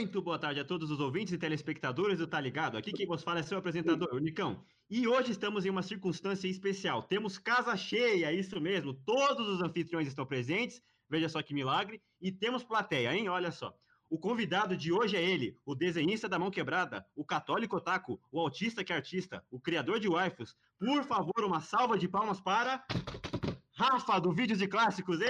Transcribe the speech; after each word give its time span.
Muito 0.00 0.22
boa 0.22 0.38
tarde 0.38 0.58
a 0.58 0.64
todos 0.64 0.90
os 0.90 0.98
ouvintes 0.98 1.30
e 1.34 1.36
telespectadores 1.36 2.18
do 2.18 2.26
Tá 2.26 2.40
Ligado. 2.40 2.78
Aqui 2.78 2.90
quem 2.90 3.06
vos 3.06 3.22
fala 3.22 3.40
é 3.40 3.42
seu 3.42 3.58
apresentador, 3.58 4.08
o 4.14 4.18
Nicão. 4.18 4.64
E 4.88 5.06
hoje 5.06 5.30
estamos 5.30 5.66
em 5.66 5.68
uma 5.68 5.82
circunstância 5.82 6.48
especial. 6.48 7.02
Temos 7.02 7.36
casa 7.36 7.76
cheia, 7.76 8.32
isso 8.32 8.58
mesmo. 8.58 8.94
Todos 8.94 9.46
os 9.46 9.60
anfitriões 9.60 10.08
estão 10.08 10.24
presentes. 10.24 10.80
Veja 11.06 11.28
só 11.28 11.42
que 11.42 11.52
milagre. 11.52 12.00
E 12.18 12.32
temos 12.32 12.64
plateia, 12.64 13.14
hein? 13.14 13.28
Olha 13.28 13.52
só. 13.52 13.76
O 14.08 14.18
convidado 14.18 14.74
de 14.74 14.90
hoje 14.90 15.18
é 15.18 15.22
ele, 15.22 15.54
o 15.66 15.74
desenhista 15.74 16.26
da 16.30 16.38
mão 16.38 16.50
quebrada, 16.50 17.06
o 17.14 17.22
católico 17.22 17.76
otaku, 17.76 18.18
o 18.32 18.40
autista 18.40 18.82
que 18.82 18.94
é 18.94 18.96
artista, 18.96 19.44
o 19.50 19.60
criador 19.60 20.00
de 20.00 20.08
waifus. 20.08 20.56
Por 20.78 21.04
favor, 21.04 21.44
uma 21.44 21.60
salva 21.60 21.98
de 21.98 22.08
palmas 22.08 22.40
para 22.40 22.82
Rafa, 23.80 24.20
do 24.20 24.30
Vídeos 24.30 24.58
de 24.58 24.68
Clássicos. 24.68 25.20
Ei! 25.22 25.28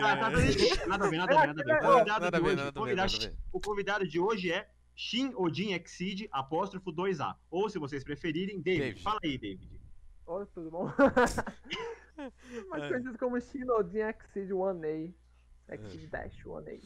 Ah, 0.00 0.16
tá 0.16 0.30
dando- 0.30 0.86
Nada 0.86 1.06
a 1.06 1.10
ver, 1.10 1.18
nada 1.18 1.34
a 1.34 1.40
ver, 1.40 1.46
nada 1.48 1.62
a 1.62 1.64
ver. 1.64 1.74
O 1.74 1.80
convidado 1.82 2.24
Nada 2.24 2.36
a 2.36 2.40
ver, 2.40 2.56
nada 2.56 3.02
a 3.02 3.06
ver. 3.18 3.36
O 3.52 3.60
convidado 3.60 4.06
de 4.06 4.20
hoje 4.20 4.52
é 4.52 4.68
Shin 4.94 5.32
Odin 5.34 5.72
Exceed, 5.72 6.28
apóstrofo 6.30 6.92
2A. 6.92 7.34
Ou, 7.50 7.68
se 7.68 7.80
vocês 7.80 8.04
preferirem, 8.04 8.60
David. 8.62 8.80
David. 8.80 9.02
Fala 9.02 9.18
aí, 9.24 9.36
David. 9.36 9.80
Oi, 10.26 10.46
tudo 10.54 10.70
bom? 10.70 10.88
Mais 12.70 12.84
É. 12.84 12.88
conhecido 12.88 13.18
como 13.18 13.40
Shinodin 13.40 13.98
Exceed 13.98 14.50
1A. 14.52 15.12
Exceed 15.68 16.06
Dash 16.10 16.44
1A. 16.46 16.78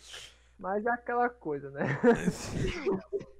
Mas 0.58 0.86
é 0.86 0.90
aquela 0.90 1.28
coisa, 1.28 1.70
né? 1.70 1.84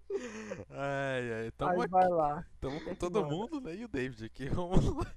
Ai, 0.70 1.32
ai, 1.32 1.50
tamo 1.52 1.80
Aí 1.80 1.82
aqui, 1.82 1.90
vai 1.90 2.08
lá. 2.08 2.44
tamo 2.60 2.80
com 2.82 2.94
todo 2.94 3.24
mundo, 3.24 3.60
né? 3.60 3.74
E 3.76 3.84
o 3.84 3.88
David 3.88 4.24
aqui, 4.24 4.48
vamos 4.50 4.84
lá. 4.94 5.12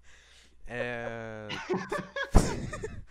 É... 0.68 1.48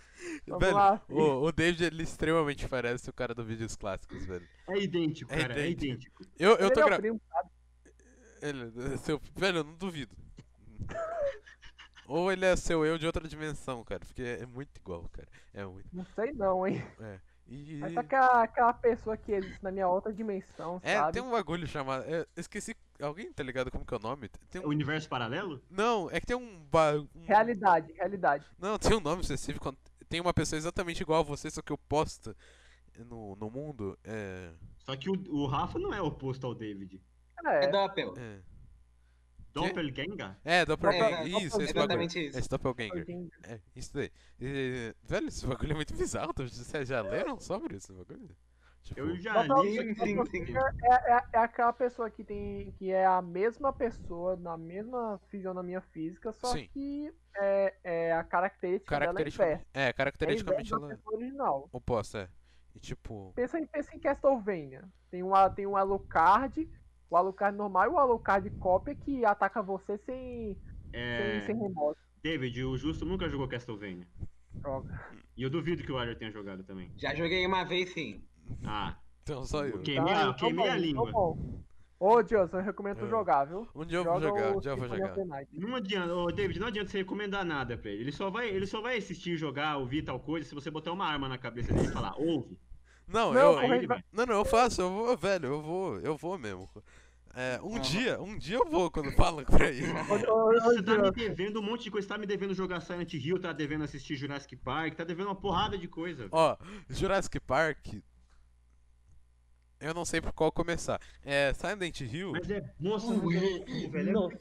Vamos 0.47 0.65
velho, 0.67 0.75
lá, 0.75 1.03
o, 1.09 1.45
o 1.45 1.53
David, 1.53 1.85
ele 1.85 2.03
extremamente 2.03 2.69
parece 2.69 3.09
o 3.09 3.13
cara 3.13 3.35
do 3.35 3.45
Vídeos 3.45 3.77
Clássicos, 3.77 4.25
velho. 4.27 4.49
É 4.69 4.79
idêntico, 4.79 5.33
É 5.33 5.39
cara, 5.39 5.55
é 5.55 5.69
idêntico. 5.71 6.23
idêntico. 6.23 6.25
Eu, 6.39 6.57
eu 6.57 6.71
Ele 6.71 6.71
tô 6.71 6.81
é 6.81 6.85
o 6.85 6.87
gravando... 6.87 7.03
primo, 7.03 7.21
sabe? 7.31 7.51
Ele, 8.43 8.99
seu... 8.99 9.21
Velho, 9.37 9.59
eu 9.59 9.65
não 9.65 9.77
duvido. 9.77 10.17
Ou 12.07 12.33
ele 12.33 12.45
é 12.45 12.57
seu 12.57 12.85
eu 12.85 12.99
de 12.99 13.07
outra 13.07 13.27
dimensão, 13.29 13.85
cara, 13.85 14.05
porque 14.05 14.23
é 14.23 14.47
muito 14.47 14.77
igual, 14.79 15.09
cara. 15.11 15.29
É 15.55 15.65
muito. 15.65 15.89
Não 15.93 16.05
sei 16.15 16.33
não, 16.33 16.67
hein? 16.67 16.83
É. 17.01 17.21
E... 17.51 17.79
Mas 17.81 17.93
tá 17.95 18.01
aquela, 18.01 18.43
aquela 18.45 18.73
pessoa 18.73 19.17
que 19.17 19.33
existe 19.33 19.61
na 19.63 19.73
minha 19.73 19.89
outra 19.89 20.13
dimensão, 20.13 20.81
É, 20.85 20.97
sabe? 20.99 21.13
tem 21.15 21.23
um 21.23 21.31
bagulho 21.33 21.67
chamado. 21.67 22.05
Eu 22.05 22.25
esqueci. 22.37 22.77
Alguém 23.03 23.33
tá 23.33 23.43
ligado 23.43 23.71
como 23.71 23.85
que 23.85 23.93
é 23.93 23.97
o 23.97 24.01
nome? 24.01 24.29
Tem 24.51 24.61
um... 24.63 24.69
Universo 24.69 25.09
paralelo? 25.09 25.61
Não, 25.69 26.09
é 26.11 26.21
que 26.21 26.27
tem 26.27 26.37
um, 26.37 26.65
ba... 26.71 26.93
um- 26.95 27.25
Realidade, 27.25 27.93
realidade. 27.95 28.47
Não, 28.59 28.79
tem 28.79 28.97
um 28.97 29.01
nome 29.01 29.23
específico. 29.23 29.75
Tem 30.09 30.21
uma 30.21 30.33
pessoa 30.35 30.59
exatamente 30.59 31.01
igual 31.03 31.21
a 31.21 31.25
você, 31.25 31.51
só 31.51 31.61
que 31.63 31.73
oposta 31.73 32.37
no, 33.07 33.35
no 33.37 33.51
mundo. 33.51 33.99
É. 34.05 34.51
Só 34.79 34.95
que 34.97 35.09
o, 35.11 35.15
o 35.35 35.47
Rafa 35.47 35.79
não 35.79 35.93
é 35.93 36.01
oposto 36.01 36.47
ao 36.47 36.55
David. 36.55 37.01
É, 37.45 37.65
É 37.65 37.69
Doppel. 37.69 38.15
É, 38.17 38.39
Doppelganger? 39.53 40.37
é 40.45 40.65
Doppelganger. 40.65 41.21
É, 41.21 41.25
isso, 41.29 41.61
esse 41.61 41.75
bagulho. 41.75 41.79
exatamente 41.81 42.27
isso. 42.29 42.39
Esse 42.39 42.49
Doppelganger. 42.49 43.07
É, 43.45 43.61
isso 43.75 43.95
daí. 43.95 44.11
E, 44.41 44.95
velho, 45.03 45.29
esse 45.29 45.47
bagulho 45.47 45.73
é 45.73 45.75
muito 45.75 45.95
bizarro. 45.95 46.33
Vocês 46.37 46.89
já 46.89 47.01
leram 47.03 47.39
sobre 47.41 47.77
esse 47.77 47.93
bagulho? 47.93 48.37
Tipo, 48.83 49.01
Eu 49.01 49.17
já 49.17 49.43
li. 49.43 49.77
Sim, 49.77 49.95
sim, 49.95 49.97
sim. 49.97 50.15
Doppelganger 50.15 50.63
É, 50.83 51.13
é, 51.15 51.25
é 51.35 51.39
aquela 51.39 51.73
pessoa 51.73 52.11
que 52.11 52.25
tem 52.25 52.73
que 52.79 52.91
é 52.91 53.05
a 53.05 53.21
mesma 53.21 53.73
pessoa 53.73 54.37
na 54.37 54.57
mesma 54.57 55.21
fisionomia 55.29 55.81
física, 55.81 56.33
só 56.33 56.53
Sim. 56.53 56.67
que 56.73 57.13
é, 57.37 57.75
é 57.85 58.13
a 58.13 58.25
característica 58.25 58.99
dela 58.99 59.21
é. 59.21 59.65
É, 59.75 59.89
É 59.89 59.93
caracteristicamente 59.93 60.73
ela 60.73 60.93
é 60.93 60.97
pessoa 60.97 61.17
original. 61.17 61.69
oposta, 61.73 62.21
é. 62.21 62.29
E 62.75 62.79
tipo. 62.81 63.33
Pensa 63.35 63.59
em, 63.59 63.67
pensa 63.67 63.95
em 63.95 63.99
Castlevania. 63.99 64.85
Tem 65.11 65.23
um, 65.23 65.31
tem 65.55 65.67
um 65.67 65.77
Alucard, 65.77 66.69
o 67.11 67.17
Alucard 67.17 67.57
normal 67.59 67.87
e 67.87 67.89
o 67.89 67.99
Alucard 67.99 68.49
cópia 68.59 68.95
que 68.95 69.25
ataca 69.25 69.61
você 69.61 69.99
sem, 70.07 70.57
É, 70.93 71.41
sem, 71.41 71.47
sem 71.55 71.59
remorso. 71.63 72.01
David, 72.23 72.65
o 72.65 72.77
Justo 72.77 73.05
nunca 73.05 73.29
jogou 73.29 73.49
Castlevania. 73.49 74.07
Droga. 74.53 75.01
E 75.37 75.43
eu 75.43 75.51
duvido 75.51 75.83
que 75.83 75.91
o 75.91 75.99
Arthur 75.99 76.17
tenha 76.17 76.31
jogado 76.31 76.63
também. 76.65 76.93
Já 76.97 77.15
joguei 77.15 77.45
uma 77.47 77.65
vez 77.65 77.93
sim. 77.93 78.23
Ah, 78.65 78.97
Então 79.23 79.45
só 79.45 79.65
eu. 79.65 79.77
Ok. 79.77 79.83
Queimei 79.95 80.13
a- 80.13 80.23
então 80.23 80.35
queimei 80.35 80.69
a 80.69 80.73
bom, 80.75 80.79
língua. 80.81 81.09
então 81.09 81.13
bom. 81.21 81.61
Ô, 81.99 82.23
Dilson, 82.23 82.59
eu 82.59 82.63
recomendo 82.65 82.99
tu 82.99 83.05
É. 83.05 83.09
jogar, 83.11 83.45
viu? 83.45 83.69
Um 83.75 83.85
dia 83.85 83.99
eu 83.99 84.05
vou 84.05 84.21
jogar, 84.21 84.53
o 84.55 84.57
um 84.57 84.61
dia 84.61 84.71
eu 84.73 84.77
vou 84.77 84.89
jogar. 84.89 85.15
não 85.53 85.75
adianta, 85.77 86.15
ô, 86.15 86.33
David, 86.33 86.59
não 86.59 86.69
adianta 86.69 86.91
você 86.91 86.99
recomendar 86.99 87.45
nada 87.45 87.77
pra 87.77 87.91
ele. 87.91 88.05
Ele 88.05 88.13
só 88.13 88.31
vai, 88.31 88.49
ele 88.49 88.67
só 88.67 88.81
vai 88.81 88.97
assistir, 88.97 89.37
jogar, 89.37 89.77
ouvir 89.77 90.03
tal 90.03 90.19
coisa 90.19 90.49
se 90.49 90.55
você 90.55 90.71
botar 90.71 90.93
uma 90.93 91.05
arma 91.07 91.29
na 91.29 91.37
cabeça 91.37 91.75
dele 91.75 91.89
e 91.89 91.93
falar, 91.93 92.15
ouve. 92.19 92.59
Não, 93.07 93.35
Não, 93.35 93.63
eu. 93.63 93.89
Não, 94.13 94.25
não, 94.27 94.35
eu 94.37 94.45
faço, 94.47 94.81
eu 94.81 94.91
vou, 94.91 95.17
velho, 95.17 95.47
eu 95.47 95.61
vou, 95.63 95.99
eu 95.99 96.17
vou 96.17 96.39
mesmo. 96.39 96.67
É, 97.35 97.61
um 97.63 97.75
Aham. 97.75 97.81
dia, 97.81 98.21
um 98.21 98.37
dia 98.37 98.57
eu 98.57 98.69
vou 98.69 98.91
quando 98.91 99.13
falam 99.13 99.45
pra 99.45 99.69
ele. 99.69 99.87
Ô, 99.87 100.33
ô, 100.33 100.49
ô, 100.49 100.61
Você 100.61 100.83
tá 100.83 100.99
me 100.99 101.11
devendo 101.13 101.61
um 101.61 101.63
monte 101.63 101.85
de 101.85 101.91
coisa, 101.91 102.07
você 102.07 102.13
tá 102.13 102.19
me 102.19 102.27
devendo 102.27 102.55
jogar 102.55 102.81
Silent 102.81 103.15
Hill, 103.15 103.41
tá 103.41 103.53
devendo 103.53 103.85
assistir 103.85 104.17
Jurassic 104.17 104.57
Park, 104.57 104.95
tá 104.95 105.05
devendo 105.05 105.27
uma 105.27 105.37
porrada 105.37 105.79
de 105.79 105.87
coisa. 105.87 106.29
Ó, 106.33 106.57
Jurassic 106.89 107.39
Park. 107.41 107.87
Eu 109.81 109.95
não 109.95 110.05
sei 110.05 110.21
por 110.21 110.33
qual 110.33 110.53
começar. 110.53 111.01
É, 111.25 111.55
Silent 111.55 112.01
Hill. 112.03 112.33
Mas 112.33 112.51
é, 112.51 112.63
moça, 112.79 113.07
não, 113.07 113.21
velho, 113.29 113.65
é 114.09 114.13
Nossa, 114.13 114.37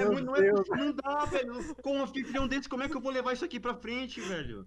É 0.00 0.04
muito- 0.06 0.24
não, 0.24 0.36
é, 0.36 0.52
não 0.52 0.92
dá, 0.94 1.24
velho. 1.24 1.74
Com 1.82 1.96
um 1.98 2.02
anfitrião 2.04 2.46
desse, 2.46 2.68
como 2.68 2.84
é 2.84 2.88
que 2.88 2.96
eu 2.96 3.00
vou 3.00 3.10
levar 3.10 3.32
isso 3.32 3.44
aqui 3.44 3.58
pra 3.58 3.74
frente, 3.74 4.20
velho? 4.20 4.64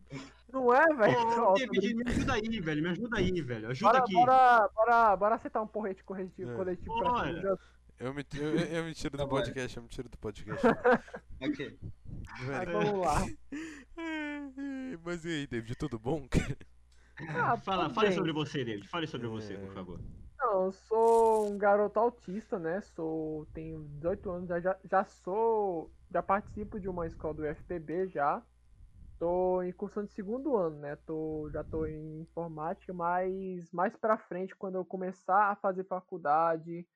Não 0.51 0.73
é, 0.73 0.85
velho? 0.93 1.17
Ô, 1.19 1.35
Nossa, 1.37 1.65
David, 1.67 1.93
me 1.95 2.03
ajuda 2.09 2.33
aí, 2.33 2.59
velho. 2.59 2.83
Me 2.83 2.89
ajuda 2.89 3.17
aí, 3.17 3.41
velho. 3.41 3.69
Ajuda 3.69 3.91
Bora, 3.91 4.03
aqui. 4.03 4.13
bora, 4.13 4.69
bora, 4.75 5.15
bora 5.15 5.35
aceitar 5.35 5.61
um 5.61 5.67
porrete 5.67 6.03
coletivo, 6.03 6.51
É. 6.51 6.55
coletivo 6.55 6.99
pra 6.99 7.09
Bora. 7.09 7.27
cima. 7.27 7.39
Dilson. 7.39 7.57
Eu 7.99 8.13
me, 8.15 8.25
eu, 8.35 8.55
eu 8.77 8.83
me 8.83 8.93
tiro 8.95 9.11
do 9.11 9.17
Tá 9.19 9.25
bom. 9.25 9.35
podcast, 9.37 9.77
eu 9.77 9.83
me 9.83 9.89
tiro 9.89 10.09
do 10.09 10.17
podcast. 10.17 10.61
Ok. 11.41 11.77
Velho. 12.45 12.71
vamos 12.73 13.05
lá. 13.05 13.25
Mas 15.05 15.23
e 15.25 15.29
aí, 15.29 15.47
David, 15.47 15.75
tudo 15.75 15.97
bom? 15.97 16.27
Ah, 17.29 17.57
Fala, 17.63 17.89
fale 17.89 18.09
bem. 18.09 18.17
sobre 18.17 18.31
você, 18.31 18.63
David. 18.63 18.87
Fale 18.87 19.07
sobre 19.07 19.27
você, 19.27 19.53
É. 19.53 19.57
por 19.57 19.73
favor. 19.73 19.99
Não, 20.39 20.65
eu 20.65 20.71
sou 20.71 21.51
um 21.53 21.57
garoto 21.57 21.99
autista, 21.99 22.57
né? 22.59 22.81
Sou, 22.81 23.45
tenho 23.47 23.83
18 23.87 24.29
anos, 24.31 24.49
já- 24.49 24.79
já, 24.83 25.03
sou, 25.05 25.93
já 26.09 26.23
participo 26.23 26.79
de 26.79 26.89
uma 26.89 27.05
escola 27.07 27.33
do 27.35 27.41
UFPB 27.43 28.07
já. 28.07 28.43
Tô 29.19 29.61
em 29.63 29.71
cursando 29.73 30.07
de 30.07 30.13
segundo 30.13 30.57
ano, 30.57 30.79
né? 30.79 30.95
Tô, 30.95 31.49
já 31.53 31.63
tô 31.63 31.85
em 31.85 32.21
informática, 32.21 32.93
mas 32.93 33.71
mais 33.71 33.95
pra 33.95 34.17
frente, 34.17 34.55
quando 34.55 34.75
eu 34.75 34.85
começar 34.85 35.51
a 35.51 35.55
fazer 35.55 35.85
faculdade, 35.85 36.87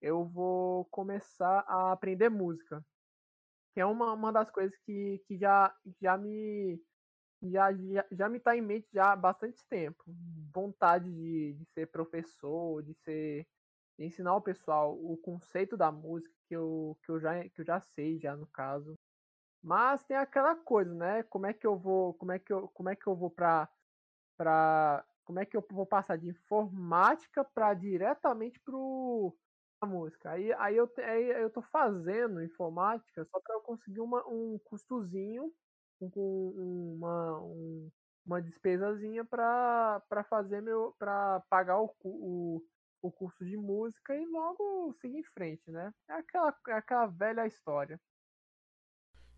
eu 0.00 0.24
vou 0.26 0.86
começar 0.86 1.60
a 1.68 1.92
aprender 1.92 2.30
música. 2.30 2.84
Que 3.74 3.80
é 3.80 3.86
uma, 3.86 4.12
uma 4.12 4.32
das 4.32 4.50
coisas 4.50 4.76
que, 4.78 5.18
que 5.26 5.36
já, 5.38 5.74
já 6.00 6.16
me 6.18 6.80
já, 7.50 7.72
já, 7.72 8.06
já 8.10 8.28
me 8.28 8.40
tá 8.40 8.56
em 8.56 8.60
mente 8.62 8.88
já 8.92 9.12
há 9.12 9.16
bastante 9.16 9.66
tempo. 9.68 10.02
Vontade 10.54 11.12
de, 11.12 11.54
de 11.54 11.64
ser 11.74 11.86
professor, 11.86 12.82
de 12.82 12.94
ser 13.04 13.46
de 13.98 14.04
ensinar 14.06 14.36
o 14.36 14.42
pessoal 14.42 14.94
o 14.94 15.16
conceito 15.16 15.76
da 15.76 15.90
música 15.90 16.34
que 16.48 16.54
eu, 16.54 16.98
que 17.02 17.10
eu, 17.10 17.20
já, 17.20 17.48
que 17.48 17.60
eu 17.60 17.64
já 17.64 17.80
sei 17.80 18.18
já 18.18 18.36
no 18.36 18.46
caso. 18.46 18.94
Mas 19.62 20.04
tem 20.04 20.16
aquela 20.16 20.54
coisa, 20.56 20.94
né? 20.94 21.22
Como 21.24 21.46
é 21.46 21.52
que 21.54 21.66
eu 21.66 21.76
vou, 21.78 22.14
como 22.14 22.32
é 22.32 22.38
que 22.38 22.52
eu, 22.52 22.68
como 22.68 22.88
é 22.90 22.96
que 22.96 23.06
eu 23.06 23.16
vou 23.16 23.30
para 23.30 23.68
para 24.36 25.04
como 25.24 25.40
é 25.40 25.46
que 25.46 25.56
eu 25.56 25.64
vou 25.70 25.86
passar 25.86 26.16
de 26.16 26.28
informática 26.28 27.44
para 27.44 27.74
diretamente 27.74 28.60
pro 28.60 29.36
a 29.80 29.86
música. 29.86 30.30
Aí, 30.30 30.52
aí, 30.54 30.76
eu, 30.76 30.90
aí 30.98 31.42
eu 31.42 31.50
tô 31.50 31.62
fazendo 31.62 32.42
informática 32.42 33.24
só 33.26 33.40
para 33.40 33.54
eu 33.56 33.60
conseguir 33.60 34.00
uma, 34.00 34.26
um 34.26 34.58
custozinho 34.64 35.52
uma, 36.00 37.40
um- 37.40 37.90
uma 38.24 38.42
despesazinha 38.42 39.24
para 39.24 40.02
fazer 40.28 40.60
meu 40.60 40.94
para 40.98 41.40
pagar 41.48 41.80
o, 41.80 41.94
o, 42.04 42.62
o 43.02 43.12
curso 43.12 43.44
de 43.44 43.56
música 43.56 44.14
e 44.16 44.26
logo 44.26 44.92
seguir 45.00 45.18
em 45.18 45.24
frente, 45.24 45.70
né? 45.70 45.92
É 46.08 46.14
aquela, 46.14 46.54
é 46.68 46.72
aquela 46.72 47.06
velha 47.06 47.46
história. 47.46 48.00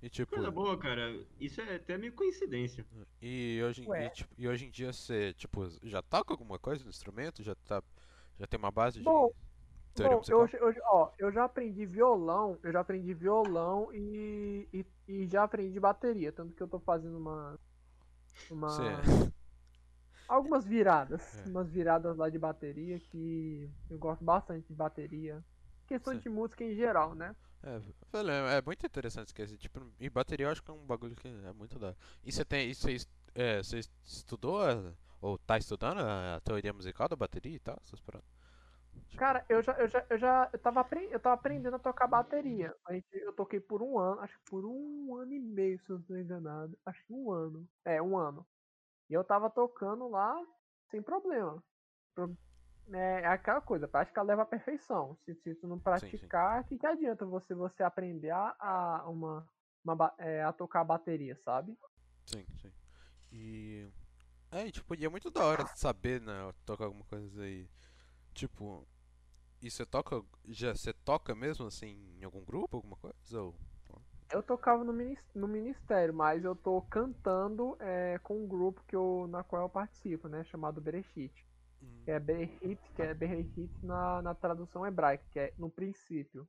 E 0.00 0.08
tipo, 0.08 0.32
Coisa 0.36 0.50
boa, 0.50 0.78
cara. 0.78 1.26
Isso 1.40 1.60
é 1.60 1.74
até 1.74 1.98
meio 1.98 2.12
coincidência. 2.12 2.86
e 3.20 3.60
hoje, 3.64 3.82
e, 3.82 4.10
tipo, 4.10 4.34
e 4.38 4.48
hoje 4.48 4.66
em 4.66 4.70
dia 4.70 4.92
você, 4.92 5.32
tipo, 5.34 5.68
já 5.82 6.00
toca 6.02 6.32
alguma 6.32 6.58
coisa 6.58 6.84
no 6.84 6.90
instrumento? 6.90 7.42
Já 7.42 7.54
tá, 7.54 7.82
já 8.38 8.46
tem 8.46 8.58
uma 8.58 8.70
base 8.70 9.00
de 9.00 9.04
Bom, 9.04 9.32
teoria 10.02 10.16
Bom, 10.16 10.24
eu, 10.28 10.46
eu, 10.52 10.74
ó, 10.86 11.12
eu 11.18 11.32
já 11.32 11.44
aprendi 11.44 11.84
violão, 11.86 12.58
eu 12.62 12.72
já 12.72 12.80
aprendi 12.80 13.12
violão 13.14 13.92
e, 13.92 14.68
e, 14.72 14.86
e 15.08 15.26
já 15.26 15.44
aprendi 15.44 15.78
bateria, 15.80 16.32
tanto 16.32 16.54
que 16.54 16.62
eu 16.62 16.68
tô 16.68 16.78
fazendo 16.80 17.18
uma, 17.18 17.58
uma 18.50 18.66
Você- 18.66 19.32
algumas 20.28 20.64
viradas, 20.66 21.22
É. 21.34 21.44
umas 21.44 21.70
viradas 21.70 22.16
lá 22.16 22.28
de 22.30 22.38
bateria 22.38 23.00
que 23.00 23.70
eu 23.90 23.98
gosto 23.98 24.24
bastante 24.24 24.68
de 24.68 24.74
bateria. 24.74 25.44
Questão 25.86 26.14
Sim. 26.14 26.22
de 26.22 26.28
música 26.28 26.64
em 26.64 26.74
geral, 26.74 27.14
né? 27.14 27.34
É, 27.62 27.78
velho, 28.12 28.30
é, 28.30 28.58
é 28.58 28.62
muito 28.62 28.86
interessante 28.86 29.28
esquecer. 29.28 29.58
Tipo, 29.58 29.80
e 29.98 30.08
bateria 30.10 30.46
eu 30.46 30.50
acho 30.50 30.62
que 30.62 30.70
é 30.70 30.74
um 30.74 30.86
bagulho 30.86 31.16
que 31.16 31.26
é 31.28 31.52
muito 31.52 31.78
da. 31.78 31.94
E 32.24 32.32
você 32.32 32.44
tem. 32.44 32.70
E 32.70 32.74
você, 32.74 32.96
é, 33.34 33.62
você 33.62 33.80
estudou 34.04 34.60
Ou 35.20 35.38
tá 35.38 35.58
estudando 35.58 35.98
a, 36.00 36.36
a 36.36 36.40
teoria 36.40 36.72
musical 36.72 37.08
da 37.08 37.16
bateria 37.16 37.56
e 37.56 37.58
tal, 37.60 37.78
essas 37.84 38.00
paradas? 38.00 38.37
Tipo, 39.06 39.16
Cara, 39.18 39.44
eu 39.48 39.62
já, 39.62 39.72
eu 39.72 39.88
já, 39.88 40.06
eu 40.10 40.18
já, 40.18 40.50
eu 40.52 40.58
tava, 40.58 40.86
eu 41.10 41.20
tava 41.20 41.34
aprendendo 41.34 41.76
a 41.76 41.78
tocar 41.78 42.06
bateria. 42.06 42.74
A 42.86 42.92
gente, 42.92 43.06
eu 43.12 43.32
toquei 43.32 43.60
por 43.60 43.82
um 43.82 43.98
ano, 43.98 44.20
acho 44.20 44.38
que 44.38 44.44
por 44.50 44.64
um 44.64 45.16
ano 45.16 45.32
e 45.32 45.40
meio, 45.40 45.78
se 45.80 45.90
eu 45.90 45.96
não 45.96 46.02
tô 46.04 46.16
enganado. 46.16 46.78
Acho 46.84 47.02
que 47.04 47.12
um 47.12 47.30
ano. 47.32 47.68
É, 47.84 48.00
um 48.02 48.16
ano. 48.16 48.46
E 49.08 49.14
eu 49.14 49.24
tava 49.24 49.48
tocando 49.48 50.08
lá 50.08 50.38
sem 50.90 51.02
problema. 51.02 51.62
Pro- 52.14 52.36
É, 52.90 53.26
aquela 53.26 53.60
coisa, 53.60 53.86
prática 53.86 54.22
leva 54.22 54.42
à 54.42 54.46
perfeição. 54.46 55.16
Se, 55.24 55.34
se 55.34 55.54
tu 55.54 55.66
não 55.66 55.78
praticar, 55.78 56.62
o 56.62 56.64
que, 56.64 56.78
que 56.78 56.86
adianta 56.86 57.26
você, 57.26 57.54
você 57.54 57.82
aprender 57.82 58.30
a, 58.30 59.04
uma, 59.06 59.46
uma, 59.84 60.14
é, 60.18 60.42
a 60.42 60.52
tocar 60.52 60.84
bateria, 60.84 61.36
sabe? 61.44 61.76
Sim, 62.26 62.44
sim. 62.60 62.72
E. 63.32 63.88
É, 64.50 64.70
tipo, 64.70 64.94
e 64.94 65.04
é 65.04 65.08
muito 65.08 65.30
da 65.30 65.44
hora 65.44 65.66
saber, 65.76 66.20
né, 66.22 66.32
tocar 66.64 66.84
alguma 66.86 67.04
coisa 67.04 67.42
aí. 67.42 67.68
Tipo, 68.38 68.86
e 69.60 69.68
você 69.68 69.84
toca. 69.84 70.22
Já 70.46 70.72
você 70.72 70.92
toca 70.92 71.34
mesmo 71.34 71.66
assim 71.66 71.98
em 72.20 72.22
algum 72.24 72.44
grupo, 72.44 72.76
alguma 72.76 72.96
coisa? 72.96 73.42
Ou. 73.42 73.52
Eu 74.30 74.42
tocava 74.44 74.84
no, 74.84 74.92
minis- 74.92 75.24
no 75.34 75.48
ministério, 75.48 76.14
mas 76.14 76.44
eu 76.44 76.54
tô 76.54 76.80
cantando 76.82 77.76
é, 77.80 78.16
com 78.20 78.44
um 78.44 78.46
grupo 78.46 78.80
que 78.86 78.94
eu, 78.94 79.26
na 79.28 79.42
qual 79.42 79.62
eu 79.62 79.68
participo, 79.68 80.28
né? 80.28 80.44
Chamado 80.44 80.80
Bereshit. 80.80 81.32
Hum, 81.82 82.02
Que 82.04 82.12
é 82.12 82.20
Bereshit, 82.20 82.78
que 82.94 83.02
é 83.02 83.12
Bereshit 83.12 83.72
na, 83.82 84.22
na 84.22 84.34
tradução 84.36 84.86
hebraica, 84.86 85.24
que 85.32 85.40
é 85.40 85.52
no 85.58 85.68
princípio. 85.68 86.46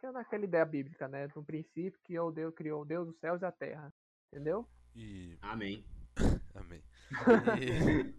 Que 0.00 0.06
é 0.06 0.10
naquela 0.10 0.42
ideia 0.44 0.64
bíblica, 0.64 1.06
né? 1.06 1.28
No 1.36 1.44
princípio 1.44 2.00
que 2.02 2.18
o 2.18 2.32
Deus 2.32 2.52
criou 2.52 2.84
Deus 2.84 3.08
os 3.08 3.16
céus 3.20 3.42
e 3.42 3.44
a 3.44 3.52
terra. 3.52 3.92
Entendeu? 4.32 4.66
E. 4.96 5.38
Amém. 5.40 5.84
Amém. 6.56 6.82
E, 7.60 8.14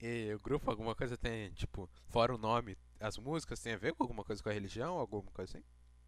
e 0.00 0.32
o 0.34 0.40
grupo, 0.40 0.70
alguma 0.70 0.94
coisa 0.94 1.16
tem, 1.18 1.52
tipo, 1.52 1.88
fora 2.08 2.34
o 2.34 2.38
nome, 2.38 2.76
as 3.00 3.18
músicas 3.18 3.60
tem 3.60 3.74
a 3.74 3.78
ver 3.78 3.94
com 3.94 4.02
alguma 4.04 4.24
coisa 4.24 4.42
com 4.42 4.48
a 4.48 4.52
religião, 4.52 4.98
alguma 4.98 5.30
coisa 5.32 5.58
assim? 5.58 5.64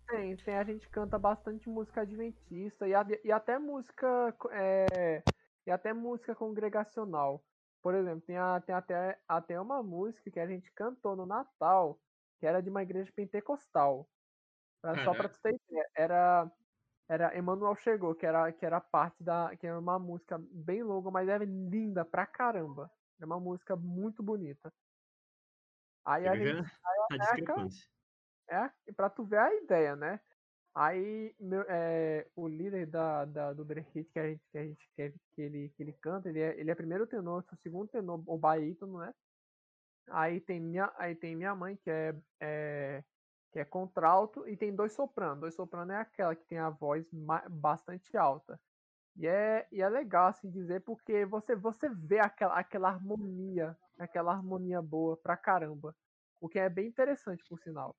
Tem, 0.09 0.37
tem, 0.37 0.57
a 0.57 0.65
gente 0.65 0.89
canta 0.89 1.19
bastante 1.19 1.69
música 1.69 2.03
adventista 2.03 2.87
e, 2.87 2.93
e 3.25 3.33
até 3.33 3.59
música 3.59 4.37
é, 4.53 5.25
e 5.67 5.71
até 5.71 5.93
música 5.93 6.35
congregacional. 6.35 7.45
Por 7.83 7.95
exemplo, 7.95 8.21
tem, 8.25 8.37
a- 8.37 8.61
tem 8.61 8.75
até, 8.75 9.21
até 9.27 9.61
uma 9.61 9.83
música 9.83 10.31
que 10.31 10.39
a 10.41 10.47
gente 10.47 10.73
cantou 10.73 11.17
no 11.17 11.27
Natal, 11.27 12.01
que 12.39 12.47
era 12.47 12.61
de 12.63 12.71
uma 12.71 12.83
igreja 12.83 13.13
pentecostal. 13.13 14.09
Pra- 14.83 14.97
Só 14.99 15.15
pra 15.15 15.29
tu 15.29 15.41
ter 15.43 15.55
ideia, 15.55 15.91
era, 15.97 16.53
era 17.09 17.39
Emmanuel 17.39 17.77
Chegou, 17.77 18.15
que 18.15 18.27
era, 18.27 18.53
que 18.53 18.67
era 18.67 18.81
parte 18.81 19.23
da. 19.25 19.57
que 19.57 19.67
era 19.67 19.79
uma 19.81 19.99
música 19.99 20.39
bem 20.53 20.83
longa, 20.85 21.11
mas 21.11 21.29
é 21.29 21.39
linda 21.39 22.05
pra 22.05 22.27
caramba. 22.27 22.91
É 23.21 23.25
uma 23.25 23.41
música 23.41 23.75
muito 23.77 24.23
bonita. 24.23 24.73
Aí 26.05 26.27
a 26.29 26.37
gente 26.37 26.57
a 27.11 27.17
discrepância. 27.17 27.89
é, 28.49 28.71
e 28.87 28.93
pra 28.93 29.11
tu 29.11 29.25
ver 29.25 29.39
a 29.39 29.55
ideia, 29.55 29.97
né? 29.97 30.21
Aí 30.75 31.35
meu, 31.41 31.63
é, 31.69 32.29
o 32.37 32.47
líder 32.47 32.87
da, 32.87 33.25
da, 33.25 33.53
do 33.53 33.65
Brexit 33.65 34.11
que 34.13 34.19
a 34.19 34.29
gente, 34.29 34.47
que 34.53 34.59
a 34.59 34.65
gente 34.65 34.91
quer 34.95 35.13
que 35.35 35.41
ele, 35.41 35.69
que 35.71 35.83
ele 35.83 35.93
canta, 35.95 36.29
ele 36.29 36.41
é, 36.41 36.61
ele 36.61 36.71
é 36.71 36.75
primeiro 36.75 37.07
tenor, 37.07 37.43
o 37.51 37.57
segundo 37.57 37.89
tenor, 37.89 38.23
o 38.27 38.39
barítono, 38.39 38.99
né? 38.99 39.13
Aí 40.11 40.41
tem 40.41 40.61
minha, 40.61 40.93
aí 40.97 41.15
tem 41.15 41.35
minha 41.35 41.55
mãe, 41.55 41.77
que 41.77 41.91
é, 41.91 42.15
é, 42.41 43.05
que 43.53 43.59
é 43.59 43.65
contralto, 43.65 44.49
e 44.49 44.57
tem 44.57 44.75
dois 44.75 44.93
sopranos. 44.93 45.41
Dois 45.41 45.55
sopranos 45.55 45.95
é 45.95 45.99
aquela 45.99 46.35
que 46.37 46.45
tem 46.45 46.59
a 46.59 46.71
voz 46.71 47.07
bastante 47.51 48.17
alta. 48.17 48.61
E 49.17 49.27
é, 49.27 49.67
e 49.73 49.81
é 49.81 49.89
legal 49.89 50.29
assim 50.29 50.51
dizer, 50.51 50.83
porque 50.83 51.25
você, 51.25 51.57
você 51.57 51.89
vê 51.89 52.19
aquela, 52.19 52.55
aquela 52.55 52.89
harmonia, 52.91 53.77
aquela 53.99 54.33
harmonia 54.33 54.83
boa 54.83 55.17
pra 55.17 55.37
caramba. 55.37 55.97
O 56.39 56.49
que 56.49 56.59
é 56.59 56.69
bem 56.69 56.87
interessante, 56.87 57.43
por 57.49 57.59
sinal. 57.59 57.97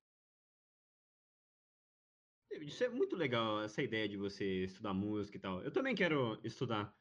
Isso 2.51 2.83
é 2.83 2.89
muito 2.89 3.15
legal, 3.15 3.63
essa 3.63 3.81
ideia 3.81 4.07
de 4.07 4.15
você 4.15 4.63
estudar 4.65 4.93
música 4.93 5.37
e 5.37 5.39
tal. 5.39 5.61
Eu 5.63 5.71
também 5.71 5.95
quero 5.95 6.39
estudar 6.43 6.93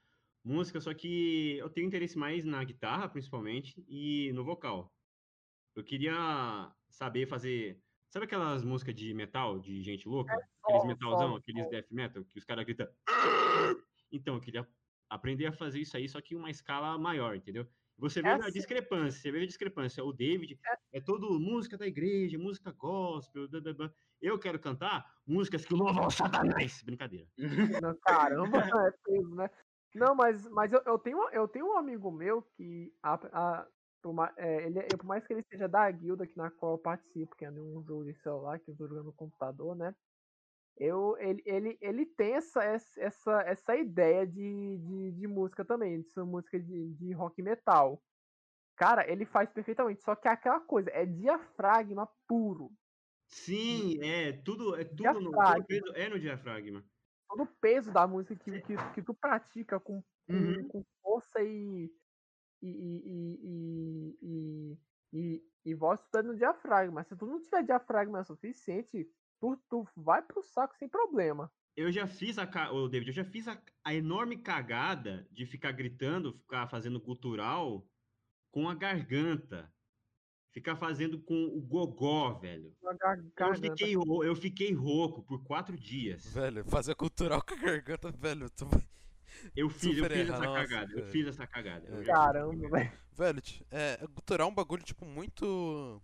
música, 0.43 0.81
só 0.81 0.95
que 0.95 1.59
eu 1.59 1.69
tenho 1.69 1.87
interesse 1.87 2.17
mais 2.17 2.45
na 2.45 2.65
guitarra, 2.65 3.09
principalmente, 3.09 3.85
e 3.87 4.33
no 4.33 4.45
vocal. 4.45 4.93
Eu 5.75 5.85
queria 5.85 6.73
saber 6.89 7.27
fazer. 7.27 7.79
Sabe 8.09 8.25
aquelas 8.25 8.65
músicas 8.65 8.95
de 8.95 9.13
metal, 9.13 9.59
de 9.59 9.83
gente 9.83 10.09
louca? 10.09 10.33
Aqueles 10.33 10.83
solo, 10.83 10.87
metalzão, 10.87 11.37
aqueles 11.37 11.69
death 11.69 11.91
metal, 11.91 12.25
que 12.25 12.39
os 12.39 12.45
caras 12.45 12.65
gritam. 12.65 12.89
Então, 14.11 14.35
eu 14.35 14.41
queria 14.41 14.67
aprender 15.09 15.47
a 15.47 15.53
fazer 15.53 15.81
isso 15.81 15.97
aí, 15.97 16.09
só 16.09 16.21
que 16.21 16.35
em 16.35 16.39
uma 16.39 16.51
escala 16.51 16.99
maior, 16.99 17.37
entendeu? 17.37 17.67
Você 17.99 18.21
vê 18.21 18.29
É 18.29 18.33
a 18.33 18.37
assim. 18.37 18.53
discrepância, 18.53 19.21
você 19.21 19.31
vê 19.33 19.43
a 19.43 19.47
discrepância. 19.47 20.05
O 20.05 20.13
David 20.13 20.59
é 20.93 21.01
todo 21.01 21.39
música 21.41 21.79
da 21.79 21.87
igreja, 21.87 22.39
música 22.39 22.71
gospel, 22.73 23.49
blá, 23.49 23.61
blá, 23.61 23.73
blá. 23.73 23.93
eu 24.21 24.39
quero 24.39 24.59
cantar 24.59 25.21
músicas 25.27 25.65
que 25.65 25.75
louvam 25.75 26.05
ao 26.05 26.11
Satanás. 26.11 26.83
Brincadeira. 26.83 27.27
Não, 27.83 27.97
caramba, 28.01 28.59
é 28.89 28.91
peso, 29.03 29.35
né? 29.35 29.51
Não, 29.95 30.15
mas, 30.15 30.47
mas 30.51 30.71
eu, 30.73 30.83
eu, 30.85 30.99
tenho, 30.99 31.31
eu 31.31 31.49
tenho 31.49 31.67
um 31.69 31.79
amigo 31.79 32.11
meu 32.11 32.43
que, 32.43 32.93
a, 33.03 33.15
a, 33.15 33.69
por, 34.03 34.13
ma- 34.13 34.35
é, 34.37 34.67
ele, 34.67 34.79
é- 34.79 34.89
por 34.97 35.07
mais 35.07 35.27
que 35.27 35.33
ele 35.33 35.43
seja 35.51 35.67
da 35.67 35.91
guilda 35.91 36.25
aqui 36.25 36.37
na 36.37 36.51
qual 36.51 36.73
eu 36.73 36.79
participo, 36.79 37.35
que 37.35 37.47
é 37.47 37.51
num 37.51 37.83
jogo 37.83 38.05
de 38.05 38.13
celular, 38.21 38.59
que 38.61 38.71
eu 38.71 38.77
jogando 38.77 39.05
no 39.05 39.13
computador, 39.15 39.75
né? 39.75 39.95
Eu, 40.77 41.17
ele, 41.19 41.43
ele, 41.47 41.79
ele 41.81 42.07
tem 42.07 42.35
essa, 42.35 42.63
essa, 42.63 43.43
essa, 43.47 43.77
ideia 43.77 44.27
de, 44.27 44.79
de, 44.79 45.13
de 45.13 45.27
música 45.27 45.65
também, 45.65 46.03
de 46.03 46.21
música 46.21 46.61
de, 46.61 46.93
de 46.95 47.13
rock 47.13 47.41
metal. 47.43 48.03
Cara, 48.77 49.11
ele 49.11 49.25
faz 49.25 49.49
perfeitamente, 49.49 50.03
só 50.03 50.15
que 50.15 50.29
é 50.29 50.31
aquela 50.31 50.61
coisa, 50.61 50.91
é 50.91 51.07
diafragma 51.07 52.07
puro. 52.29 52.71
Sim, 53.29 53.99
é 54.03 54.33
tudo, 54.33 54.77
é 54.77 54.85
tudo 54.85 55.21
no, 55.21 55.31
todo 55.33 55.65
peso 55.67 55.93
é 55.95 56.09
no 56.09 56.21
diafragma. 56.21 56.85
todo 57.29 57.43
o 57.43 57.47
peso 57.47 57.91
da 57.91 58.07
música 58.07 58.37
que, 58.37 58.61
que, 58.61 58.77
que 58.95 59.03
tu 59.03 59.15
pratica 59.15 59.81
com, 59.81 60.03
com, 60.27 60.33
Uhum. 60.33 60.69
com 60.69 60.85
força 61.03 61.43
e 61.43 61.91
e, 62.63 62.69
e, 62.69 63.39
e, 63.43 64.19
e, 64.23 64.79
e, 65.13 65.45
e 65.65 65.75
voz, 65.75 66.01
tu 66.01 66.11
tá 66.11 66.23
no 66.23 66.37
diafragma. 66.37 67.05
Se 67.05 67.17
tu 67.17 67.27
não 67.27 67.41
tiver 67.41 67.63
diafragma 67.65 68.25
suficiente, 68.25 69.09
tu, 69.41 69.57
tu 69.69 69.87
vai 69.97 70.23
pro 70.23 70.43
saco 70.43 70.77
sem 70.77 70.89
problema. 70.89 71.51
Eu 71.77 71.93
já 71.93 72.07
fiz 72.07 72.39
a, 72.39 72.49
ô, 72.73 72.89
David, 72.89 73.11
eu 73.11 73.15
já 73.15 73.25
fiz 73.25 73.47
a, 73.47 73.61
a 73.85 73.95
enorme 73.95 74.39
cagada 74.39 75.29
de 75.31 75.45
ficar 75.45 75.73
gritando, 75.73 76.33
ficar 76.33 76.67
fazendo 76.69 76.99
gutural 76.99 77.87
com 78.51 78.69
a 78.69 78.75
garganta. 78.75 79.71
Ficar 80.53 80.75
fazendo 80.75 81.21
com 81.21 81.35
o 81.35 81.61
gogó, 81.61 82.33
velho. 82.39 82.75
Eu 82.83 82.97
garganta. 82.97 83.61
fiquei, 83.61 83.95
eu 83.95 84.35
fiquei 84.35 84.73
rouco 84.73 85.23
por 85.23 85.45
quatro 85.45 85.77
dias. 85.77 86.33
Velho, 86.33 86.65
fazer 86.65 86.95
cultural 86.95 87.43
com 87.43 87.53
a 87.53 87.59
garganta, 87.59 88.11
velho, 88.11 88.49
tu. 88.49 88.67
Eu 89.55 89.69
fiz, 89.69 89.99
eu 89.99 90.05
fiz 90.09 90.31
essa 90.31 90.39
nossa, 90.45 90.67
cagada. 90.67 90.93
Eu 90.99 91.07
fiz 91.09 91.27
essa 91.27 91.47
cagada. 91.47 91.87
Eu 91.87 92.01
É. 92.01 92.05
já 92.05 92.05
fiz 92.05 92.09
essa 92.09 92.23
Caramba, 92.23 92.69
velho. 92.71 92.93
Velho, 93.13 93.43
é, 93.71 93.97
cultural 94.15 94.49
é 94.49 94.51
um 94.51 94.55
bagulho, 94.55 94.83
tipo, 94.83 95.05
muito. 95.05 96.03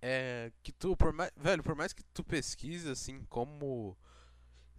É. 0.00 0.52
Que 0.62 0.72
tu, 0.72 0.96
por 0.96 1.12
mais. 1.12 1.30
Velho, 1.36 1.62
por 1.62 1.74
mais 1.74 1.92
que 1.92 2.02
tu 2.14 2.22
pesquise, 2.24 2.88
assim, 2.90 3.24
como. 3.28 3.96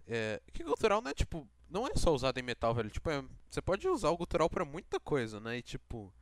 É. 0.06 0.40
Que 0.52 0.64
cultural 0.64 1.00
não 1.02 1.10
é, 1.10 1.14
tipo. 1.14 1.48
Não 1.68 1.86
é 1.86 1.92
só 1.94 2.12
usado 2.12 2.38
em 2.38 2.42
metal, 2.42 2.74
velho. 2.74 2.90
Tipo, 2.90 3.10
é- 3.10 3.24
você 3.48 3.62
pode 3.62 3.86
usar 3.88 4.10
o 4.10 4.16
cultural 4.16 4.50
pra 4.50 4.64
muita 4.64 4.98
coisa, 4.98 5.38
né? 5.40 5.58
E, 5.58 5.62
tipo. 5.62 6.12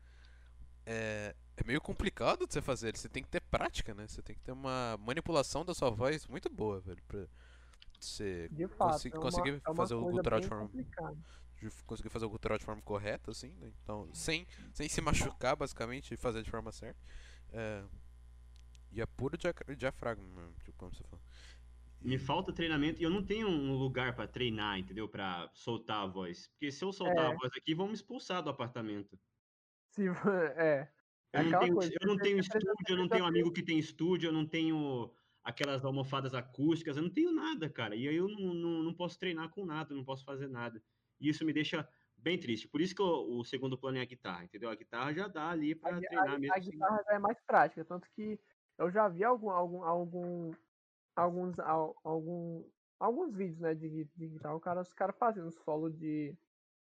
É. 0.86 1.34
É 1.56 1.64
meio 1.66 1.80
complicado 1.80 2.46
de 2.46 2.52
você 2.52 2.62
fazer. 2.62 2.96
Você 2.96 3.08
tem 3.08 3.22
que 3.22 3.28
ter 3.28 3.40
prática, 3.40 3.92
né? 3.92 4.06
Você 4.06 4.22
tem 4.22 4.36
que 4.36 4.42
ter 4.42 4.52
uma 4.52 4.96
manipulação 5.00 5.64
da 5.64 5.74
sua 5.74 5.90
voz 5.90 6.24
muito 6.28 6.48
boa, 6.48 6.80
velho. 6.80 7.02
Pra 7.08 7.26
você 7.98 8.48
De 8.52 8.68
fato. 8.68 8.92
Consi- 8.92 9.08
é 9.08 9.14
uma, 9.16 9.20
conseguir 9.22 9.62
é 9.66 9.74
fazer 9.74 9.94
o 9.94 10.00
gutural 10.08 10.40
de 10.40 10.46
forma- 10.46 10.70
de 11.60 11.70
conseguir 11.84 12.08
fazer 12.10 12.26
o 12.26 12.30
cultural 12.30 12.56
de 12.58 12.64
forma 12.64 12.80
correta, 12.82 13.32
assim, 13.32 13.48
né? 13.56 13.72
Então, 13.82 14.08
sem, 14.14 14.46
sem 14.72 14.88
se 14.88 15.00
machucar, 15.00 15.56
basicamente, 15.56 16.14
e 16.14 16.16
fazer 16.16 16.44
de 16.44 16.50
forma 16.50 16.70
certa. 16.70 17.00
É, 17.52 17.82
e 18.92 19.00
é 19.00 19.06
puro 19.06 19.36
diafra- 19.36 19.74
diafragma, 19.76 20.24
mesmo, 20.26 20.54
tipo, 20.64 20.76
como 20.78 20.94
você 20.94 21.04
falou. 21.04 21.24
Me 22.00 22.16
falta 22.18 22.52
treinamento 22.52 23.00
e 23.00 23.04
eu 23.04 23.10
não 23.10 23.24
tenho 23.24 23.48
um 23.48 23.76
lugar 23.76 24.14
pra 24.14 24.26
treinar, 24.28 24.78
entendeu? 24.78 25.08
Pra 25.08 25.50
soltar 25.52 26.04
a 26.04 26.06
voz. 26.06 26.48
Porque 26.48 26.70
se 26.70 26.84
eu 26.84 26.92
soltar 26.92 27.24
É. 27.24 27.32
a 27.32 27.34
voz 27.36 27.50
aqui, 27.56 27.74
vão 27.74 27.88
me 27.88 27.94
expulsar 27.94 28.42
do 28.42 28.50
apartamento. 28.50 29.18
Se, 29.90 30.02
é. 30.56 30.92
É 31.32 31.40
Eu 31.40 31.50
não 31.50 31.58
tenho, 31.60 31.74
coisa, 31.74 31.92
eu 32.00 32.06
não 32.08 32.16
tenho 32.16 32.38
estúdio, 32.38 32.68
eu 32.68 32.72
não 32.72 32.84
tenho 32.86 33.04
um 33.04 33.08
precisa 33.08 33.28
amigo 33.28 33.52
que 33.52 33.62
tem 33.62 33.78
estúdio, 33.78 34.28
eu 34.28 34.32
não 34.32 34.46
tenho 34.46 35.12
aquelas 35.44 35.84
almofadas 35.84 36.32
acústicas, 36.34 36.96
eu 36.96 37.02
não 37.02 37.10
tenho 37.10 37.32
nada, 37.32 37.68
cara. 37.68 37.94
E 37.96 38.08
aí 38.08 38.16
eu 38.16 38.28
não, 38.28 38.54
não, 38.54 38.82
não 38.82 38.94
posso 38.94 39.18
treinar 39.18 39.50
com 39.50 39.66
nada, 39.66 39.94
não 39.94 40.04
posso 40.04 40.24
fazer 40.24 40.48
nada. 40.48 40.82
E 41.20 41.28
isso 41.28 41.44
me 41.44 41.52
deixa 41.52 41.86
bem 42.16 42.38
triste. 42.38 42.66
Por 42.68 42.80
isso 42.80 42.94
que 42.94 43.02
o, 43.02 43.38
o 43.40 43.44
segundo 43.44 43.76
plano 43.76 43.98
é 43.98 44.02
a 44.02 44.04
guitarra, 44.06 44.44
entendeu? 44.44 44.70
A 44.70 44.74
guitarra 44.74 45.12
já 45.12 45.28
dá 45.28 45.50
ali 45.50 45.74
pra 45.74 45.96
A, 45.96 46.00
treinar 46.00 46.30
a- 46.34 46.38
mesmo. 46.38 46.54
a 46.54 46.58
guitarra 46.58 47.02
já 47.04 47.14
é 47.14 47.18
mais 47.18 47.40
prática, 47.42 47.84
tanto 47.84 48.08
que 48.10 48.40
eu 48.78 48.90
já 48.90 49.08
vi 49.08 49.24
algum, 49.24 49.50
algum, 49.50 49.82
algum, 49.84 50.52
alguns, 51.16 51.58
al- 51.60 51.96
algum, 52.04 52.70
alguns 53.00 53.34
vídeos 53.34 53.60
né, 53.60 53.74
de, 53.74 54.04
de 54.16 54.28
guitarra, 54.28 54.60
cara, 54.60 54.82
os 54.82 54.92
caras 54.94 55.16
fazendo 55.18 55.50
solo 55.52 55.90
de, 55.90 56.36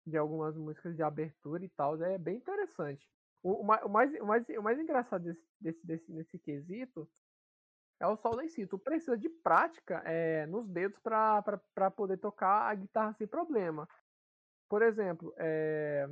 de 0.06 0.16
algumas 0.18 0.56
músicas 0.56 0.96
de 0.96 1.02
abertura 1.02 1.64
e 1.64 1.70
tal, 1.70 2.02
é 2.02 2.18
bem 2.18 2.38
interessante. 2.38 3.08
O, 3.42 3.62
o 3.62 3.64
mais, 3.64 4.14
o, 4.20 4.26
mais, 4.26 4.48
o 4.48 4.62
mais 4.62 4.78
engraçado 4.80 5.24
desse, 5.24 5.48
desse, 5.60 5.86
desse, 5.86 6.12
nesse 6.12 6.38
quesito 6.38 7.10
é 8.00 8.06
o 8.06 8.16
solo 8.16 8.42
em 8.42 8.48
si. 8.48 8.66
Tu 8.66 8.78
precisa 8.78 9.16
de 9.18 9.28
prática 9.28 10.02
é, 10.04 10.46
nos 10.46 10.68
dedos 10.68 10.98
para 11.00 11.90
poder 11.90 12.18
tocar 12.18 12.70
a 12.70 12.74
guitarra 12.74 13.12
sem 13.14 13.26
problema. 13.26 13.88
Por 14.68 14.82
exemplo, 14.82 15.34
é, 15.38 16.08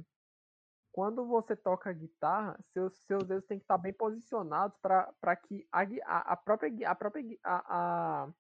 quando 0.97 1.27
você 1.27 1.55
toca 1.57 1.91
a 1.91 1.95
guitarra, 1.95 2.59
seus, 2.73 2.97
seus 3.07 3.29
dedos 3.29 3.47
têm 3.47 3.59
que 3.61 3.65
estar 3.65 3.79
bem 3.79 3.95
posicionados 3.95 4.79
para 4.81 5.37
que 5.37 5.69
a, 5.73 5.83
a, 6.07 6.35
a 6.35 6.39
própria, 6.39 6.91
a 6.91 6.97
própria 6.97 7.39
a, 7.45 8.25
a- 8.27 8.35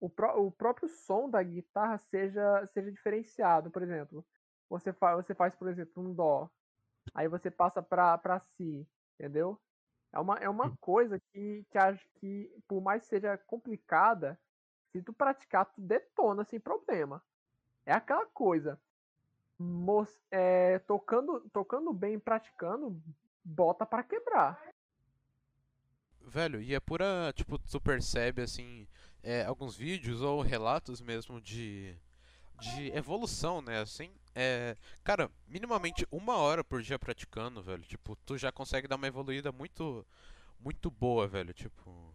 o, 0.00 0.10
pró- 0.10 0.36
o 0.40 0.52
próprio 0.52 0.88
som 0.88 1.30
da 1.30 1.42
guitarra 1.42 1.98
seja, 1.98 2.66
seja 2.66 2.92
diferenciado. 2.92 3.70
Por 3.70 3.82
exemplo, 3.82 4.26
você, 4.68 4.92
fa, 4.92 5.16
você 5.16 5.34
faz, 5.34 5.56
por 5.56 5.68
exemplo, 5.68 6.02
um 6.02 6.14
dó, 6.14 6.50
aí 7.14 7.28
você 7.28 7.50
passa 7.50 7.82
para 7.82 8.40
si, 8.40 8.88
entendeu? 9.18 9.60
É 10.12 10.20
uma, 10.20 10.36
é 10.36 10.48
uma 10.50 10.70
coisa 10.80 11.20
que, 11.20 11.64
que 11.70 11.78
acho 11.78 12.08
que, 12.20 12.50
por 12.68 12.82
mais 12.82 13.04
seja 13.04 13.38
complicada, 13.38 14.40
se 14.92 15.02
tu 15.02 15.12
praticar, 15.14 15.66
tu 15.72 15.80
detona 15.82 16.44
sem 16.44 16.60
problema. 16.60 17.24
É 17.86 17.92
aquela 17.92 18.26
coisa. 18.26 18.80
É, 20.30 20.78
tocando, 20.80 21.40
tocando 21.52 21.92
bem, 21.92 22.18
praticando, 22.18 23.00
bota 23.44 23.84
para 23.84 24.02
quebrar. 24.02 24.60
Velho, 26.22 26.60
e 26.60 26.74
é 26.74 26.80
pura, 26.80 27.32
tipo, 27.34 27.58
tu 27.58 27.80
percebe, 27.80 28.42
assim, 28.42 28.86
é, 29.22 29.44
alguns 29.44 29.76
vídeos 29.76 30.22
ou 30.22 30.40
relatos 30.40 31.00
mesmo 31.00 31.40
de, 31.40 31.96
de 32.60 32.88
evolução, 32.92 33.60
né, 33.60 33.80
assim, 33.80 34.10
é, 34.34 34.76
cara, 35.02 35.30
minimamente 35.48 36.06
uma 36.10 36.36
hora 36.36 36.62
por 36.62 36.82
dia 36.82 36.98
praticando, 36.98 37.62
velho, 37.62 37.82
tipo, 37.82 38.16
tu 38.24 38.38
já 38.38 38.52
consegue 38.52 38.86
dar 38.86 38.96
uma 38.96 39.08
evoluída 39.08 39.50
muito, 39.50 40.06
muito 40.58 40.90
boa, 40.90 41.26
velho, 41.26 41.52
tipo, 41.52 42.14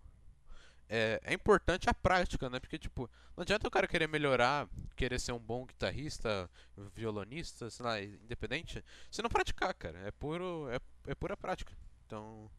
é, 0.89 1.19
é 1.23 1.33
importante 1.33 1.89
a 1.89 1.93
prática, 1.93 2.49
né, 2.49 2.59
porque, 2.59 2.77
tipo, 2.77 3.09
não 3.35 3.41
adianta 3.41 3.67
o 3.67 3.71
cara 3.71 3.87
querer 3.87 4.07
melhorar, 4.07 4.67
querer 4.95 5.19
ser 5.19 5.31
um 5.31 5.39
bom 5.39 5.65
guitarrista, 5.65 6.49
violonista, 6.93 7.69
sei 7.69 7.85
lá, 7.85 8.01
independente, 8.01 8.83
se 9.11 9.21
não 9.21 9.29
praticar, 9.29 9.73
cara, 9.73 9.99
é 9.99 10.11
puro, 10.11 10.67
é, 10.69 10.79
é 11.07 11.15
pura 11.15 11.35
prática, 11.35 11.73
então... 12.05 12.49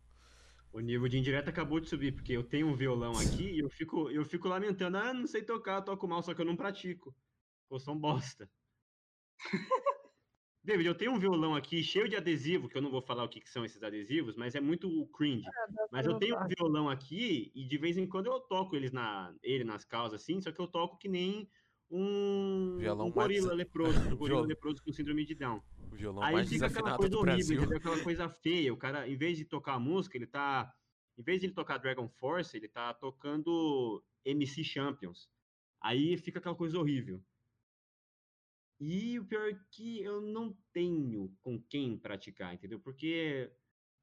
O 0.72 0.80
nível 0.80 1.08
de 1.08 1.18
indireta 1.18 1.48
acabou 1.48 1.80
de 1.80 1.88
subir, 1.88 2.12
porque 2.12 2.32
eu 2.32 2.44
tenho 2.44 2.68
um 2.68 2.76
violão 2.76 3.12
aqui 3.18 3.50
e 3.50 3.60
eu 3.60 3.70
fico, 3.70 4.10
eu 4.10 4.24
fico 4.24 4.48
lamentando, 4.48 4.98
ah, 4.98 5.14
não 5.14 5.26
sei 5.26 5.42
tocar, 5.42 5.80
toco 5.82 6.06
mal, 6.06 6.22
só 6.22 6.34
que 6.34 6.40
eu 6.40 6.44
não 6.44 6.56
pratico. 6.56 7.14
Eu 7.70 7.78
sou 7.78 7.94
um 7.94 7.98
bosta. 7.98 8.48
David, 10.66 10.88
eu 10.88 10.94
tenho 10.96 11.12
um 11.12 11.18
violão 11.18 11.54
aqui 11.54 11.80
cheio 11.80 12.08
de 12.08 12.16
adesivo, 12.16 12.68
que 12.68 12.76
eu 12.76 12.82
não 12.82 12.90
vou 12.90 13.00
falar 13.00 13.22
o 13.22 13.28
que, 13.28 13.40
que 13.40 13.48
são 13.48 13.64
esses 13.64 13.80
adesivos, 13.84 14.34
mas 14.34 14.56
é 14.56 14.60
muito 14.60 15.06
cringe. 15.16 15.46
Mas 15.92 16.04
eu 16.06 16.18
tenho 16.18 16.36
um 16.36 16.48
violão 16.48 16.90
aqui 16.90 17.52
e 17.54 17.64
de 17.64 17.78
vez 17.78 17.96
em 17.96 18.04
quando 18.04 18.26
eu 18.26 18.40
toco 18.40 18.74
eles 18.74 18.90
na, 18.90 19.32
ele 19.44 19.62
nas 19.62 19.84
causas, 19.84 20.20
assim, 20.20 20.40
só 20.40 20.50
que 20.50 20.60
eu 20.60 20.66
toco 20.66 20.98
que 20.98 21.08
nem 21.08 21.48
um, 21.88 22.78
Violão 22.78 23.06
um 23.06 23.12
gorila 23.12 23.46
mais- 23.46 23.58
leproso, 23.58 24.00
um 24.08 24.16
gorila 24.18 24.40
leproso 24.44 24.82
com 24.82 24.92
síndrome 24.92 25.24
de 25.24 25.36
Down. 25.36 25.62
O 25.92 25.94
violão 25.94 26.24
Aí 26.24 26.34
mais 26.34 26.48
fica 26.48 26.66
aquela 26.66 26.96
coisa 26.96 27.16
horrível, 27.16 27.58
entendeu? 27.58 27.78
Aquela 27.78 28.02
coisa 28.02 28.28
feia. 28.28 28.74
O 28.74 28.76
cara, 28.76 29.08
em 29.08 29.16
vez 29.16 29.38
de 29.38 29.44
tocar 29.44 29.74
a 29.74 29.78
música, 29.78 30.18
ele 30.18 30.26
tá. 30.26 30.68
Em 31.16 31.22
vez 31.22 31.38
de 31.40 31.46
ele 31.46 31.54
tocar 31.54 31.78
Dragon 31.78 32.08
Force, 32.08 32.56
ele 32.56 32.68
tá 32.68 32.92
tocando 32.92 34.02
MC 34.24 34.64
Champions. 34.64 35.28
Aí 35.80 36.18
fica 36.18 36.40
aquela 36.40 36.56
coisa 36.56 36.76
horrível. 36.76 37.22
E 38.78 39.18
o 39.18 39.24
pior 39.24 39.48
é 39.48 39.58
que 39.70 40.02
eu 40.02 40.20
não 40.20 40.56
tenho 40.72 41.34
com 41.40 41.60
quem 41.62 41.96
praticar, 41.96 42.54
entendeu? 42.54 42.78
Porque 42.78 43.50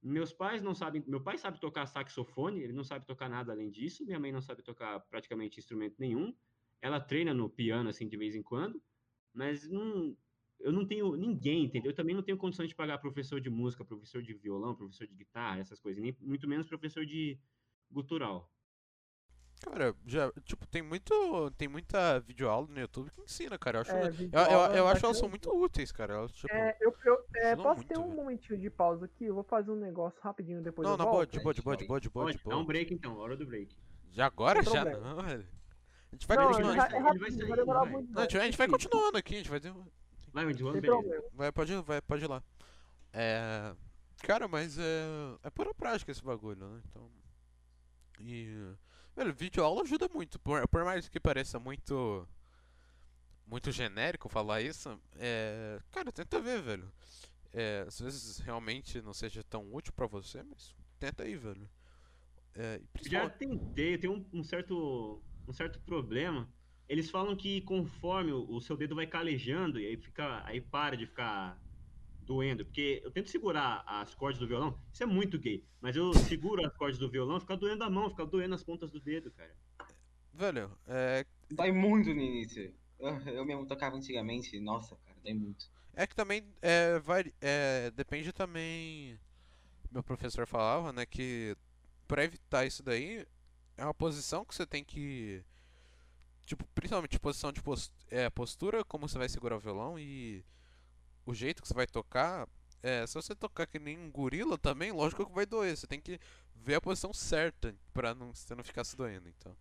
meus 0.01 0.33
pais 0.33 0.61
não 0.61 0.73
sabem. 0.73 1.03
Meu 1.07 1.21
pai 1.21 1.37
sabe 1.37 1.59
tocar 1.59 1.85
saxofone, 1.85 2.61
ele 2.61 2.73
não 2.73 2.83
sabe 2.83 3.05
tocar 3.05 3.29
nada 3.29 3.51
além 3.51 3.69
disso. 3.69 4.05
Minha 4.05 4.19
mãe 4.19 4.31
não 4.31 4.41
sabe 4.41 4.63
tocar 4.63 4.99
praticamente 5.01 5.59
instrumento 5.59 5.95
nenhum. 5.99 6.35
Ela 6.81 6.99
treina 6.99 7.33
no 7.33 7.49
piano, 7.49 7.89
assim, 7.89 8.07
de 8.07 8.17
vez 8.17 8.35
em 8.35 8.41
quando. 8.41 8.81
Mas 9.33 9.69
não, 9.69 10.17
eu 10.59 10.71
não 10.71 10.85
tenho 10.85 11.15
ninguém, 11.15 11.65
entendeu? 11.65 11.91
Eu 11.91 11.95
também 11.95 12.15
não 12.15 12.23
tenho 12.23 12.37
condições 12.37 12.69
de 12.69 12.75
pagar 12.75 12.97
professor 12.97 13.39
de 13.39 13.49
música, 13.49 13.85
professor 13.85 14.21
de 14.21 14.33
violão, 14.33 14.75
professor 14.75 15.07
de 15.07 15.15
guitarra, 15.15 15.59
essas 15.59 15.79
coisas, 15.79 16.01
nem 16.01 16.15
muito 16.19 16.47
menos 16.47 16.67
professor 16.67 17.05
de 17.05 17.39
gutural. 17.89 18.52
Cara, 19.63 19.95
já, 20.05 20.29
tipo, 20.43 20.67
tem 20.67 20.81
muito, 20.81 21.51
tem 21.57 21.69
muita 21.69 22.19
videoaula 22.19 22.67
no 22.67 22.79
YouTube 22.79 23.09
que 23.11 23.21
ensina, 23.21 23.57
cara. 23.57 23.77
Eu 23.77 23.81
acho, 23.81 23.91
É, 23.91 24.01
eu, 24.01 24.05
eu, 24.05 24.11
videoaula 24.11 24.75
eu 24.75 24.87
acho 24.89 25.05
elas 25.05 25.17
são 25.17 25.29
muito 25.29 25.49
úteis, 25.55 25.91
cara. 25.91 26.15
Elas, 26.15 26.33
tipo, 26.33 26.53
É, 26.53 26.75
eu, 26.81 26.93
eu 27.05 27.25
é, 27.35 27.55
posso 27.55 27.77
muito, 27.77 27.87
ter 27.87 27.97
um 27.97 28.03
velho. 28.03 28.15
momentinho 28.15 28.59
de 28.59 28.69
pausa 28.69 29.05
aqui? 29.05 29.23
Eu 29.23 29.35
vou 29.35 29.43
fazer 29.43 29.71
um 29.71 29.77
negócio 29.77 30.19
rapidinho 30.21 30.61
depois 30.61 30.87
não, 30.87 30.97
boa, 30.97 31.11
volto. 31.11 31.31
de 31.31 31.39
boa, 31.39 31.53
de 31.53 31.61
boa, 31.61 31.77
de 31.77 31.85
boa, 31.85 32.01
de 32.01 32.09
boa, 32.09 32.25
Pode, 32.25 32.37
de 32.37 32.43
dá 32.43 32.57
um 32.57 32.65
break 32.65 32.93
então, 32.93 33.17
hora 33.17 33.37
do 33.37 33.45
break. 33.45 33.73
Já 34.11 34.25
agora? 34.25 34.61
Sem 34.61 34.73
Já 34.73 34.81
problema. 34.85 35.15
não, 35.15 35.23
velho. 35.23 35.47
A 36.11 36.15
gente 36.15 36.27
vai 36.27 36.37
Não, 36.37 36.43
é, 36.43 36.51
vai 36.51 36.61
é 36.61 37.17
vai 37.17 37.31
sair, 37.31 37.47
vai 37.47 37.65
vai. 37.65 37.89
muito. 37.89 38.11
Não, 38.11 38.21
a 38.21 38.23
gente, 38.25 38.37
a 38.37 38.43
gente 38.45 38.57
vai 38.57 38.67
continuando 38.67 39.17
aqui, 39.17 39.33
a 39.33 39.37
gente 39.37 39.49
vai 39.49 39.59
ter... 39.59 39.73
Vai, 40.33 40.45
beleza. 40.45 41.23
Vai, 41.33 41.51
pode, 41.51 41.75
vai, 41.77 42.01
pode 42.01 42.23
ir 42.25 42.27
lá. 42.27 42.43
É... 43.13 43.73
Cara, 44.23 44.47
mas 44.47 44.77
é... 44.77 45.05
É 45.41 45.49
pura 45.49 45.73
prática 45.73 46.11
esse 46.11 46.23
bagulho, 46.23 46.67
né? 46.67 46.81
Então... 46.89 47.09
E... 48.19 48.73
Velho, 49.15 49.33
videoaula 49.33 49.81
ajuda 49.83 50.09
muito. 50.13 50.39
Por, 50.39 50.67
por 50.67 50.83
mais 50.83 51.07
que 51.09 51.19
pareça 51.19 51.59
muito... 51.59 52.27
Muito 53.45 53.71
genérico 53.71 54.29
falar 54.29 54.61
isso, 54.61 54.99
é... 55.17 55.79
Cara, 55.91 56.11
tenta 56.11 56.39
ver, 56.39 56.61
velho. 56.61 56.91
É, 57.51 57.83
às 57.87 57.99
vezes 57.99 58.39
realmente 58.39 59.01
não 59.01 59.13
seja 59.13 59.43
tão 59.43 59.71
útil 59.73 59.93
pra 59.93 60.07
você, 60.07 60.41
mas 60.41 60.73
tenta 60.97 61.23
aí, 61.23 61.35
velho. 61.35 61.69
É, 62.55 62.77
e 62.77 62.79
Já 62.79 62.87
principalmente- 62.93 63.37
tentei, 63.37 63.93
eu 63.95 63.99
tenho 63.99 64.13
um, 64.13 64.39
um 64.39 64.43
certo, 64.43 65.21
um 65.47 65.53
certo 65.53 65.79
problema. 65.81 66.49
Eles 66.89 67.09
falam 67.11 67.35
que 67.35 67.61
conforme 67.61 68.31
o, 68.31 68.49
o 68.49 68.61
seu 68.61 68.75
dedo 68.77 68.95
vai 68.95 69.05
calejando, 69.05 69.79
e 69.79 69.85
aí 69.87 69.97
fica, 69.97 70.41
aí 70.45 70.59
para 70.61 70.95
de 70.97 71.05
ficar 71.05 71.61
doendo. 72.23 72.65
Porque 72.65 73.01
eu 73.03 73.11
tento 73.11 73.29
segurar 73.29 73.83
as 73.85 74.15
cordas 74.15 74.39
do 74.39 74.47
violão, 74.47 74.79
isso 74.91 75.03
é 75.03 75.05
muito 75.05 75.37
gay, 75.37 75.63
mas 75.81 75.95
eu 75.95 76.13
seguro 76.13 76.65
as 76.65 76.75
cordas 76.75 76.97
do 76.97 77.09
violão, 77.09 77.39
fica 77.39 77.55
doendo 77.57 77.83
a 77.83 77.89
mão, 77.89 78.09
fica 78.09 78.25
doendo 78.25 78.55
as 78.55 78.63
pontas 78.63 78.89
do 78.91 78.99
dedo, 78.99 79.31
cara. 79.31 79.55
Velho, 80.33 80.71
é, 80.87 81.25
Dói 81.51 81.71
muito 81.71 82.13
no 82.13 82.21
início. 82.21 82.73
Eu, 82.99 83.09
eu 83.27 83.45
mesmo 83.45 83.65
tocava 83.65 83.95
antigamente, 83.95 84.59
nossa, 84.59 84.95
cara, 85.05 85.17
dói 85.23 85.33
muito. 85.33 85.69
É 85.95 86.07
que 86.07 86.15
também 86.15 86.43
é, 86.61 86.97
vari- 86.99 87.33
é, 87.39 87.91
depende 87.91 88.33
também. 88.33 89.19
Meu 89.91 90.01
professor 90.01 90.47
falava, 90.47 90.91
né, 90.91 91.05
que 91.05 91.55
pra 92.07 92.23
evitar 92.23 92.65
isso 92.65 92.81
daí 92.81 93.27
é 93.77 93.83
uma 93.83 93.93
posição 93.93 94.43
que 94.43 94.55
você 94.55 94.65
tem 94.65 94.83
que 94.83 95.43
tipo, 96.45 96.65
principalmente 96.75 97.19
posição 97.19 97.51
de 97.51 97.61
pos- 97.61 97.91
é, 98.09 98.29
postura, 98.29 98.83
como 98.83 99.07
você 99.07 99.17
vai 99.17 99.29
segurar 99.29 99.57
o 99.57 99.59
violão 99.59 99.97
e 99.99 100.43
o 101.25 101.33
jeito 101.33 101.61
que 101.61 101.67
você 101.67 101.73
vai 101.73 101.87
tocar. 101.87 102.47
É, 102.81 103.07
se 103.07 103.13
você 103.13 103.33
tocar 103.33 103.65
que 103.65 103.79
nem 103.79 103.97
um 103.97 104.11
gorila 104.11 104.57
também, 104.57 104.91
lógico 104.91 105.25
que 105.25 105.31
vai 105.33 105.45
doer. 105.45 105.75
Você 105.77 105.87
tem 105.87 106.01
que 106.01 106.19
ver 106.55 106.75
a 106.75 106.81
posição 106.81 107.13
certa 107.13 107.73
pra 107.93 108.13
não, 108.13 108.33
você 108.33 108.53
não 108.55 108.63
ficar 108.63 108.83
se 108.83 108.95
doendo, 108.97 109.29
então. 109.29 109.55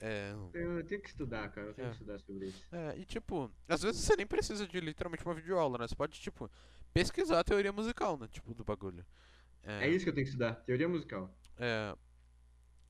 É, 0.00 0.32
Eu 0.54 0.82
tenho 0.86 1.00
que 1.02 1.08
estudar, 1.08 1.50
cara, 1.50 1.66
eu 1.68 1.74
tenho 1.74 1.86
É. 1.88 1.90
que 1.90 1.96
estudar 1.96 2.18
sobre 2.20 2.46
isso. 2.46 2.64
é, 2.72 2.96
e 2.98 3.04
tipo, 3.04 3.50
às 3.68 3.82
vezes 3.82 4.00
você 4.00 4.16
nem 4.16 4.26
precisa 4.26 4.66
de 4.66 4.80
literalmente 4.80 5.22
uma 5.24 5.34
videoaula, 5.34 5.76
né? 5.76 5.86
Você 5.86 5.94
pode, 5.94 6.18
tipo, 6.18 6.50
pesquisar 6.94 7.40
a 7.40 7.44
teoria 7.44 7.72
musical, 7.72 8.16
né? 8.16 8.26
Tipo, 8.28 8.54
do 8.54 8.64
bagulho. 8.64 9.04
É 9.62 9.86
isso 9.90 10.04
que 10.04 10.08
eu 10.10 10.14
tenho 10.14 10.24
que 10.24 10.30
estudar, 10.30 10.54
teoria 10.64 10.88
musical. 10.88 11.30
É. 11.58 11.94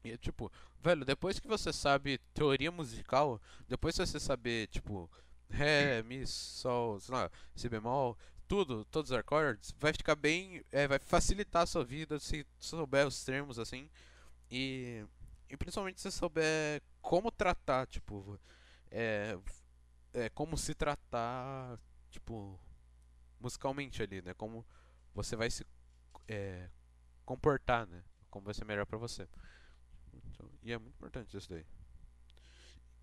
E, 0.04 0.16
tipo, 0.16 0.50
velho, 0.80 1.04
depois 1.04 1.40
que 1.40 1.48
você 1.48 1.72
sabe 1.72 2.18
teoria 2.32 2.70
musical, 2.70 3.40
depois 3.68 3.96
que 3.96 4.06
você 4.06 4.20
saber, 4.20 4.68
tipo, 4.68 5.10
Ré, 5.50 6.02
Mi, 6.02 6.26
Sol, 6.26 7.00
sei 7.00 7.14
lá, 7.14 7.30
Si 7.54 7.68
bemol, 7.68 8.16
tudo, 8.48 8.84
todos 8.86 9.10
os 9.10 9.16
acordes, 9.16 9.74
vai 9.78 9.92
ficar 9.92 10.16
bem. 10.16 10.64
é, 10.72 10.88
vai 10.88 10.98
facilitar 10.98 11.62
a 11.62 11.66
sua 11.66 11.84
vida 11.84 12.18
se 12.18 12.46
souber 12.58 13.06
os 13.06 13.24
termos 13.24 13.58
assim. 13.58 13.88
E, 14.50 15.04
e 15.48 15.56
principalmente 15.56 16.00
se 16.00 16.10
souber 16.10 16.82
como 17.00 17.30
tratar, 17.30 17.86
tipo, 17.86 18.38
é, 18.90 19.38
é, 20.12 20.28
como 20.30 20.56
se 20.58 20.74
tratar, 20.74 21.78
tipo, 22.10 22.58
musicalmente 23.38 24.02
ali, 24.02 24.20
né? 24.22 24.34
Como 24.34 24.66
você 25.14 25.36
vai 25.36 25.50
se 25.50 25.64
é, 26.28 26.68
comportar, 27.24 27.86
né? 27.86 28.02
Como 28.28 28.44
vai 28.44 28.54
ser 28.54 28.64
melhor 28.64 28.86
pra 28.86 28.98
você. 28.98 29.28
Então, 30.12 30.50
e 30.62 30.72
é 30.72 30.78
muito 30.78 30.94
importante 30.94 31.36
isso 31.36 31.48
daí. 31.48 31.64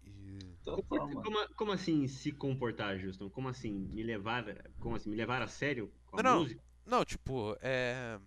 E... 0.07 0.39
Total, 0.63 1.07
mano. 1.07 1.21
Como, 1.21 1.53
como 1.55 1.71
assim 1.71 2.07
se 2.07 2.31
comportar, 2.31 2.97
Justin? 2.99 3.29
Como 3.29 3.47
assim 3.47 3.71
me 3.71 4.03
levar, 4.03 4.43
como 4.79 4.95
assim 4.95 5.09
me 5.09 5.15
levar 5.15 5.41
a 5.41 5.47
sério 5.47 5.91
com 6.05 6.19
a 6.19 6.23
Não, 6.23 6.31
não. 6.35 6.39
música? 6.41 6.61
Não, 6.85 7.05
tipo, 7.05 7.57
é. 7.61 8.19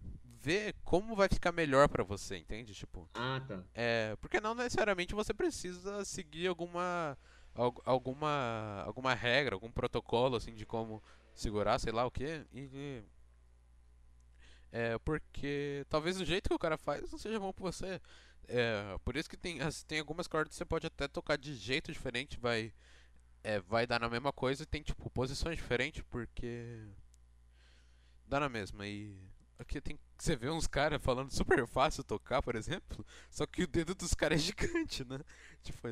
Ver 0.43 0.75
como 0.85 1.15
vai 1.15 1.29
ficar 1.29 1.53
melhor 1.53 1.87
pra 1.87 2.03
você, 2.03 2.37
entende? 2.39 2.73
Tipo, 2.75 3.07
Ah, 3.13 3.43
tá. 3.47 3.63
é. 3.75 4.17
Porque 4.23 4.41
não 4.41 4.55
necessariamente 4.55 5.15
você 5.15 5.35
precisa 5.35 6.03
seguir 6.05 6.47
alguma. 6.47 7.17
al- 7.55 7.83
alguma. 7.85 8.83
alguma 8.87 9.13
regra, 9.13 9.55
algum 9.55 9.71
protocolo, 9.71 10.37
assim, 10.37 10.55
de 10.55 10.65
como 10.65 11.03
segurar, 11.35 11.79
sei 11.79 11.93
lá 11.93 12.07
o 12.07 12.11
quê. 12.11 12.45
E. 12.55 13.03
É 14.73 14.99
porque 15.01 15.85
talvez 15.89 16.21
o 16.21 16.25
jeito 16.25 16.49
que 16.49 16.55
o 16.55 16.59
cara 16.59 16.79
faz 16.79 17.11
não 17.11 17.19
seja 17.19 17.41
bom 17.41 17.53
pra 17.53 17.65
você. 17.65 18.01
É, 18.53 18.99
por 19.05 19.17
isso 19.17 19.31
que 19.31 19.37
tem, 19.37 19.59
tem 19.87 20.01
algumas 20.01 20.27
cordas 20.27 20.51
que 20.51 20.57
você 20.57 20.65
pode 20.65 20.85
até 20.85 21.07
tocar 21.07 21.39
de 21.39 21.55
jeito 21.55 21.93
diferente, 21.93 22.37
vai, 22.37 22.73
é, 23.45 23.61
vai 23.61 23.87
dar 23.87 24.01
na 24.01 24.11
mesma 24.11 24.33
coisa 24.33 24.65
e 24.65 24.67
tem 24.67 24.83
tipo 24.83 25.09
posições 25.11 25.57
diferentes, 25.57 26.03
porque 26.11 26.85
dá 28.27 28.41
na 28.41 28.49
mesma. 28.49 28.85
E 28.87 29.17
aqui 29.59 29.81
tem 29.81 29.97
você 30.19 30.37
vê 30.37 30.51
uns 30.51 30.67
caras 30.67 31.03
falando 31.03 31.33
super 31.33 31.67
fácil 31.67 32.05
tocar, 32.05 32.43
por 32.43 32.55
exemplo, 32.57 33.07
só 33.31 33.47
que 33.47 33.63
o 33.63 33.67
dedo 33.69 33.95
dos 33.95 34.15
caras 34.15 34.41
é 34.41 34.43
gigante, 34.45 35.05
né? 35.05 35.21
Tipo, 35.63 35.89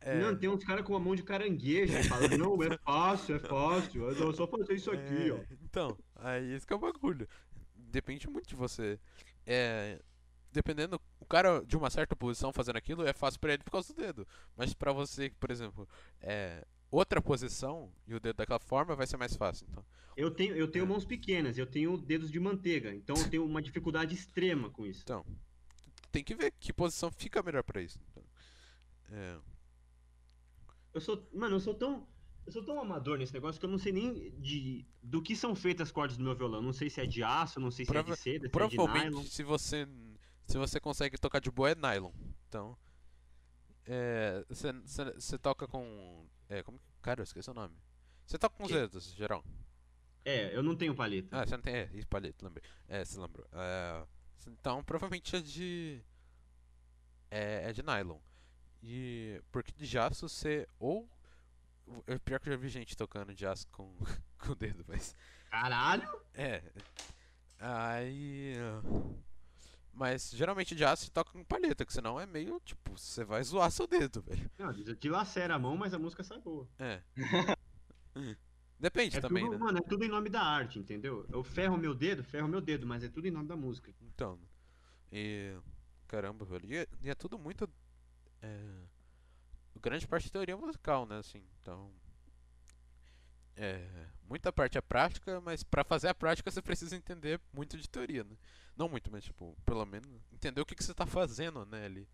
é, 0.00 0.18
Não, 0.18 0.36
tem 0.36 0.48
uns 0.48 0.64
caras 0.64 0.84
com 0.84 0.96
a 0.96 1.00
mão 1.00 1.14
de 1.14 1.22
caranguejo 1.22 2.02
falando, 2.04 2.36
não, 2.38 2.62
é 2.62 2.76
fácil, 2.78 3.36
é 3.36 3.38
fácil, 3.38 4.10
é 4.10 4.34
só 4.34 4.46
fazer 4.46 4.74
isso 4.74 4.90
aqui, 4.90 5.28
É, 5.28 5.32
ó. 5.32 5.44
Então, 5.62 5.96
aí 6.16 6.52
esse 6.52 6.66
que 6.66 6.72
é 6.72 6.76
o 6.76 6.78
bagulho. 6.78 7.28
Depende 7.76 8.28
muito 8.28 8.48
de 8.48 8.56
você. 8.56 8.98
É, 9.46 10.00
dependendo, 10.52 11.00
cara 11.30 11.64
de 11.64 11.76
uma 11.76 11.88
certa 11.90 12.14
posição 12.16 12.52
fazendo 12.52 12.76
aquilo 12.76 13.06
é 13.06 13.12
fácil 13.12 13.40
pra 13.40 13.54
ele 13.54 13.62
por 13.62 13.70
causa 13.70 13.92
do 13.94 13.96
dedo. 14.02 14.26
Mas 14.56 14.74
pra 14.74 14.92
você, 14.92 15.30
por 15.40 15.50
exemplo, 15.50 15.88
é 16.20 16.66
outra 16.90 17.22
posição 17.22 17.90
e 18.06 18.14
o 18.14 18.20
dedo 18.20 18.36
daquela 18.36 18.58
forma 18.58 18.94
vai 18.96 19.06
ser 19.06 19.16
mais 19.16 19.34
fácil. 19.36 19.66
Então, 19.70 19.84
Eu 20.16 20.30
tenho, 20.30 20.54
eu 20.56 20.68
tenho 20.68 20.84
É. 20.84 20.88
mãos 20.88 21.04
pequenas, 21.04 21.56
eu 21.56 21.66
tenho 21.66 21.96
dedos 21.96 22.30
de 22.30 22.38
manteiga, 22.40 22.92
então 22.94 23.16
eu 23.16 23.30
tenho 23.30 23.44
uma 23.46 23.62
dificuldade 23.62 24.14
extrema 24.14 24.68
com 24.68 24.84
isso. 24.86 25.02
então 25.04 25.24
tem 26.12 26.22
que 26.24 26.34
ver 26.34 26.52
que 26.58 26.72
posição 26.72 27.10
fica 27.12 27.40
melhor 27.42 27.62
pra 27.62 27.80
isso. 27.80 27.98
Então, 28.10 28.24
é, 29.12 29.38
Eu 30.92 31.00
sou, 31.00 31.24
mano, 31.32 31.54
eu 31.56 31.60
sou 31.60 31.72
tão, 31.74 32.06
eu 32.44 32.50
sou 32.52 32.64
tão 32.64 32.80
amador 32.80 33.16
nesse 33.18 33.32
negócio 33.32 33.60
que 33.60 33.64
eu 33.64 33.70
não 33.70 33.78
sei 33.78 33.92
nem 33.92 34.32
de 34.40 34.84
do 35.00 35.22
que 35.22 35.36
são 35.36 35.54
feitas 35.54 35.88
as 35.88 35.92
cordas 35.92 36.16
do 36.16 36.24
meu 36.24 36.34
violão. 36.34 36.60
Não 36.60 36.72
sei 36.72 36.90
se 36.90 37.00
é 37.00 37.06
de 37.06 37.22
aço, 37.22 37.60
não 37.60 37.70
sei 37.70 37.84
se 37.84 37.90
é 37.92 37.94
Prova- 37.94 38.12
de 38.14 38.18
seda, 38.20 38.38
se 38.40 38.44
é 38.46 38.48
de 38.48 38.50
provavelmente, 38.50 39.10
nylon. 39.10 39.22
se 39.22 39.42
você 39.44 39.86
se 40.50 40.58
você 40.58 40.80
consegue 40.80 41.16
tocar 41.16 41.40
de 41.40 41.48
boa 41.48 41.70
é 41.70 41.74
nylon. 41.76 42.10
Então, 42.48 42.76
é, 43.86 44.44
você 44.48 44.72
você 45.14 45.38
toca 45.38 45.68
com 45.68 46.26
é, 46.48 46.60
como 46.64 46.80
cara, 47.00 47.20
eu 47.20 47.24
esqueci 47.24 47.48
o 47.48 47.54
nome. 47.54 47.76
Você 48.26 48.36
toca 48.36 48.56
com 48.56 48.64
os 48.64 48.70
dedos, 48.70 49.12
geral. 49.12 49.44
É, 50.24 50.54
eu 50.54 50.62
não 50.62 50.74
tenho 50.74 50.94
paleta. 50.94 51.40
Ah, 51.40 51.46
você 51.46 51.56
não 51.56 51.62
tem. 51.62 51.74
É, 51.76 51.88
palheta, 52.08 52.44
lembrei. 52.44 52.64
É, 52.88 53.04
você 53.04 53.20
lembrou. 53.20 53.46
É, 53.52 54.04
então, 54.48 54.82
provavelmente 54.82 55.36
é 55.36 55.40
de. 55.40 56.02
É, 57.30 57.70
é 57.70 57.72
de 57.72 57.82
nylon. 57.84 58.18
E. 58.82 59.40
Porque 59.52 59.72
de 59.72 59.98
aço 59.98 60.28
você. 60.28 60.68
Ou. 60.80 61.08
É 62.08 62.18
pior 62.18 62.40
que 62.40 62.48
eu 62.48 62.54
já 62.54 62.58
vi 62.58 62.68
gente 62.68 62.96
tocando 62.96 63.32
de 63.34 63.46
aço 63.46 63.68
com, 63.68 63.96
com 64.38 64.50
o 64.50 64.56
dedo, 64.56 64.84
mas. 64.88 65.14
Caralho! 65.48 66.08
É. 66.34 66.60
Aí. 67.60 68.54
Mas 70.00 70.30
geralmente 70.30 70.74
de 70.74 70.82
aço 70.82 71.04
você 71.04 71.10
toca 71.10 71.30
com 71.30 71.44
palheta, 71.44 71.84
que 71.84 71.92
senão 71.92 72.18
é 72.18 72.24
meio 72.24 72.58
tipo. 72.64 72.98
Você 72.98 73.22
vai 73.22 73.44
zoar 73.44 73.70
seu 73.70 73.86
dedo, 73.86 74.22
velho. 74.26 74.50
Não, 74.58 74.72
dilacera 74.72 75.56
a 75.56 75.58
mão, 75.58 75.76
mas 75.76 75.92
a 75.92 75.98
música 75.98 76.24
sai 76.24 76.40
boa. 76.40 76.66
É. 76.78 77.02
Depende 78.78 79.18
É 79.18 79.20
também, 79.20 79.44
tudo, 79.44 79.58
né? 79.58 79.62
mano, 79.62 79.76
é 79.76 79.82
tudo 79.82 80.02
em 80.02 80.08
nome 80.08 80.30
da 80.30 80.40
arte, 80.40 80.78
entendeu? 80.78 81.26
Eu 81.30 81.44
ferro 81.44 81.76
meu 81.76 81.94
dedo, 81.94 82.24
ferro 82.24 82.48
meu 82.48 82.62
dedo, 82.62 82.86
mas 82.86 83.04
é 83.04 83.10
tudo 83.10 83.28
em 83.28 83.30
nome 83.30 83.46
da 83.46 83.54
música. 83.54 83.92
Então, 84.00 84.38
e 85.12 85.54
caramba, 86.08 86.46
velho, 86.46 86.64
e 86.66 86.76
é, 86.78 86.86
e 87.02 87.10
é 87.10 87.14
tudo 87.14 87.38
muito 87.38 87.68
é, 88.40 88.58
grande 89.82 90.08
parte 90.08 90.24
de 90.24 90.32
teoria 90.32 90.56
musical, 90.56 91.04
né, 91.04 91.18
assim, 91.18 91.42
então 91.60 91.92
é, 93.56 94.06
muita 94.28 94.52
parte 94.52 94.78
é 94.78 94.80
prática, 94.80 95.40
mas 95.40 95.62
pra 95.62 95.84
fazer 95.84 96.08
a 96.08 96.14
prática 96.14 96.50
você 96.50 96.62
precisa 96.62 96.96
entender 96.96 97.40
muito 97.52 97.76
de 97.76 97.88
teoria, 97.88 98.24
né? 98.24 98.36
Não 98.76 98.88
muito, 98.88 99.10
mas 99.10 99.24
tipo, 99.24 99.56
pelo 99.66 99.84
menos 99.84 100.08
entender 100.32 100.60
o 100.60 100.66
que 100.66 100.74
que 100.74 100.82
você 100.84 100.94
tá 100.94 101.04
fazendo, 101.06 101.64
né, 101.66 101.84
ali. 101.84 102.08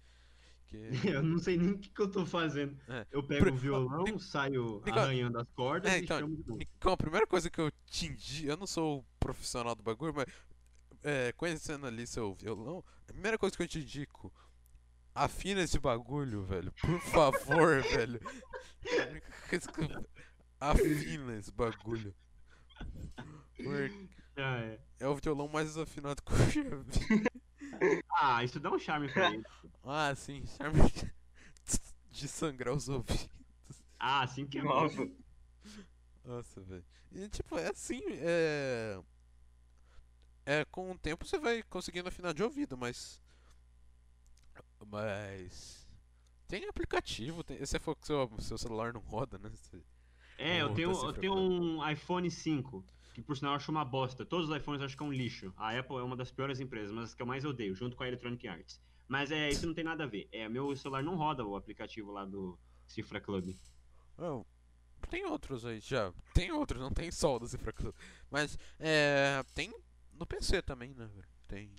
Que 0.66 0.90
Eu 1.18 1.22
não 1.22 1.38
sei 1.38 1.56
nem 1.56 1.70
o 1.70 1.78
que, 1.78 1.88
que 1.90 2.00
eu 2.02 2.10
tô 2.10 2.26
fazendo. 2.26 2.76
É. 2.88 3.06
Eu 3.12 3.22
pego 3.22 3.50
o 3.50 3.56
violão, 3.56 4.02
Nico- 4.02 4.18
saio 4.18 4.82
Nico- 4.84 4.98
arranhando 4.98 5.38
as 5.38 5.48
cordas 5.52 5.92
É, 5.92 6.00
e 6.00 6.02
então, 6.04 6.18
chamo 6.18 6.36
de 6.36 6.42
novo. 6.46 6.58
Nicão, 6.58 6.92
a 6.92 6.96
primeira 6.96 7.26
coisa 7.26 7.48
que 7.48 7.60
eu 7.60 7.70
te 7.86 8.06
indi, 8.06 8.46
eu 8.46 8.56
não 8.56 8.66
sou 8.66 9.04
profissional 9.20 9.74
do 9.76 9.82
bagulho, 9.84 10.12
mas 10.14 10.26
é, 11.04 11.30
conhecendo 11.32 11.86
ali 11.86 12.04
seu 12.06 12.34
violão, 12.34 12.82
a 13.08 13.12
primeira 13.12 13.38
coisa 13.38 13.56
que 13.56 13.62
eu 13.62 13.68
te 13.68 13.78
indico, 13.78 14.32
afina 15.14 15.60
esse 15.60 15.78
bagulho, 15.78 16.42
velho. 16.42 16.72
Por 16.80 17.00
favor, 17.00 17.80
velho. 17.94 18.20
Afina 20.60 21.36
esse 21.36 21.52
bagulho. 21.52 22.14
Porque 23.56 24.08
Ah, 24.38 24.58
é. 24.60 24.78
é 25.00 25.08
o 25.08 25.14
violão 25.16 25.48
mais 25.48 25.68
desafinado 25.68 26.22
que 26.22 26.30
eu 26.32 26.36
já 26.50 26.76
vi. 26.76 27.24
Ah, 28.20 28.44
isso 28.44 28.60
dá 28.60 28.70
um 28.70 28.78
charme 28.78 29.10
pra 29.10 29.30
ele. 29.32 29.42
Ah, 29.82 30.14
sim, 30.14 30.44
charme 30.46 30.80
de 32.10 32.28
sangrar 32.28 32.74
os 32.74 32.88
ouvidos. 32.88 33.28
Ah, 33.98 34.22
assim 34.22 34.46
que 34.46 34.58
é. 34.58 34.62
Nossa. 34.62 35.08
Nossa, 36.24 36.60
velho. 36.60 36.84
E 37.12 37.28
tipo, 37.28 37.58
é 37.58 37.68
assim, 37.70 38.02
é. 38.06 39.00
É, 40.44 40.64
com 40.66 40.90
o 40.92 40.98
tempo 40.98 41.26
você 41.26 41.38
vai 41.38 41.62
conseguindo 41.62 42.08
afinar 42.08 42.34
de 42.34 42.42
ouvido, 42.42 42.76
mas. 42.76 43.20
Mas. 44.86 45.86
Tem 46.48 46.64
aplicativo, 46.66 47.42
tem... 47.42 47.64
se 47.64 47.78
for 47.78 47.96
que 47.96 48.06
seu, 48.06 48.30
seu 48.40 48.58
celular 48.58 48.92
não 48.92 49.00
roda, 49.00 49.38
né? 49.38 49.48
Você- 49.50 49.82
É, 50.38 50.60
eu 50.62 50.72
tenho, 50.74 50.90
eu 50.90 51.12
tenho 51.14 51.34
um 51.34 51.88
iPhone 51.90 52.30
5, 52.30 52.84
que 53.14 53.22
por 53.22 53.36
sinal 53.36 53.52
eu 53.52 53.56
acho 53.56 53.70
uma 53.70 53.84
bosta. 53.84 54.24
Todos 54.24 54.48
os 54.50 54.56
iPhones 54.56 54.80
eu 54.80 54.86
acho 54.86 54.96
que 54.96 55.02
é 55.02 55.06
um 55.06 55.12
lixo. 55.12 55.52
A 55.56 55.78
Apple 55.78 55.96
é 55.96 56.02
uma 56.02 56.16
das 56.16 56.30
piores 56.30 56.60
empresas, 56.60 56.92
mas 56.92 57.04
as 57.04 57.14
que 57.14 57.22
eu 57.22 57.26
mais 57.26 57.44
odeio, 57.44 57.74
junto 57.74 57.96
com 57.96 58.02
a 58.02 58.08
Electronic 58.08 58.46
Arts. 58.46 58.80
Mas 59.08 59.30
é, 59.30 59.48
isso 59.48 59.66
não 59.66 59.74
tem 59.74 59.84
nada 59.84 60.04
a 60.04 60.06
ver. 60.06 60.28
É, 60.32 60.48
meu 60.48 60.74
celular 60.76 61.02
não 61.02 61.14
roda 61.16 61.44
o 61.44 61.56
aplicativo 61.56 62.10
lá 62.12 62.24
do 62.24 62.58
Cifra 62.86 63.20
Club. 63.20 63.54
Ah, 64.18 64.42
tem 65.08 65.24
outros 65.24 65.64
aí 65.64 65.80
já. 65.80 66.12
Tem 66.34 66.50
outros, 66.52 66.80
não 66.80 66.90
tem 66.90 67.10
só 67.10 67.36
o 67.36 67.38
do 67.38 67.46
Cifra 67.46 67.72
Club. 67.72 67.94
Mas, 68.30 68.58
é. 68.80 69.42
Tem 69.54 69.72
no 70.12 70.26
PC 70.26 70.60
também, 70.62 70.92
né? 70.94 71.08
Tem. 71.46 71.70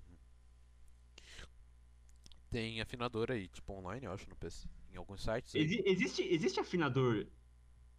Tem 2.50 2.80
afinador 2.80 3.30
aí, 3.30 3.48
tipo 3.50 3.74
online, 3.74 4.06
eu 4.06 4.12
acho, 4.12 4.28
no 4.30 4.36
PC. 4.36 4.68
Em 4.94 4.98
alguns 4.98 5.22
sites. 5.22 5.54
Exi- 5.54 5.84
existe, 5.86 6.22
existe 6.24 6.60
afinador 6.60 7.28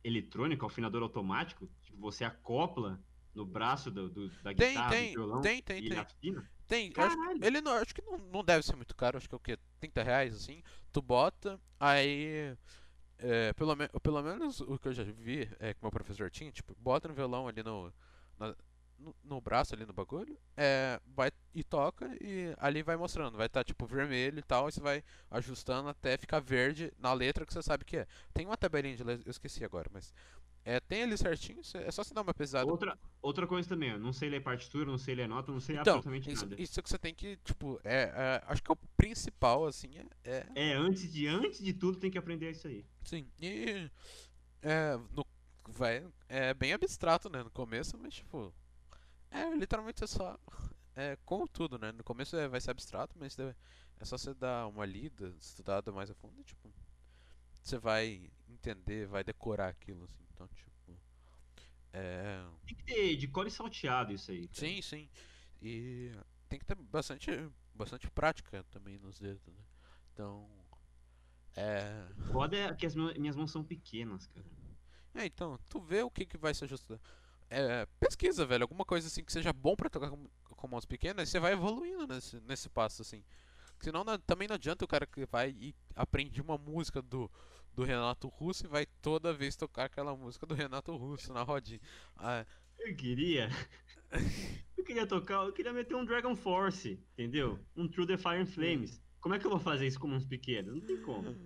eletrônico, 0.04 0.66
afinador 0.66 1.02
automático? 1.02 1.68
Tipo, 1.82 1.98
você 1.98 2.24
acopla 2.24 3.00
no 3.34 3.44
braço 3.44 3.90
do, 3.90 4.08
do- 4.08 4.28
da 4.42 4.52
Tem, 4.52 4.70
guitarra, 4.70 4.90
tem, 4.90 5.08
do 5.08 5.12
violão 5.14 5.40
tem, 5.40 5.62
tem, 5.62 5.82
e 5.84 5.88
tem. 5.88 5.98
afina? 5.98 6.50
Tem, 6.66 6.92
acho- 6.96 7.16
ele 7.42 7.60
não, 7.60 7.72
acho 7.72 7.94
que 7.94 8.02
não, 8.02 8.18
não 8.18 8.44
deve 8.44 8.64
ser 8.64 8.76
muito 8.76 8.94
caro, 8.94 9.16
acho 9.16 9.28
que 9.28 9.34
é 9.34 9.36
o 9.36 9.40
quê? 9.40 9.58
30 9.80 10.02
reais 10.02 10.34
assim. 10.34 10.62
Tu 10.92 11.00
bota, 11.00 11.58
aí. 11.80 12.54
é, 13.18 13.52
pelo, 13.54 13.74
me- 13.76 13.88
pelo 14.02 14.22
menos 14.22 14.60
o 14.60 14.78
que 14.78 14.88
eu 14.88 14.92
já 14.92 15.02
vi 15.04 15.48
é 15.58 15.74
que 15.74 15.80
meu 15.82 15.90
professor 15.90 16.30
tinha, 16.30 16.50
tipo, 16.52 16.74
bota 16.78 17.08
no 17.08 17.14
violão 17.14 17.48
ali 17.48 17.62
no. 17.62 17.92
na- 18.38 18.54
no, 18.98 19.14
no 19.22 19.40
braço 19.40 19.74
ali 19.74 19.86
no 19.86 19.92
bagulho, 19.92 20.36
é, 20.56 21.00
vai 21.06 21.30
e 21.54 21.62
toca 21.62 22.06
e 22.20 22.54
ali 22.58 22.82
vai 22.82 22.96
mostrando, 22.96 23.36
vai 23.36 23.46
estar 23.46 23.64
tipo 23.64 23.86
vermelho 23.86 24.38
e 24.38 24.42
tal, 24.42 24.68
e 24.68 24.72
você 24.72 24.80
vai 24.80 25.02
ajustando 25.30 25.88
até 25.88 26.16
ficar 26.16 26.40
verde 26.40 26.92
na 26.98 27.12
letra 27.12 27.46
que 27.46 27.52
você 27.52 27.62
sabe 27.62 27.84
que 27.84 27.96
é. 27.96 28.06
Tem 28.32 28.46
uma 28.46 28.56
tabelinha 28.56 28.96
de 28.96 29.04
letra, 29.04 29.26
eu 29.26 29.30
esqueci 29.30 29.64
agora, 29.64 29.88
mas 29.92 30.12
é, 30.64 30.80
tem 30.80 31.02
ali 31.02 31.16
certinho, 31.16 31.60
é 31.74 31.90
só 31.90 32.04
você 32.04 32.12
dar 32.12 32.22
uma 32.22 32.34
pesada. 32.34 32.70
Outra, 32.70 32.98
outra 33.22 33.46
coisa 33.46 33.66
também, 33.68 33.90
eu 33.90 33.98
não 33.98 34.12
sei 34.12 34.28
ler 34.28 34.42
partitura, 34.42 34.84
não 34.84 34.98
sei 34.98 35.14
ler 35.14 35.26
nota, 35.26 35.50
não 35.50 35.60
sei 35.60 35.76
Então, 35.76 35.94
absolutamente 35.94 36.30
isso, 36.30 36.44
nada. 36.46 36.60
isso 36.60 36.82
que 36.82 36.90
você 36.90 36.98
tem 36.98 37.14
que, 37.14 37.36
tipo, 37.38 37.80
é, 37.82 38.02
é, 38.02 38.42
acho 38.46 38.62
que 38.62 38.70
é 38.70 38.74
o 38.74 38.78
principal, 38.96 39.66
assim, 39.66 39.90
é, 39.96 40.06
é 40.24 40.46
É, 40.54 40.72
antes 40.74 41.10
de, 41.10 41.26
antes 41.26 41.62
de 41.62 41.72
tudo 41.72 41.98
tem 41.98 42.10
que 42.10 42.18
aprender 42.18 42.50
isso 42.50 42.66
aí. 42.68 42.84
Sim, 43.02 43.26
e 43.40 43.90
é, 44.60 44.98
no, 45.12 45.26
vai, 45.68 46.06
é 46.28 46.52
bem 46.52 46.72
abstrato, 46.74 47.30
né, 47.30 47.42
no 47.42 47.50
começo, 47.50 47.96
mas 47.96 48.14
tipo, 48.14 48.52
é 49.30 49.54
literalmente 49.54 50.02
é 50.04 50.06
só, 50.06 50.38
é 50.94 51.16
como 51.24 51.48
tudo, 51.48 51.78
né, 51.78 51.92
no 51.92 52.04
começo 52.04 52.36
é, 52.36 52.48
vai 52.48 52.60
ser 52.60 52.70
abstrato, 52.70 53.16
mas 53.18 53.36
é 53.38 53.54
só 54.04 54.16
você 54.18 54.34
dar 54.34 54.66
uma 54.68 54.84
lida, 54.86 55.34
estudada 55.40 55.92
mais 55.92 56.10
a 56.10 56.14
fundo, 56.14 56.40
e, 56.40 56.44
tipo, 56.44 56.72
você 57.62 57.78
vai 57.78 58.30
entender, 58.48 59.06
vai 59.06 59.22
decorar 59.22 59.68
aquilo, 59.68 60.04
assim, 60.04 60.24
então, 60.32 60.48
tipo, 60.48 60.70
é, 61.92 62.44
Tem 62.66 62.76
que 62.76 62.84
ter 62.84 63.16
de 63.16 63.28
core 63.28 63.50
salteado 63.50 64.12
isso 64.12 64.30
aí. 64.30 64.48
cara. 64.48 64.60
sim, 64.60 64.82
sim, 64.82 65.08
e 65.60 66.12
tem 66.48 66.58
que 66.58 66.64
ter 66.64 66.74
bastante, 66.74 67.30
bastante 67.74 68.10
prática 68.10 68.64
também 68.70 68.98
nos 68.98 69.18
dedos, 69.18 69.46
né, 69.46 69.64
então, 70.12 70.48
é... 71.56 72.06
Foda 72.30 72.56
é 72.56 72.74
que 72.74 72.86
as 72.86 72.94
minhas 72.94 73.34
mãos 73.34 73.50
são 73.50 73.64
pequenas, 73.64 74.26
cara. 74.28 74.46
É, 75.14 75.26
então, 75.26 75.58
tu 75.68 75.80
vê 75.80 76.02
o 76.02 76.10
que, 76.10 76.24
que 76.24 76.38
vai 76.38 76.54
se 76.54 76.62
ajustar. 76.64 77.00
É, 77.50 77.86
pesquisa, 77.98 78.44
velho, 78.44 78.64
alguma 78.64 78.84
coisa 78.84 79.06
assim 79.06 79.24
que 79.24 79.32
seja 79.32 79.52
bom 79.52 79.74
pra 79.74 79.88
tocar 79.88 80.10
com, 80.10 80.26
com 80.44 80.68
mãos 80.68 80.84
pequenas, 80.84 81.28
você 81.28 81.40
vai 81.40 81.52
evoluindo 81.52 82.06
nesse, 82.06 82.40
nesse 82.40 82.68
passo, 82.68 83.02
assim. 83.02 83.22
Senão 83.80 84.04
não- 84.04 84.18
também 84.18 84.46
não 84.48 84.54
adianta 84.56 84.84
o 84.84 84.88
cara 84.88 85.06
que 85.06 85.24
vai 85.26 85.50
e 85.58 85.74
aprende 85.94 86.40
uma 86.42 86.58
música 86.58 87.00
do, 87.00 87.30
do 87.74 87.84
Renato 87.84 88.28
Russo 88.28 88.66
e 88.66 88.68
vai 88.68 88.84
toda 89.00 89.32
vez 89.32 89.56
tocar 89.56 89.84
aquela 89.84 90.14
música 90.16 90.44
do 90.46 90.54
Renato 90.54 90.94
Russo 90.96 91.32
na 91.32 91.42
rodinha. 91.42 91.80
Ah, 92.16 92.44
Eu 92.78 92.94
queria. 92.96 93.48
Eu 94.76 94.84
queria 94.84 95.06
tocar, 95.06 95.44
eu 95.44 95.52
queria 95.52 95.72
meter 95.72 95.94
um 95.94 96.04
Dragon 96.04 96.34
Force, 96.34 96.98
entendeu? 97.12 97.58
Um 97.76 97.86
True 97.88 98.06
the 98.06 98.16
Fire 98.16 98.40
and 98.40 98.46
Flames. 98.46 99.02
Como 99.20 99.34
é 99.34 99.38
que 99.38 99.44
eu 99.44 99.50
vou 99.50 99.60
fazer 99.60 99.86
isso 99.86 99.98
com 100.00 100.08
uns 100.08 100.24
pequenos? 100.24 100.72
Não 100.76 100.80
tem 100.80 101.02
como. 101.02 101.36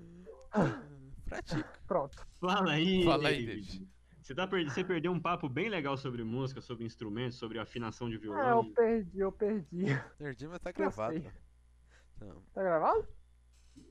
Pratica. 1.25 1.81
Pronto. 1.87 2.25
Fala 2.41 2.73
aí, 2.73 3.03
Fala 3.05 3.29
aí, 3.31 3.47
David. 3.47 3.67
David. 3.67 3.88
Você, 4.33 4.37
tá 4.37 4.47
per... 4.47 4.64
Você 4.64 4.83
perdeu 4.83 5.12
um 5.12 5.21
papo 5.21 5.47
bem 5.47 5.68
legal 5.68 5.95
sobre 5.97 6.25
música, 6.25 6.62
sobre 6.62 6.87
instrumentos, 6.87 7.37
sobre 7.38 7.59
afinação 7.59 8.09
de 8.09 8.14
É, 8.14 8.16
eu 8.16 8.21
violão. 8.23 8.73
perdi, 8.73 9.21
eu 9.21 9.31
perdi. 9.31 9.85
Nerdim, 10.18 10.47
mas 10.47 10.59
tá 10.59 10.71
Eu 10.71 10.75
gravado. 10.75 11.23
Então, 12.16 12.42
Tá 12.55 12.62
gravado? 12.62 13.07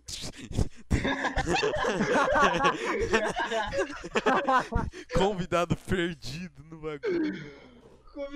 Convidado 5.16 5.76
perdido 5.78 6.64
no 6.64 6.80
bagulho. 6.82 7.52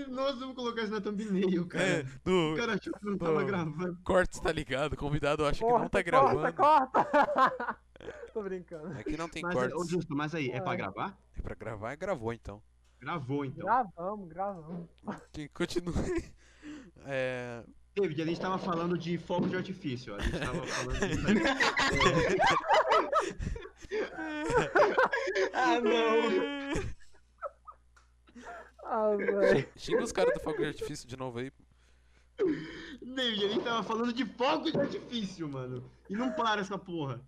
Nossa, 0.10 0.38
eu 0.38 0.46
vou 0.48 0.56
colocar 0.56 0.84
isso 0.84 0.92
na 0.92 1.02
thumbnail, 1.02 1.66
cara. 1.68 1.84
É, 1.84 2.04
do 2.24 2.54
O 2.54 2.56
cara 2.56 2.74
achou 2.76 2.94
que 2.94 3.06
não 3.06 3.18
tava 3.18 3.42
Pô. 3.42 3.46
gravando. 3.46 3.98
cortes 4.04 4.40
tá 4.40 4.52
ligado, 4.52 4.96
convidado 4.96 5.46
acha 5.46 5.60
que 5.60 5.66
corta, 5.70 5.84
não 5.84 5.90
tá 5.90 6.04
corta, 6.04 6.52
gravando. 6.54 6.54
corta! 6.54 7.78
Tô 8.34 8.42
brincando. 8.44 8.88
Aqui 9.00 9.16
não 9.18 9.30
tem 9.30 9.42
Mas, 9.44 9.54
cortes. 9.54 9.76
ô, 9.76 9.86
Justo, 9.86 10.16
mas 10.16 10.34
aí, 10.36 10.50
é 10.50 10.60
pra 10.62 10.74
É. 10.74 10.78
gravar? 10.78 11.18
É 11.38 11.42
pra 11.42 11.56
gravar 11.56 11.94
e 11.94 11.96
gravou 11.98 12.34
então. 12.34 12.62
Gravou, 13.00 13.46
então. 13.46 13.66
Gravamos, 13.66 14.30
gravamos. 14.30 14.90
Que 15.32 15.48
continue. 15.50 15.94
É. 17.08 17.64
David, 17.94 18.20
a 18.24 18.26
gente 18.26 18.42
tava 18.42 18.58
falando 18.58 18.98
de 18.98 19.18
fogo 19.20 19.48
de 19.48 19.56
artifício. 19.56 20.16
A 20.16 20.20
gente 20.20 20.40
tava 20.40 20.66
falando 20.66 21.00
de... 21.00 21.16
Ah, 25.54 25.80
não. 25.82 26.84
Ah, 28.84 29.16
velho. 29.16 29.68
Xinga 29.76 30.04
os 30.04 30.12
caras 30.12 30.34
do 30.34 30.40
fogo 30.40 30.58
de 30.58 30.66
artifício 30.66 31.08
de 31.08 31.18
novo 31.18 31.40
aí. 31.40 31.52
David, 33.02 33.46
a 33.46 33.50
gente 33.50 33.64
tava 33.64 33.84
falando 33.84 34.14
de 34.14 34.26
fogo 34.26 34.72
de 34.72 34.80
artifício, 34.80 35.48
mano. 35.48 35.90
E 36.10 36.14
não 36.16 36.32
para 36.32 36.62
essa 36.62 36.78
porra. 36.78 37.22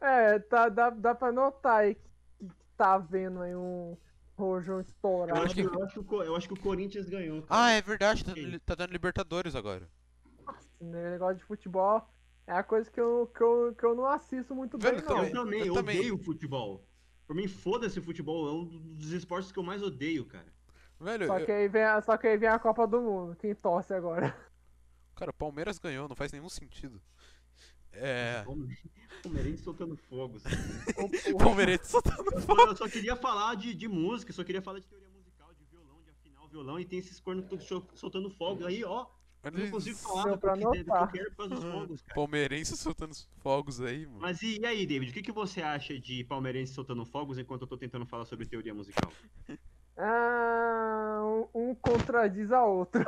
É, 0.00 0.38
tá, 0.38 0.68
dá, 0.68 0.90
dá 0.90 1.14
pra 1.14 1.32
notar 1.32 1.80
aí 1.80 1.94
que, 1.94 2.08
que 2.40 2.54
tá 2.76 2.98
vendo 2.98 3.40
aí 3.40 3.54
um 3.54 3.96
rojão 4.36 4.76
Eu 4.76 4.80
estourado. 4.82 5.40
acho, 5.42 5.54
que, 5.54 5.60
eu, 5.62 5.84
acho 5.84 6.02
que 6.04 6.14
o, 6.14 6.22
eu 6.22 6.36
acho 6.36 6.48
que 6.48 6.54
o 6.54 6.60
Corinthians 6.60 7.08
ganhou. 7.08 7.42
cara. 7.42 7.62
Ah, 7.64 7.70
é 7.70 7.80
verdade, 7.82 8.24
tá, 8.24 8.32
tá 8.66 8.74
dando 8.74 8.92
Libertadores 8.92 9.54
agora. 9.54 9.88
Né, 10.80 11.10
negócio 11.12 11.36
de 11.36 11.44
futebol 11.44 12.06
é 12.46 12.52
a 12.52 12.62
coisa 12.62 12.90
que 12.90 13.00
eu, 13.00 13.30
que 13.34 13.40
eu, 13.42 13.74
que 13.78 13.84
eu 13.86 13.94
não 13.94 14.06
assisto 14.06 14.54
muito 14.54 14.76
bem, 14.76 14.92
eu 14.96 15.02
não. 15.04 15.24
Eu 15.24 15.32
também, 15.32 15.60
eu 15.60 15.66
eu 15.66 15.74
também. 15.74 15.98
odeio 15.98 16.18
futebol. 16.18 16.84
Por 17.26 17.34
mim, 17.34 17.48
foda-se 17.48 17.98
o 17.98 18.02
futebol. 18.02 18.48
É 18.48 18.52
um 18.52 18.64
dos 18.66 19.12
esportes 19.12 19.50
que 19.50 19.58
eu 19.58 19.62
mais 19.62 19.82
odeio, 19.82 20.26
cara. 20.26 20.52
Velho, 21.00 21.26
Só 21.26 21.38
eu- 21.38 21.46
que, 21.46 21.52
aí 21.52 21.68
vem, 21.68 21.82
a- 21.84 22.00
só 22.02 22.16
que 22.18 22.26
aí 22.26 22.36
vem 22.36 22.48
a 22.48 22.58
Copa 22.58 22.86
do 22.86 23.00
Mundo. 23.00 23.36
Quem 23.36 23.54
torce 23.54 23.94
agora? 23.94 24.36
cara, 25.14 25.30
o 25.30 25.34
Palmeiras 25.34 25.78
ganhou, 25.78 26.06
não 26.08 26.16
faz 26.16 26.32
nenhum 26.32 26.48
sentido. 26.50 27.00
É. 27.96 28.42
Palme- 28.44 28.76
Palmeirense 29.22 29.62
soltando 29.62 29.96
fogos. 29.96 30.42
O- 30.44 31.32
o- 31.34 31.38
Palmeirense 31.38 31.86
só 31.90 32.00
tá 32.02 32.16
no 32.16 32.60
Eu 32.68 32.76
só, 32.76 32.88
queria 32.88 33.16
falar 33.16 33.54
de, 33.54 33.74
de 33.74 33.88
música, 33.88 34.32
só 34.32 34.44
queria 34.44 34.60
falar 34.62 34.80
de 34.80 34.86
teoria 34.86 35.08
musical, 35.08 35.52
de 35.54 35.64
violão, 35.64 36.02
de 36.02 36.10
afinar 36.10 36.42
o 36.44 36.48
violão, 36.48 36.78
e 36.80 36.84
tem 36.84 36.98
esses 36.98 37.18
cornos 37.20 37.46
so- 37.64 37.86
soltando 37.94 38.28
fogos. 38.30 38.66
Aí, 38.66 38.84
ó, 38.84 39.06
eu 39.42 39.52
não 39.52 39.70
consigo 39.70 39.96
falar 39.98 40.24
Deu 40.24 40.32
do 40.32 40.38
que, 40.38 40.40
pra 40.40 40.54
do 40.54 40.58
que 40.58 40.90
eu 40.90 41.08
quero 41.08 41.30
por 41.30 41.36
causa 41.36 41.54
dos 41.54 41.64
fogos, 41.64 42.02
cara. 42.02 42.14
Palmeirense 42.14 42.76
soltando 42.76 43.12
os 43.12 43.28
fogos 43.42 43.80
aí, 43.80 44.06
mano. 44.06 44.20
Mas 44.20 44.42
e, 44.42 44.58
e 44.60 44.66
aí, 44.66 44.86
David, 44.86 45.10
o 45.10 45.14
que, 45.14 45.22
que 45.22 45.32
você 45.32 45.62
acha 45.62 45.98
de 45.98 46.24
palmeirense 46.24 46.72
soltando 46.74 47.04
fogos 47.04 47.38
enquanto 47.38 47.62
eu 47.62 47.66
tô 47.68 47.76
tentando 47.78 48.04
falar 48.06 48.24
sobre 48.26 48.46
teoria 48.46 48.74
musical? 48.74 49.10
Ah, 49.96 51.20
um, 51.54 51.70
um 51.70 51.74
contradiz 51.74 52.50
a 52.52 52.64
outro. 52.64 53.06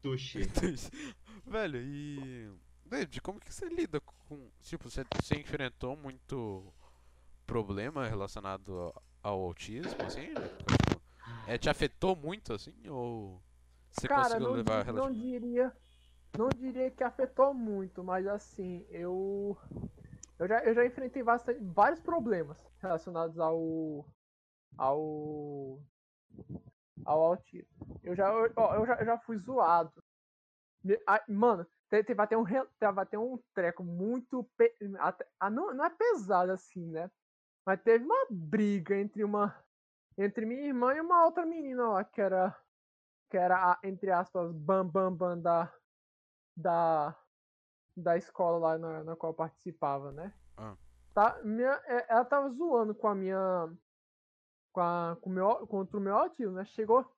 Tuxi. 0.00 0.40
Velho, 1.46 1.78
e. 1.78 2.50
David, 2.92 3.22
como 3.22 3.40
que 3.40 3.52
você 3.52 3.66
lida 3.70 3.98
com. 4.00 4.50
Tipo, 4.60 4.90
você, 4.90 5.02
você 5.18 5.34
enfrentou 5.34 5.96
muito 5.96 6.70
problema 7.46 8.06
relacionado 8.06 8.78
ao, 8.78 9.02
ao 9.22 9.40
autismo, 9.40 9.96
assim? 10.04 10.28
É, 11.46 11.56
te 11.56 11.70
afetou 11.70 12.14
muito, 12.14 12.52
assim? 12.52 12.74
Ou 12.88 13.42
você 13.90 14.06
Cara, 14.06 14.24
conseguiu 14.24 14.48
não, 14.48 14.54
levar 14.54 14.92
não 14.92 15.10
diria. 15.10 15.74
Não 16.36 16.50
diria 16.50 16.90
que 16.90 17.02
afetou 17.02 17.54
muito, 17.54 18.04
mas 18.04 18.26
assim, 18.26 18.84
eu. 18.90 19.56
Eu 20.38 20.46
já, 20.46 20.58
eu 20.64 20.74
já 20.74 20.84
enfrentei 20.84 21.22
bastante, 21.22 21.60
vários 21.62 22.00
problemas 22.00 22.58
relacionados 22.78 23.38
ao. 23.38 24.06
ao. 24.76 25.80
ao 27.06 27.20
autismo. 27.22 27.98
Eu 28.02 28.14
já, 28.14 28.28
eu, 28.30 28.46
eu 28.46 28.86
já, 28.86 28.94
eu 28.96 29.06
já 29.06 29.18
fui 29.18 29.38
zoado. 29.38 29.92
Mano, 31.28 31.66
teve 32.02 32.22
até 32.22 32.36
um, 32.38 32.44
teve 32.44 33.00
até 33.00 33.18
um 33.18 33.38
treco 33.52 33.82
muito. 33.84 34.44
pe- 34.56 34.76
ah, 35.38 35.50
não, 35.50 35.74
não 35.74 35.84
é 35.84 35.90
pesado 35.90 36.52
assim, 36.52 36.86
né? 36.90 37.10
Mas 37.66 37.82
teve 37.82 38.04
uma 38.04 38.26
briga 38.30 38.96
entre 38.96 39.22
uma. 39.24 39.54
Entre 40.16 40.44
minha 40.46 40.66
irmã 40.66 40.94
e 40.94 41.00
uma 41.00 41.24
outra 41.24 41.44
menina 41.46 41.88
lá, 41.88 42.04
que 42.04 42.20
era 42.20 42.56
que 43.30 43.36
era 43.38 43.72
a, 43.72 43.78
entre 43.82 44.10
aspas, 44.10 44.52
bam 44.52 44.86
bam 44.86 45.12
bam 45.14 45.40
da 45.40 45.72
da 46.56 47.18
da 47.96 48.16
escola 48.16 48.58
lá 48.58 48.78
na, 48.78 49.04
na 49.04 49.16
qual 49.16 49.32
eu 49.32 49.36
participava, 49.36 50.12
né? 50.12 50.32
Ah. 50.56 50.76
Tá, 51.14 51.40
minha, 51.42 51.72
é, 51.86 52.06
ela 52.10 52.24
tava 52.24 52.50
zoando 52.50 52.94
com 52.94 53.08
a 53.08 53.14
minha 53.14 53.70
com 54.72 54.80
a 54.80 55.16
com 55.20 55.30
meu 55.30 55.66
contra 55.66 55.96
o 55.98 56.00
meu 56.00 56.16
autismo, 56.16 56.52
né? 56.52 56.64
Chegou 56.64 57.10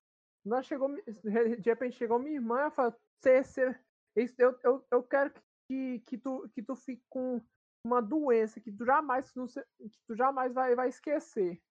nós 0.45 0.67
chegou 0.67 0.89
de 0.95 1.63
repente 1.65 1.97
chegou 1.97 2.19
minha 2.19 2.37
irmã 2.37 2.59
e 2.59 2.61
ela 2.63 2.71
falou: 2.71 2.95
"Cê, 3.21 3.43
cê, 3.43 3.71
isso- 3.71 3.81
eu, 4.17 4.59
eu, 4.63 4.87
eu 4.91 5.03
quero 5.03 5.33
que, 5.69 6.01
que 6.01 6.19
tu 6.19 6.49
que 6.51 6.63
tu 6.63 6.75
fique 6.77 7.05
com 7.09 7.41
uma 7.87 8.01
doença 8.01 8.61
que 8.61 8.73
tu 8.73 8.85
jamais 8.85 9.31
que 9.33 10.01
tu 10.07 10.15
jamais 10.15 10.53
vai 10.53 10.75
vai 10.75 10.89
esquecer. 10.89 11.63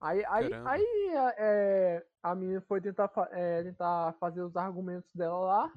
Aí, 0.00 0.24
aí, 0.26 0.52
aí 0.64 1.16
a- 1.16 1.34
é, 1.36 2.06
a 2.22 2.34
menina 2.34 2.60
foi 2.60 2.80
tentar, 2.80 3.10
é, 3.32 3.64
tentar 3.64 4.12
fazer 4.14 4.42
os 4.42 4.56
argumentos 4.56 5.12
dela 5.12 5.38
lá. 5.38 5.72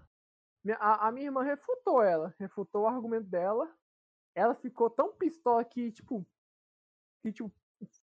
A, 0.80 1.08
a 1.08 1.12
minha 1.12 1.26
irmã 1.26 1.42
refutou 1.42 2.04
ela, 2.04 2.36
refutou 2.38 2.84
o 2.84 2.88
argumento 2.88 3.28
dela. 3.28 3.68
Ela 4.36 4.54
ficou 4.54 4.92
tão 4.92 5.12
pistola 5.14 5.66
que, 5.66 5.92
tipo, 5.92 6.24
que, 7.24 7.32
tipo, 7.32 7.52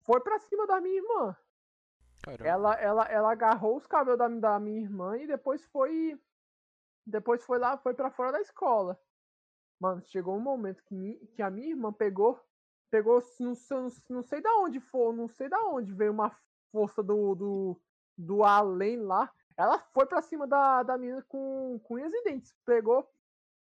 foi 0.04 0.20
pra 0.20 0.38
cima 0.38 0.66
da 0.66 0.80
minha 0.80 0.96
irmã. 0.96 1.36
Caramba. 2.24 2.48
Ela, 2.48 2.74
ela, 2.80 3.04
ela 3.04 3.32
agarrou 3.32 3.76
os 3.76 3.86
cabelos 3.86 4.18
da, 4.18 4.26
da 4.28 4.58
minha 4.58 4.80
irmã 4.80 5.18
e 5.18 5.26
depois 5.26 5.64
foi. 5.66 6.18
Depois 7.06 7.44
foi 7.44 7.58
lá, 7.58 7.76
foi 7.78 7.94
pra 7.94 8.10
fora 8.10 8.32
da 8.32 8.40
escola. 8.40 9.00
Mano, 9.78 10.02
chegou 10.02 10.34
um 10.36 10.40
momento 10.40 10.82
que, 10.82 10.94
mi- 10.94 11.18
que 11.34 11.42
a 11.42 11.50
minha 11.50 11.68
irmã 11.68 11.92
pegou. 11.92 12.40
Pegou, 12.90 13.22
não, 13.40 13.54
sei- 13.54 13.76
não, 13.76 13.88
não 14.10 14.22
sei 14.22 14.40
da 14.40 14.52
onde 14.56 14.80
foi, 14.80 15.14
não 15.14 15.28
sei 15.28 15.48
da 15.48 15.58
onde 15.66 15.92
veio 15.92 16.12
uma 16.12 16.36
força 16.72 17.02
do, 17.02 17.34
do, 17.34 17.80
do 18.16 18.42
além 18.42 18.96
lá. 18.98 19.32
Ela 19.56 19.78
foi 19.78 20.06
pra 20.06 20.20
cima 20.22 20.46
da, 20.46 20.82
da 20.82 20.98
menina 20.98 21.22
com, 21.28 21.78
com 21.84 21.94
unhas 21.94 22.12
e 22.12 22.22
dentes. 22.24 22.54
Pegou, 22.64 23.08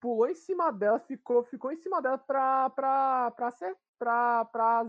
pulou 0.00 0.26
em 0.28 0.34
cima 0.34 0.70
dela, 0.72 0.98
ficou, 1.00 1.42
ficou 1.44 1.70
em 1.72 1.76
cima 1.76 2.00
dela 2.00 2.18
pra, 2.18 2.70
pra, 2.70 3.30
pra, 3.32 3.50
ser, 3.52 3.76
pra, 3.98 4.44
pra, 4.46 4.86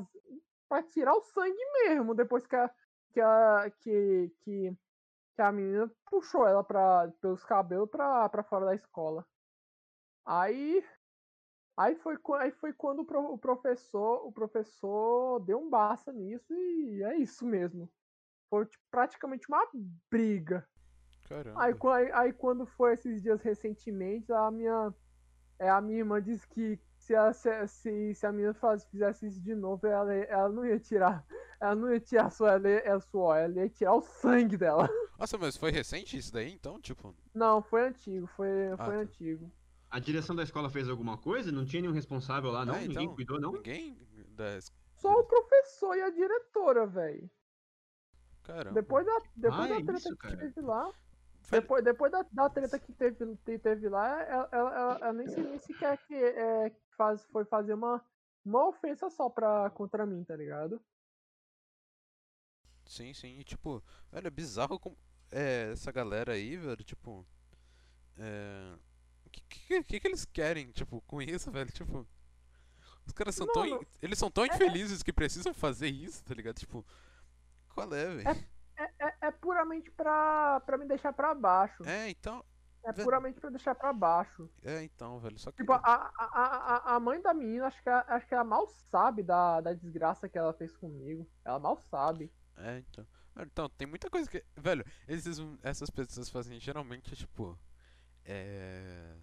pra 0.68 0.84
tirar 0.84 1.14
o 1.14 1.22
sangue 1.22 1.66
mesmo. 1.84 2.14
Depois 2.16 2.46
que 2.46 2.56
a, 2.56 2.70
que 3.12 3.22
a, 3.22 3.72
que, 3.80 4.32
que 4.42 4.78
a 5.42 5.52
menina 5.52 5.92
puxou 6.10 6.48
ela 6.48 6.64
pra, 6.64 7.12
pelos 7.22 7.44
cabelos 7.44 7.90
pra, 7.90 8.28
pra 8.30 8.44
fora 8.44 8.66
da 8.66 8.76
escola. 8.76 9.26
Aí, 10.26 10.84
aí, 11.78 11.96
foi, 11.96 12.18
aí 12.40 12.52
foi 12.52 12.74
quando 12.74 13.00
o, 13.00 13.06
pro- 13.06 13.34
o 13.34 13.38
professor 13.38 14.26
o 14.28 14.32
professor 14.32 15.40
deu 15.40 15.60
um 15.60 15.70
basta 15.70 16.12
nisso 16.12 16.54
e 16.54 17.04
é 17.04 17.18
isso 17.18 17.46
mesmo. 17.46 17.90
Foi 18.50 18.66
tipo, 18.66 18.84
praticamente 18.92 19.48
uma 19.48 19.68
briga. 20.10 20.68
Caramba. 21.28 21.64
Aí, 21.64 21.76
aí, 21.94 22.12
aí 22.12 22.34
quando 22.34 22.66
foi 22.66 22.94
esses 22.94 23.22
dias 23.22 23.42
recentemente, 23.42 24.32
a 24.32 24.50
minha, 24.52 24.94
é, 25.60 25.70
a 25.70 25.80
minha 25.80 26.00
irmã 26.00 26.22
disse 26.22 26.48
que 26.48 26.80
se 27.10 27.16
a, 27.16 27.34
se, 27.34 27.68
se, 27.68 28.14
se 28.14 28.26
a 28.28 28.32
menina 28.32 28.54
faz, 28.54 28.86
fizesse 28.86 29.26
isso 29.26 29.42
de 29.42 29.56
novo, 29.56 29.88
ela, 29.88 30.14
ela 30.14 30.50
não 30.50 30.64
ia 30.64 30.80
tirar. 30.80 31.26
Ela 31.60 31.74
não 31.74 31.92
ia 31.92 32.00
tirar 32.00 32.30
só 32.30 32.48
ela, 32.48 32.70
ia- 32.70 32.80
ela, 32.86 33.00
suor, 33.02 33.36
ela 33.36 33.54
ia 33.62 33.68
tirar 33.70 33.96
o 33.96 34.02
sangue 34.02 34.56
dela. 34.56 34.88
Nossa, 35.18 35.36
mas 35.38 35.58
foi 35.58 35.72
recente 35.72 36.16
isso 36.16 36.32
daí, 36.32 36.54
então? 36.54 36.80
Tipo. 36.80 37.16
Não, 37.34 37.64
foi 37.64 37.88
antigo, 37.88 38.28
foi, 38.28 38.68
Ah, 38.74 38.78
foi 38.78 38.94
tá. 38.94 39.02
antigo. 39.02 39.52
A 39.90 39.98
direção 40.00 40.36
da 40.36 40.44
escola 40.44 40.70
fez 40.70 40.88
alguma 40.88 41.18
coisa? 41.18 41.52
Não 41.52 41.66
tinha 41.66 41.82
nenhum 41.82 41.94
responsável 41.94 42.52
lá, 42.52 42.64
não? 42.64 42.76
Ah, 42.76 42.80
Ninguém 42.82 43.04
então, 43.06 43.16
cuidou, 43.16 43.42
não? 43.42 43.54
Ninguém 43.54 43.98
da. 44.36 44.60
Só 44.98 45.12
o 45.12 45.24
professor 45.24 45.96
e 45.98 46.02
a 46.04 46.12
diretora, 46.12 46.86
velho. 46.86 47.28
Caramba. 48.44 48.76
Depois 48.76 49.06
da, 49.06 49.18
depois 49.36 49.62
Ah, 49.62 49.68
da 49.68 49.76
é 49.80 49.84
treta 49.84 49.98
isso, 49.98 50.10
que 50.12 50.18
cara. 50.18 50.38
teve 50.38 50.62
lá. 50.62 50.84
Velho, 51.50 51.62
Depois, 51.62 51.84
depois 51.84 52.12
da, 52.12 52.24
da 52.32 52.50
treta 52.50 52.78
que 52.78 52.94
teve, 52.94 53.36
teve 53.60 53.90
lá, 53.90 54.22
ela, 54.24 54.50
ela, 54.52 54.76
ela- 54.76 55.00
ela 55.02 55.14
nem, 55.14 55.28
se- 55.28 55.42
nem 55.42 55.58
sequer 55.58 55.98
que, 56.06 56.14
é, 56.14 56.72
faz, 57.00 57.24
foi 57.28 57.46
fazer 57.46 57.74
uma, 57.74 58.04
uma 58.44 58.68
ofensa 58.68 59.10
só 59.10 59.30
pra, 59.30 59.70
contra 59.70 60.06
mim, 60.06 60.22
tá 60.26 60.36
ligado? 60.36 60.82
Sim, 62.86 63.14
sim. 63.14 63.40
E 63.40 63.44
tipo, 63.44 63.82
velho, 64.12 64.28
é 64.28 64.30
bizarro 64.30 64.78
como. 64.78 64.98
É, 65.32 65.72
essa 65.72 65.92
galera 65.92 66.34
aí, 66.34 66.58
velho, 66.58 66.84
tipo. 66.84 67.26
É. 68.18 68.76
O 69.26 69.30
que, 69.30 69.42
que, 69.42 69.84
que 69.84 70.00
que 70.00 70.08
eles 70.08 70.26
querem, 70.26 70.72
tipo, 70.72 71.00
com 71.02 71.22
isso, 71.22 71.50
velho? 71.54 71.72
Tipo. 71.72 72.06
Os 73.06 73.14
caras 73.14 73.36
são 73.36 73.48
tão. 73.48 73.64
Mano, 73.68 73.82
in- 73.82 73.86
Eles 74.02 74.20
são 74.20 74.30
tão 74.30 74.46
infelizes 74.46 75.02
que 75.04 75.14
precisam 75.14 75.54
fazer 75.54 75.88
isso, 75.88 76.24
tá 76.26 76.34
ligado? 76.34 76.58
Tipo. 76.60 76.86
Qual 77.74 77.94
é, 77.94 78.16
velho? 78.16 78.28
É, 78.76 78.84
é, 79.08 79.16
é 79.28 79.32
puramente 79.32 79.90
pra, 79.92 80.60
pra 80.62 80.78
me 80.78 80.86
deixar 80.86 81.14
pra 81.14 81.34
baixo. 81.36 81.84
É, 81.86 82.10
então. 82.10 82.44
É 82.84 82.94
puramente 82.94 83.40
pra 83.40 83.50
deixar 83.50 83.76
pra 83.76 83.92
baixo. 83.94 84.50
É, 84.64 84.82
então, 84.84 85.20
velho. 85.20 85.38
Só 85.38 85.52
que. 85.52 85.58
Tipo, 85.58 85.74
a, 85.74 85.80
a, 85.84 86.12
a, 86.18 86.96
a- 86.96 87.00
mãe 87.00 87.22
da 87.22 87.34
menina, 87.34 87.68
acho 87.68 87.82
que, 87.84 87.90
ela- 87.90 88.06
acho 88.08 88.28
que 88.28 88.34
ela 88.34 88.44
mal 88.44 88.68
sabe 88.68 89.22
da, 89.22 89.62
da 89.62 89.74
desgraça 89.74 90.30
que 90.30 90.38
ela 90.38 90.54
fez 90.54 90.76
comigo. 90.78 91.28
Ela 91.44 91.60
mal 91.60 91.78
sabe. 91.78 92.32
É, 92.58 92.80
então. 92.80 93.06
Então, 93.42 93.70
tem 93.70 93.88
muita 93.88 94.10
coisa 94.10 94.30
que. 94.30 94.44
Velho, 94.58 94.86
esses, 95.08 95.38
essas 95.62 95.90
pessoas 95.90 96.30
fazem 96.30 96.60
geralmente, 96.60 97.16
tipo. 97.16 97.58
É. 98.26 99.16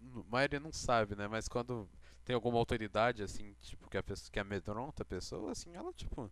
A 0.00 0.22
maioria 0.30 0.60
não 0.60 0.72
sabe, 0.72 1.14
né? 1.16 1.26
Mas 1.28 1.48
quando 1.48 1.88
tem 2.24 2.34
alguma 2.34 2.58
autoridade, 2.58 3.22
assim, 3.22 3.54
tipo, 3.54 3.88
que, 3.90 3.96
a 3.98 4.02
pessoa, 4.02 4.30
que 4.30 4.38
amedronta 4.38 5.02
a 5.02 5.06
pessoa, 5.06 5.52
assim, 5.52 5.74
ela, 5.74 5.92
tipo. 5.92 6.30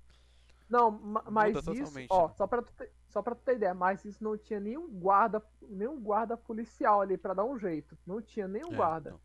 Não, 0.68 0.90
ma- 0.90 1.24
mas 1.30 1.54
Muda 1.54 1.72
isso, 1.72 2.06
ó, 2.10 2.28
né? 2.28 2.34
só 2.36 2.46
pra, 2.46 2.62
tu 2.62 2.72
ter, 2.72 2.92
só 3.08 3.22
pra 3.22 3.34
tu 3.34 3.42
ter 3.42 3.56
ideia, 3.56 3.72
mas 3.74 4.04
isso 4.04 4.22
não 4.22 4.36
tinha 4.36 4.58
nenhum 4.58 4.88
guarda, 4.90 5.42
nenhum 5.62 6.00
guarda 6.00 6.36
policial 6.36 7.00
ali 7.00 7.16
pra 7.16 7.34
dar 7.34 7.44
um 7.44 7.58
jeito. 7.58 7.96
Não 8.04 8.20
tinha 8.20 8.48
nenhum 8.48 8.72
é, 8.72 8.76
guarda. 8.76 9.10
então. 9.10 9.20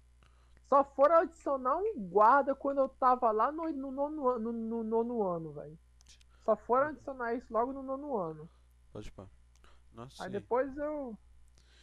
Só 0.70 0.84
foram 0.84 1.16
adicionar 1.16 1.76
um 1.78 2.00
guarda 2.00 2.56
quando 2.56 2.78
eu 2.78 2.88
tava 2.88 3.30
lá 3.32 3.52
no, 3.52 3.70
no, 3.72 3.92
nono, 3.92 4.40
no, 4.40 4.54
no 4.54 4.84
nono 4.84 5.24
ano, 5.24 5.52
velho. 5.52 5.78
Só 6.46 6.56
foram 6.56 6.88
adicionar 6.88 7.34
isso 7.34 7.52
logo 7.52 7.74
no 7.74 7.84
nono 7.84 8.18
ano. 8.18 8.50
Pode 8.92 9.12
pá. 9.12 9.28
Nossa, 9.94 10.24
Aí 10.24 10.30
depois 10.30 10.76
eu. 10.78 11.18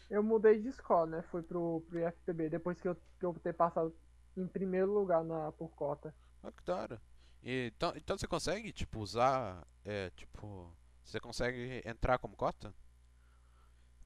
Eu 0.09 0.23
mudei 0.23 0.59
de 0.59 0.69
escola, 0.69 1.07
né? 1.07 1.23
Fui 1.23 1.43
pro, 1.43 1.85
pro 1.87 1.99
IFPB, 1.99 2.49
depois 2.49 2.81
que 2.81 2.89
eu, 2.89 2.95
que 2.95 3.27
eu 3.27 3.35
ter 3.35 3.53
passado 3.53 3.95
em 4.35 4.47
primeiro 4.47 4.91
lugar 4.91 5.23
na, 5.23 5.53
por 5.53 5.69
cota. 5.71 6.15
Ah, 6.43 6.51
que 6.51 6.65
da 6.65 6.77
hora. 6.77 7.03
E, 7.43 7.73
então, 7.75 7.93
então 7.97 8.19
você 8.19 8.27
consegue, 8.27 8.73
tipo, 8.73 9.01
usar. 9.01 9.67
É, 9.85 10.11
tipo. 10.11 10.73
Você 11.05 11.19
consegue 11.19 11.83
entrar 11.87 12.19
como 12.19 12.37
cota? 12.37 12.75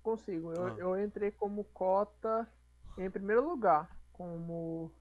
Consigo. 0.03 0.53
Eu, 0.53 0.67
Ah. 0.67 0.77
eu 0.79 1.05
entrei 1.05 1.31
como 1.31 1.65
cota 1.65 2.49
em 2.99 3.11
primeiro 3.11 3.49
lugar. 3.49 3.97
Como. 4.13 4.93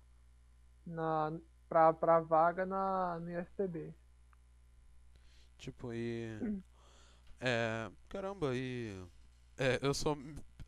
Na, 0.85 1.31
pra, 1.69 1.93
pra 1.93 2.19
vaga 2.19 2.65
na, 2.65 3.19
no 3.19 3.29
IFPB. 3.31 3.93
Tipo, 5.57 5.93
e. 5.93 6.61
É. 7.39 7.91
Caramba, 8.09 8.55
e. 8.55 9.03
É, 9.57 9.79
eu 9.85 9.93
sou. 9.93 10.17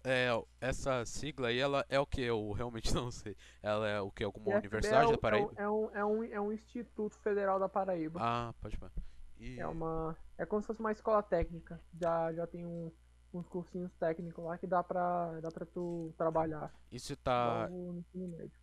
É, 0.03 0.29
essa 0.59 1.05
sigla 1.05 1.47
aí, 1.47 1.59
ela 1.59 1.85
é 1.87 1.99
o 1.99 2.05
que 2.05 2.21
eu 2.21 2.51
realmente 2.51 2.93
não 2.93 3.09
sei. 3.09 3.35
Ela 3.61 3.87
é 3.87 4.01
o 4.01 4.11
que? 4.11 4.23
Alguma 4.23 4.47
IFPB 4.49 4.67
universidade 4.67 5.05
é, 5.05 5.09
da 5.11 5.13
um- 5.15 5.17
Paraíba? 5.17 5.53
É 5.55 5.69
um, 5.69 5.89
é, 5.95 6.05
um, 6.05 6.23
é 6.23 6.41
um 6.41 6.51
Instituto 6.51 7.17
Federal 7.19 7.59
da 7.59 7.69
Paraíba. 7.69 8.19
Ah, 8.21 8.53
pode 8.61 8.77
pá. 8.77 8.91
E. 9.39 9.59
É 9.59 9.67
uma. 9.67 10.15
É 10.37 10.45
como 10.45 10.61
se 10.61 10.67
fosse 10.67 10.79
uma 10.79 10.91
escola 10.91 11.23
técnica. 11.23 11.79
Já, 11.99 12.33
já 12.33 12.45
tem 12.47 12.65
um, 12.65 12.91
uns 13.33 13.47
cursinhos 13.47 13.91
técnicos 13.95 14.43
lá 14.43 14.57
que 14.57 14.67
dá 14.67 14.83
pra, 14.83 15.39
dá 15.39 15.49
pra 15.51 15.65
tu 15.65 16.13
trabalhar. 16.17 16.73
E 16.91 16.99
você 16.99 17.15
tá. 17.15 17.67
no. 17.69 18.03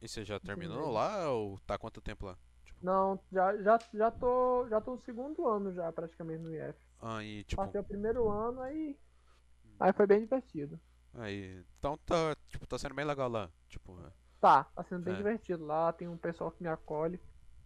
E 0.00 0.08
você 0.08 0.24
já 0.24 0.38
terminou 0.38 0.90
lá 0.90 1.30
ou 1.30 1.58
tá 1.60 1.78
quanto 1.78 2.00
tempo 2.02 2.26
lá? 2.26 2.36
Tipo, 2.64 2.78
Não, 2.84 3.18
já, 3.32 3.56
já, 3.62 3.78
já 3.94 4.10
tô. 4.10 4.66
Já 4.68 4.80
tô 4.80 4.92
no 4.92 5.00
segundo 5.00 5.48
ano 5.48 5.72
já, 5.72 5.90
praticamente, 5.90 6.42
no 6.42 6.54
IF. 6.54 6.78
ah, 7.00 7.24
e 7.24 7.44
tipo. 7.44 7.62
Passei 7.62 7.80
o 7.80 7.84
primeiro 7.84 8.28
ano 8.28 8.60
aí. 8.60 8.98
Aí 9.78 9.92
foi 9.94 10.06
bem 10.06 10.20
divertido. 10.20 10.78
Aí. 11.14 11.64
Então 11.78 11.96
tá. 11.98 12.36
Tipo, 12.48 12.66
tá 12.66 12.78
sendo 12.78 12.94
bem 12.94 13.04
legal 13.04 13.28
lá. 13.28 13.50
Tipo, 13.68 13.98
é. 14.06 14.10
Tá, 14.40 14.64
tá 14.64 14.82
sendo 14.84 15.02
bem 15.04 15.14
É. 15.14 15.16
divertido 15.16 15.64
lá, 15.64 15.92
tem 15.92 16.08
um 16.08 16.16
pessoal 16.16 16.50
que 16.50 16.62
me 16.62 16.68
acolhe. 16.68 17.20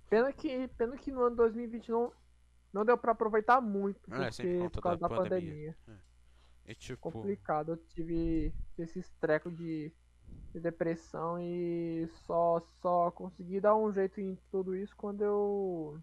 Pena 0.09 0.33
que, 0.33 0.69
pena 0.69 0.97
que 0.97 1.11
no 1.13 1.23
ano 1.23 1.37
2020 1.37 1.91
não, 1.91 2.13
não 2.73 2.85
deu 2.85 2.97
pra 2.99 3.13
aproveitar 3.13 3.61
muito, 3.61 4.01
É, 4.13 4.29
porque 4.31 4.43
por 4.43 4.59
conta 4.63 4.71
por 4.71 4.83
causa 4.83 5.01
da 5.01 5.09
da, 5.09 5.17
pandemia. 5.17 5.77
pandemia. 5.85 6.03
E 6.67 6.75
tipo. 6.75 7.11
Complicado, 7.13 7.73
eu 7.73 7.77
tive 7.77 8.53
esses 8.79 9.09
trecos 9.21 9.57
de, 9.57 9.93
de 10.53 10.61
depressão 10.61 11.39
e 11.39 12.09
só, 12.27 12.61
só 12.81 13.11
consegui 13.11 13.61
dar 13.61 13.77
um 13.77 13.93
jeito 13.93 14.21
em 14.21 14.37
tudo 14.51 14.75
isso 14.75 14.97
quando 14.97 15.23
eu. 15.23 16.01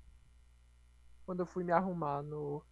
Quando 1.25 1.39
eu 1.41 1.45
fui 1.45 1.63
me 1.63 1.71
arrumar 1.71 2.21
no. 2.23 2.63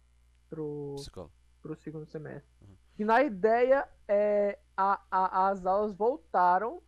pro, 0.48 0.94
Psicólogo. 0.96 1.32
pro 1.62 1.76
segundo 1.76 2.06
semestre. 2.06 2.50
Uhum. 2.62 2.76
E 3.00 3.04
na 3.04 3.22
ideia, 3.22 3.88
é, 4.06 4.60
a, 4.76 5.02
a- 5.10 5.48
as 5.48 5.64
aulas 5.64 5.94
voltaram 5.96 6.82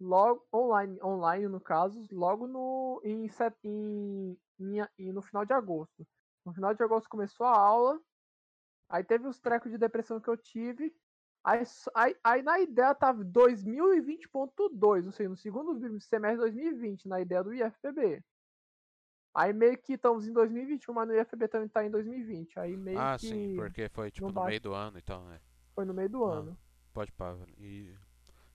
logo 0.00 0.46
online, 0.54 1.02
online 1.02 1.48
no 1.48 1.60
caso, 1.60 2.06
logo 2.12 2.46
no 2.46 3.00
em, 3.04 3.26
em, 3.64 4.38
em, 4.60 4.80
em- 4.98 5.12
no 5.12 5.22
final 5.22 5.44
de 5.44 5.52
agosto. 5.54 6.06
No 6.46 6.54
final 6.54 6.74
de 6.74 6.82
agosto 6.84 7.08
começou 7.10 7.46
a 7.46 7.58
aula, 7.58 8.00
aí 8.88 9.04
teve 9.04 9.28
os 9.28 9.40
trecos 9.40 9.72
de 9.72 9.78
depressão 9.78 10.20
que 10.20 10.30
eu 10.30 10.36
tive. 10.36 10.94
Aí, 11.44 11.62
aí, 11.96 12.16
aí 12.24 12.42
na 12.42 12.60
ideia 12.60 12.94
tava 12.94 13.24
2020.2, 13.24 15.06
ou 15.06 15.12
seja, 15.12 15.28
no 15.30 15.36
segundo 15.36 16.00
semestre 16.00 16.50
de 16.50 16.58
2020, 16.58 17.08
na 17.08 17.20
ideia 17.20 17.44
do 17.44 17.54
IFPB. 17.54 18.24
Aí 19.34 19.52
meio 19.52 19.78
que 19.78 19.92
estamos 19.94 20.26
em 20.26 20.32
2021, 20.32 20.92
mas 20.92 21.08
no 21.08 21.14
IFPB 21.14 21.48
também 21.48 21.68
tá 21.68 21.84
em 21.84 21.90
2020. 21.90 22.58
Aí 22.58 22.76
meio 22.76 22.98
Ah, 22.98 23.16
que 23.18 23.28
sim, 23.28 23.54
porque 23.56 23.88
foi 23.90 24.10
tipo 24.10 24.26
no 24.26 24.32
bate. 24.32 24.48
meio 24.48 24.60
do 24.60 24.74
ano 24.74 24.98
e 24.98 25.02
tal, 25.02 25.24
né? 25.24 25.40
foi 25.74 25.84
no 25.84 25.94
meio 25.94 26.08
do 26.08 26.24
Ah. 26.24 26.34
ano. 26.38 26.58
Pode 26.92 27.12
pá. 27.12 27.36
E. 27.58 27.94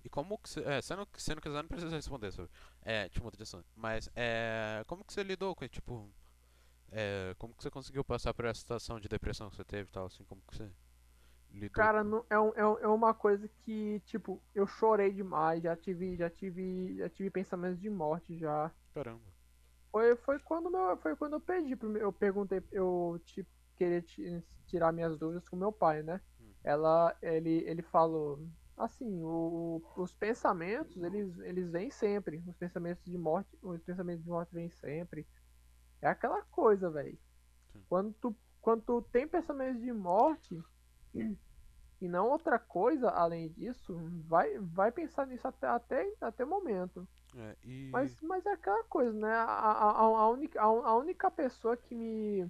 E 0.04 0.10
como 0.10 0.38
que 0.38 0.50
você. 0.50 0.60
É, 0.62 0.82
você 0.82 0.96
não, 0.96 1.08
você 1.12 1.34
não 1.34 1.42
quiser, 1.42 1.62
não 1.64 1.68
precisa 1.70 1.96
responder 1.96 2.32
sobre. 2.32 2.52
É, 2.84 3.08
tipo, 3.10 3.26
outra 3.26 3.38
questão. 3.40 3.64
Mas, 3.76 4.10
é. 4.16 4.84
Como 4.86 5.04
que 5.04 5.14
você 5.14 5.24
lidou 5.24 5.56
com, 5.56 5.68
tipo. 5.68 6.12
É, 6.92 7.34
como 7.40 7.56
que 7.56 7.64
você 7.64 7.72
conseguiu 7.72 8.04
passar 8.04 8.34
por 8.34 8.46
essa 8.46 8.60
situação 8.60 9.00
de 9.00 9.08
depressão 9.08 9.50
que 9.50 9.56
você 9.56 9.64
teve 9.64 9.90
e 9.90 9.92
tal, 9.92 10.06
assim, 10.06 10.24
como 10.26 10.42
que 10.48 10.56
você 10.56 10.70
lidou? 11.52 11.72
Cara, 11.74 12.04
com- 12.04 12.10
não, 12.10 12.26
é, 12.30 12.40
um- 12.40 12.54
é, 12.56 12.68
um- 12.68 12.78
é 12.80 12.88
uma 12.88 13.14
coisa 13.14 13.48
que, 13.64 14.00
tipo, 14.06 14.40
eu 14.54 14.68
chorei 14.68 15.12
demais, 15.12 15.64
já 15.64 15.76
tive, 15.76 16.16
já 16.16 16.30
tive, 16.30 16.96
já 16.98 17.10
tive 17.10 17.30
pensamentos 17.32 17.80
de 17.80 17.90
morte 17.90 18.38
já. 18.38 18.72
Caramba. 18.94 19.24
Foi, 19.96 20.14
foi 20.18 20.40
quando 20.40 20.70
meu, 20.70 20.98
foi 20.98 21.16
quando 21.16 21.34
eu 21.38 21.40
pedi, 21.40 21.74
eu 22.02 22.12
perguntei, 22.12 22.62
eu 22.70 23.18
tipo, 23.24 23.50
queria 23.78 24.02
ti- 24.02 24.44
tirar 24.66 24.92
minhas 24.92 25.18
dúvidas 25.18 25.48
com 25.48 25.56
meu 25.56 25.72
pai, 25.72 26.04
né? 26.04 26.20
Hum. 26.38 26.52
Ela, 26.66 27.18
ele, 27.22 27.64
ele 27.66 27.82
falou, 27.82 28.46
assim, 28.76 29.24
o, 29.24 29.82
os 29.96 30.14
pensamentos, 30.14 31.02
eles, 31.02 31.40
eles 31.40 31.72
vêm 31.72 31.90
sempre, 31.90 32.44
os 32.46 32.58
pensamentos 32.58 33.06
de 33.06 33.18
morte, 33.18 33.58
os 33.62 33.82
pensamentos 33.84 34.22
de 34.22 34.30
morte 34.30 34.54
vêm 34.54 34.70
sempre. 34.70 35.26
É 36.02 36.10
aquela 36.10 36.42
coisa, 36.42 36.90
velho. 36.90 37.18
Quando 37.88 38.12
tu, 38.16 38.36
quando 38.60 38.82
tu 38.82 39.02
tem 39.14 39.26
pensamentos 39.26 39.82
de 39.82 39.94
morte 39.94 40.62
e 42.02 42.08
não 42.10 42.30
outra 42.30 42.60
coisa 42.60 43.10
além 43.12 43.50
disso, 43.54 43.98
vai, 44.28 44.60
vai 44.60 44.92
pensar 44.92 45.26
nisso 45.26 45.48
até, 45.48 45.68
até, 45.68 46.14
até 46.20 46.44
o 46.44 46.50
momento. 46.50 47.08
É, 47.36 47.58
e. 47.64 47.92
Mas, 47.92 48.22
mas 48.22 48.46
é 48.46 48.52
aquela 48.52 48.84
coisa, 48.86 49.12
né? 49.14 49.32
A, 49.34 49.44
a, 49.44 49.92
a, 50.02 50.30
única, 50.30 50.62
a, 50.62 50.96
única 50.98 51.32
pessoa 51.32 51.76
que 51.78 51.96
me. 51.96 52.50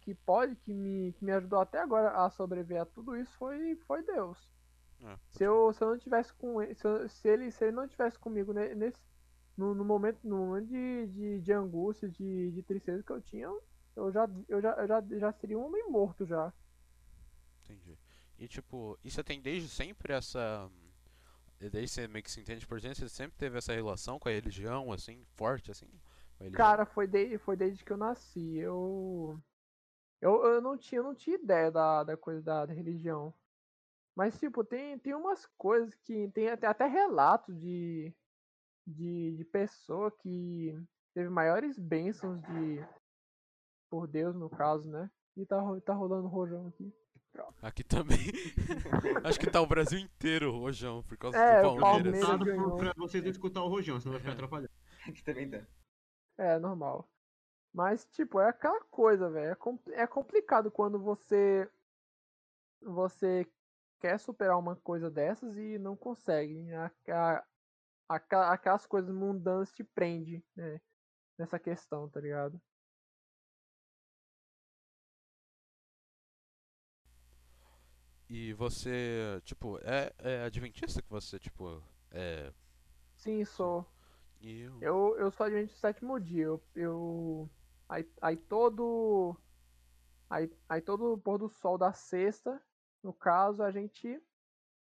que 0.00 0.14
pode, 0.14 0.54
que 0.56 0.72
me, 0.72 1.12
que 1.14 1.24
me 1.24 1.32
ajudou 1.32 1.58
até 1.60 1.78
agora 1.80 2.10
a 2.24 2.30
sobreviver 2.30 2.82
a 2.82 2.86
tudo 2.86 3.16
isso 3.16 3.34
foi, 3.38 3.76
foi 3.86 4.02
Deus. 4.04 4.38
é, 5.02 5.18
Se 5.30 5.44
eu, 5.44 5.72
se 5.72 5.82
eu 5.84 5.90
não 5.90 5.98
tivesse 5.98 6.32
com 6.34 6.62
ele, 6.62 6.74
se, 6.74 6.86
eu- 6.86 7.08
se 7.08 7.28
ele, 7.28 7.50
se 7.52 7.64
ele 7.64 7.76
não 7.76 7.88
tivesse 7.88 8.18
comigo 8.18 8.52
ne- 8.52 8.74
nesse, 8.74 9.00
no, 9.56 9.74
no 9.74 9.84
momento, 9.84 10.20
no 10.24 10.38
momento 10.38 10.68
de, 10.68 11.06
de, 11.08 11.40
de 11.40 11.52
angústia, 11.52 12.08
de, 12.08 12.52
de 12.52 12.62
tristeza 12.64 13.02
que 13.04 13.12
eu 13.12 13.20
tinha, 13.22 13.48
eu 13.96 14.12
já, 14.12 14.28
eu 14.48 14.60
já, 14.62 14.72
eu 14.74 14.88
já, 14.88 15.02
já 15.18 15.32
seria 15.34 15.58
um 15.58 15.66
homem 15.66 15.90
morto 15.90 16.26
já. 16.26 16.52
Entendi. 17.64 17.98
E 18.38 18.48
tipo, 18.48 18.98
e 19.02 19.10
você 19.10 19.22
tem 19.22 19.40
desde 19.40 19.68
sempre 19.68 20.12
essa. 20.12 20.70
Desde 21.58 21.88
você 21.88 22.08
meio 22.08 22.22
que 22.22 22.30
se 22.30 22.40
entende 22.40 22.66
por 22.66 22.80
dentro, 22.80 23.00
você 23.00 23.08
sempre 23.08 23.38
teve 23.38 23.58
essa 23.58 23.72
relação 23.72 24.18
com 24.18 24.28
a 24.28 24.32
religião, 24.32 24.92
assim, 24.92 25.24
forte, 25.34 25.70
assim? 25.70 25.88
Cara, 26.52 26.84
foi, 26.84 27.06
de, 27.06 27.38
foi 27.38 27.56
desde 27.56 27.84
que 27.84 27.92
eu 27.92 27.96
nasci. 27.96 28.56
Eu. 28.56 29.40
Eu, 30.20 30.44
eu 30.44 30.60
não 30.60 30.76
tinha, 30.76 31.00
eu 31.00 31.04
não 31.04 31.14
tinha 31.14 31.36
ideia 31.36 31.70
da, 31.70 32.02
da 32.02 32.16
coisa 32.16 32.42
da, 32.42 32.66
da 32.66 32.72
religião. 32.72 33.32
Mas, 34.16 34.38
tipo, 34.38 34.64
tem, 34.64 34.98
tem 34.98 35.14
umas 35.14 35.46
coisas 35.58 35.94
que. 35.94 36.28
Tem 36.32 36.50
até, 36.50 36.66
até 36.66 36.86
relatos 36.86 37.58
de, 37.58 38.12
de. 38.86 39.36
de 39.36 39.44
pessoa 39.44 40.10
que 40.10 40.76
teve 41.14 41.28
maiores 41.28 41.78
bênçãos 41.78 42.40
de. 42.42 42.84
Por 43.88 44.06
Deus, 44.08 44.34
no 44.34 44.50
caso, 44.50 44.90
né? 44.90 45.10
E 45.36 45.46
tá, 45.46 45.56
tá 45.84 45.94
rolando 45.94 46.26
rojão 46.26 46.66
aqui. 46.66 46.92
Aqui 47.62 47.82
também. 47.82 48.18
Acho 49.24 49.40
que 49.40 49.50
tá 49.50 49.60
o 49.60 49.66
Brasil 49.66 49.98
inteiro, 49.98 50.50
rojão, 50.52 51.02
por 51.02 51.16
causa 51.16 51.36
É, 51.38 51.62
do 51.62 51.76
Palmeiras. 51.78 51.80
Palmeiras. 51.80 52.20
Cuidado 52.20 52.44
ganhou. 52.44 52.76
pra 52.76 52.92
vocês 52.96 53.22
não 53.22 53.30
escutar 53.30 53.62
o 53.62 53.68
rojão, 53.68 53.98
senão 54.00 54.12
vai 54.12 54.20
ficar 54.20 54.32
atrapalhando. 54.34 54.70
Aqui 55.08 55.22
também 55.24 55.50
tá. 55.50 55.66
É, 56.38 56.58
normal. 56.58 57.08
Mas, 57.72 58.04
tipo, 58.06 58.38
é 58.40 58.48
aquela 58.48 58.80
coisa, 58.84 59.28
velho. 59.30 59.52
É, 59.52 59.54
com- 59.56 59.78
é 59.92 60.06
complicado 60.06 60.70
quando 60.70 60.98
você. 60.98 61.68
Você 62.82 63.46
quer 64.00 64.18
superar 64.18 64.58
uma 64.58 64.76
coisa 64.76 65.10
dessas 65.10 65.56
e 65.56 65.78
não 65.78 65.96
consegue. 65.96 66.72
A- 66.74 66.90
a- 67.08 67.44
aqua- 68.08 68.52
aquelas 68.52 68.86
coisas 68.86 69.10
mundanas 69.14 69.72
te 69.72 69.82
prendem, 69.82 70.42
né? 70.54 70.80
Nessa 71.38 71.58
questão, 71.58 72.08
tá 72.08 72.20
ligado? 72.20 72.60
E 78.36 78.52
você, 78.52 79.40
tipo, 79.44 79.78
é, 79.84 80.12
é 80.18 80.42
adventista 80.42 81.00
que 81.00 81.08
você, 81.08 81.38
tipo, 81.38 81.80
é. 82.10 82.52
Sim, 83.14 83.44
sou. 83.44 83.86
E 84.40 84.62
eu. 84.62 84.78
Eu, 84.80 85.18
eu 85.18 85.30
sou 85.30 85.46
adventista 85.46 85.76
do 85.76 85.80
sétimo 85.80 86.18
dia. 86.18 86.46
Eu, 86.46 86.60
eu 86.74 87.50
aí, 87.88 88.04
aí 88.20 88.36
todo 88.36 89.36
aí, 90.28 90.52
aí 90.68 90.80
todo 90.80 91.16
pôr 91.18 91.38
do 91.38 91.48
sol 91.48 91.78
da 91.78 91.92
sexta, 91.92 92.60
no 93.04 93.12
caso, 93.12 93.62
a 93.62 93.70
gente 93.70 94.20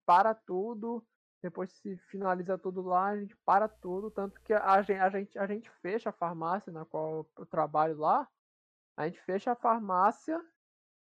para 0.05 0.35
tudo. 0.35 1.03
Depois 1.41 1.71
se 1.71 1.97
finaliza 2.11 2.59
tudo 2.59 2.83
lá, 2.83 3.07
a 3.07 3.19
gente 3.19 3.35
para 3.37 3.67
tudo, 3.67 4.11
tanto 4.11 4.39
que 4.41 4.53
a 4.53 4.79
gente, 4.83 4.99
a 4.99 5.09
gente, 5.09 5.39
a 5.39 5.47
gente 5.47 5.69
fecha 5.81 6.09
a 6.09 6.13
farmácia 6.13 6.71
na 6.71 6.85
qual 6.85 7.27
eu 7.35 7.45
trabalho 7.47 7.97
lá. 7.97 8.29
A 8.95 9.07
gente 9.07 9.19
fecha 9.21 9.51
a 9.51 9.55
farmácia 9.55 10.39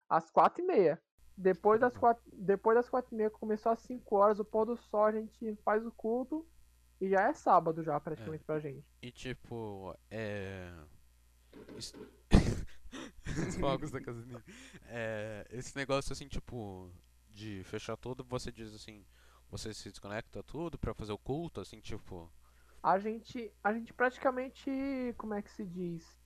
às 0.10 0.30
quatro 0.30 0.62
e 0.62 0.67
meia. 0.67 1.02
Depois 1.38 1.82
das 1.82 1.95
quatro, 1.98 2.24
depois 2.32 2.78
das 2.78 2.89
quatro 2.89 3.13
e 3.13 3.17
meia 3.17 3.30
começou 3.30 3.71
às 3.71 3.80
cinco 3.80 4.15
horas, 4.15 4.39
o 4.39 4.45
pôr 4.45 4.65
do 4.65 4.78
sol 4.78 5.06
a 5.06 5.12
gente 5.12 5.56
faz 5.65 5.86
o 5.86 5.91
culto 5.91 6.45
e 7.02 7.10
já 7.10 7.28
é 7.28 7.34
sábado 7.34 7.84
já 7.84 8.00
praticamente 8.00 8.43
pra 8.43 8.60
gente. 8.60 8.86
E 9.02 9.12
tipo, 9.12 9.93
é. 10.10 10.74
Isso... 11.78 11.93
Os 13.48 13.58
fogos 13.58 13.91
da 13.91 14.00
casa 14.00 14.21
dele. 14.21 14.43
É, 14.88 15.45
esse 15.50 15.76
negócio 15.76 16.13
assim, 16.13 16.28
tipo, 16.28 16.89
de 17.30 17.63
fechar 17.65 17.98
tudo, 17.98 18.24
você 18.24 18.52
diz 18.52 18.74
assim, 18.74 19.06
você 19.50 19.74
se 19.74 19.89
desconecta 19.89 20.41
tudo 20.41 20.78
pra 20.78 20.93
fazer 20.93 21.12
o 21.12 21.17
culto, 21.17 21.60
assim, 21.60 21.82
tipo. 21.82 22.32
A 22.82 22.98
gente, 22.98 23.52
a 23.63 23.74
gente 23.74 23.93
praticamente, 23.93 24.69
como 25.17 25.34
é 25.34 25.41
que 25.41 25.52
se 25.52 25.65
diz? 25.65 26.17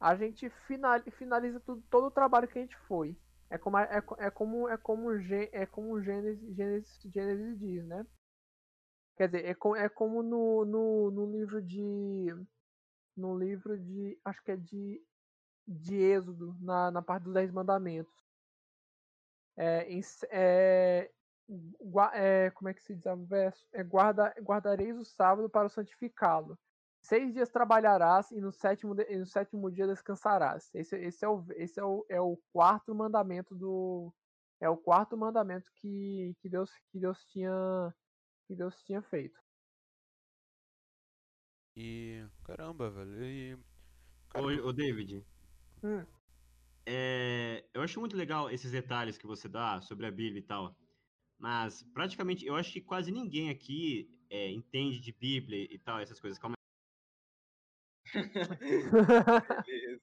A 0.00 0.14
gente 0.14 0.48
final, 0.66 1.00
finaliza 1.10 1.60
tudo, 1.60 1.82
todo 1.90 2.06
o 2.06 2.10
trabalho 2.10 2.48
que 2.48 2.58
a 2.58 2.62
gente 2.62 2.76
foi. 2.86 3.16
É 3.50 3.56
como 3.58 3.78
é, 3.78 3.88
é 4.18 4.30
como 4.30 4.68
é 4.68 4.76
como 4.76 5.18
é 5.52 5.66
como 5.66 6.02
Gênesis, 6.02 6.54
Gênesis, 6.54 7.00
Gênesis 7.12 7.58
diz, 7.58 7.84
né? 7.86 8.06
Quer 9.16 9.28
dizer, 9.28 9.44
é, 9.46 9.84
é 9.84 9.88
como 9.88 10.22
no, 10.22 10.64
no, 10.64 11.10
no 11.10 11.32
livro 11.32 11.62
de 11.62 12.28
no 13.16 13.36
livro 13.36 13.78
de 13.78 14.18
acho 14.24 14.42
que 14.44 14.52
é 14.52 14.56
de 14.56 15.02
de 15.66 15.96
Êxodo 15.96 16.56
na, 16.60 16.90
na 16.90 17.02
parte 17.02 17.24
dos 17.24 17.34
Dez 17.34 17.50
Mandamentos. 17.52 18.14
É, 19.56 19.86
é, 20.30 21.10
é, 22.14 22.50
como 22.52 22.68
é 22.68 22.74
que 22.74 22.82
se 22.82 22.94
diz 22.94 23.06
o 23.06 23.26
verso? 23.26 23.66
É, 23.72 23.82
guarda, 23.82 24.34
guardareis 24.40 24.96
o 24.96 25.04
sábado 25.04 25.50
para 25.50 25.68
santificá-lo. 25.68 26.58
Seis 27.08 27.32
dias 27.32 27.48
trabalharás 27.48 28.30
e 28.32 28.38
no 28.38 28.52
sétimo, 28.52 28.94
e 29.08 29.16
no 29.16 29.24
sétimo 29.24 29.70
dia 29.70 29.86
descansarás. 29.86 30.70
Esse, 30.74 30.94
esse, 30.98 31.24
é, 31.24 31.28
o, 31.28 31.42
esse 31.56 31.80
é, 31.80 31.82
o, 31.82 32.04
é 32.06 32.20
o 32.20 32.36
quarto 32.52 32.94
mandamento 32.94 33.54
do. 33.54 34.12
É 34.60 34.68
o 34.68 34.76
quarto 34.76 35.16
mandamento 35.16 35.72
que, 35.76 36.36
que, 36.38 36.50
Deus, 36.50 36.70
que, 36.92 37.00
Deus 37.00 37.18
tinha, 37.32 37.50
que 38.46 38.54
Deus 38.54 38.82
tinha 38.82 39.00
feito. 39.00 39.40
E. 41.74 42.26
Caramba, 42.44 42.90
velho. 42.90 43.24
E. 43.24 43.58
cara, 44.28 44.44
Ô, 44.44 44.68
ô, 44.68 44.72
David, 44.74 45.24
Hum. 45.82 46.04
é, 46.84 47.64
eu 47.72 47.80
acho 47.80 47.98
muito 48.00 48.18
legal 48.18 48.50
esses 48.50 48.70
detalhes 48.70 49.16
que 49.16 49.26
você 49.26 49.48
dá 49.48 49.80
sobre 49.80 50.04
a 50.04 50.10
Bíblia 50.10 50.40
e 50.40 50.46
tal. 50.46 50.76
Mas 51.38 51.82
praticamente, 51.94 52.44
eu 52.44 52.54
acho 52.54 52.70
que 52.70 52.82
quase 52.82 53.10
ninguém 53.10 53.48
aqui 53.48 54.10
é, 54.28 54.50
entende 54.50 55.00
de 55.00 55.10
Bíblia 55.10 55.66
e 55.70 55.78
tal, 55.78 56.00
essas 56.00 56.20
coisas. 56.20 56.38
Calma. 56.38 56.57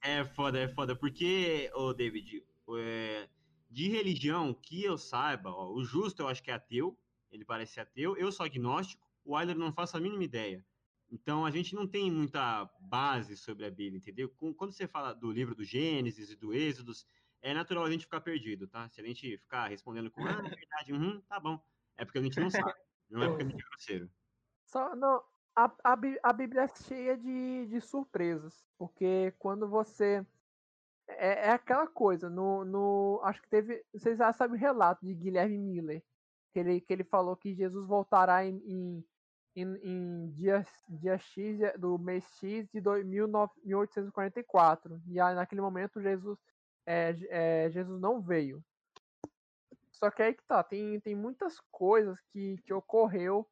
É 0.01 0.23
foda, 0.23 0.59
é 0.59 0.67
foda, 0.67 0.95
porque, 0.95 1.69
ô 1.73 1.93
David, 1.93 2.43
é, 2.77 3.27
de 3.69 3.89
religião 3.89 4.53
que 4.53 4.83
eu 4.83 4.97
saiba, 4.97 5.49
ó, 5.49 5.71
o 5.71 5.83
Justo 5.83 6.21
eu 6.21 6.27
acho 6.27 6.43
que 6.43 6.51
é 6.51 6.53
ateu, 6.53 6.97
ele 7.31 7.43
parece 7.43 7.79
ateu, 7.79 8.15
eu 8.17 8.31
sou 8.31 8.45
agnóstico, 8.45 9.03
o 9.23 9.33
Wyler 9.33 9.57
não 9.57 9.73
faço 9.73 9.97
a 9.97 9.99
mínima 9.99 10.23
ideia. 10.23 10.63
Então 11.11 11.45
a 11.45 11.51
gente 11.51 11.75
não 11.75 11.87
tem 11.87 12.11
muita 12.11 12.69
base 12.79 13.37
sobre 13.37 13.65
a 13.65 13.69
Bíblia, 13.69 13.97
entendeu? 13.97 14.29
Quando 14.29 14.71
você 14.71 14.87
fala 14.87 15.13
do 15.13 15.31
livro 15.31 15.55
do 15.55 15.63
Gênesis 15.63 16.31
e 16.31 16.35
do 16.35 16.53
Êxodos, 16.53 17.07
é 17.41 17.53
natural 17.53 17.85
a 17.85 17.91
gente 17.91 18.05
ficar 18.05 18.21
perdido, 18.21 18.67
tá? 18.67 18.89
Se 18.89 19.01
a 19.01 19.03
gente 19.03 19.37
ficar 19.37 19.67
respondendo 19.67 20.09
com, 20.09 20.23
ah, 20.25 20.41
é 20.43 20.49
verdade, 20.49 20.93
uhum, 20.93 21.21
tá 21.21 21.39
bom. 21.39 21.59
É 21.95 22.03
porque 22.03 22.17
a 22.17 22.21
gente 22.21 22.39
não 22.39 22.49
sabe, 22.49 22.73
não 23.09 23.23
é 23.23 23.27
porque 23.27 23.43
a 23.43 23.47
gente 23.47 23.61
é 23.61 23.67
grosseiro. 23.69 24.09
Só, 24.65 24.95
não, 24.95 25.23
a, 25.55 25.71
a, 25.83 25.97
a 26.23 26.33
Bíblia 26.33 26.63
é 26.63 26.67
cheia 26.67 27.17
de, 27.17 27.67
de 27.67 27.81
surpresas, 27.81 28.65
porque 28.77 29.33
quando 29.39 29.67
você. 29.67 30.25
É, 31.07 31.47
é 31.47 31.51
aquela 31.51 31.87
coisa, 31.87 32.29
no, 32.29 32.65
no. 32.65 33.21
Acho 33.23 33.41
que 33.41 33.49
teve. 33.49 33.83
Vocês 33.93 34.17
já 34.17 34.33
sabem 34.33 34.57
o 34.57 34.59
relato 34.59 35.05
de 35.05 35.13
Guilherme 35.13 35.57
Miller, 35.57 36.03
que 36.51 36.59
ele, 36.59 36.81
que 36.81 36.91
ele 36.91 37.03
falou 37.03 37.37
que 37.37 37.53
Jesus 37.53 37.87
voltará 37.87 38.45
em, 38.45 38.57
em, 38.65 39.05
em, 39.55 39.75
em 39.83 40.31
dia, 40.31 40.65
dia 40.89 41.17
X 41.17 41.59
do 41.79 41.97
mês 41.97 42.25
X 42.39 42.67
de 42.69 42.81
2009 42.81 43.53
1844. 43.63 45.01
E 45.07 45.19
aí, 45.19 45.35
naquele 45.35 45.61
momento, 45.61 46.01
Jesus, 46.01 46.37
é, 46.85 47.15
é, 47.29 47.69
Jesus 47.71 48.01
não 48.01 48.19
veio. 48.19 48.63
Só 49.91 50.11
que 50.11 50.21
aí 50.21 50.33
que 50.33 50.43
tá, 50.43 50.61
tem, 50.61 50.99
tem 50.99 51.15
muitas 51.15 51.61
coisas 51.71 52.19
que, 52.31 52.57
que 52.65 52.73
ocorreu 52.73 53.47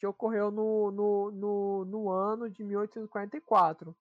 que 0.00 0.06
ocorreu 0.06 0.50
no, 0.50 0.90
no, 0.90 1.30
no, 1.30 1.84
no 1.84 2.10
ano 2.10 2.48
de 2.48 2.64
1844. 2.64 3.94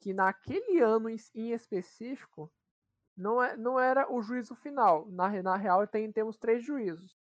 Que 0.00 0.14
naquele 0.14 0.80
ano 0.80 1.10
em, 1.10 1.52
específico 1.52 2.50
não, 3.14 3.42
é, 3.42 3.54
não 3.56 3.78
era 3.78 4.10
o 4.10 4.22
juízo 4.22 4.54
final. 4.56 5.06
Na, 5.10 5.28
na 5.42 5.56
real, 5.56 5.86
tem, 5.86 6.10
temos 6.10 6.38
três 6.38 6.64
juízos. 6.64 7.14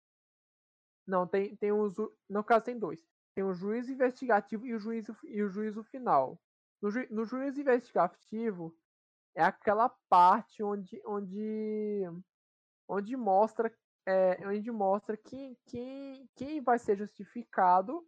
Não, 1.06 1.28
tem, 1.28 1.56
tem 1.58 1.73
os, 1.73 1.93
no 2.30 2.43
caso 2.43 2.65
tem 2.65 2.80
dois. 2.80 3.06
Tem 3.36 3.43
o 3.43 3.54
juízo 3.54 3.91
investigativo 3.91 4.65
e 4.65 4.73
o 4.73 4.80
juízo, 4.80 5.15
e 5.25 5.43
o 5.43 5.49
juízo 5.49 5.84
final. 5.84 6.39
No, 6.82 6.89
ju, 6.89 7.06
no 7.10 7.25
juízo 7.25 7.60
investigativo 7.60 8.73
é 9.36 9.43
aquela 9.43 9.89
parte 10.10 10.63
onde, 10.63 11.01
onde, 11.06 12.04
onde 12.88 13.17
mostra 13.17 13.69
é, 14.05 14.47
onde 14.47 14.71
mostra 14.71 15.17
quem, 15.17 15.57
quem, 15.65 16.29
quem 16.35 16.61
vai 16.61 16.77
ser 16.77 16.97
justificado, 16.97 18.07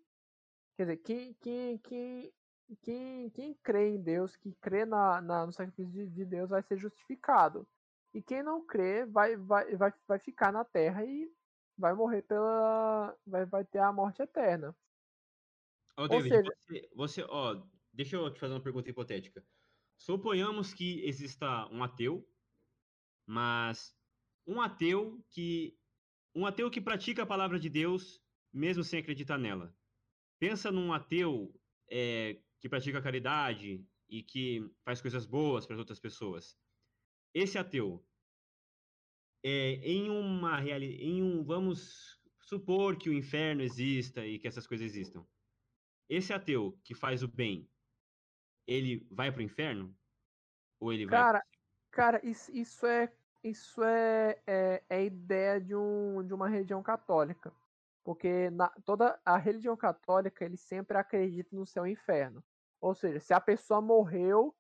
quer 0.76 0.84
dizer, 0.84 0.98
quem, 0.98 1.34
quem, 1.36 1.78
quem, 1.80 2.34
quem, 2.82 3.30
quem 3.32 3.54
crê 3.56 3.90
em 3.90 4.02
Deus, 4.02 4.36
que 4.36 4.54
crê 4.62 4.86
na, 4.86 5.22
na, 5.22 5.46
no 5.46 5.52
sacrifício 5.52 5.92
de, 5.92 6.08
de 6.08 6.26
Deus, 6.26 6.50
vai 6.50 6.62
ser 6.64 6.78
justificado. 6.78 7.68
E 8.14 8.22
quem 8.22 8.44
não 8.44 8.66
crê 8.66 9.06
vai, 9.06 9.36
vai, 9.36 9.76
vai, 9.76 9.94
vai 10.08 10.20
ficar 10.20 10.52
na 10.52 10.64
terra 10.64 11.04
e 11.04 11.32
vai 11.78 11.94
morrer 11.94 12.22
pela. 12.24 13.16
vai, 13.26 13.46
vai 13.46 13.66
ter 13.66 13.80
a 13.80 13.92
morte 13.92 14.22
eterna. 14.22 14.76
Ô, 15.98 16.08
David, 16.08 16.30
seja- 16.30 16.56
você, 16.56 16.90
você, 16.96 17.24
ó, 17.24 17.62
deixa 17.92 18.16
eu 18.16 18.32
te 18.32 18.40
fazer 18.40 18.54
uma 18.54 18.64
pergunta 18.64 18.90
hipotética. 18.90 19.44
Suponhamos 19.98 20.74
que 20.74 21.04
exista 21.06 21.68
um 21.72 21.84
ateu, 21.84 22.28
mas 23.26 23.96
um 24.46 24.62
ateu 24.62 25.24
que 25.30 25.78
um 26.38 26.46
ateu 26.46 26.70
que 26.70 26.80
pratica 26.80 27.24
a 27.24 27.26
palavra 27.26 27.60
de 27.60 27.68
Deus 27.68 28.22
mesmo 28.54 28.84
sem 28.84 29.00
acreditar 29.00 29.40
nela. 29.40 29.76
Pensa 30.40 30.72
num 30.72 30.94
ateu 30.94 31.52
é, 31.90 32.40
que 32.60 32.70
pratica 32.70 33.02
caridade 33.02 33.84
e 34.08 34.22
que 34.22 34.72
faz 34.86 35.02
coisas 35.02 35.26
boas 35.26 35.66
para 35.66 35.74
as 35.74 35.80
outras 35.80 36.00
pessoas. 36.00 36.56
Esse 37.34 37.58
ateu, 37.58 38.06
é, 39.44 39.80
em 39.84 40.12
uma 40.12 40.64
em 40.64 41.24
um, 41.24 41.44
vamos 41.44 42.22
supor 42.40 42.98
que 42.98 43.10
o 43.10 43.14
inferno 43.14 43.64
exista 43.64 44.24
e 44.24 44.38
que 44.38 44.48
essas 44.48 44.68
coisas 44.68 44.86
existam. 44.86 45.26
Esse 46.08 46.34
ateu 46.34 46.80
que 46.84 46.94
faz 46.94 47.24
o 47.24 47.28
bem, 47.28 47.68
ele 48.68 49.08
vai 49.10 49.32
pro 49.32 49.42
inferno? 49.42 49.98
Ou 50.80 50.94
ele 50.94 51.08
vai. 51.08 51.20
Cara, 51.20 51.46
cara, 51.92 52.22
isso, 52.24 52.52
isso 52.56 52.86
é 52.86 53.12
isso 53.44 53.84
é, 53.84 54.42
é, 54.46 54.84
é 54.90 55.06
ideia 55.06 55.60
de, 55.62 55.76
um, 55.76 56.26
de 56.26 56.34
uma 56.34 56.48
religião 56.48 56.82
católica. 56.84 57.52
Porque 58.04 58.50
na, 58.52 58.70
toda 58.86 59.20
a 59.26 59.38
religião 59.38 59.76
católica, 59.76 60.46
ele 60.46 60.58
sempre 60.58 60.98
acredita 60.98 61.56
no 61.56 61.66
céu 61.66 61.86
e 61.86 61.92
inferno. 61.92 62.44
Ou 62.80 62.96
seja, 62.96 63.20
se 63.20 63.34
a 63.34 63.42
pessoa 63.42 63.82
morreu, 63.82 64.56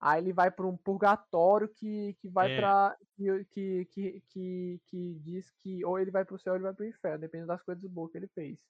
aí 0.00 0.20
ele 0.20 0.32
vai 0.32 0.50
para 0.50 0.66
um 0.66 0.76
purgatório 0.76 1.68
que, 1.68 2.14
que 2.14 2.28
vai 2.28 2.48
É. 2.48 2.56
para 2.56 2.96
que, 3.14 3.44
que, 3.46 3.84
que, 4.28 4.80
que, 4.90 5.14
diz 5.20 5.50
que 5.62 5.84
ou 5.84 5.98
ele 5.98 6.10
vai 6.10 6.24
para 6.24 6.34
o 6.34 6.38
céu 6.38 6.54
ou 6.54 6.56
ele 6.56 6.64
vai 6.64 6.74
para 6.74 6.84
o 6.84 6.88
inferno, 6.88 7.20
dependendo 7.20 7.48
das 7.48 7.62
coisas 7.62 7.84
boas 7.88 8.10
que 8.10 8.18
ele 8.18 8.28
fez. 8.28 8.60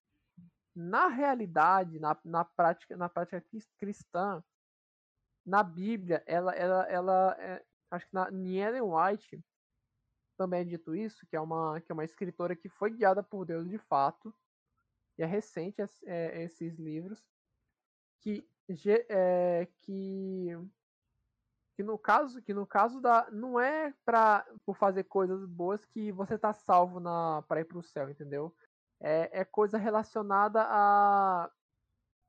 Na 0.74 1.08
realidade, 1.08 1.98
na, 1.98 2.16
na 2.24 2.44
prática, 2.44 2.96
na 2.96 3.08
prática 3.08 3.40
cris- 3.40 3.70
cristã, 3.78 4.42
na 5.44 5.62
Bíblia, 5.62 6.22
ela, 6.26 6.54
ela, 6.54 6.86
ela 6.88 7.36
é, 7.38 7.64
acho 7.92 8.06
que 8.06 8.14
na, 8.14 8.30
em 8.30 8.56
Ellen 8.56 8.82
White 8.82 9.42
também 10.36 10.62
é 10.62 10.64
dito 10.64 10.94
isso, 10.94 11.26
que 11.26 11.36
é 11.36 11.40
uma, 11.40 11.80
que 11.80 11.92
é 11.92 11.94
uma 11.94 12.04
escritora 12.04 12.56
que 12.56 12.68
foi 12.68 12.90
guiada 12.90 13.22
por 13.22 13.44
Deus 13.44 13.68
de 13.68 13.78
fato, 13.78 14.34
e 15.18 15.22
é 15.22 15.26
recente 15.26 15.82
é, 16.06 16.42
esses 16.42 16.78
livros, 16.78 17.22
que, 18.20 18.44
é, 19.08 19.68
que 19.82 20.48
que 21.74 21.82
no 21.82 21.98
caso 21.98 22.42
que 22.42 22.52
no 22.52 22.66
caso 22.66 23.00
da 23.00 23.30
não 23.30 23.58
é 23.58 23.94
para 24.04 24.46
por 24.64 24.76
fazer 24.76 25.04
coisas 25.04 25.44
boas 25.46 25.84
que 25.86 26.12
você 26.12 26.38
tá 26.38 26.52
salvo 26.52 27.00
na 27.00 27.42
para 27.48 27.60
ir 27.62 27.64
para 27.64 27.78
o 27.78 27.82
céu 27.82 28.10
entendeu? 28.10 28.54
É, 29.00 29.40
é 29.40 29.44
coisa 29.44 29.78
relacionada 29.78 30.62
a, 30.62 31.50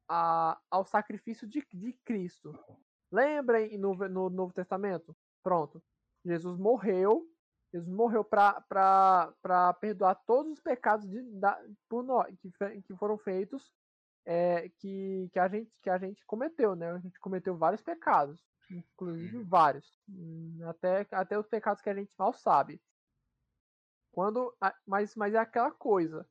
a 0.08 0.62
ao 0.72 0.86
sacrifício 0.86 1.46
de, 1.46 1.66
de 1.74 1.94
Cristo. 2.06 2.58
Lembrem 3.12 3.78
no, 3.78 3.94
no 3.94 4.30
Novo 4.30 4.54
Testamento 4.54 5.16
pronto 5.44 5.84
Jesus 6.26 6.58
morreu 6.58 7.30
Jesus 7.72 7.90
morreu 7.90 8.24
para 8.24 9.74
perdoar 9.82 10.16
todos 10.28 10.54
os 10.54 10.60
pecados 10.60 11.10
de, 11.10 11.22
da, 11.40 11.60
por 11.90 12.04
nós, 12.04 12.36
que, 12.40 12.52
que 12.84 12.96
foram 12.96 13.18
feitos 13.18 13.74
é, 14.26 14.70
que, 14.78 15.28
que, 15.34 15.40
a 15.40 15.48
gente, 15.48 15.72
que 15.82 15.90
a 15.90 15.98
gente 15.98 16.24
cometeu, 16.26 16.76
né? 16.76 16.92
A 16.92 17.00
gente 17.00 17.20
cometeu 17.20 17.58
vários 17.58 17.82
pecados 17.82 18.40
inclusive 18.72 19.38
uhum. 19.38 19.46
vários, 19.46 20.00
hum, 20.10 20.60
até, 20.68 21.08
até 21.12 21.38
os 21.38 21.48
pecados 21.48 21.82
que 21.82 21.90
a 21.90 21.94
gente 21.94 22.14
mal 22.18 22.34
sabe. 22.34 22.82
Quando, 24.12 24.56
mas, 24.86 25.16
mas 25.16 25.34
é 25.34 25.38
aquela 25.38 25.72
coisa, 25.72 26.28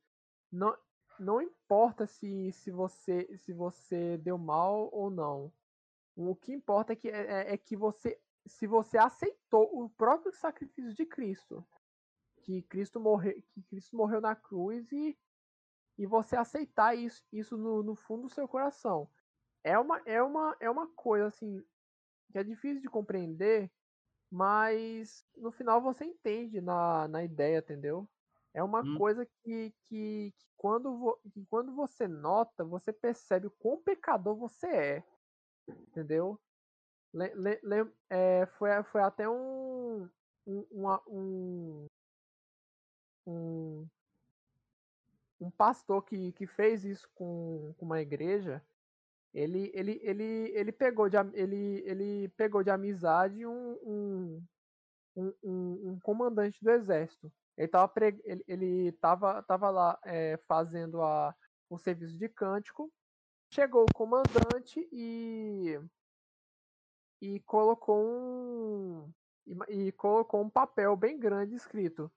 não, 0.51 0.77
não 1.19 1.43
importa 1.43 2.07
se, 2.07 2.53
se 2.53 2.71
você 2.71 3.37
se 3.39 3.53
você 3.53 4.17
deu 4.19 4.39
mal 4.39 4.89
ou 4.93 5.11
não. 5.11 5.53
O 6.15 6.37
que 6.37 6.53
importa 6.53 6.93
é 6.93 6.97
que, 6.97 7.09
é, 7.09 7.21
é, 7.21 7.55
é 7.55 7.57
que 7.57 7.77
você 7.77 8.21
se 8.47 8.67
você 8.67 8.99
aceitou 8.99 9.71
o 9.73 9.89
próprio 9.91 10.33
sacrifício 10.33 10.95
de 10.95 11.07
Cristo, 11.07 11.67
que 12.43 12.63
Cristo 12.63 13.01
morreu, 13.01 13.41
que 13.53 13.63
Cristo 13.63 13.97
morreu 13.97 14.21
na 14.21 14.35
cruz 14.35 14.91
e, 14.93 15.17
e 15.97 16.07
você 16.07 16.37
aceitar 16.37 16.97
isso, 16.97 17.23
isso 17.33 17.57
no, 17.57 17.83
no 17.83 17.95
fundo 17.95 18.23
do 18.23 18.35
seu 18.35 18.49
coração. 18.49 19.09
É 19.63 19.79
uma, 19.79 20.03
é 20.05 20.23
uma, 20.23 20.57
é 20.59 20.69
uma 20.69 20.89
coisa 20.89 21.27
assim 21.27 21.63
que 22.33 22.39
é 22.39 22.43
difícil 22.43 22.81
de 22.81 22.89
compreender, 22.89 23.71
mas 24.31 25.25
no 25.37 25.53
final 25.53 25.81
você 25.81 26.05
entende 26.05 26.61
na, 26.61 27.07
na 27.07 27.23
ideia, 27.23 27.59
entendeu? 27.59 28.09
É 28.55 28.63
uma 28.63 28.81
hum. 28.81 28.99
coisa 28.99 29.25
que, 29.25 29.73
que, 29.85 30.35
que, 30.37 30.47
quando 30.57 30.99
vo, 30.99 31.21
que 31.33 31.45
quando 31.47 31.75
você 31.75 32.09
nota, 32.09 32.65
você 32.65 32.93
percebe 32.93 33.47
o 33.47 33.51
quão 33.51 33.81
pecador 33.83 34.35
você 34.37 34.67
é, 34.67 35.05
entendeu? 35.69 36.41
Le, 37.13 37.35
le, 37.35 37.61
le, 37.63 37.93
é, 38.11 38.47
foi, 38.59 38.71
foi 38.85 39.03
até 39.03 39.29
um, 39.29 40.09
um, 40.47 40.67
um, 41.09 41.87
um, 43.27 43.89
um 45.41 45.51
pastor 45.51 46.03
que, 46.03 46.33
que 46.33 46.47
fez 46.47 46.85
isso 46.85 47.09
com, 47.15 47.75
com 47.77 47.85
uma 47.85 48.01
igreja 48.01 48.63
ele, 49.35 49.71
ele, 49.75 49.99
ele, 50.03 50.53
ele, 50.55 50.73
pegou, 50.73 51.09
de, 51.09 51.17
ele, 51.33 51.83
ele 51.87 52.29
pegou 52.37 52.63
de 52.63 52.71
amizade 52.71 53.47
um, 53.47 53.73
um, 53.83 54.47
um, 55.17 55.91
um 55.91 56.01
comandante 56.01 56.63
do 56.63 56.71
exército. 56.71 57.33
Ele 57.57 57.67
estava 57.67 57.93
ele, 58.25 58.45
ele 58.47 58.93
tava, 58.93 59.43
tava 59.43 59.71
lá 59.71 59.99
é, 60.05 60.37
fazendo 60.47 61.01
a, 61.01 61.35
o 61.71 61.79
serviço 61.79 62.19
de 62.19 62.29
cântico. 62.29 62.93
Chegou 63.51 63.85
o 63.85 63.95
comandante 63.95 64.87
e, 64.93 65.81
e 67.23 67.41
colocou 67.41 68.05
um 68.05 69.13
e, 69.47 69.87
e 69.87 69.93
colocou 69.93 70.43
um 70.43 70.51
papel 70.51 70.97
bem 70.97 71.19
grande 71.19 71.55
escrito 71.55 72.11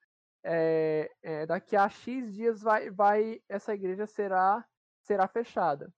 é, 0.44 1.12
é, 1.24 1.46
daqui 1.46 1.76
a 1.76 1.90
X 1.90 2.34
dias 2.34 2.62
vai, 2.62 2.92
vai 2.92 3.42
essa 3.48 3.74
igreja 3.74 4.06
será 4.06 4.66
será 5.02 5.28
fechada. 5.28 5.94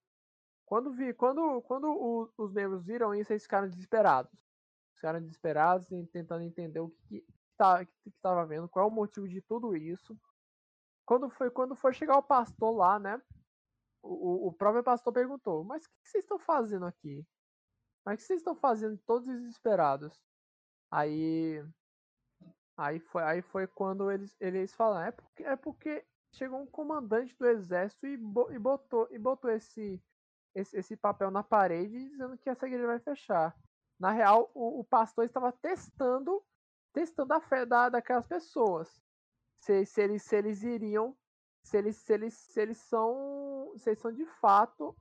Quando, 0.64 0.92
vi, 0.92 1.14
quando, 1.14 1.62
quando 1.62 1.88
o, 1.88 2.30
os 2.36 2.52
membros 2.52 2.84
viram 2.84 3.14
isso, 3.14 3.32
eles 3.32 3.42
ficaram 3.42 3.68
desesperados. 3.68 4.30
Ficaram 4.94 5.20
desesperados, 5.20 5.86
tentando 6.12 6.42
entender 6.42 6.80
o 6.80 6.90
que 6.90 7.24
estava 7.52 7.86
que, 7.86 7.92
que 8.04 8.10
tava 8.20 8.44
vendo, 8.44 8.68
qual 8.68 8.86
é 8.86 8.88
o 8.88 8.94
motivo 8.94 9.26
de 9.26 9.40
tudo 9.40 9.74
isso. 9.74 10.18
Quando 11.06 11.30
foi, 11.30 11.50
quando 11.50 11.74
foi 11.74 11.94
chegar 11.94 12.18
o 12.18 12.22
pastor 12.22 12.76
lá, 12.76 12.98
né? 12.98 13.20
O, 14.02 14.48
o 14.48 14.52
próprio 14.52 14.84
pastor 14.84 15.12
perguntou: 15.12 15.64
Mas 15.64 15.84
o 15.84 15.88
que 15.88 16.08
vocês 16.08 16.24
estão 16.24 16.38
fazendo 16.38 16.84
aqui? 16.84 17.26
Mas 18.08 18.14
o 18.14 18.16
que 18.16 18.22
vocês 18.22 18.40
estão 18.40 18.54
fazendo 18.54 18.96
todos 19.04 19.26
desesperados? 19.26 20.18
Aí. 20.90 21.62
Aí 22.74 23.00
foi, 23.00 23.22
aí 23.22 23.42
foi 23.42 23.66
quando 23.66 24.10
eles, 24.10 24.34
eles 24.40 24.74
falaram: 24.74 25.08
é 25.08 25.12
porque, 25.12 25.44
é 25.44 25.56
porque 25.56 26.06
chegou 26.32 26.58
um 26.58 26.66
comandante 26.66 27.36
do 27.36 27.46
exército 27.46 28.06
e, 28.06 28.14
e, 28.14 28.58
botou, 28.58 29.06
e 29.10 29.18
botou 29.18 29.50
esse, 29.50 30.02
esse, 30.54 30.78
esse 30.78 30.96
papel 30.96 31.30
na 31.30 31.42
parede 31.42 32.08
dizendo 32.08 32.38
que 32.38 32.48
essa 32.48 32.66
igreja 32.66 32.86
vai 32.86 32.98
fechar. 32.98 33.54
Na 34.00 34.10
real, 34.10 34.50
o, 34.54 34.80
o 34.80 34.84
pastor 34.84 35.26
estava 35.26 35.52
testando 35.52 36.42
testando 36.94 37.34
a 37.34 37.42
fé 37.42 37.66
da, 37.66 37.90
daquelas 37.90 38.26
pessoas. 38.26 39.02
Se, 39.60 39.84
se, 39.84 40.00
eles, 40.00 40.22
se 40.22 40.34
eles 40.34 40.62
iriam, 40.62 41.14
se 41.62 41.76
eles, 41.76 41.96
se 41.98 42.14
eles, 42.14 42.32
se 42.32 42.58
eles 42.58 42.78
são, 42.78 43.70
se 43.76 43.90
eles 43.90 44.00
são 44.00 44.10
de 44.10 44.24
fato, 44.40 44.96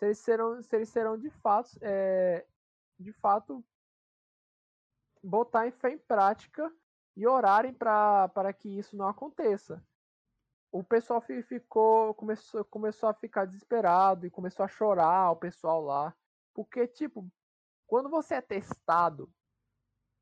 se 0.00 0.06
eles 0.06 0.18
serão, 0.18 0.62
se 0.62 0.76
eles 0.76 0.88
serão 0.88 1.18
de 1.18 1.28
fato, 1.28 1.78
é, 1.82 2.46
de 2.98 3.12
fato, 3.12 3.62
botar 5.22 5.68
em 5.68 5.72
fé 5.72 5.90
em 5.90 5.98
prática 5.98 6.72
e 7.14 7.26
orarem 7.26 7.74
para 7.74 8.52
que 8.52 8.68
isso 8.68 8.96
não 8.96 9.06
aconteça. 9.06 9.84
O 10.72 10.82
pessoal 10.82 11.20
ficou 11.20 12.14
começou, 12.14 12.64
começou 12.64 13.08
a 13.08 13.14
ficar 13.14 13.44
desesperado 13.44 14.26
e 14.26 14.30
começou 14.30 14.64
a 14.64 14.68
chorar 14.68 15.30
o 15.32 15.36
pessoal 15.36 15.82
lá 15.82 16.16
porque 16.54 16.86
tipo 16.86 17.28
quando 17.86 18.08
você 18.08 18.34
é 18.34 18.40
testado 18.40 19.32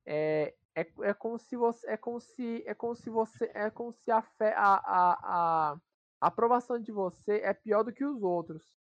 é, 0.06 0.54
é, 0.74 0.86
é 1.02 1.14
como 1.14 1.38
se 1.38 1.54
você 1.54 1.86
é 1.86 1.96
como 1.96 2.20
se 2.20 2.64
é 2.66 2.74
como 2.74 2.96
se 2.96 3.10
você 3.10 3.50
é 3.54 3.70
como 3.70 3.92
se 3.92 4.10
a 4.10 4.22
fé 4.22 4.54
a, 4.56 4.74
a, 4.74 5.72
a, 5.72 5.80
aprovação 6.20 6.80
de 6.80 6.90
você 6.90 7.40
é 7.40 7.52
pior 7.52 7.82
do 7.82 7.92
que 7.92 8.04
os 8.04 8.22
outros 8.22 8.77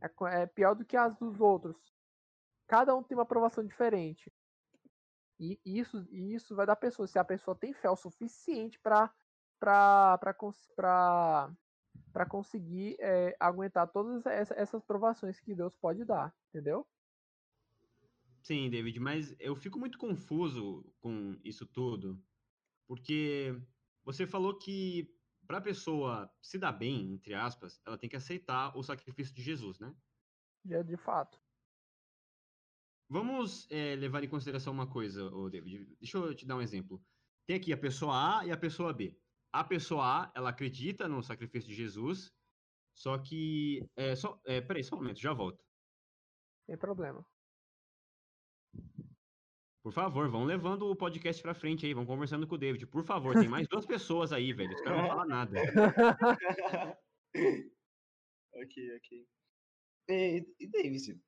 é, 0.00 0.42
é 0.42 0.46
pior 0.46 0.74
do 0.74 0.84
que 0.84 0.96
as 0.96 1.16
dos 1.16 1.40
outros. 1.40 1.76
Cada 2.66 2.94
um 2.94 3.02
tem 3.02 3.16
uma 3.16 3.24
aprovação 3.24 3.64
diferente. 3.64 4.32
E 5.38 5.58
isso, 5.64 6.06
isso 6.10 6.54
vai 6.54 6.66
da 6.66 6.76
pessoa. 6.76 7.06
Se 7.06 7.18
a 7.18 7.24
pessoa 7.24 7.56
tem 7.56 7.72
fé 7.72 7.88
o 7.90 7.96
suficiente 7.96 8.78
para 8.78 9.12
para 12.12 12.26
conseguir 12.28 12.96
é, 12.98 13.36
aguentar 13.38 13.88
todas 13.88 14.24
essas 14.26 14.82
provações 14.84 15.38
que 15.38 15.54
Deus 15.54 15.76
pode 15.76 16.04
dar, 16.04 16.34
entendeu? 16.48 16.86
Sim, 18.42 18.70
David, 18.70 18.98
mas 18.98 19.34
eu 19.38 19.54
fico 19.54 19.78
muito 19.78 19.98
confuso 19.98 20.84
com 21.00 21.38
isso 21.44 21.66
tudo, 21.66 22.18
porque 22.86 23.54
você 24.02 24.26
falou 24.26 24.58
que 24.58 25.14
para 25.50 25.58
a 25.58 25.60
pessoa 25.60 26.32
se 26.40 26.56
dar 26.56 26.70
bem, 26.70 27.12
entre 27.12 27.34
aspas, 27.34 27.82
ela 27.84 27.98
tem 27.98 28.08
que 28.08 28.14
aceitar 28.14 28.72
o 28.78 28.84
sacrifício 28.84 29.34
de 29.34 29.42
Jesus, 29.42 29.80
né? 29.80 29.92
É 30.70 30.80
de 30.80 30.96
fato. 30.96 31.42
Vamos 33.08 33.66
é, 33.68 33.96
levar 33.96 34.22
em 34.22 34.28
consideração 34.28 34.72
uma 34.72 34.86
coisa, 34.86 35.28
David. 35.50 35.96
Deixa 35.98 36.18
eu 36.18 36.32
te 36.36 36.46
dar 36.46 36.54
um 36.54 36.62
exemplo. 36.62 37.04
Tem 37.44 37.56
aqui 37.56 37.72
a 37.72 37.76
pessoa 37.76 38.38
A 38.38 38.46
e 38.46 38.52
a 38.52 38.56
pessoa 38.56 38.92
B 38.92 39.20
a 39.52 39.64
pessoa 39.64 40.22
A, 40.22 40.32
ela 40.36 40.50
acredita 40.50 41.08
no 41.08 41.20
sacrifício 41.20 41.68
de 41.68 41.74
Jesus, 41.74 42.32
só 42.94 43.18
que. 43.18 43.84
É, 43.96 44.14
só, 44.14 44.40
é, 44.44 44.60
peraí, 44.60 44.84
só 44.84 44.94
um 44.94 44.98
momento, 44.98 45.18
já 45.18 45.32
volto. 45.32 45.64
Sem 46.64 46.78
problema. 46.78 47.26
Por 49.82 49.92
favor, 49.92 50.28
vão 50.28 50.44
levando 50.44 50.90
o 50.90 50.96
podcast 50.96 51.40
pra 51.40 51.54
frente 51.54 51.86
aí, 51.86 51.94
vão 51.94 52.04
conversando 52.04 52.46
com 52.46 52.54
o 52.54 52.58
David. 52.58 52.86
Por 52.86 53.02
favor, 53.04 53.34
tem 53.34 53.48
mais 53.48 53.66
duas 53.66 53.86
pessoas 53.86 54.32
aí, 54.32 54.52
velho. 54.52 54.74
Os 54.74 54.80
caras 54.82 55.00
não 55.00 55.08
falam 55.08 55.26
nada. 55.26 55.58
ok, 58.54 58.96
ok. 58.96 59.26
E, 60.08 60.46
e 60.58 60.68
David, 60.68 61.18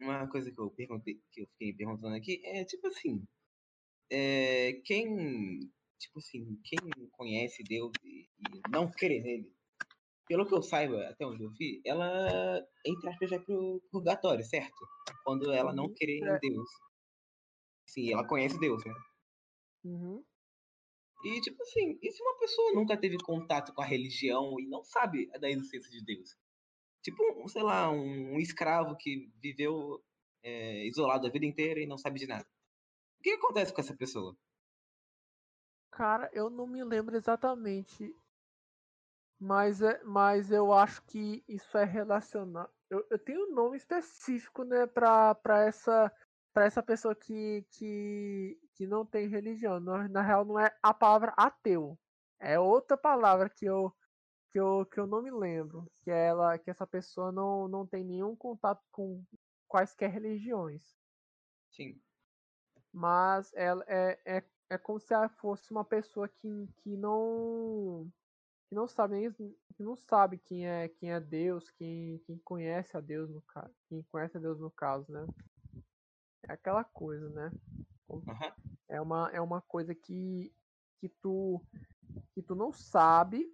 uma 0.00 0.28
coisa 0.28 0.50
que 0.50 0.60
eu 0.60 0.70
perguntei, 0.70 1.20
que 1.30 1.42
eu 1.42 1.46
fiquei 1.52 1.72
perguntando 1.72 2.16
aqui 2.16 2.40
é 2.44 2.64
tipo 2.64 2.88
assim. 2.88 3.24
É, 4.10 4.72
quem 4.84 5.70
tipo 6.04 6.18
assim, 6.18 6.60
quem 6.64 6.78
conhece 7.12 7.62
Deus 7.62 7.92
e, 8.02 8.28
e, 8.38 8.70
não 8.70 8.90
crê 8.90 9.20
nele, 9.20 9.50
pelo 10.26 10.46
que 10.46 10.54
eu 10.54 10.62
saiba, 10.62 11.08
até 11.08 11.26
onde 11.26 11.42
eu 11.42 11.50
vi, 11.50 11.80
ela, 11.84 12.66
entre 12.84 13.08
aspas, 13.08 13.30
vai 13.30 13.40
pro 13.40 13.82
purgatório, 13.90 14.44
certo? 14.44 14.76
Quando 15.24 15.52
ela 15.52 15.72
não 15.72 15.84
uhum. 15.84 15.94
crê 15.94 16.20
é. 16.22 16.36
em 16.36 16.38
Deus. 16.40 16.70
Sim, 17.94 18.12
ela 18.12 18.26
conhece 18.26 18.58
Deus, 18.58 18.84
né? 18.84 18.92
Uhum. 19.84 20.24
E, 21.24 21.40
tipo 21.40 21.62
assim, 21.62 21.96
e 22.02 22.10
se 22.10 22.20
uma 22.20 22.36
pessoa 22.38 22.72
nunca 22.72 22.96
teve 22.96 23.16
contato 23.18 23.72
com 23.72 23.80
a 23.80 23.84
religião 23.84 24.58
e 24.58 24.66
não 24.66 24.82
sabe 24.82 25.30
da 25.38 25.48
existência 25.48 25.88
de 25.88 26.04
Deus? 26.04 26.36
Tipo, 27.04 27.48
sei 27.48 27.62
lá, 27.62 27.88
um, 27.92 28.34
um 28.34 28.40
escravo 28.40 28.96
que 28.96 29.30
viveu 29.40 30.02
é, 30.42 30.84
isolado 30.88 31.28
a 31.28 31.30
vida 31.30 31.46
inteira 31.46 31.80
e 31.80 31.86
não 31.86 31.96
sabe 31.96 32.18
de 32.18 32.26
nada. 32.26 32.44
O 33.20 33.22
que 33.22 33.30
acontece 33.30 33.72
com 33.72 33.80
essa 33.80 33.96
pessoa? 33.96 34.36
Cara, 35.92 36.28
eu 36.32 36.50
não 36.50 36.66
me 36.66 36.82
lembro 36.82 37.14
exatamente, 37.14 38.12
mas, 39.38 39.80
é, 39.80 40.02
mas 40.02 40.50
eu 40.50 40.72
acho 40.72 41.00
que 41.04 41.44
isso 41.46 41.78
é 41.78 41.84
relacionado. 41.84 42.72
Eu, 42.90 43.06
eu 43.08 43.18
tenho 43.18 43.48
um 43.48 43.54
nome 43.54 43.76
específico, 43.76 44.64
né, 44.64 44.84
pra, 44.86 45.34
pra, 45.36 45.62
essa, 45.62 46.12
pra 46.54 46.64
essa 46.64 46.82
pessoa 46.82 47.14
que, 47.16 47.66
que, 47.72 48.58
que 48.74 48.86
não 48.86 49.04
tem 49.04 49.28
religião. 49.28 49.80
Na, 49.80 50.08
na 50.08 50.22
real, 50.22 50.44
não 50.44 50.58
é 50.58 50.74
a 50.80 50.94
palavra 50.94 51.34
ateu. 51.36 51.98
É 52.38 52.58
outra 52.58 52.96
palavra 52.96 53.50
que 53.50 53.66
eu, 53.66 53.92
que 54.52 54.60
eu, 54.60 54.86
que 54.86 54.98
eu 55.00 55.06
não 55.06 55.20
me 55.20 55.32
lembro. 55.32 55.90
Que 56.02 56.12
é 56.12 56.28
ela, 56.28 56.56
que 56.56 56.70
essa 56.70 56.86
pessoa 56.86 57.32
não, 57.32 57.66
não 57.66 57.84
tem 57.84 58.04
nenhum 58.04 58.36
contato 58.36 58.82
com 58.92 59.22
quaisquer 59.68 60.10
religiões. 60.10 60.96
Sim. 61.72 62.00
Mas 62.92 63.52
ela 63.54 63.84
é, 63.88 64.20
é, 64.24 64.44
é 64.70 64.78
como 64.78 65.00
se 65.00 65.12
ela 65.12 65.28
fosse 65.28 65.72
uma 65.72 65.84
pessoa 65.84 66.28
que, 66.28 66.68
que 66.76 66.96
não 66.96 68.08
que 68.68 68.74
não 68.74 68.86
sabe 68.86 69.16
nem 69.16 69.32
que 69.32 69.82
não 69.82 69.96
sabe 69.96 70.38
quem 70.38 70.66
é 70.66 70.88
quem 70.88 71.12
é 71.12 71.18
Deus, 71.18 71.68
quem, 71.72 72.20
quem 72.20 72.38
conhece 72.38 72.96
a 72.96 73.00
Deus 73.00 73.28
no 73.28 73.42
caso, 73.42 73.74
quem 73.88 74.02
conhece 74.04 74.36
a 74.36 74.40
Deus 74.40 74.60
no 74.60 74.70
caso, 74.70 75.10
né? 75.10 75.26
É 76.48 76.52
aquela 76.52 76.84
coisa, 76.84 77.28
né? 77.30 77.50
Uhum. 78.08 78.22
É 78.88 79.00
uma 79.00 79.30
é 79.32 79.40
uma 79.40 79.60
coisa 79.62 79.94
que 79.94 80.52
que 81.00 81.08
tu 81.08 81.60
que 82.34 82.42
tu 82.42 82.54
não 82.54 82.72
sabe, 82.72 83.46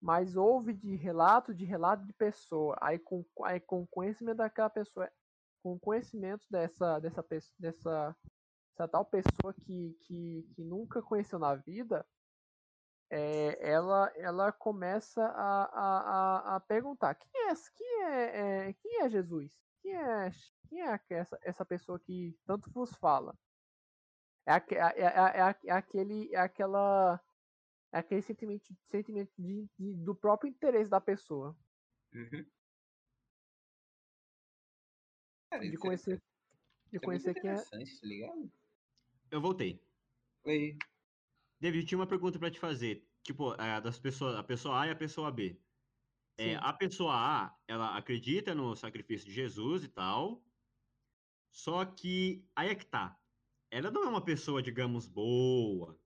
mas 0.00 0.36
ouve 0.36 0.72
de 0.72 0.96
relato, 0.96 1.54
de 1.54 1.64
relato 1.64 2.04
de 2.04 2.12
pessoa. 2.12 2.76
Aí 2.80 2.98
com 2.98 3.24
aí 3.44 3.60
com 3.60 3.86
conhecimento 3.86 4.38
daquela 4.38 4.70
pessoa, 4.70 5.10
com 5.62 5.78
conhecimento 5.78 6.46
dessa 6.50 6.98
dessa 6.98 7.24
dessa 7.58 8.16
essa 8.74 8.88
tal 8.88 9.04
pessoa 9.04 9.54
que, 9.54 9.96
que, 10.00 10.48
que 10.54 10.64
nunca 10.64 11.00
conheceu 11.00 11.38
na 11.38 11.54
vida, 11.54 12.04
é, 13.08 13.70
ela, 13.70 14.12
ela 14.16 14.50
começa 14.50 15.24
a, 15.24 15.64
a, 15.64 16.00
a, 16.00 16.56
a, 16.56 16.60
perguntar 16.60 17.14
quem 17.14 17.30
é, 17.48 17.54
quem 17.76 18.02
é, 18.02 18.68
é, 18.68 18.72
quem 18.72 19.02
é 19.02 19.08
Jesus? 19.08 19.63
Quem 19.84 19.94
é, 19.94 20.30
quem 20.66 20.80
é 20.80 20.98
essa, 21.10 21.38
essa 21.42 21.62
pessoa 21.62 22.00
que 22.00 22.34
tanto 22.46 22.70
vos 22.70 22.96
fala? 22.96 23.38
É, 24.46 24.54
é, 24.54 25.02
é, 25.02 25.56
é, 25.64 25.72
aquele, 25.72 26.34
é 26.34 26.38
aquela 26.38 27.22
é 27.92 27.98
aquele 27.98 28.22
sentimento, 28.22 28.74
sentimento 28.90 29.30
de, 29.38 29.68
de, 29.78 29.92
do 29.96 30.14
próprio 30.14 30.48
interesse 30.48 30.90
da 30.90 31.02
pessoa. 31.02 31.54
Uhum. 32.14 32.46
de 35.60 35.76
conhecer, 35.76 36.22
de 36.90 36.98
conhecer 36.98 37.34
quem 37.34 37.50
é. 37.50 37.56
Tá 37.56 37.78
ligado? 38.02 38.50
Eu 39.30 39.40
voltei. 39.42 39.78
Oi. 40.44 40.78
David, 41.60 41.86
tinha 41.86 41.98
uma 41.98 42.06
pergunta 42.06 42.38
para 42.38 42.50
te 42.50 42.58
fazer. 42.58 43.06
Tipo, 43.22 43.52
é, 43.60 43.82
das 43.82 43.98
pessoas, 43.98 44.34
a 44.34 44.42
pessoa 44.42 44.80
A 44.80 44.86
e 44.86 44.90
a 44.90 44.96
pessoa 44.96 45.30
B. 45.30 45.60
É, 46.36 46.56
a 46.56 46.72
pessoa 46.72 47.14
A, 47.14 47.56
ela 47.68 47.96
acredita 47.96 48.54
no 48.54 48.74
sacrifício 48.74 49.26
de 49.26 49.32
Jesus 49.32 49.84
e 49.84 49.88
tal. 49.88 50.44
Só 51.50 51.84
que 51.84 52.44
aí 52.56 52.68
é 52.68 52.74
que 52.74 52.86
tá. 52.86 53.16
Ela 53.70 53.90
não 53.90 54.04
é 54.04 54.08
uma 54.08 54.24
pessoa, 54.24 54.62
digamos, 54.62 55.06
boa. 55.06 55.98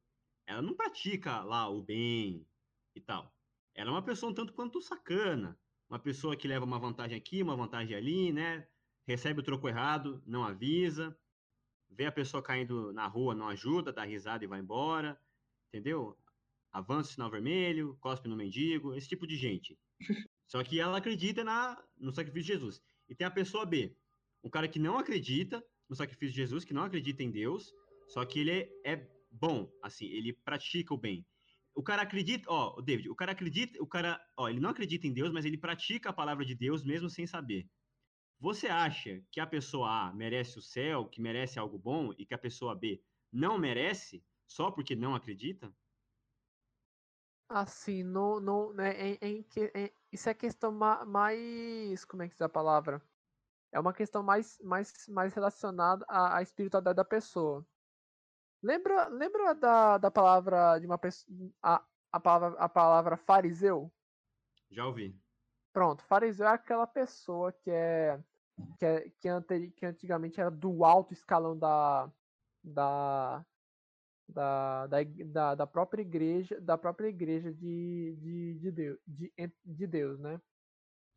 Ela 0.46 0.62
não 0.62 0.74
pratica 0.74 1.40
lá 1.42 1.68
o 1.68 1.82
bem 1.82 2.46
e 2.94 3.00
tal. 3.00 3.34
Ela 3.74 3.90
é 3.90 3.92
uma 3.92 4.02
pessoa 4.02 4.30
um 4.30 4.34
tanto 4.34 4.52
quanto 4.52 4.82
sacana. 4.82 5.58
Uma 5.88 5.98
pessoa 5.98 6.36
que 6.36 6.48
leva 6.48 6.64
uma 6.64 6.78
vantagem 6.78 7.16
aqui, 7.16 7.42
uma 7.42 7.56
vantagem 7.56 7.96
ali, 7.96 8.32
né? 8.32 8.68
Recebe 9.06 9.40
o 9.40 9.42
troco 9.42 9.68
errado, 9.68 10.22
não 10.26 10.44
avisa 10.44 11.18
vê 11.90 12.06
a 12.06 12.12
pessoa 12.12 12.42
caindo 12.42 12.92
na 12.92 13.06
rua, 13.06 13.34
não 13.34 13.48
ajuda, 13.48 13.92
dá 13.92 14.04
risada 14.04 14.44
e 14.44 14.46
vai 14.46 14.60
embora, 14.60 15.20
entendeu? 15.68 16.16
Avança 16.72 17.10
o 17.10 17.12
sinal 17.14 17.30
vermelho, 17.30 17.96
cospe 18.00 18.28
no 18.28 18.36
mendigo, 18.36 18.94
esse 18.94 19.08
tipo 19.08 19.26
de 19.26 19.36
gente. 19.36 19.78
Só 20.46 20.62
que 20.62 20.80
ela 20.80 20.98
acredita 20.98 21.44
na, 21.44 21.82
no 21.96 22.12
sacrifício 22.12 22.46
de 22.46 22.52
Jesus. 22.54 22.82
E 23.08 23.14
tem 23.14 23.26
a 23.26 23.30
pessoa 23.30 23.66
B, 23.66 23.96
um 24.42 24.50
cara 24.50 24.68
que 24.68 24.78
não 24.78 24.98
acredita 24.98 25.64
no 25.88 25.96
sacrifício 25.96 26.34
de 26.34 26.36
Jesus, 26.36 26.64
que 26.64 26.74
não 26.74 26.84
acredita 26.84 27.22
em 27.22 27.30
Deus, 27.30 27.72
só 28.08 28.24
que 28.24 28.40
ele 28.40 28.50
é, 28.50 28.70
é 28.84 29.10
bom, 29.30 29.70
assim, 29.82 30.06
ele 30.06 30.32
pratica 30.32 30.92
o 30.92 30.98
bem. 30.98 31.26
O 31.74 31.82
cara 31.82 32.02
acredita, 32.02 32.50
ó, 32.50 32.80
David, 32.80 33.08
o 33.08 33.14
cara 33.14 33.32
acredita, 33.32 33.80
o 33.82 33.86
cara, 33.86 34.20
ó, 34.36 34.48
ele 34.48 34.60
não 34.60 34.70
acredita 34.70 35.06
em 35.06 35.12
Deus, 35.12 35.30
mas 35.30 35.44
ele 35.44 35.56
pratica 35.56 36.10
a 36.10 36.12
palavra 36.12 36.44
de 36.44 36.54
Deus 36.54 36.84
mesmo 36.84 37.08
sem 37.08 37.26
saber. 37.26 37.68
Você 38.40 38.68
acha 38.68 39.22
que 39.30 39.40
a 39.40 39.46
pessoa 39.46 40.08
A 40.08 40.14
merece 40.14 40.58
o 40.58 40.62
céu, 40.62 41.06
que 41.06 41.20
merece 41.20 41.58
algo 41.58 41.78
bom, 41.78 42.12
e 42.18 42.24
que 42.24 42.34
a 42.34 42.38
pessoa 42.38 42.74
B 42.74 43.02
não 43.32 43.58
merece 43.58 44.24
só 44.46 44.70
porque 44.70 44.96
não 44.96 45.14
acredita? 45.14 45.72
Assim, 47.48 48.02
no, 48.02 48.40
no, 48.40 48.72
né, 48.74 48.92
em, 49.00 49.18
em, 49.22 49.46
em, 49.74 49.92
isso 50.12 50.28
é 50.28 50.34
questão 50.34 50.70
ma, 50.70 51.04
mais. 51.04 52.04
Como 52.04 52.22
é 52.22 52.28
que 52.28 52.34
diz 52.34 52.42
a 52.42 52.48
palavra? 52.48 53.02
É 53.72 53.80
uma 53.80 53.92
questão 53.92 54.22
mais, 54.22 54.58
mais, 54.60 54.92
mais 55.08 55.34
relacionada 55.34 56.04
à, 56.08 56.36
à 56.38 56.42
espiritualidade 56.42 56.96
da 56.96 57.04
pessoa. 57.04 57.66
Lembra, 58.62 59.08
lembra 59.08 59.54
da, 59.54 59.98
da 59.98 60.10
palavra 60.10 60.78
de 60.78 60.86
uma 60.86 60.98
pessoa. 60.98 61.32
A, 61.62 61.84
a, 62.12 62.20
palavra, 62.20 62.58
a 62.58 62.68
palavra 62.68 63.16
fariseu? 63.16 63.90
Já 64.70 64.86
ouvi. 64.86 65.18
Pronto, 65.72 66.02
fariseu 66.04 66.46
é 66.46 66.50
aquela 66.50 66.86
pessoa 66.86 67.52
que 67.52 67.70
é 67.70 68.22
que, 68.78 68.84
é, 68.84 69.10
que, 69.20 69.28
anteri, 69.28 69.70
que 69.70 69.86
antigamente 69.86 70.40
era 70.40 70.50
do 70.50 70.84
alto 70.84 71.12
escalão 71.12 71.56
da 71.56 72.10
da, 72.62 73.44
da, 74.28 74.86
da, 74.86 75.54
da, 75.54 75.66
própria 75.66 76.02
igreja 76.02 76.60
da 76.60 76.76
própria 76.76 77.08
igreja 77.08 77.52
de, 77.52 78.16
de, 78.20 78.54
de 78.54 78.70
Deus 78.70 78.98
de, 79.06 79.32
de 79.64 79.86
Deus 79.86 80.18
né 80.18 80.40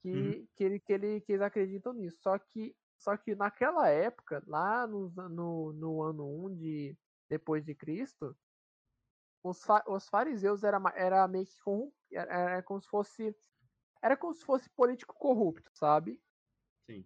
que, 0.02 0.12
uhum. 0.12 0.48
que, 0.56 0.64
ele, 0.64 0.80
que, 0.80 0.94
ele, 0.94 1.22
que 1.22 1.34
eles 1.34 1.42
acreditam 1.42 1.94
nisso 1.94 2.20
só 2.22 2.38
que 2.38 2.76
só 2.98 3.18
que 3.18 3.36
naquela 3.36 3.90
época 3.90 4.44
lá 4.48 4.88
no, 4.88 5.10
no, 5.10 5.74
no 5.74 6.04
ano 6.04 6.46
1 6.46 6.56
de 6.56 6.98
depois 7.30 7.66
de 7.66 7.76
Cristo 7.76 8.36
os, 9.44 9.60
os 9.88 10.08
fariseus 10.08 10.64
era, 10.64 10.80
era 10.96 11.28
meio 11.28 11.46
que 11.46 11.60
corromp, 11.62 11.94
era, 12.12 12.34
era 12.34 12.64
como 12.64 12.80
se 12.80 12.88
fosse 12.88 13.36
era 14.02 14.18
como 14.18 14.34
se 14.34 14.44
fosse 14.44 14.70
político 14.72 15.14
corrupto, 15.14 15.70
sabe? 15.74 16.20
Sim. 16.90 17.06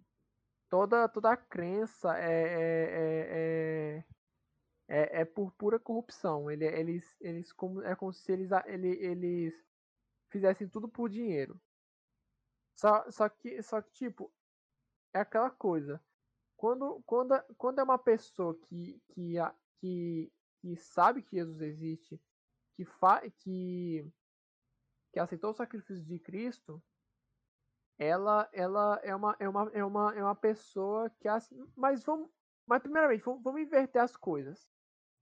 Toda, 0.70 1.10
toda 1.10 1.32
a 1.32 1.38
crença 1.38 2.18
é, 2.18 2.24
é, 2.24 2.84
é, 2.92 3.98
é, 3.98 4.06
é 4.88 5.26
por 5.26 5.52
pura 5.54 5.80
corrupção. 5.80 6.50
Ele, 6.50 6.66
eles, 6.66 7.16
eles 7.20 7.52
como, 7.52 7.82
é 7.82 7.96
como 7.96 8.14
se 8.14 8.32
eles, 8.32 8.50
ele, 8.66 8.90
eles 9.04 9.54
fizessem 10.30 10.68
tudo 10.68 10.88
por 10.88 11.10
dinheiro. 11.10 11.60
Só, 12.76 13.10
só, 13.10 13.30
que, 13.30 13.62
só 13.64 13.82
que, 13.82 13.92
tipo, 13.94 14.32
é 15.14 15.20
aquela 15.20 15.50
coisa. 15.50 16.02
Quando, 16.58 17.02
quando, 17.06 17.42
quando 17.58 17.80
é 17.80 17.84
uma 17.84 17.98
pessoa 17.98 18.56
que, 18.56 19.02
que, 19.10 19.36
que, 19.80 20.34
que 20.60 20.76
sabe 20.76 21.22
que 21.22 21.38
Jesus 21.38 21.62
existe, 21.62 22.22
que, 22.76 22.86
fa, 22.86 23.22
que, 23.30 24.06
que 25.12 25.20
aceitou 25.20 25.52
o 25.52 25.56
sacrifício 25.56 26.04
de 26.04 26.20
Cristo, 26.20 26.82
ela, 27.98 28.50
ela 28.52 29.00
é, 29.04 29.16
uma, 29.16 29.36
é, 29.40 29.48
uma, 29.48 29.72
é, 29.74 29.84
uma, 29.84 30.16
é 30.16 30.24
uma 30.24 30.36
pessoa 30.36 31.10
que. 31.10 31.28
Assim, 31.28 31.66
mas 31.76 32.04
vamos. 32.04 32.30
Mas 32.68 32.82
primeiramente, 32.82 33.24
vamos, 33.24 33.42
vamos 33.42 33.62
inverter 33.62 34.02
as 34.02 34.18
coisas. 34.18 34.68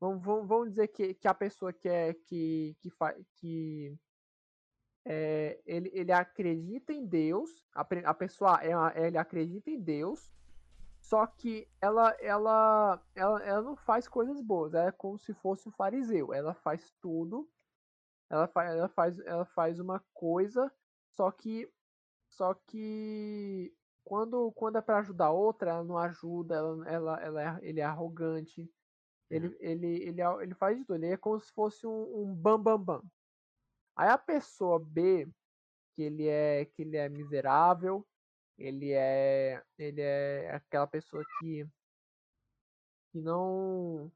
Vamos, 0.04 0.24
vamos, 0.24 0.48
vamos 0.48 0.70
dizer 0.70 0.88
que, 0.90 1.14
que 1.14 1.28
a 1.28 1.34
pessoa 1.34 1.72
que 1.72 1.88
é. 1.88 2.14
que, 2.14 2.76
que, 2.80 2.90
faz, 2.90 3.18
que 3.36 3.98
é, 5.06 5.60
ele, 5.66 5.90
ele 5.94 6.12
acredita 6.12 6.92
em 6.92 7.06
Deus. 7.06 7.50
A, 7.74 7.82
a 8.06 8.14
pessoa 8.14 8.60
ela, 8.62 8.94
ele 8.96 9.18
acredita 9.18 9.70
em 9.70 9.80
Deus. 9.80 10.32
Só 11.00 11.26
que 11.28 11.68
ela, 11.82 12.16
ela, 12.20 13.02
ela, 13.14 13.44
ela 13.44 13.62
não 13.62 13.76
faz 13.76 14.08
coisas 14.08 14.42
boas. 14.42 14.74
Ela 14.74 14.88
é 14.88 14.92
como 14.92 15.18
se 15.18 15.34
fosse 15.34 15.68
um 15.68 15.72
fariseu. 15.72 16.34
Ela 16.34 16.54
faz 16.54 16.94
tudo 17.02 17.50
ela 18.34 18.48
faz, 18.48 18.76
ela 18.76 18.90
faz, 18.90 19.20
ela 19.20 19.46
faz 19.46 19.80
uma 19.80 20.04
coisa, 20.14 20.72
só 21.12 21.30
que 21.32 21.72
só 22.30 22.56
que 22.56 23.72
quando, 24.04 24.52
quando 24.54 24.78
é 24.80 24.82
para 24.82 24.98
ajudar 25.00 25.30
outra, 25.30 25.70
ela 25.70 25.84
não 25.84 25.98
ajuda, 26.00 26.56
ela, 26.56 26.90
ela, 26.90 27.22
ela 27.22 27.42
é, 27.44 27.60
ele 27.62 27.80
é 27.80 27.84
arrogante, 27.84 28.68
ele, 29.30 29.48
uhum. 29.48 29.56
ele, 29.60 29.88
ele, 30.04 30.22
ele 30.42 30.56
faz 30.56 30.78
de 30.78 30.86
tudo, 30.86 30.96
ele 30.96 31.14
é 31.14 31.18
como 31.18 31.40
se 31.40 31.52
fosse 31.54 31.86
um, 31.88 32.24
um 32.24 32.36
bam 32.36 32.62
bam 32.62 32.78
bam. 32.78 33.04
Aí 33.96 34.10
a 34.10 34.18
pessoa 34.18 34.80
B, 34.80 35.28
que 35.94 36.04
ele 36.04 36.28
é 36.28 36.66
que 36.66 36.82
ele 36.84 36.98
é 36.98 37.10
miserável, 37.10 38.08
ele 38.58 38.92
é 38.92 39.64
ele 39.78 40.02
é 40.02 40.54
aquela 40.56 40.88
pessoa 40.88 41.24
que 41.40 41.66
que 43.12 43.22
não 43.22 44.12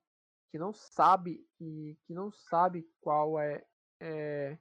que 0.51 0.57
não 0.57 0.73
sabe 0.73 1.45
que, 1.57 1.97
que 2.05 2.13
não 2.13 2.31
sabe 2.31 2.87
qual 3.01 3.39
é 3.39 3.65
é, 3.99 4.57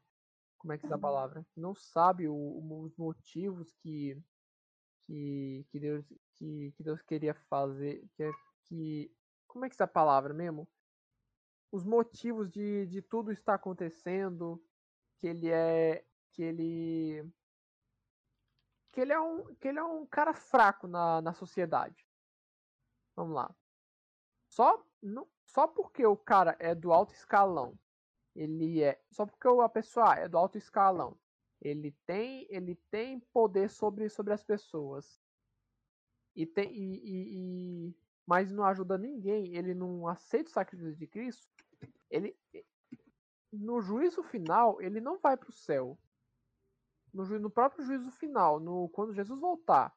como 0.59 0.73
é 0.73 0.79
que 0.79 0.87
é 0.87 0.93
a 0.93 0.99
palavra? 0.99 1.47
Não 1.57 1.75
sabe 1.75 2.29
o, 2.29 2.83
os 2.83 2.97
motivos 2.97 3.73
que, 3.83 4.21
que, 5.07 5.65
que, 5.71 5.79
Deus, 5.79 6.05
que, 6.35 6.73
que 6.77 6.83
Deus 6.83 7.01
queria 7.03 7.35
fazer, 7.49 8.05
que, 8.17 8.23
é- 8.23 8.33
que 8.65 9.13
como 9.57 9.65
é 9.65 9.71
que 9.71 9.73
é 9.73 9.77
essa 9.77 9.87
palavra 9.87 10.35
mesmo? 10.35 10.69
Os 11.73 11.83
motivos 11.83 12.51
de, 12.51 12.85
de 12.89 13.01
tudo 13.01 13.33
estar 13.33 13.55
acontecendo, 13.55 14.63
que 15.19 15.27
ele 15.27 15.49
é 15.51 16.05
que 16.33 16.43
ele 16.43 17.33
que 18.93 19.01
ele 19.01 19.15
é 19.15 19.19
um 19.19 19.55
que 19.55 19.67
ele 19.67 19.79
é 19.79 19.83
um 19.83 20.05
cara 20.05 20.35
fraco 20.35 20.87
na, 20.87 21.23
na 21.23 21.33
sociedade. 21.33 22.07
Vamos 23.17 23.35
lá. 23.35 23.57
Só 24.51 24.87
não, 25.01 25.27
só 25.47 25.67
porque 25.67 26.05
o 26.07 26.19
cara 26.19 26.55
é 26.61 26.75
do 26.75 26.93
alto 26.93 27.15
escalão, 27.15 27.79
ele 28.35 28.83
é 28.83 29.03
só 29.11 29.25
porque 29.25 29.49
a 29.49 29.69
pessoa 29.71 30.17
é 30.17 30.29
do 30.29 30.37
alto 30.37 30.59
escalão, 30.59 31.19
ele 31.63 31.93
tem 32.05 32.47
ele 32.51 32.75
tem 32.91 33.21
poder 33.33 33.71
sobre 33.71 34.11
sobre 34.11 34.35
as 34.35 34.45
pessoas 34.45 35.19
e 36.35 36.45
tem 36.45 36.71
e- 36.75 37.89
e- 37.89 38.06
mas 38.27 38.51
não 38.51 38.65
ajuda 38.65 38.99
ninguém, 38.99 39.57
ele 39.57 39.75
não 39.75 40.07
aceita 40.09 40.51
o 40.51 40.53
sacrifício 40.53 40.97
de 40.97 41.07
Cristo, 41.07 41.49
ele 42.11 42.37
no 43.53 43.81
juízo 43.81 44.23
final 44.23 44.81
ele 44.83 45.01
não 45.01 45.19
vai 45.19 45.37
para 45.37 45.49
o 45.49 45.53
céu. 45.53 45.99
No, 47.13 47.25
ju- 47.25 47.39
no 47.39 47.49
próprio 47.49 47.85
juízo 47.85 48.11
final, 48.11 48.61
no 48.61 48.89
quando 48.91 49.15
Jesus 49.15 49.41
voltar, 49.41 49.97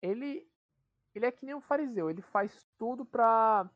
ele 0.00 0.48
ele 1.14 1.26
é 1.26 1.32
que 1.32 1.44
nem 1.44 1.54
um 1.54 1.60
fariseu, 1.60 2.08
ele 2.08 2.22
faz 2.22 2.66
tudo 2.78 3.04
para 3.04 3.68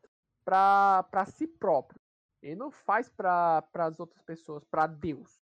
para 0.45 1.03
para 1.05 1.27
si 1.27 1.47
próprio. 1.47 2.01
Ele 2.43 2.57
não 2.57 2.71
faz 2.71 3.09
para 3.11 3.69
as 3.75 4.01
outras 4.01 4.23
pessoas, 4.23 4.65
para 4.65 4.87
Deus. 4.87 5.43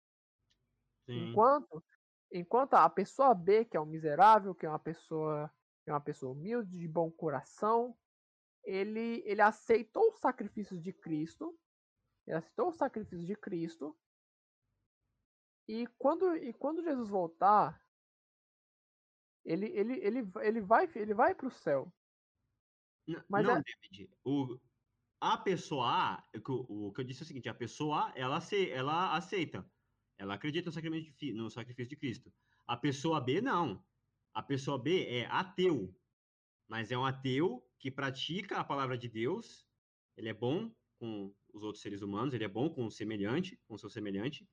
Sim. 1.06 1.30
Enquanto, 1.30 1.84
enquanto 2.32 2.74
a 2.74 2.90
pessoa 2.90 3.36
B, 3.36 3.66
que 3.66 3.78
é 3.78 3.80
um 3.82 3.86
miserável, 3.86 4.56
que 4.56 4.66
é 4.66 4.70
uma 4.70 4.80
pessoa, 4.80 5.52
é 5.86 5.92
uma 5.92 6.02
pessoa 6.02 6.34
humilde, 6.34 6.78
de 6.78 6.88
bom 6.88 7.12
coração, 7.12 7.98
ele, 8.64 9.24
ele 9.26 9.42
aceitou 9.42 10.10
os 10.10 10.20
sacrifícios 10.20 10.82
de 10.82 10.94
Cristo, 10.94 11.58
ele 12.28 12.38
aceitou 12.38 12.70
os 12.70 12.78
sacrifícios 12.78 13.26
de 13.26 13.36
Cristo, 13.36 13.98
e 15.68 15.86
quando, 15.98 16.36
e 16.36 16.54
quando 16.54 16.84
Jesus 16.84 17.10
voltar, 17.10 17.86
ele, 19.46 19.68
ele, 19.68 19.94
ele, 20.00 20.32
ele 20.42 20.62
vai 20.62 20.90
ele 20.96 21.14
vai 21.14 21.34
para 21.34 21.48
o 21.48 21.52
céu. 21.52 21.92
Mas 23.28 23.46
não, 23.46 23.58
é- 23.58 23.64
David. 23.64 24.12
O, 24.24 24.60
a 25.22 25.38
pessoa 25.38 25.86
A, 25.88 26.30
o 26.36 26.42
que 26.42 26.52
eu- 26.52 26.66
o 26.70 26.94
que 26.94 27.02
eu 27.02 27.06
disse 27.06 27.22
é 27.22 27.24
o 27.24 27.28
seguinte: 27.28 27.50
a 27.50 27.54
pessoa 27.54 28.10
A, 28.10 28.14
ela, 28.16 28.40
ela 28.72 29.16
aceita. 29.16 29.70
Ela 30.18 30.36
acredita 30.36 30.68
no 30.68 30.72
sacrifício, 30.74 31.14
de, 31.16 31.34
no 31.34 31.50
sacrifício 31.50 31.90
de 31.90 31.96
Cristo. 31.96 32.34
A 32.68 32.76
pessoa 32.76 33.22
B, 33.22 33.42
não. 33.42 33.84
A 34.40 34.44
pessoa 34.44 34.78
B 34.80 35.06
é 35.06 35.26
ateu. 35.26 35.94
Mas 36.66 36.92
é 36.94 36.98
um 36.98 37.06
ateu 37.06 37.62
que 37.78 37.92
pratica 37.92 38.58
a 38.58 38.64
palavra 38.64 38.98
de 38.98 39.10
Deus. 39.10 39.68
Ele 40.16 40.30
é 40.30 40.34
bom 40.34 40.72
com 40.98 41.34
os 41.54 41.62
outros 41.62 41.82
seres 41.82 42.02
humanos, 42.02 42.34
ele 42.34 42.46
é 42.46 42.48
bom 42.48 42.70
com 42.70 42.86
o 42.86 42.92
semelhante, 42.92 43.60
com 43.68 43.74
o 43.74 43.78
seu 43.78 43.90
semelhante, 43.90 44.48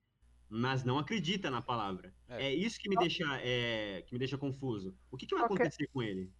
mas 0.49 0.83
não 0.83 0.99
acredita 0.99 1.49
na 1.49 1.61
palavra. 1.61 2.13
É. 2.27 2.47
É, 2.47 2.53
isso 2.53 2.77
que 2.79 2.89
me, 2.89 2.97
deixa, 2.97 3.23
é, 3.41 4.01
que 4.01 4.11
me 4.11 4.19
deixa 4.19 4.37
confuso. 4.37 4.93
O 5.09 5.15
que, 5.15 5.25
que 5.25 5.33
vai 5.35 5.43
Só 5.43 5.47
que- 5.47 5.53
acontecer 5.53 5.87
com 5.87 6.03
ele? 6.03 6.33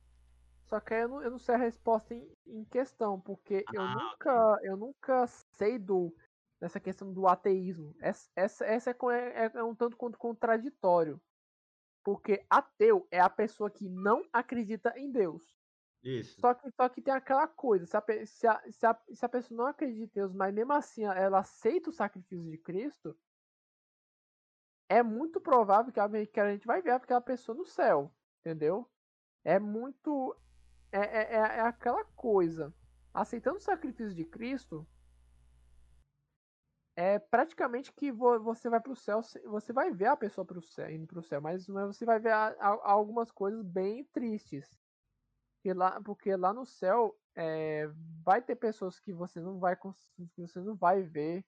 Só 0.65 0.81
que 0.81 0.93
aí 0.93 1.03
eu 1.03 1.07
não, 1.07 1.21
eu 1.21 1.31
não 1.31 1.39
sei 1.39 1.55
a 1.55 1.57
resposta 1.57 2.13
em, 2.13 2.29
em 2.45 2.65
questão, 2.65 3.17
porque 3.21 3.63
eu 3.73 3.81
Ah, 3.81 3.95
nunca 3.95 4.59
eu 4.63 4.75
nunca 4.75 5.25
sei 5.55 5.79
do 5.79 6.13
dessa 6.59 6.81
questão 6.81 7.13
do 7.13 7.27
ateísmo. 7.27 7.95
Essa, 8.01 8.29
essa, 8.35 8.65
essa 8.65 8.89
é, 8.89 9.45
é, 9.45 9.51
é 9.55 9.63
um 9.63 9.73
tanto 9.75 9.95
quanto 9.95 10.17
contraditório. 10.17 11.21
Porque 12.07 12.45
ateu 12.49 13.05
é 13.11 13.19
a 13.19 13.29
pessoa 13.29 13.69
que 13.69 13.89
não 13.89 14.25
acredita 14.31 14.97
em 14.97 15.11
Deus. 15.11 15.59
Isso. 16.01 16.39
Só 16.39 16.53
que, 16.53 16.71
só 16.71 16.87
que 16.87 17.01
tem 17.01 17.13
aquela 17.13 17.49
coisa, 17.49 17.85
se 17.85 17.97
a, 17.97 18.25
se, 18.25 18.47
a, 18.47 18.71
se, 18.71 18.85
a, 18.85 19.01
se 19.13 19.25
a 19.25 19.27
pessoa 19.27 19.57
não 19.57 19.65
acredita 19.67 20.05
em 20.05 20.21
Deus, 20.21 20.31
mas 20.31 20.53
mesmo 20.53 20.71
assim 20.71 21.03
ela 21.03 21.39
aceita 21.39 21.89
o 21.89 21.93
sacrifício 21.93 22.49
de 22.49 22.57
Cristo, 22.59 23.13
é 24.87 25.03
muito 25.03 25.41
provável 25.41 25.91
que 25.91 25.99
a, 25.99 26.07
que 26.25 26.39
a 26.39 26.49
gente 26.53 26.65
vai 26.65 26.81
ver 26.81 26.91
aquela 26.91 27.19
pessoa 27.19 27.57
no 27.57 27.65
céu, 27.65 28.09
entendeu? 28.39 28.89
É 29.43 29.59
muito. 29.59 30.33
É, 30.93 30.99
é, 30.99 31.33
é, 31.33 31.57
é 31.57 31.59
aquela 31.59 32.05
coisa. 32.05 32.73
Aceitando 33.13 33.57
o 33.57 33.59
sacrifício 33.59 34.15
de 34.15 34.23
Cristo, 34.23 34.87
é 36.97 37.19
praticamente 37.19 37.93
que 37.93 38.11
vo- 38.11 38.41
você 38.43 38.69
vai 38.69 38.81
pro 38.81 38.95
céu, 38.97 39.23
se- 39.23 39.41
você 39.47 39.73
vai 39.73 39.91
ver 39.93 40.07
a 40.07 40.17
pessoa 40.17 40.45
pro 40.45 40.61
céu, 40.63 40.91
indo 40.91 41.07
pro 41.07 41.23
céu, 41.23 41.41
mas 41.41 41.67
você 41.67 42.05
vai 42.05 42.19
ver 42.19 42.33
algumas 42.83 43.31
coisas 43.31 43.63
bem 43.63 44.05
tristes. 44.05 44.79
Porque 45.57 45.73
lá, 45.73 46.01
porque 46.03 46.35
lá 46.35 46.53
no 46.53 46.65
céu 46.65 47.19
é, 47.35 47.87
vai 48.23 48.41
ter 48.43 48.55
pessoas 48.57 48.99
que 48.99 49.13
você 49.13 49.41
não 49.41 49.59
vai 49.59 49.75
que 49.77 50.41
você 50.41 50.61
não 50.61 50.75
vai 50.75 51.03
ver. 51.03 51.45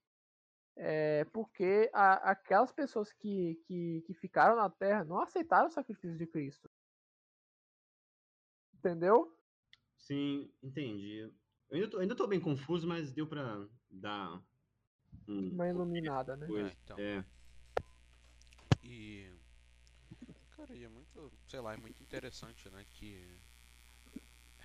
é, 0.78 1.26
porque 1.26 1.90
a- 1.94 2.32
aquelas 2.32 2.72
pessoas 2.72 3.12
que, 3.14 3.56
que, 3.68 4.02
que 4.08 4.14
ficaram 4.16 4.56
na 4.58 4.70
terra 4.70 5.04
não 5.06 5.20
aceitaram 5.22 5.68
o 5.68 5.72
sacrifício 5.72 6.18
de 6.18 6.28
Cristo. 6.28 6.70
Entendeu? 8.74 9.38
Sim, 9.98 10.54
entendi. 10.62 11.20
Eu 11.70 11.76
ainda 11.76 11.90
tô, 11.90 12.00
ainda 12.00 12.16
tô 12.16 12.28
bem 12.28 12.40
confuso, 12.42 12.88
mas 12.88 13.12
deu 13.14 13.28
pra 13.28 13.68
dar 13.90 14.44
um 15.32 15.50
Uma 15.50 15.68
iluminada, 15.68 16.36
né? 16.36 16.48
É, 16.48 16.76
então. 16.84 16.98
É. 17.00 17.24
E. 18.84 19.30
Cara, 20.56 20.76
e 20.76 20.84
é 20.84 20.90
muito. 20.90 21.32
Sei 21.48 21.60
lá, 21.60 21.74
é 21.74 21.78
muito 21.78 22.02
interessante, 22.04 22.70
né? 22.70 22.86
Que. 22.94 23.40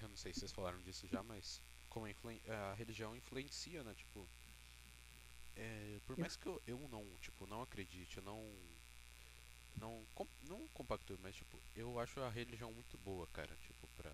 Eu 0.01 0.09
não 0.09 0.17
sei 0.17 0.33
se 0.33 0.41
vocês 0.41 0.53
falaram 0.53 0.81
disso 0.83 1.07
já, 1.09 1.23
mas. 1.23 1.61
Como 1.89 2.07
a, 2.07 2.11
influen- 2.11 2.43
a 2.49 2.75
religião 2.75 3.17
influencia, 3.17 3.83
né? 3.85 3.95
Tipo. 3.95 4.29
é, 5.57 6.01
por 6.07 6.17
mais 6.19 6.37
que 6.37 6.47
eu, 6.47 6.61
eu 6.67 6.89
não, 6.89 7.05
tipo, 7.21 7.47
não 7.47 7.63
acredite, 7.63 8.19
eu 8.19 8.23
não. 8.23 8.43
Não, 9.77 10.07
com, 10.15 10.27
não 10.49 10.69
compacto, 10.69 11.19
mas 11.21 11.35
tipo, 11.37 11.61
eu 11.75 11.99
acho 11.99 12.21
a 12.21 12.31
religião 12.31 12.73
muito 12.73 12.97
boa, 12.99 13.27
cara, 13.29 13.57
tipo, 13.57 13.89
pra. 13.97 14.13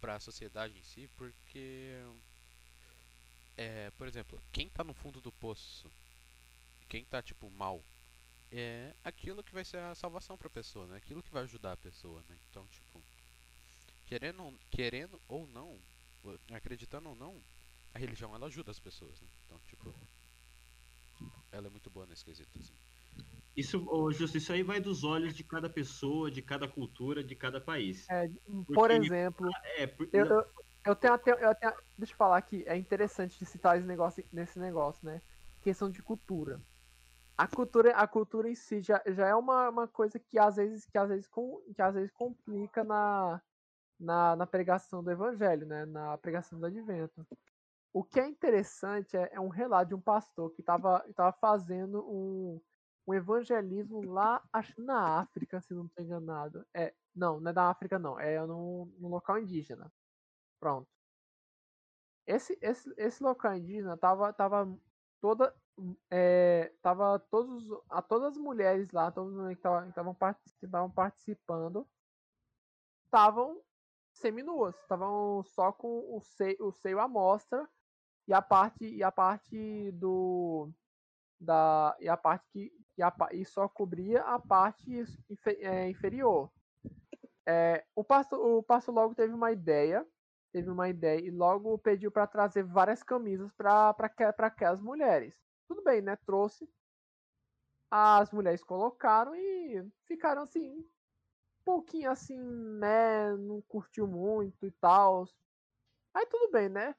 Pra 0.00 0.20
sociedade 0.20 0.78
em 0.78 0.82
si, 0.82 1.08
porque. 1.16 1.90
É, 3.58 3.90
por 3.98 4.06
exemplo, 4.06 4.40
quem 4.52 4.68
tá 4.68 4.84
no 4.84 4.94
fundo 4.94 5.20
do 5.20 5.32
poço, 5.32 5.90
quem 6.88 7.04
tá, 7.04 7.20
tipo, 7.20 7.50
mal, 7.50 7.82
é 8.52 8.92
aquilo 9.04 9.42
que 9.42 9.52
vai 9.52 9.64
ser 9.64 9.78
a 9.78 9.96
salvação 9.96 10.36
pra 10.38 10.48
pessoa, 10.48 10.86
né? 10.86 10.96
Aquilo 10.96 11.22
que 11.24 11.32
vai 11.32 11.42
ajudar 11.42 11.72
a 11.72 11.76
pessoa, 11.76 12.22
né? 12.28 12.36
Então, 12.50 12.64
tipo, 12.68 13.02
querendo, 14.06 14.44
ou- 14.44 14.54
querendo 14.70 15.20
ou 15.28 15.44
não, 15.48 15.76
acreditando 16.52 17.08
ou 17.08 17.16
não, 17.16 17.34
a 17.92 17.98
religião 17.98 18.32
ela 18.32 18.46
ajuda 18.46 18.70
as 18.70 18.78
pessoas, 18.78 19.20
né? 19.20 19.26
Então, 19.44 19.58
tipo, 19.68 19.92
ela 21.50 21.66
é 21.66 21.70
muito 21.70 21.90
boa 21.90 22.06
nesse 22.06 22.24
quesito, 22.24 22.56
assim. 22.60 22.72
Isso, 23.56 23.84
ô, 23.90 24.12
Justo, 24.12 24.38
isso 24.38 24.52
aí 24.52 24.62
vai 24.62 24.78
dos 24.80 25.02
olhos 25.02 25.34
de 25.34 25.42
cada 25.42 25.68
pessoa, 25.68 26.30
de 26.30 26.40
cada 26.40 26.68
cultura, 26.68 27.24
de 27.24 27.34
cada 27.34 27.60
país. 27.60 28.08
É, 28.08 28.28
por 28.28 28.64
Porque- 28.66 28.92
exemplo, 28.94 29.50
É, 29.76 29.86
por- 29.88 30.08
eu, 30.12 30.26
não, 30.26 30.46
eu, 30.88 30.96
tenho 30.96 31.14
até. 31.14 31.32
Eu 31.32 31.54
tenho, 31.54 31.74
deixa 31.96 32.12
eu 32.14 32.16
falar 32.16 32.38
aqui, 32.38 32.64
é 32.66 32.76
interessante 32.76 33.38
de 33.38 33.44
citar 33.44 33.76
esse 33.76 33.86
negócio, 33.86 34.24
nesse 34.32 34.58
negócio, 34.58 35.06
né? 35.06 35.20
Questão 35.60 35.90
de 35.90 36.02
cultura. 36.02 36.60
A 37.36 37.46
cultura, 37.46 37.94
a 37.94 38.08
cultura 38.08 38.48
em 38.48 38.54
si 38.54 38.80
já, 38.80 39.02
já 39.06 39.28
é 39.28 39.34
uma, 39.34 39.68
uma 39.68 39.86
coisa 39.86 40.18
que 40.18 40.38
às 40.38 40.56
vezes, 40.56 40.86
que 40.86 40.98
às 40.98 41.08
vezes, 41.08 41.28
com, 41.28 41.62
que 41.74 41.82
às 41.82 41.94
vezes 41.94 42.10
complica 42.10 42.82
na, 42.82 43.40
na, 44.00 44.36
na 44.36 44.46
pregação 44.46 45.02
do 45.04 45.10
evangelho, 45.10 45.66
né? 45.66 45.84
Na 45.84 46.16
pregação 46.18 46.58
do 46.58 46.66
advento. 46.66 47.26
O 47.92 48.02
que 48.04 48.20
é 48.20 48.26
interessante 48.26 49.16
é, 49.16 49.30
é 49.32 49.40
um 49.40 49.48
relato 49.48 49.88
de 49.88 49.94
um 49.94 50.00
pastor 50.00 50.50
que 50.52 50.60
estava 50.62 51.00
tava 51.14 51.32
fazendo 51.32 52.00
um, 52.08 52.60
um 53.06 53.14
evangelismo 53.14 54.02
lá, 54.02 54.42
acho 54.52 54.80
na 54.80 55.20
África, 55.20 55.60
se 55.60 55.74
não 55.74 55.86
estou 55.86 56.04
enganado. 56.04 56.66
É, 56.74 56.94
não, 57.14 57.40
não 57.40 57.50
é 57.50 57.54
da 57.54 57.70
África, 57.70 57.98
não. 57.98 58.18
É 58.18 58.38
num, 58.46 58.92
num 58.98 59.08
local 59.08 59.38
indígena. 59.38 59.90
Pronto. 60.60 60.88
Esse, 62.26 62.58
esse, 62.60 62.92
esse 62.96 63.22
local 63.22 63.56
indígena 63.56 63.96
tava, 63.96 64.32
tava 64.32 64.78
toda. 65.20 65.54
É, 66.10 66.72
tava 66.82 67.18
todos, 67.30 67.64
a 67.88 68.02
todas 68.02 68.32
as 68.32 68.38
mulheres 68.38 68.90
lá, 68.92 69.12
todas 69.12 69.46
que 69.48 69.52
estavam 69.54 69.88
estavam 69.88 70.90
participando, 70.90 71.88
estavam 73.04 73.62
seminuas, 74.12 74.76
estavam 74.80 75.42
só 75.44 75.72
com 75.72 76.16
o 76.16 76.20
seio, 76.20 76.56
o 76.66 76.72
seio 76.72 77.00
à 77.00 77.08
mostra 77.08 77.68
e 78.28 78.34
a 78.34 78.42
parte 78.42 78.86
e 78.86 79.02
a 79.02 79.12
parte 79.12 79.92
do 79.92 80.70
da 81.40 81.96
e 82.00 82.08
a 82.08 82.16
parte 82.16 82.46
que 82.52 82.72
e, 82.98 83.02
a, 83.02 83.14
e 83.32 83.44
só 83.44 83.68
cobria 83.68 84.22
a 84.22 84.38
parte 84.40 84.90
infe- 85.30 85.58
é, 85.60 85.88
inferior. 85.90 86.52
É, 87.46 87.86
o 87.94 88.04
pastor 88.04 88.40
o 88.40 88.62
pastor 88.62 88.94
logo 88.94 89.14
teve 89.14 89.32
uma 89.34 89.52
ideia, 89.52 90.06
teve 90.52 90.70
uma 90.70 90.88
ideia 90.88 91.20
e 91.20 91.30
logo 91.30 91.78
pediu 91.78 92.10
para 92.10 92.26
trazer 92.26 92.64
várias 92.64 93.02
camisas 93.02 93.52
para 93.52 93.94
aquelas 94.38 94.80
mulheres. 94.80 95.34
Tudo 95.66 95.82
bem, 95.82 96.00
né? 96.00 96.16
Trouxe. 96.16 96.68
As 97.90 98.30
mulheres 98.32 98.62
colocaram 98.62 99.34
e 99.34 99.82
ficaram 100.06 100.42
assim 100.42 100.86
pouquinho 101.68 102.10
assim, 102.10 102.38
né? 102.78 103.36
Não 103.36 103.60
curtiu 103.62 104.06
muito 104.06 104.66
e 104.66 104.70
tal. 104.70 105.28
Aí 106.14 106.24
tudo 106.26 106.50
bem, 106.50 106.70
né? 106.70 106.94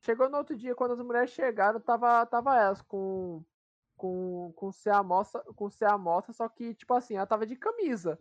Chegou 0.00 0.28
no 0.28 0.38
outro 0.38 0.56
dia, 0.56 0.74
quando 0.74 0.92
as 0.94 1.00
mulheres 1.00 1.30
chegaram, 1.30 1.80
tava, 1.80 2.26
tava 2.26 2.58
elas 2.58 2.82
com. 2.82 3.44
Com, 3.96 4.52
com 4.54 4.70
C 4.70 4.88
amostra, 4.90 5.42
com 5.56 5.68
C 5.68 5.84
amostra, 5.84 6.32
só 6.32 6.48
que, 6.48 6.72
tipo 6.72 6.94
assim, 6.94 7.16
ela 7.16 7.26
tava 7.26 7.44
de 7.44 7.56
camisa. 7.56 8.16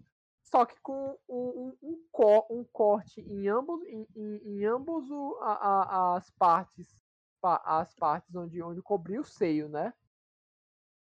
Só 0.49 0.65
que 0.65 0.79
com 0.79 1.19
um, 1.27 1.37
um, 1.37 1.77
um, 1.81 2.07
cor, 2.09 2.47
corte 2.71 3.19
em 3.21 3.49
ambos, 3.49 3.83
em, 3.83 4.07
em, 4.15 4.35
em 4.45 4.65
ambos 4.65 5.09
o, 5.11 5.37
a, 5.41 5.53
a, 5.53 6.17
as 6.17 6.29
partes. 6.31 6.97
As 7.43 7.93
partes 7.93 8.35
onde, 8.35 8.61
onde 8.61 8.81
cobriu 8.81 9.21
o 9.21 9.25
seio, 9.25 9.69
né? 9.69 9.93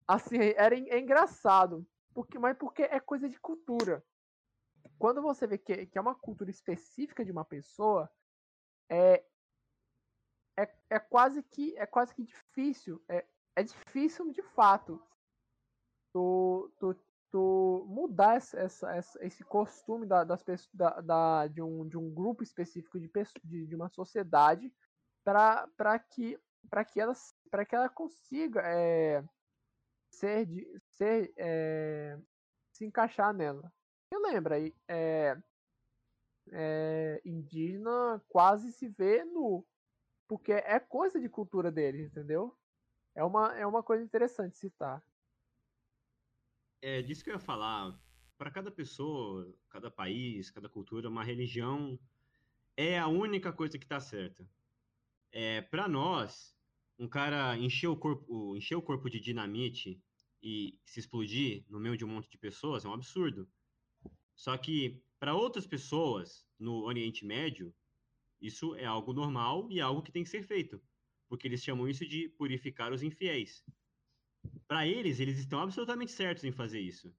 Assim, 0.07 0.37
era 0.57 0.75
é 0.75 0.99
engraçado. 0.99 1.87
Porque, 2.13 2.39
mas 2.39 2.57
porque 2.57 2.83
é 2.83 2.99
coisa 3.01 3.29
de 3.29 3.39
cultura. 3.39 4.05
Quando 4.99 5.23
você 5.23 5.47
vê 5.47 5.59
que, 5.59 5.87
que 5.87 5.99
é 5.99 6.01
uma 6.01 6.15
cultura 6.15 6.51
específica 6.51 7.25
de 7.25 7.31
uma 7.31 7.45
pessoa, 7.45 8.11
é, 8.89 9.25
é, 10.59 10.75
é 10.91 10.99
quase 10.99 11.43
que 11.43 11.77
é 11.77 11.87
quase 11.87 12.15
que 12.15 12.23
difícil. 12.23 13.03
É, 13.09 13.27
é 13.57 13.63
difícil 13.63 14.31
de 14.33 14.43
fato 14.43 15.03
tu, 16.13 16.71
tu, 16.79 16.95
tu 17.35 17.85
mudar 17.89 18.37
essa, 18.37 18.93
essa, 18.93 19.27
esse 19.27 19.43
costume 19.43 20.07
da, 20.07 20.23
das 20.23 20.45
da, 20.73 21.01
da, 21.01 21.49
de, 21.49 21.61
um, 21.61 21.89
de 21.89 21.99
um 21.99 22.09
grupo 22.15 22.45
específico 22.45 23.01
de, 23.01 23.11
de, 23.43 23.67
de 23.67 23.75
uma 23.75 23.89
sociedade 23.89 24.73
para 25.25 25.99
que 25.99 26.39
para 26.71 26.85
que 26.85 27.01
ela 27.01 27.13
para 27.51 27.65
que 27.65 27.75
ela 27.75 27.89
consiga 27.89 28.61
é, 28.65 29.25
ser 30.13 30.47
de 30.47 30.81
ser 30.93 31.35
é, 31.37 32.17
se 32.71 32.87
encaixar 32.87 33.35
nela. 33.35 33.73
Eu 34.13 34.23
lembro 34.23 34.55
aí 34.55 34.73
é, 34.87 35.37
é, 36.53 37.21
indígena 37.25 38.23
quase 38.29 38.71
se 38.71 38.87
vê 38.87 39.25
nu 39.25 39.67
porque 40.29 40.53
é 40.53 40.79
coisa 40.79 41.21
de 41.21 41.29
cultura 41.29 41.73
deles, 41.73 42.07
entendeu? 42.07 42.57
É 43.13 43.25
uma, 43.25 43.59
é 43.59 43.67
uma 43.67 43.83
coisa 43.83 44.05
interessante 44.05 44.57
citar. 44.57 45.03
É 46.87 47.01
disso 47.01 47.25
que 47.25 47.31
eu 47.31 47.35
ia 47.35 47.41
falar. 47.41 47.99
Para 48.37 48.51
cada 48.51 48.71
pessoa, 48.71 49.51
cada 49.71 49.91
país, 49.91 50.51
cada 50.51 50.69
cultura, 50.69 51.09
uma 51.09 51.25
religião 51.25 51.99
é 52.77 52.99
a 52.99 53.09
única 53.09 53.51
coisa 53.51 53.79
que 53.79 53.87
está 53.87 53.99
certa. 53.99 54.47
É, 55.33 55.63
para 55.63 55.89
nós, 55.89 56.55
um 56.99 57.09
cara 57.09 57.57
encher 57.57 57.87
o 57.87 57.97
corpo, 57.97 58.55
encher 58.55 58.75
o 58.75 58.83
corpo 58.83 59.09
de 59.09 59.19
dinamite 59.19 59.99
e 60.43 60.79
se 60.85 61.01
explodir 61.01 61.65
no 61.71 61.81
meio 61.81 61.97
de 61.97 62.05
um 62.05 62.09
monte 62.09 62.29
de 62.29 62.37
pessoas 62.37 62.85
é 62.85 62.89
um 62.89 62.93
absurdo. 62.93 63.49
Só 64.37 64.55
que 64.59 65.03
para 65.19 65.35
outras 65.35 65.67
pessoas 65.67 66.47
no 66.59 66.83
Oriente 66.83 67.25
Médio, 67.25 67.75
isso 68.39 68.75
é 68.75 68.85
algo 68.85 69.15
normal 69.15 69.69
e 69.71 69.81
algo 69.81 70.03
que 70.03 70.13
tem 70.13 70.23
que 70.23 70.29
ser 70.29 70.43
feito, 70.43 70.79
porque 71.31 71.49
eles 71.49 71.65
chamam 71.65 71.89
isso 71.89 72.07
de 72.07 72.29
purificar 72.29 72.93
os 72.93 73.03
infiéis. 73.03 73.65
Para 74.67 74.87
eles, 74.87 75.21
eles 75.21 75.39
estão 75.39 75.61
absolutamente 75.61 76.13
certos 76.13 76.45
em 76.45 76.53
fazer 76.53 76.81
isso. 76.81 77.15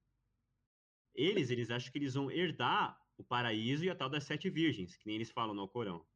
Eles, 1.14 1.50
eles 1.50 1.70
acham 1.70 1.90
que 1.90 1.98
eles 1.98 2.14
vão 2.14 2.30
herdar 2.30 3.00
o 3.16 3.24
paraíso 3.24 3.84
e 3.84 3.90
a 3.90 3.94
tal 3.94 4.10
das 4.10 4.24
sete 4.24 4.50
virgens, 4.50 4.96
que 4.96 5.06
nem 5.06 5.16
eles 5.16 5.30
falam 5.30 5.54
no 5.54 5.62
Alcorão. 5.62 6.06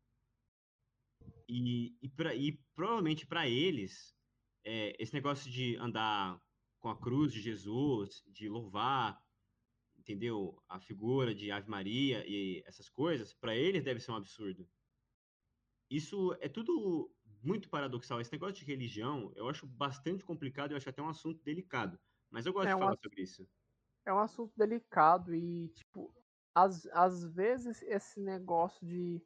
E, 1.49 1.97
e, 2.03 2.09
pra, 2.09 2.35
e 2.35 2.53
provavelmente 2.75 3.27
para 3.27 3.49
eles, 3.49 4.15
é, 4.65 4.95
esse 5.03 5.15
negócio 5.15 5.51
de 5.51 5.77
andar 5.77 6.41
com 6.79 6.89
a 6.89 6.99
cruz 6.99 7.33
de 7.33 7.41
Jesus, 7.41 8.23
de 8.29 8.49
louvar, 8.49 9.21
entendeu? 9.97 10.63
A 10.69 10.79
figura 10.79 11.35
de 11.35 11.51
Ave 11.51 11.69
Maria 11.69 12.25
e 12.27 12.63
essas 12.67 12.89
coisas, 12.89 13.33
para 13.35 13.57
eles 13.57 13.83
deve 13.83 14.01
ser 14.01 14.13
um 14.13 14.17
absurdo 14.17 14.69
isso 15.91 16.33
é 16.41 16.49
tudo 16.49 17.13
muito 17.43 17.68
paradoxal. 17.68 18.20
Esse 18.20 18.32
negócio 18.32 18.55
de 18.55 18.64
religião, 18.64 19.32
eu 19.34 19.49
acho 19.49 19.66
bastante 19.66 20.24
complicado, 20.24 20.72
eu 20.72 20.76
acho 20.76 20.88
até 20.88 21.03
um 21.03 21.09
assunto 21.09 21.43
delicado. 21.43 21.99
Mas 22.30 22.47
eu 22.47 22.53
gosto 22.53 22.68
é 22.68 22.74
de 22.74 22.80
falar 22.80 22.97
sobre 22.97 23.22
isso. 23.22 23.49
É 24.07 24.12
um 24.12 24.18
assunto 24.18 24.53
delicado 24.57 25.34
e, 25.34 25.68
tipo, 25.68 26.14
às, 26.55 26.86
às 26.86 27.24
vezes 27.24 27.82
esse 27.82 28.20
negócio 28.20 28.86
de, 28.86 29.22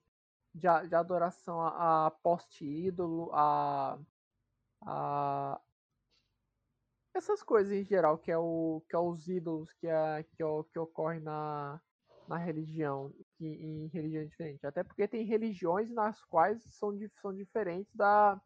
de, 0.55 0.89
de 0.89 0.95
adoração 0.95 1.61
a, 1.61 2.07
a 2.07 2.11
poste-ídolo, 2.11 3.31
a, 3.33 3.99
a. 4.83 5.61
Essas 7.15 7.43
coisas 7.43 7.73
em 7.73 7.85
geral, 7.85 8.19
que 8.19 8.33
é, 8.33 8.39
o, 8.39 8.83
que 8.89 8.97
é 8.97 8.99
os 8.99 9.29
ídolos 9.29 9.73
que, 9.75 9.87
é, 9.87 10.25
que, 10.25 10.43
é, 10.43 10.47
que 10.73 10.79
ocorre 10.79 11.21
na, 11.21 11.81
na 12.27 12.37
religião 12.37 13.15
que, 13.45 13.63
em 13.63 13.87
religiões 13.89 14.31
diferentes. 14.31 14.65
Até 14.65 14.83
porque 14.83 15.07
tem 15.07 15.25
religiões 15.25 15.91
nas 15.91 16.23
quais 16.25 16.63
são, 16.75 16.97
são 17.21 17.35
diferentes 17.35 17.95
da, 17.95 18.41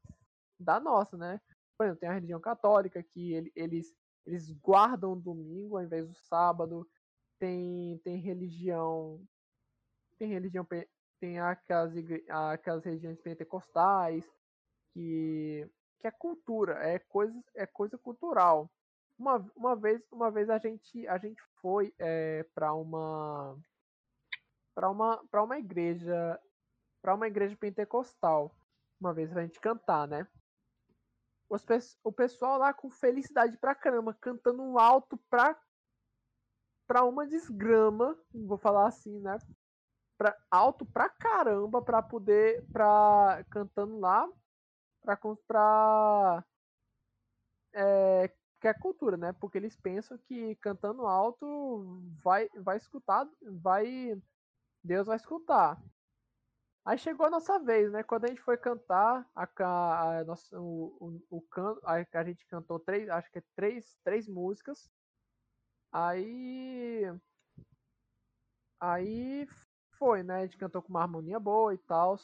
da 0.59 0.81
nossa, 0.81 1.17
né? 1.17 1.41
Por 1.77 1.85
exemplo, 1.85 2.01
tem 2.01 2.09
a 2.09 2.15
religião 2.15 2.41
católica 2.41 3.03
que 3.03 3.33
ele, 3.33 3.53
eles, 3.55 3.95
eles 4.27 4.51
guardam 4.51 5.13
o 5.13 5.21
domingo 5.21 5.77
ao 5.77 5.85
invés 5.85 6.09
do 6.09 6.15
sábado. 6.15 6.87
Tem, 7.39 8.01
tem 8.03 8.17
religião. 8.17 9.21
Tem 10.19 10.29
religião. 10.29 10.67
Tem 11.21 11.39
aquelas, 11.39 11.93
aquelas 12.53 12.85
religiões 12.85 13.21
pentecostais 13.21 14.25
que, 14.93 15.69
que 16.01 16.07
é 16.09 16.11
cultura, 16.11 16.75
é 16.75 16.99
coisa, 16.99 17.41
é 17.55 17.67
coisa 17.67 17.97
cultural. 17.99 18.71
Uma, 19.17 19.45
uma, 19.57 19.77
vez, 19.77 20.01
uma 20.13 20.31
vez 20.31 20.49
a 20.49 20.59
gente, 20.59 21.07
a 21.09 21.19
gente 21.19 21.41
foi 21.61 21.93
é, 21.99 22.45
para 22.55 22.73
uma 22.73 23.57
para 24.79 24.89
uma 24.89 25.17
para 25.27 25.43
uma 25.43 25.59
igreja 25.59 26.41
para 27.03 27.13
uma 27.13 27.27
igreja 27.27 27.57
pentecostal 27.57 28.55
uma 29.01 29.13
vez 29.13 29.29
pra 29.29 29.43
gente 29.43 29.59
cantar, 29.59 30.07
né? 30.07 30.25
Os, 31.51 31.65
o 32.05 32.13
pessoal 32.13 32.59
lá 32.59 32.73
com 32.73 32.89
felicidade 32.89 33.57
pra 33.57 33.75
caramba, 33.75 34.15
cantando 34.15 34.79
alto 34.79 35.17
pra, 35.29 35.59
pra 36.87 37.05
uma 37.05 37.27
desgrama, 37.27 38.17
vou 38.33 38.57
falar 38.57 38.87
assim, 38.87 39.19
né? 39.19 39.37
Pra, 40.17 40.37
alto 40.49 40.87
pra 40.87 41.09
caramba 41.09 41.83
pra 41.83 42.01
poder, 42.01 42.65
pra, 42.71 43.45
cantando 43.51 43.99
lá, 43.99 44.29
pra, 45.01 45.19
pra 45.47 46.45
é, 47.73 48.29
que 48.61 48.69
é 48.69 48.75
cultura, 48.75 49.17
né? 49.17 49.33
Porque 49.33 49.59
eles 49.59 49.77
pensam 49.77 50.17
que 50.19 50.55
cantando 50.57 51.05
alto 51.05 52.01
vai, 52.23 52.49
vai 52.57 52.77
escutar, 52.77 53.29
vai 53.43 54.21
Deus 54.89 55.07
vai 55.07 55.17
escutar. 55.17 55.79
Aí 56.85 56.97
chegou 56.97 57.27
a 57.27 57.31
nossa 57.31 57.59
vez, 57.59 57.93
né? 57.93 58.03
Quando 58.03 58.25
a 58.25 58.29
gente 58.29 58.41
foi 58.41 58.57
cantar, 58.57 59.31
a, 59.35 59.45
a, 59.45 60.19
a 60.21 60.25
nossa, 60.25 60.59
o, 60.59 61.21
o, 61.31 61.39
o 61.39 61.43
canto, 61.43 61.81
a, 61.85 61.97
a 61.97 62.25
gente 62.25 62.47
cantou 62.47 62.81
três, 62.81 63.09
acho 63.11 63.31
que 63.31 63.39
é 63.39 63.43
três, 63.55 63.99
três 64.03 64.27
músicas. 64.27 64.91
Aí. 65.93 67.03
Aí 68.81 69.47
foi, 69.99 70.23
né? 70.23 70.37
A 70.37 70.47
gente 70.47 70.57
cantou 70.57 70.81
com 70.81 70.89
uma 70.89 71.03
harmonia 71.03 71.39
boa 71.39 71.75
e 71.75 71.79
tal. 71.79 72.17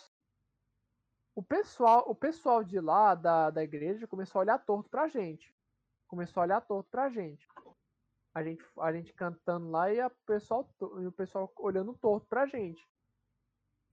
O 1.34 1.42
pessoal, 1.42 2.04
o 2.08 2.14
pessoal 2.14 2.64
de 2.64 2.80
lá 2.80 3.14
da, 3.14 3.50
da 3.50 3.62
igreja 3.62 4.06
começou 4.06 4.38
a 4.38 4.42
olhar 4.42 4.58
torto 4.64 4.88
pra 4.88 5.08
gente. 5.08 5.54
Começou 6.08 6.40
a 6.40 6.44
olhar 6.44 6.60
torto 6.62 6.88
pra 6.90 7.10
gente 7.10 7.46
a 8.34 8.42
gente, 8.42 8.64
a 8.78 8.92
gente 8.92 9.12
cantando 9.12 9.70
lá 9.70 9.92
e, 9.92 10.00
a 10.00 10.10
pessoal, 10.10 10.68
e 11.00 11.06
o 11.06 11.12
pessoal 11.12 11.50
olhando 11.56 11.94
torto 11.94 12.26
pra 12.26 12.46
gente. 12.46 12.82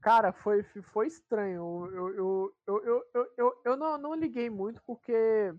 Cara, 0.01 0.33
foi, 0.33 0.63
foi 0.63 1.07
estranho. 1.07 1.85
Eu, 1.93 2.09
eu, 2.15 2.55
eu, 2.67 2.83
eu, 2.83 3.03
eu, 3.13 3.33
eu, 3.37 3.61
eu 3.65 3.77
não, 3.77 3.97
não 3.99 4.15
liguei 4.15 4.49
muito 4.49 4.81
porque. 4.83 5.53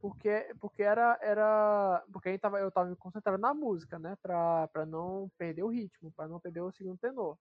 Porque, 0.00 0.54
porque 0.60 0.82
era, 0.82 1.18
era. 1.20 2.04
Porque 2.12 2.30
gente 2.30 2.40
tava, 2.40 2.58
eu 2.58 2.70
tava 2.70 2.88
me 2.88 2.96
concentrando 2.96 3.38
na 3.38 3.52
música, 3.52 3.98
né? 3.98 4.16
Pra, 4.22 4.68
pra 4.68 4.86
não 4.86 5.30
perder 5.38 5.62
o 5.62 5.68
ritmo, 5.68 6.12
pra 6.12 6.26
não 6.26 6.40
perder 6.40 6.62
o 6.62 6.72
segundo 6.72 6.98
tenor. 6.98 7.38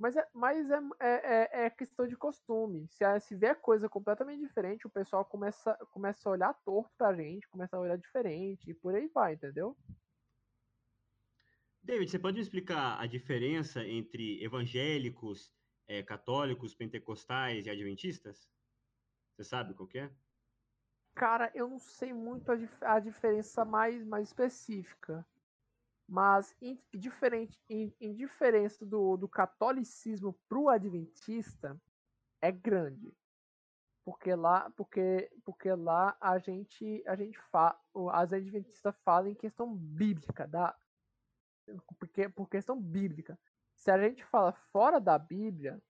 Mas 0.00 0.16
é, 0.16 0.26
mas 0.32 0.66
é, 0.70 0.80
é, 0.98 1.66
é 1.66 1.70
questão 1.70 2.08
de 2.08 2.16
costume. 2.16 2.88
Se, 2.88 3.04
se 3.20 3.36
vê 3.36 3.54
coisa 3.54 3.86
completamente 3.86 4.40
diferente, 4.40 4.86
o 4.86 4.90
pessoal 4.90 5.26
começa, 5.26 5.74
começa 5.90 6.26
a 6.26 6.32
olhar 6.32 6.54
torto 6.64 6.90
pra 6.96 7.14
gente, 7.14 7.46
começa 7.48 7.76
a 7.76 7.80
olhar 7.80 7.98
diferente 7.98 8.70
e 8.70 8.72
por 8.72 8.94
aí 8.94 9.08
vai, 9.08 9.34
entendeu? 9.34 9.76
David, 11.82 12.10
você 12.10 12.18
pode 12.18 12.36
me 12.36 12.42
explicar 12.42 12.98
a 12.98 13.06
diferença 13.06 13.86
entre 13.86 14.42
evangélicos, 14.42 15.54
é, 15.86 16.02
católicos, 16.02 16.74
pentecostais 16.74 17.66
e 17.66 17.70
adventistas? 17.70 18.48
Você 19.36 19.44
sabe 19.44 19.74
qual 19.74 19.88
é? 19.96 20.10
Cara, 21.14 21.50
eu 21.54 21.68
não 21.68 21.78
sei 21.78 22.14
muito 22.14 22.50
a, 22.50 22.56
dif 22.56 22.72
a 22.80 22.98
diferença 23.00 23.66
mais, 23.66 24.02
mais 24.06 24.28
específica. 24.28 25.26
Mas 26.10 26.52
em, 26.60 26.76
diferente, 26.92 27.62
em, 27.68 27.94
em 28.00 28.12
diferença 28.12 28.84
do, 28.84 29.16
do 29.16 29.28
catolicismo 29.28 30.36
para 30.48 30.58
o 30.58 30.68
adventista, 30.68 31.80
é 32.42 32.50
grande. 32.50 33.16
Porque 34.04 34.34
lá, 34.34 34.68
porque, 34.70 35.30
porque 35.44 35.72
lá 35.72 36.16
a 36.20 36.36
gente, 36.38 37.00
a 37.06 37.14
gente 37.14 37.38
fa, 37.52 37.80
as 38.12 38.32
adventistas 38.32 38.92
falam 39.04 39.30
em 39.30 39.36
questão 39.36 39.72
bíblica, 39.72 40.48
da, 40.48 40.76
porque, 41.96 42.28
por 42.28 42.48
questão 42.48 42.80
bíblica. 42.80 43.38
Se 43.76 43.92
a 43.92 43.96
gente 43.96 44.24
fala 44.24 44.52
fora 44.72 45.00
da 45.00 45.16
Bíblia, 45.16 45.80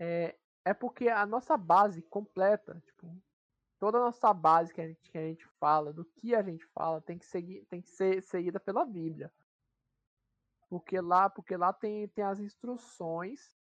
é, 0.00 0.38
é 0.64 0.72
porque 0.72 1.10
a 1.10 1.26
nossa 1.26 1.54
base 1.58 2.00
completa, 2.00 2.82
tipo, 2.86 3.14
toda 3.78 3.98
a 3.98 4.02
nossa 4.02 4.32
base 4.32 4.72
que 4.72 4.80
a 4.80 4.88
gente, 4.88 5.10
que 5.10 5.18
a 5.18 5.22
gente 5.22 5.46
fala, 5.58 5.92
do 5.92 6.04
que 6.04 6.34
a 6.34 6.42
gente 6.42 6.64
fala, 6.66 7.00
tem 7.00 7.18
que, 7.18 7.26
seguir, 7.26 7.64
tem 7.66 7.80
que 7.80 7.90
ser 7.90 8.22
seguida 8.22 8.58
pela 8.58 8.84
Bíblia. 8.84 9.32
Porque 10.68 11.00
lá, 11.00 11.30
porque 11.30 11.56
lá 11.56 11.72
tem, 11.72 12.08
tem 12.08 12.24
as 12.24 12.40
instruções 12.40 13.56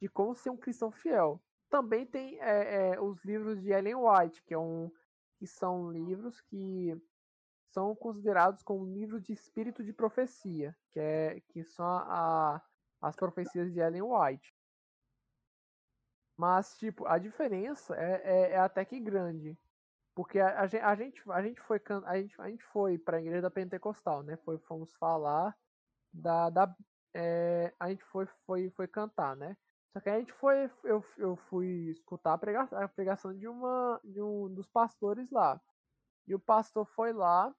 de 0.00 0.08
como 0.08 0.34
ser 0.34 0.50
um 0.50 0.56
cristão 0.56 0.90
fiel. 0.90 1.42
Também 1.68 2.06
tem 2.06 2.40
é, 2.40 2.92
é, 2.92 3.00
os 3.00 3.22
livros 3.24 3.60
de 3.60 3.70
Ellen 3.70 3.96
White, 3.96 4.42
que, 4.44 4.54
é 4.54 4.58
um, 4.58 4.90
que 5.38 5.46
são 5.46 5.90
livros 5.90 6.40
que 6.40 6.96
são 7.68 7.94
considerados 7.94 8.62
como 8.62 8.86
livros 8.86 9.22
de 9.22 9.32
espírito 9.32 9.84
de 9.84 9.92
profecia, 9.92 10.74
que, 10.90 11.00
é, 11.00 11.40
que 11.48 11.62
são 11.64 11.84
a, 11.86 12.62
as 13.02 13.16
profecias 13.16 13.72
de 13.72 13.80
Ellen 13.80 14.02
White. 14.02 14.55
Mas, 16.36 16.76
tipo, 16.78 17.06
a 17.06 17.18
diferença 17.18 17.94
é, 17.96 18.22
é, 18.24 18.50
é 18.52 18.58
até 18.58 18.84
que 18.84 19.00
grande. 19.00 19.56
Porque 20.14 20.38
a, 20.38 20.60
a, 20.60 20.66
gente, 20.66 20.82
a, 20.82 20.94
gente, 20.96 21.22
a 21.30 21.42
gente 21.42 21.60
foi 21.62 21.80
a 22.06 22.16
gente, 22.16 22.40
a 22.40 22.48
gente 22.48 22.64
foi 22.64 22.98
para 22.98 23.18
a 23.18 23.20
igreja 23.20 23.42
da 23.42 23.50
Pentecostal, 23.50 24.22
né? 24.22 24.36
Foi, 24.38 24.58
fomos 24.58 24.94
falar 24.94 25.54
da, 26.12 26.50
da 26.50 26.76
é, 27.14 27.72
a 27.78 27.90
gente 27.90 28.04
foi, 28.04 28.26
foi, 28.46 28.70
foi 28.70 28.88
cantar, 28.88 29.36
né? 29.36 29.56
Só 29.92 30.00
que 30.00 30.10
a 30.10 30.18
gente 30.18 30.32
foi, 30.34 30.70
eu, 30.84 31.04
eu 31.16 31.36
fui 31.48 31.90
escutar 31.90 32.34
a 32.34 32.38
pregação, 32.38 32.78
a 32.78 32.88
pregação 32.88 33.34
de 33.34 33.48
uma 33.48 34.00
de 34.04 34.20
um 34.20 34.52
dos 34.52 34.68
pastores 34.68 35.30
lá. 35.30 35.60
E 36.26 36.34
o 36.34 36.40
pastor 36.40 36.86
foi 36.86 37.12
lá, 37.12 37.54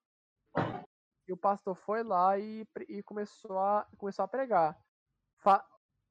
e 1.27 1.33
o 1.33 1.37
pastor 1.37 1.75
foi 1.75 2.03
lá 2.03 2.37
e, 2.39 2.65
e 2.87 3.03
começou, 3.03 3.57
a, 3.57 3.87
começou 3.97 4.23
a 4.23 4.27
pregar. 4.27 4.77
Fa, 5.43 5.65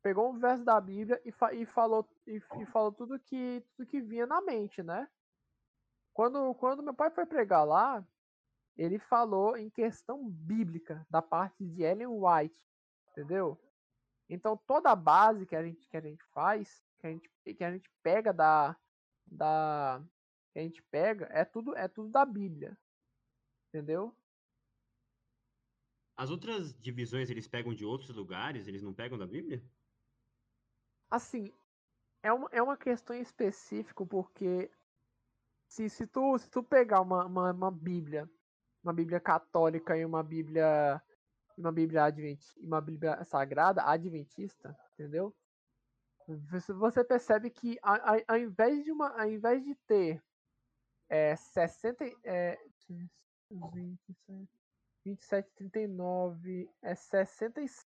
pegou 0.07 0.31
um 0.31 0.39
verso 0.39 0.65
da 0.65 0.81
Bíblia 0.81 1.21
e, 1.25 1.33
fa, 1.33 1.53
e 1.53 1.67
falou 1.67 2.09
e, 2.29 2.41
e, 2.61 2.67
falou 2.67 2.93
tudo 2.93 3.19
que 3.19 3.61
tudo 3.75 3.89
que 3.89 4.01
vinha 4.01 4.25
na 4.25 4.41
mente, 4.41 4.81
né? 4.81 5.09
Quando 6.15 6.55
quando 6.55 6.81
meu 6.81 6.95
pai 6.95 7.11
foi 7.11 7.27
pregar 7.27 7.67
lá, 7.67 8.07
ele 8.77 9.01
falou 9.01 9.57
em 9.57 9.69
questão 9.69 10.31
bíblica 10.31 11.05
da 11.11 11.21
parte 11.21 11.67
de 11.67 11.83
Ellen 11.83 12.07
White, 12.07 12.57
entendeu? 13.11 13.61
Então 14.31 14.57
toda 14.57 14.93
a 14.93 14.95
base 14.95 15.45
que 15.45 15.57
a 15.57 15.65
gente 15.65 15.85
que 15.89 15.97
a 15.97 16.01
gente 16.01 16.23
faz, 16.27 16.81
que 17.01 17.07
a 17.09 17.11
gente 17.11 17.29
que 17.57 17.65
a 17.65 17.73
gente 17.73 17.91
pega 18.01 18.33
da 18.33 18.77
da 19.27 20.01
que 20.53 20.61
a 20.61 20.63
gente 20.63 20.81
pega 20.85 21.27
é 21.33 21.45
tudo 21.45 21.77
é 21.77 21.89
tudo 21.89 22.11
da 22.11 22.25
Bíblia. 22.25 22.79
Entendeu? 23.71 24.17
As 26.17 26.31
outras 26.31 26.73
divisões 26.79 27.29
eles 27.29 27.49
pegam 27.49 27.75
de 27.75 27.85
outros 27.85 28.15
lugares, 28.15 28.69
eles 28.69 28.85
não 28.85 28.95
pegam 28.95 29.19
da 29.19 29.27
Bíblia? 29.27 29.61
Assim, 31.11 31.53
é 32.23 32.33
uma, 32.33 32.49
é 32.53 32.63
uma 32.63 32.77
questão 32.77 33.17
específica, 33.17 34.05
porque 34.07 34.71
se, 35.69 35.89
se, 35.89 36.07
tu, 36.07 36.39
se 36.39 36.51
tu 36.51 36.63
pegar 36.63 37.01
uma, 37.01 37.25
uma, 37.27 37.53
uma 37.53 37.71
Bíblia, 37.71 38.29
uma 38.83 38.93
Bíblia 38.93 39.21
católica 39.21 39.97
e 39.97 40.05
uma 40.05 40.23
Bíblia 40.23 41.03
uma 41.57 41.73
Bíblia 41.73 42.05
adventista, 42.05 42.61
uma 42.61 42.81
Bíblia 42.81 43.25
sagrada 43.25 43.83
adventista, 43.83 44.77
entendeu? 44.93 45.35
Você 46.79 47.05
percebe 47.05 47.51
que 47.51 47.79
ao, 47.83 47.97
ao 48.29 48.37
invés 48.37 48.85
de 48.85 48.91
uma, 48.91 49.09
ao 49.21 49.29
invés 49.29 49.65
de 49.65 49.75
ter 49.87 50.23
é, 51.09 51.37
60, 51.37 52.05
é, 52.25 52.59
27, 53.49 54.49
27, 55.05 55.51
39, 55.55 56.69
é 56.83 56.95
66 56.95 57.87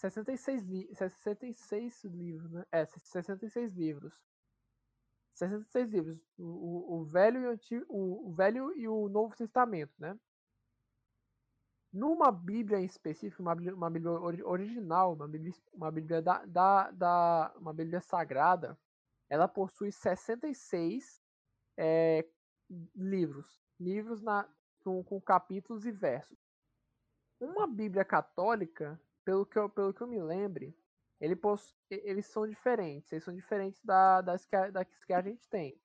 66, 0.00 0.62
li 0.64 0.88
66 0.94 2.04
livros, 2.04 2.50
né? 2.50 2.64
É, 2.72 2.86
66 2.86 3.74
livros. 3.74 4.14
66 5.34 5.90
livros. 5.90 6.18
O, 6.38 6.44
o, 6.44 7.00
o 7.00 7.04
velho, 7.04 7.40
e 7.42 7.46
o, 7.46 7.50
antigo, 7.50 7.86
o, 7.88 8.30
o, 8.30 8.34
velho 8.34 8.72
e 8.78 8.88
o 8.88 9.08
Novo 9.08 9.36
Testamento, 9.36 9.92
né? 9.98 10.18
Numa 11.92 12.30
Bíblia 12.30 12.78
em 12.78 12.84
específico, 12.84 13.42
uma, 13.42 13.52
uma 13.52 13.90
Bíblia 13.90 14.12
original, 14.12 15.12
uma 15.12 15.28
Bíblia, 15.28 15.52
uma 15.72 15.90
Bíblia 15.90 16.22
da, 16.22 16.46
da, 16.46 16.90
da, 16.92 17.54
uma 17.58 17.74
Bíblia 17.74 18.00
sagrada, 18.00 18.78
ela 19.28 19.48
possui 19.48 19.92
66 19.92 21.20
é, 21.76 22.26
livros. 22.94 23.60
Livros 23.78 24.22
na, 24.22 24.48
com, 24.82 25.02
com 25.04 25.20
capítulos 25.20 25.84
e 25.84 25.90
versos. 25.90 26.38
Uma 27.40 27.66
Bíblia 27.66 28.04
católica 28.04 29.00
pelo 29.24 29.46
que 29.46 29.58
eu, 29.58 29.68
pelo 29.68 29.92
que 29.92 30.00
eu 30.02 30.06
me 30.06 30.20
lembre, 30.22 30.76
ele 31.20 31.38
eles 31.90 32.26
são 32.26 32.46
diferentes. 32.46 33.12
Eles 33.12 33.24
são 33.24 33.34
diferentes 33.34 33.82
da, 33.84 34.20
das, 34.20 34.44
que 34.46 34.56
a, 34.56 34.70
das 34.70 34.86
que 35.04 35.12
a 35.12 35.20
gente 35.20 35.48
tem. 35.48 35.80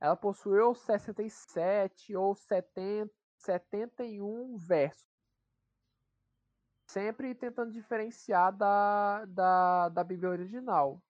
Ela 0.00 0.16
possui 0.16 0.58
ou 0.60 0.74
67 0.74 2.14
ou 2.14 2.34
70, 2.34 3.12
71 3.36 4.56
versos. 4.58 5.08
Sempre 6.86 7.34
tentando 7.34 7.72
diferenciar 7.72 8.56
da, 8.56 9.24
da, 9.26 9.88
da 9.88 10.04
Bíblia 10.04 10.30
original. 10.30 11.02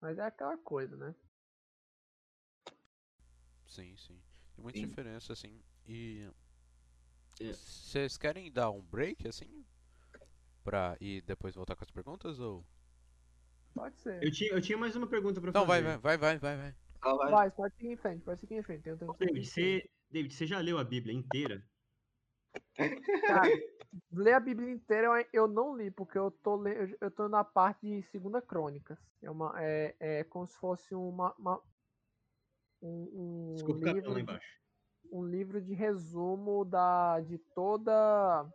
Mas 0.00 0.18
é 0.18 0.22
aquela 0.22 0.58
coisa, 0.58 0.96
né? 0.96 1.14
Sim, 3.66 3.96
sim. 3.96 4.20
Tem 4.54 4.62
muita 4.62 4.78
sim. 4.78 4.86
diferença, 4.86 5.32
assim. 5.32 5.62
E 5.86 6.28
vocês 7.38 8.16
querem 8.16 8.50
dar 8.50 8.70
um 8.70 8.82
break, 8.82 9.26
assim? 9.26 9.64
Pra 10.62 10.96
e 11.00 11.20
depois 11.22 11.54
voltar 11.54 11.74
com 11.74 11.84
as 11.84 11.90
perguntas, 11.90 12.38
ou... 12.38 12.64
Pode 13.74 13.98
ser. 13.98 14.22
Eu 14.22 14.30
tinha, 14.30 14.52
eu 14.52 14.60
tinha 14.60 14.78
mais 14.78 14.94
uma 14.94 15.06
pergunta 15.06 15.40
pra 15.40 15.50
Não, 15.52 15.66
fazer. 15.66 15.82
Não, 15.82 15.98
vai, 15.98 16.16
vai, 16.16 16.38
vai, 16.38 16.38
vai, 16.38 16.56
vai. 16.56 16.76
Ah, 17.00 17.14
vai. 17.14 17.30
vai, 17.30 17.50
pode 17.50 17.74
seguir 17.74 17.92
em 17.92 17.96
frente, 17.96 18.22
pode 18.22 18.40
seguir 18.40 18.54
em 18.54 18.62
frente. 18.62 18.88
Eu 18.88 18.96
tenho 18.96 19.12
David, 19.14 19.46
você, 19.46 19.90
David, 20.10 20.34
você 20.34 20.46
já 20.46 20.58
leu 20.60 20.78
a 20.78 20.84
Bíblia 20.84 21.14
inteira? 21.14 21.64
Cara, 23.26 23.48
ler 24.12 24.34
a 24.34 24.40
Bíblia 24.40 24.70
inteira 24.70 25.08
eu 25.32 25.48
não 25.48 25.76
li, 25.76 25.90
porque 25.90 26.18
eu 26.18 26.30
tô, 26.30 26.62
eu 27.00 27.10
tô 27.10 27.28
na 27.28 27.42
parte 27.42 27.86
de 27.86 28.02
Segunda 28.10 28.40
Crônicas. 28.40 28.98
É, 29.22 29.30
uma, 29.30 29.52
é, 29.56 29.96
é 29.98 30.24
como 30.24 30.46
se 30.46 30.56
fosse 30.58 30.94
uma, 30.94 31.34
uma 31.38 31.60
um, 32.82 33.50
um 33.50 33.54
Desculpa, 33.54 33.90
livro... 33.90 34.12
lá 34.12 34.20
embaixo 34.20 34.61
um 35.12 35.24
livro 35.24 35.60
de 35.60 35.74
resumo 35.74 36.64
da 36.64 37.20
de 37.20 37.36
toda 37.36 38.50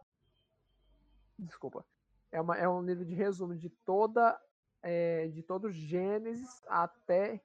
desculpa 1.38 1.86
é, 2.32 2.42
uma, 2.42 2.58
é 2.58 2.68
um 2.68 2.82
livro 2.82 3.06
de 3.06 3.14
resumo 3.14 3.56
de 3.56 3.70
toda 3.70 4.42
é, 4.82 5.28
de 5.28 5.44
todo 5.44 5.72
Gênesis 5.72 6.64
até 6.68 7.40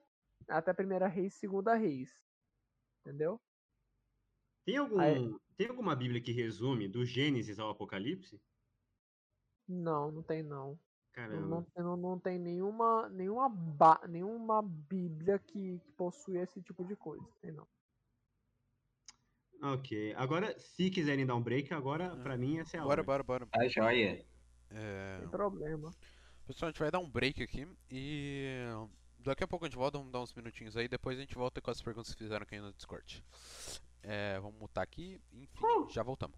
até 0.48 0.72
primeira 0.72 1.06
Reis 1.06 1.34
segunda 1.34 1.74
Reis 1.74 2.10
entendeu? 3.00 3.38
Tem 4.64 4.78
algum 4.78 4.98
Aí, 4.98 5.36
tem 5.56 5.68
alguma 5.68 5.94
Bíblia 5.94 6.20
que 6.20 6.32
resume 6.32 6.88
do 6.88 7.04
Gênesis 7.04 7.58
ao 7.58 7.68
Apocalipse? 7.68 8.40
Não 9.68 10.10
não 10.10 10.22
tem 10.22 10.42
não. 10.42 10.78
Caramba. 11.12 11.46
Não, 11.46 11.66
não, 11.76 11.96
não 11.96 12.18
tem 12.18 12.38
nenhuma 12.38 13.10
nenhuma 13.10 13.48
ba, 13.50 14.00
nenhuma 14.08 14.62
Bíblia 14.62 15.38
que, 15.38 15.78
que 15.80 15.92
possui 15.92 16.38
esse 16.38 16.62
tipo 16.62 16.82
de 16.84 16.96
coisa 16.96 17.28
tem 17.42 17.52
não 17.52 17.66
Ok. 19.62 20.12
Agora, 20.16 20.58
se 20.58 20.90
quiserem 20.90 21.24
dar 21.24 21.36
um 21.36 21.42
break, 21.42 21.72
agora, 21.72 22.16
pra 22.16 22.36
mim, 22.36 22.58
essa 22.58 22.76
é 22.76 22.80
a 22.80 22.82
bora, 22.82 22.94
hora. 22.94 23.02
Bora, 23.04 23.22
bora, 23.22 23.46
bora. 23.46 23.60
Tá 23.60 23.68
joia. 23.68 24.24
É... 24.70 25.18
Sem 25.20 25.28
problema. 25.28 25.90
Pessoal, 26.46 26.68
a 26.68 26.72
gente 26.72 26.80
vai 26.80 26.90
dar 26.90 26.98
um 26.98 27.08
break 27.08 27.42
aqui 27.42 27.68
e 27.88 28.66
daqui 29.20 29.44
a 29.44 29.46
pouco 29.46 29.64
a 29.64 29.68
gente 29.68 29.78
volta, 29.78 29.98
vamos 29.98 30.12
dar 30.12 30.20
uns 30.20 30.34
minutinhos 30.34 30.76
aí, 30.76 30.88
depois 30.88 31.16
a 31.16 31.20
gente 31.20 31.36
volta 31.36 31.60
com 31.60 31.70
as 31.70 31.80
perguntas 31.80 32.12
que 32.12 32.24
fizeram 32.24 32.42
aqui 32.42 32.58
no 32.58 32.72
Discord. 32.72 33.24
É, 34.02 34.40
vamos 34.40 34.58
mutar 34.58 34.82
aqui, 34.82 35.20
enfim, 35.32 35.64
uh! 35.64 35.88
já 35.90 36.02
voltamos. 36.02 36.36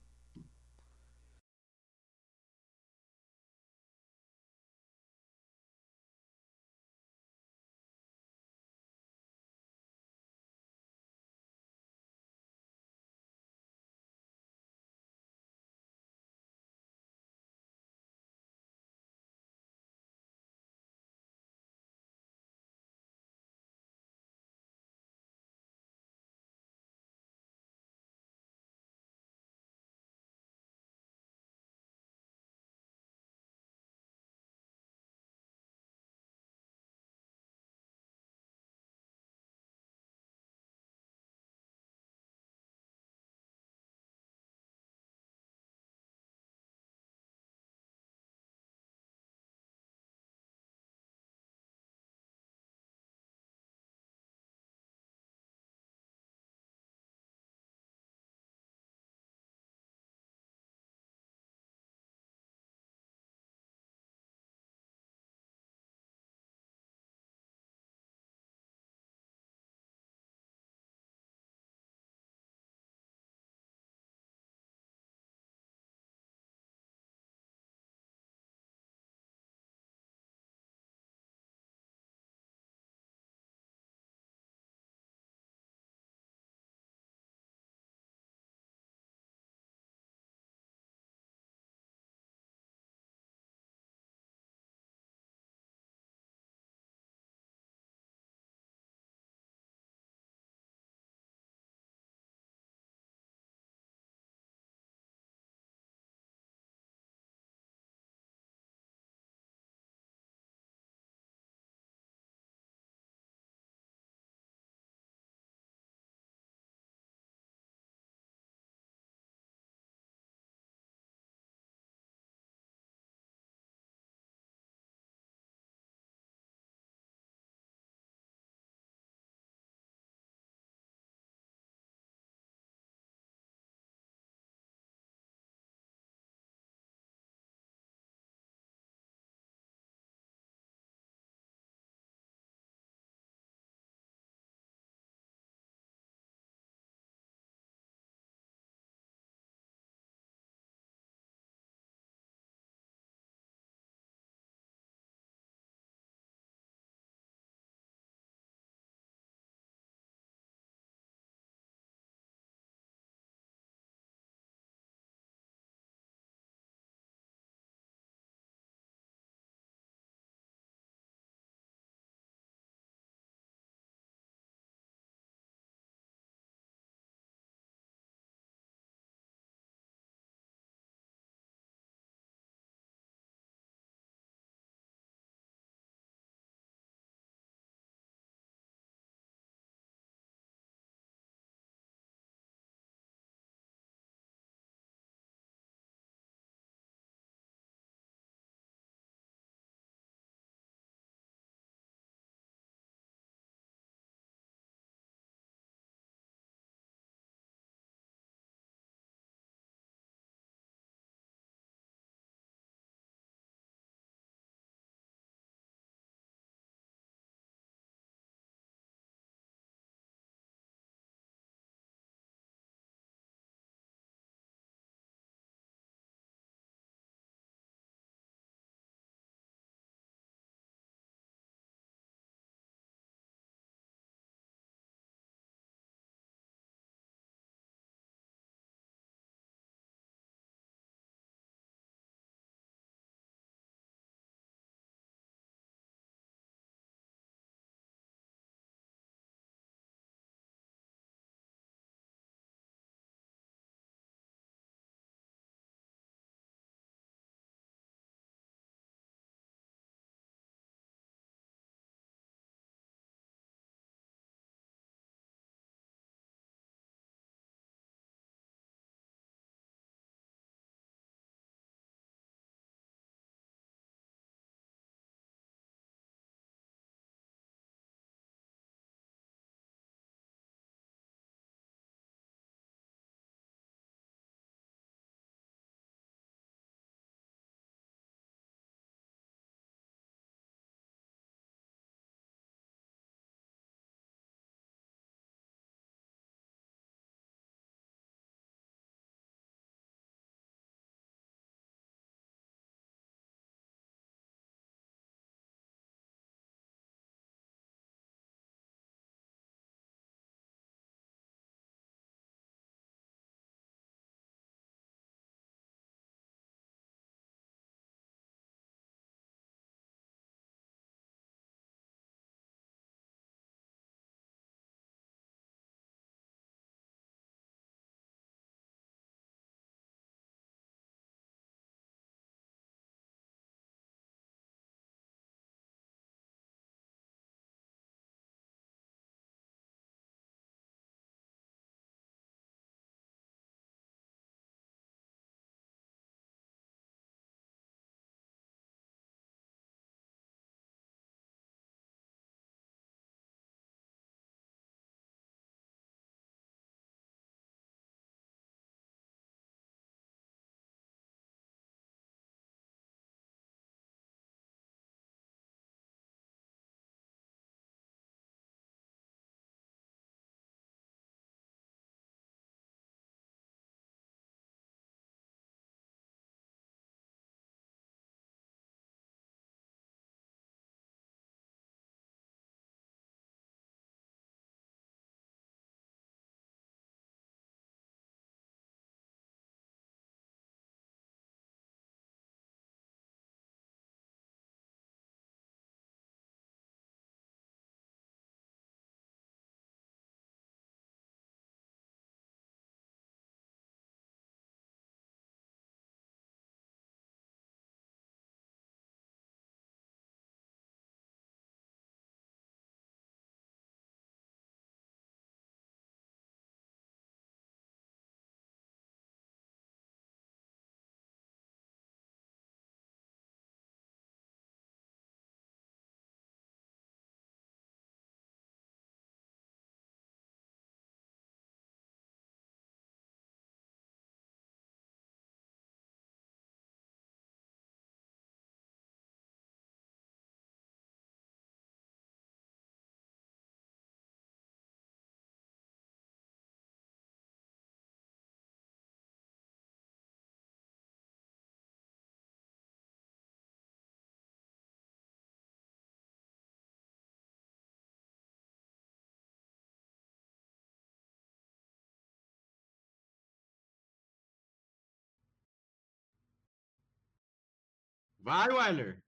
Vai, 468.24 468.48
Wyler. 468.48 468.98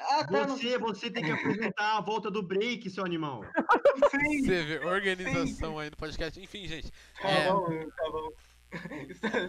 Ah, 0.00 0.24
tá, 0.26 0.46
Você, 0.46 0.78
você 0.78 1.10
tem 1.10 1.24
que 1.24 1.30
apresentar 1.30 1.96
a 1.96 2.00
volta 2.00 2.30
do 2.30 2.42
break, 2.42 2.88
seu 2.90 3.04
animal. 3.04 3.42
sei. 4.10 4.40
Você 4.42 4.62
vê, 4.64 4.78
organização 4.84 5.78
aí 5.78 5.90
no 5.90 5.96
podcast. 5.96 6.38
Enfim, 6.40 6.68
gente. 6.68 6.90
Tá 7.20 7.28
É, 7.28 7.50
bom, 7.50 7.66
tá 7.90 8.10
bom. 8.10 8.28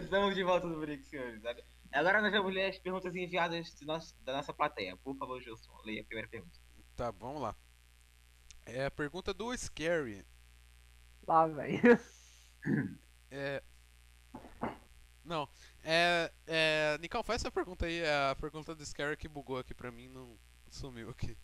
Estamos 0.02 0.34
de 0.34 0.42
volta 0.42 0.66
no 0.66 0.80
break, 0.80 1.04
senhores. 1.04 1.40
Agora 1.92 2.20
nós 2.22 2.32
vamos 2.32 2.52
ler 2.52 2.70
as 2.70 2.78
perguntas 2.78 3.14
enviadas 3.14 3.74
do 3.74 3.86
nosso- 3.86 4.16
da 4.24 4.32
nossa 4.32 4.52
plateia. 4.54 4.96
Por 4.96 5.14
favor, 5.16 5.40
Gilson, 5.40 5.70
leia 5.84 6.00
a 6.00 6.04
primeira 6.04 6.28
pergunta. 6.28 6.58
Tá, 6.96 7.10
vamos 7.10 7.42
lá. 7.42 7.54
É 8.66 8.86
a 8.86 8.90
pergunta 8.90 9.32
do 9.34 9.56
Scary. 9.56 10.24
Lá, 11.26 11.46
velho. 11.46 11.80
É. 13.32 13.62
Não. 15.24 15.48
É. 15.82 16.30
é... 16.46 16.98
Faz 17.24 17.42
essa 17.42 17.50
pergunta 17.50 17.86
aí. 17.86 18.00
É 18.00 18.30
a 18.30 18.36
pergunta 18.36 18.74
do 18.74 18.84
Scary 18.84 19.16
que 19.16 19.28
bugou 19.28 19.58
aqui 19.58 19.74
pra 19.74 19.90
mim, 19.90 20.08
não 20.08 20.38
sumiu 20.70 21.10
aqui. 21.10 21.36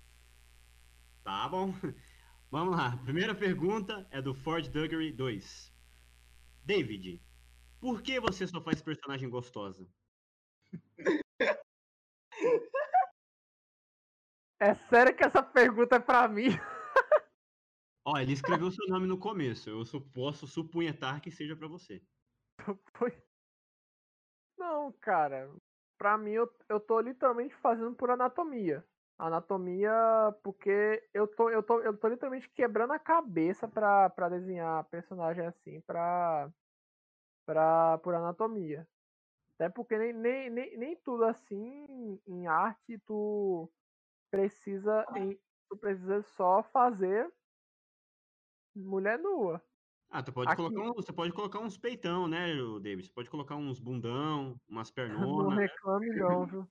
Tá 1.24 1.48
bom. 1.48 1.72
Vamos 2.50 2.76
lá. 2.76 2.96
Primeira 2.98 3.34
pergunta 3.34 4.06
é 4.10 4.22
do 4.22 4.34
Ford 4.34 4.68
Duggery 4.68 5.12
2. 5.12 5.74
David, 6.64 7.20
por 7.80 8.02
que 8.02 8.20
você 8.20 8.46
só 8.46 8.60
faz 8.60 8.80
personagem 8.82 9.28
gostosa? 9.28 9.86
É 14.58 14.74
sério 14.88 15.14
que 15.14 15.22
essa 15.22 15.42
pergunta 15.42 15.96
é 15.96 15.98
pra 15.98 16.26
mim? 16.26 16.46
Ó, 18.06 18.16
ele 18.16 18.32
escreveu 18.32 18.70
seu 18.70 18.86
nome 18.88 19.06
no 19.06 19.18
começo. 19.18 19.68
Eu 19.68 19.84
posso 20.14 20.46
supunhetar 20.46 21.20
que 21.20 21.30
seja 21.30 21.54
pra 21.54 21.68
você. 21.68 22.02
Foi. 22.94 23.12
Não, 24.56 24.92
cara. 24.92 25.50
Pra 25.98 26.16
mim, 26.18 26.32
eu, 26.32 26.48
eu 26.68 26.80
tô 26.80 27.00
literalmente 27.00 27.54
fazendo 27.54 27.94
por 27.94 28.10
anatomia. 28.10 28.84
Anatomia, 29.18 29.90
porque 30.42 31.08
eu 31.14 31.26
tô, 31.26 31.48
eu 31.48 31.62
tô, 31.62 31.80
eu 31.80 31.96
tô 31.96 32.08
literalmente 32.08 32.50
quebrando 32.50 32.92
a 32.92 32.98
cabeça 32.98 33.66
pra, 33.66 34.10
pra 34.10 34.28
desenhar 34.28 34.84
personagem 34.84 35.46
assim, 35.46 35.80
pra, 35.80 36.52
pra, 37.46 37.98
por 37.98 38.14
anatomia. 38.14 38.88
Até 39.54 39.70
porque 39.70 39.98
nem, 39.98 40.12
nem, 40.12 40.50
nem, 40.50 40.76
nem 40.78 40.96
tudo 40.96 41.24
assim 41.24 42.20
em 42.26 42.46
arte 42.46 42.98
tu 43.06 43.72
precisa, 44.30 45.06
em, 45.16 45.40
tu 45.68 45.76
precisa 45.78 46.22
só 46.22 46.62
fazer 46.62 47.32
mulher 48.74 49.18
nua. 49.18 49.62
Ah, 50.10 50.22
tu 50.22 50.32
pode 50.32 50.50
Aqui. 50.50 50.56
colocar 50.56 50.82
um- 50.82 50.94
você 50.94 51.12
pode 51.12 51.32
colocar 51.32 51.60
uns 51.60 51.76
peitão, 51.76 52.28
né, 52.28 52.46
David? 52.80 53.06
Você 53.06 53.12
pode 53.12 53.30
colocar 53.30 53.56
uns 53.56 53.80
bundão, 53.80 54.60
umas 54.68 54.90
Não 55.08 55.48
pernonas. 55.48 55.58
reclame 55.58 56.12
não, 56.16 56.46
viu? 56.46 56.68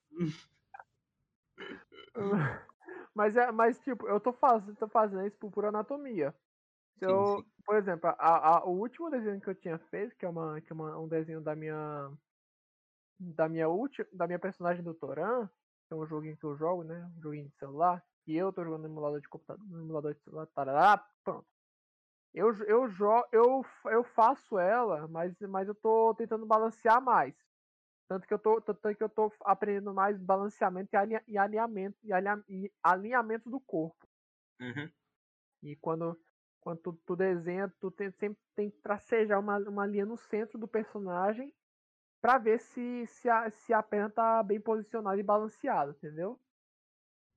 mas 3.16 3.36
é, 3.36 3.52
mas 3.52 3.80
tipo, 3.80 4.08
eu 4.08 4.20
tô 4.20 4.34
fazendo, 4.34 4.76
tô 4.78 4.88
fazendo 4.88 5.26
isso 5.26 5.38
por 5.38 5.52
pura 5.52 5.70
anatomia. 5.70 6.34
Se 7.00 7.06
Sim, 7.06 7.06
eu, 7.08 7.24
sim. 7.26 7.52
por 7.66 7.76
exemplo, 7.78 8.10
a, 8.10 8.60
a- 8.60 8.66
o 8.66 8.72
último 8.80 9.10
desenho 9.12 9.42
que 9.42 9.50
eu 9.50 9.56
tinha 9.56 9.80
feito, 9.80 10.16
que 10.18 10.26
é, 10.26 10.30
uma, 10.30 10.62
que 10.62 10.72
é 10.72 10.76
uma- 10.76 11.00
um 11.00 11.08
desenho 11.08 11.42
da 11.42 11.56
minha 11.56 12.12
da 13.20 13.48
minha 13.50 13.68
última, 13.70 14.08
da 14.14 14.28
minha 14.28 14.40
personagem 14.40 14.84
do 14.84 14.94
Toran, 14.94 15.48
que 15.88 15.94
é 15.94 15.96
um 15.96 16.06
joguinho 16.06 16.38
que 16.38 16.46
eu 16.46 16.56
jogo, 16.58 16.84
né? 16.84 17.06
Um 17.18 17.22
joguinho 17.22 17.50
de 17.50 17.56
celular, 17.58 18.04
e 18.28 18.36
eu 18.36 18.52
tô 18.52 18.64
jogando 18.64 18.82
no 18.84 18.88
emulador 18.90 19.22
de 19.22 19.30
computador, 19.30 19.66
no 19.68 19.80
emulador 19.82 20.14
de 20.14 20.22
celular, 20.24 20.48
tarará, 20.48 20.98
pronto. 21.24 21.48
Eu, 22.36 22.54
eu, 22.68 22.86
eu, 23.32 23.66
eu 23.86 24.04
faço 24.04 24.60
ela, 24.60 25.08
mas, 25.08 25.34
mas 25.40 25.70
eu 25.70 25.74
tô 25.74 26.14
tentando 26.16 26.46
balancear 26.46 27.02
mais. 27.02 27.34
Tanto 28.10 28.28
que 28.28 28.34
eu 28.34 28.38
tô, 28.38 28.60
tanto 28.60 28.94
que 28.94 29.02
eu 29.04 29.08
tô 29.10 29.32
aprendendo 29.40 29.94
mais 29.94 30.18
balanceamento 30.20 30.90
e, 30.94 30.98
alinha- 30.98 31.24
e 31.26 31.38
alinhamento 31.38 31.98
e, 32.04 32.12
alinha- 32.12 32.44
e 32.50 32.70
alinhamento 32.84 33.50
do 33.50 33.58
corpo. 33.62 34.06
Uhum. 34.60 34.92
E 35.64 35.78
quando, 35.78 36.20
quando 36.60 36.80
tu, 36.82 36.94
tu 37.06 37.16
desenha, 37.16 37.74
tu 37.80 37.90
tem, 37.90 38.12
sempre 38.12 38.38
tem 38.54 38.70
que 38.70 38.82
tracejar 38.82 39.40
uma, 39.40 39.58
uma 39.58 39.88
linha 39.88 40.06
no 40.06 40.18
centro 40.18 40.60
do 40.60 40.68
personagem 40.68 41.54
pra 42.22 42.38
ver 42.38 42.60
se, 42.60 43.08
se, 43.08 43.30
a, 43.30 43.50
se 43.50 43.74
a 43.74 43.82
perna 43.82 44.10
tá 44.10 44.44
bem 44.44 44.60
posicionada 44.60 45.18
e 45.18 45.24
balanceada, 45.24 45.92
entendeu? 45.92 46.38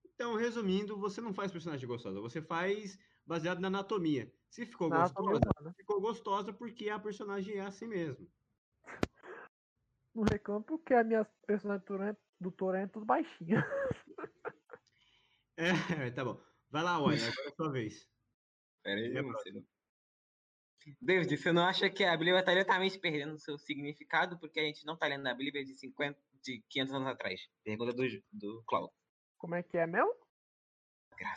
Então, 0.04 0.34
resumindo, 0.34 0.98
você 0.98 1.20
não 1.20 1.32
faz 1.32 1.52
personagem 1.52 1.86
gostosa, 1.86 2.20
você 2.20 2.42
faz 2.42 2.98
baseado 3.28 3.60
na 3.60 3.68
anatomia. 3.68 4.32
Se 4.50 4.64
ficou 4.64 4.88
Na 4.88 5.02
gostosa, 5.02 5.28
humana. 5.28 5.74
ficou 5.76 6.00
gostosa 6.00 6.52
porque 6.52 6.88
a 6.88 6.98
personagem 6.98 7.56
é 7.56 7.60
assim 7.60 7.86
mesmo. 7.86 8.26
Não 10.14 10.24
reclamo 10.24 10.64
porque 10.64 10.94
a 10.94 11.05
minha 11.05 11.24
personagem 11.46 11.84
do 12.40 12.50
Toran- 12.50 12.80
é 12.84 12.86
tudo 12.88 13.05
baixinha. 13.06 13.62
É, 15.60 16.09
tá 16.12 16.24
bom. 16.24 16.40
Vai 16.70 16.84
lá, 16.84 17.02
olha, 17.02 17.16
agora 17.26 17.48
é 17.48 17.48
a 17.48 17.55
sua 17.56 17.72
vez. 17.72 18.09
Pera 18.80 19.00
aí. 19.00 19.12
David, 21.02 21.36
você 21.36 21.50
não 21.50 21.66
acha 21.66 21.90
que 21.90 22.05
a 22.05 22.16
Bíblia 22.16 22.38
está 22.38 22.52
lentamente 22.52 22.96
perdendo 23.00 23.40
seu 23.40 23.59
significado 23.59 24.38
porque 24.38 24.60
a 24.60 24.62
gente 24.62 24.86
não 24.86 24.94
está 24.94 25.09
lendo 25.09 25.26
a 25.26 25.34
Bíblia 25.34 25.64
de 25.64 25.74
50, 25.76 26.16
de 26.40 26.62
500 26.68 26.94
anos 26.94 27.09
atrás? 27.09 27.40
Pergunta 27.64 27.92
do, 27.92 28.05
do 28.30 28.62
Cláudio. 28.68 28.94
Como 29.36 29.56
é 29.56 29.62
que 29.64 29.76
é, 29.76 29.84
meu? 29.84 30.06
Cara, 31.16 31.34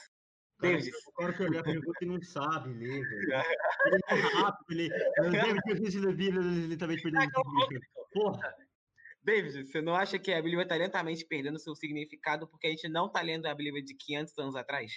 David, 0.62 0.92
o 1.08 1.12
cara 1.14 1.34
que 1.34 1.44
olhar 1.44 1.60
a 1.60 1.64
pergunta 1.64 1.98
e 2.02 2.06
não 2.06 2.22
sabe 2.22 2.70
ler, 2.74 3.04
velho. 3.04 3.44
Ele 3.86 4.02
é 4.10 4.16
rápido, 4.16 4.66
ele. 4.72 4.90
Eu 5.18 5.30
lembro 5.30 5.62
que 5.64 5.72
eu 5.72 5.76
fiz 5.78 5.96
Bíblia, 5.96 6.42
ele 6.42 6.78
também 6.78 7.02
perdeu. 7.02 7.28
Porra, 8.14 8.56
David, 9.24 9.66
você 9.66 9.82
não 9.82 9.96
acha 9.96 10.20
que 10.20 10.32
a 10.32 10.42
Bíblia 10.42 10.64
está 10.64 10.76
lentamente 10.76 11.26
perdendo 11.26 11.60
seu 11.60 11.76
significado 11.76 12.48
porque 12.48 12.68
a 12.68 12.70
gente 12.70 12.88
não 12.88 13.08
está 13.08 13.22
lendo 13.22 13.48
a 13.48 13.56
Bíblia 13.56 13.84
de 13.84 13.96
500 13.96 14.38
anos 14.38 14.56
atrás? 14.56 14.92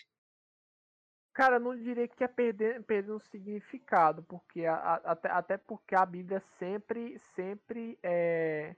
Cara, 1.32 1.56
eu 1.56 1.60
não 1.60 1.76
diria 1.76 2.06
que 2.06 2.22
é 2.22 2.28
perder, 2.28 2.82
perder 2.84 3.12
um 3.12 3.18
significado, 3.18 4.22
porque 4.22 4.64
a- 4.66 4.76
a- 4.76 5.12
até, 5.12 5.30
até 5.30 5.56
porque 5.56 5.94
a 5.94 6.06
Bíblia 6.06 6.40
sempre, 6.58 7.18
sempre 7.34 7.98
é, 8.02 8.76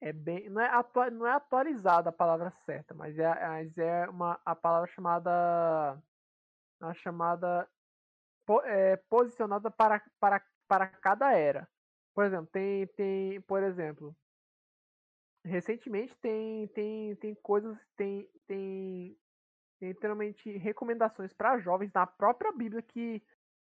é 0.00 0.12
bem, 0.12 0.50
não 0.50 0.60
é, 0.60 0.66
atua, 0.68 1.10
não 1.10 1.26
é 1.26 1.32
atualizada 1.32 2.10
a 2.10 2.12
palavra 2.12 2.50
certa, 2.50 2.94
mas 2.94 3.18
é, 3.18 3.24
mas 3.48 3.78
é 3.78 4.08
uma 4.08 4.40
a 4.44 4.54
palavra 4.54 4.88
chamada, 4.88 6.02
chamada 6.94 7.68
é, 8.64 8.96
posicionada 8.96 9.70
para, 9.70 10.02
para, 10.20 10.44
para 10.68 10.86
cada 10.88 11.32
era. 11.32 11.68
Por 12.14 12.24
exemplo, 12.24 12.46
tem, 12.52 12.86
tem, 12.88 13.40
por 13.42 13.62
exemplo, 13.62 14.16
recentemente 15.44 16.16
tem, 16.20 16.66
tem, 16.68 17.16
tem 17.16 17.34
coisas, 17.34 17.78
tem, 17.96 18.28
tem 18.46 19.18
tem 19.80 19.90
literalmente 19.90 20.56
recomendações 20.58 21.32
para 21.34 21.58
jovens 21.58 21.92
na 21.92 22.06
própria 22.06 22.52
Bíblia 22.52 22.82
que 22.82 23.22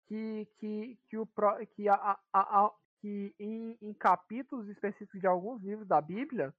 que 0.09 0.47
que, 0.59 0.99
que 1.09 1.19
o 1.19 1.27
que, 1.75 1.89
a, 1.89 1.95
a- 1.97 2.21
a- 2.33 2.75
que 3.03 3.35
em, 3.39 3.77
em 3.83 3.93
capítulos 3.93 4.69
específicos 4.69 5.21
de 5.21 5.27
alguns 5.27 5.61
livros 5.63 5.87
da 5.87 6.01
Bíblia 6.01 6.55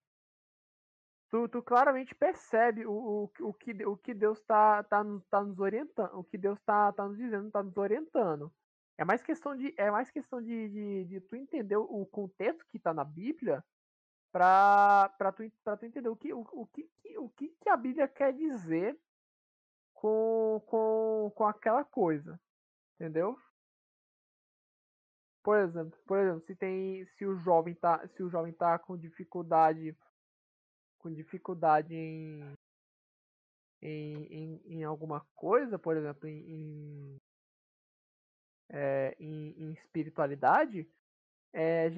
tu, 1.30 1.48
tu 1.48 1.64
claramente 1.64 2.14
percebe 2.14 2.86
o, 2.86 2.92
o, 2.92 3.48
o 3.48 3.54
que 3.54 3.86
o 3.86 3.98
que 3.98 4.14
Deus 4.14 4.42
tá, 4.42 4.84
tá, 4.84 5.04
tá 5.30 5.42
nos 5.42 5.58
orientando 5.60 6.14
o 6.20 6.24
que 6.24 6.38
Deus 6.38 6.60
tá, 6.62 6.92
tá 6.92 7.08
nos 7.08 7.18
dizendo 7.18 7.50
tá 7.50 7.64
nos 7.64 7.78
orientando 7.78 8.54
é 8.98 9.06
mais 9.06 9.24
questão 9.24 9.56
de 9.56 9.74
é 9.78 9.90
mais 9.90 10.12
questão 10.12 10.42
de, 10.42 10.70
de, 10.70 11.06
de 11.06 11.22
tu 11.22 11.38
entender 11.38 11.78
o 11.78 12.06
contexto 12.06 12.66
que 12.68 12.78
tá 12.78 12.94
na 12.94 13.06
Bíblia 13.06 13.64
para 14.34 15.32
tu, 15.36 15.50
pra 15.64 15.78
tu 15.78 15.86
entender 15.86 16.10
o 16.10 16.16
que, 16.16 16.34
o, 16.34 16.42
o, 16.52 16.68
que, 16.68 16.90
o 17.18 17.30
que 17.30 17.70
a 17.70 17.78
Bíblia 17.78 18.08
quer 18.08 18.34
dizer 18.34 19.00
com, 19.94 20.62
com, 20.66 21.32
com 21.34 21.46
aquela 21.46 21.86
coisa. 21.86 22.38
Entendeu? 22.96 23.38
Por 25.44 25.58
exemplo, 25.58 26.00
por 26.08 26.18
exemplo, 26.18 26.42
se 26.48 26.56
tem. 26.56 27.06
Se 27.18 27.26
o 27.26 27.38
jovem 27.38 27.76
tá. 27.76 28.08
Se 28.16 28.24
o 28.24 28.30
jovem 28.30 28.54
tá 28.54 28.80
com 28.80 28.98
dificuldade. 28.98 29.96
Com 30.98 31.14
dificuldade 31.14 31.94
em. 31.94 32.54
Em, 33.82 34.24
em, 34.32 34.62
em 34.66 34.84
alguma 34.86 35.20
coisa, 35.36 35.78
por 35.78 35.98
exemplo, 35.98 36.26
em, 36.28 36.40
em, 36.50 37.22
é, 38.70 39.16
em, 39.20 39.50
em 39.58 39.74
espiritualidade, 39.74 40.88
é, 41.54 41.90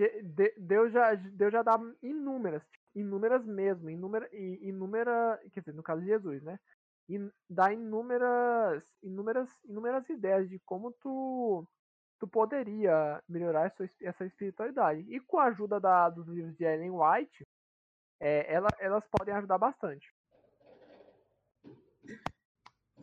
Deus, 0.57 0.91
já, 0.91 1.15
Deus 1.15 1.51
já 1.53 1.63
dá 1.63 1.80
inúmeras, 2.03 2.63
inúmeras 2.95 3.45
mesmo, 3.45 3.89
inúmera, 3.89 4.30
inúmera, 4.34 5.39
quer 5.53 5.61
dizer, 5.61 5.73
no 5.73 5.84
caso 5.84 6.01
de 6.01 6.07
Jesus, 6.07 6.43
né? 6.43 6.59
in- 7.09 7.31
dá 7.49 7.72
inúmeras, 7.73 8.84
inúmeras, 9.03 9.49
inúmeras 9.65 10.09
ideias 10.09 10.49
de 10.49 10.59
como 10.59 10.91
tu, 10.93 11.67
tu 12.20 12.28
poderia 12.28 13.22
melhorar 13.28 13.68
essa, 13.68 13.84
es- 13.86 14.02
essa 14.02 14.26
espiritualidade. 14.26 15.02
E 15.14 15.20
com 15.20 15.40
a 15.40 15.46
ajuda 15.46 15.80
da, 15.80 16.10
dos 16.10 16.28
livros 16.28 16.56
de 16.58 16.64
Ellen 16.64 16.92
White, 16.92 17.46
é, 18.20 18.52
ela, 18.54 18.70
elas 18.80 19.04
podem 19.08 19.34
ajudar 19.34 19.58
bastante. 19.58 20.08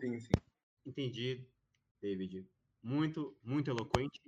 Sim, 0.01 0.19
sim. 0.19 0.35
entendi, 0.87 1.47
David. 2.01 2.49
Muito, 2.83 3.37
muito 3.43 3.71
eloquente. 3.71 4.21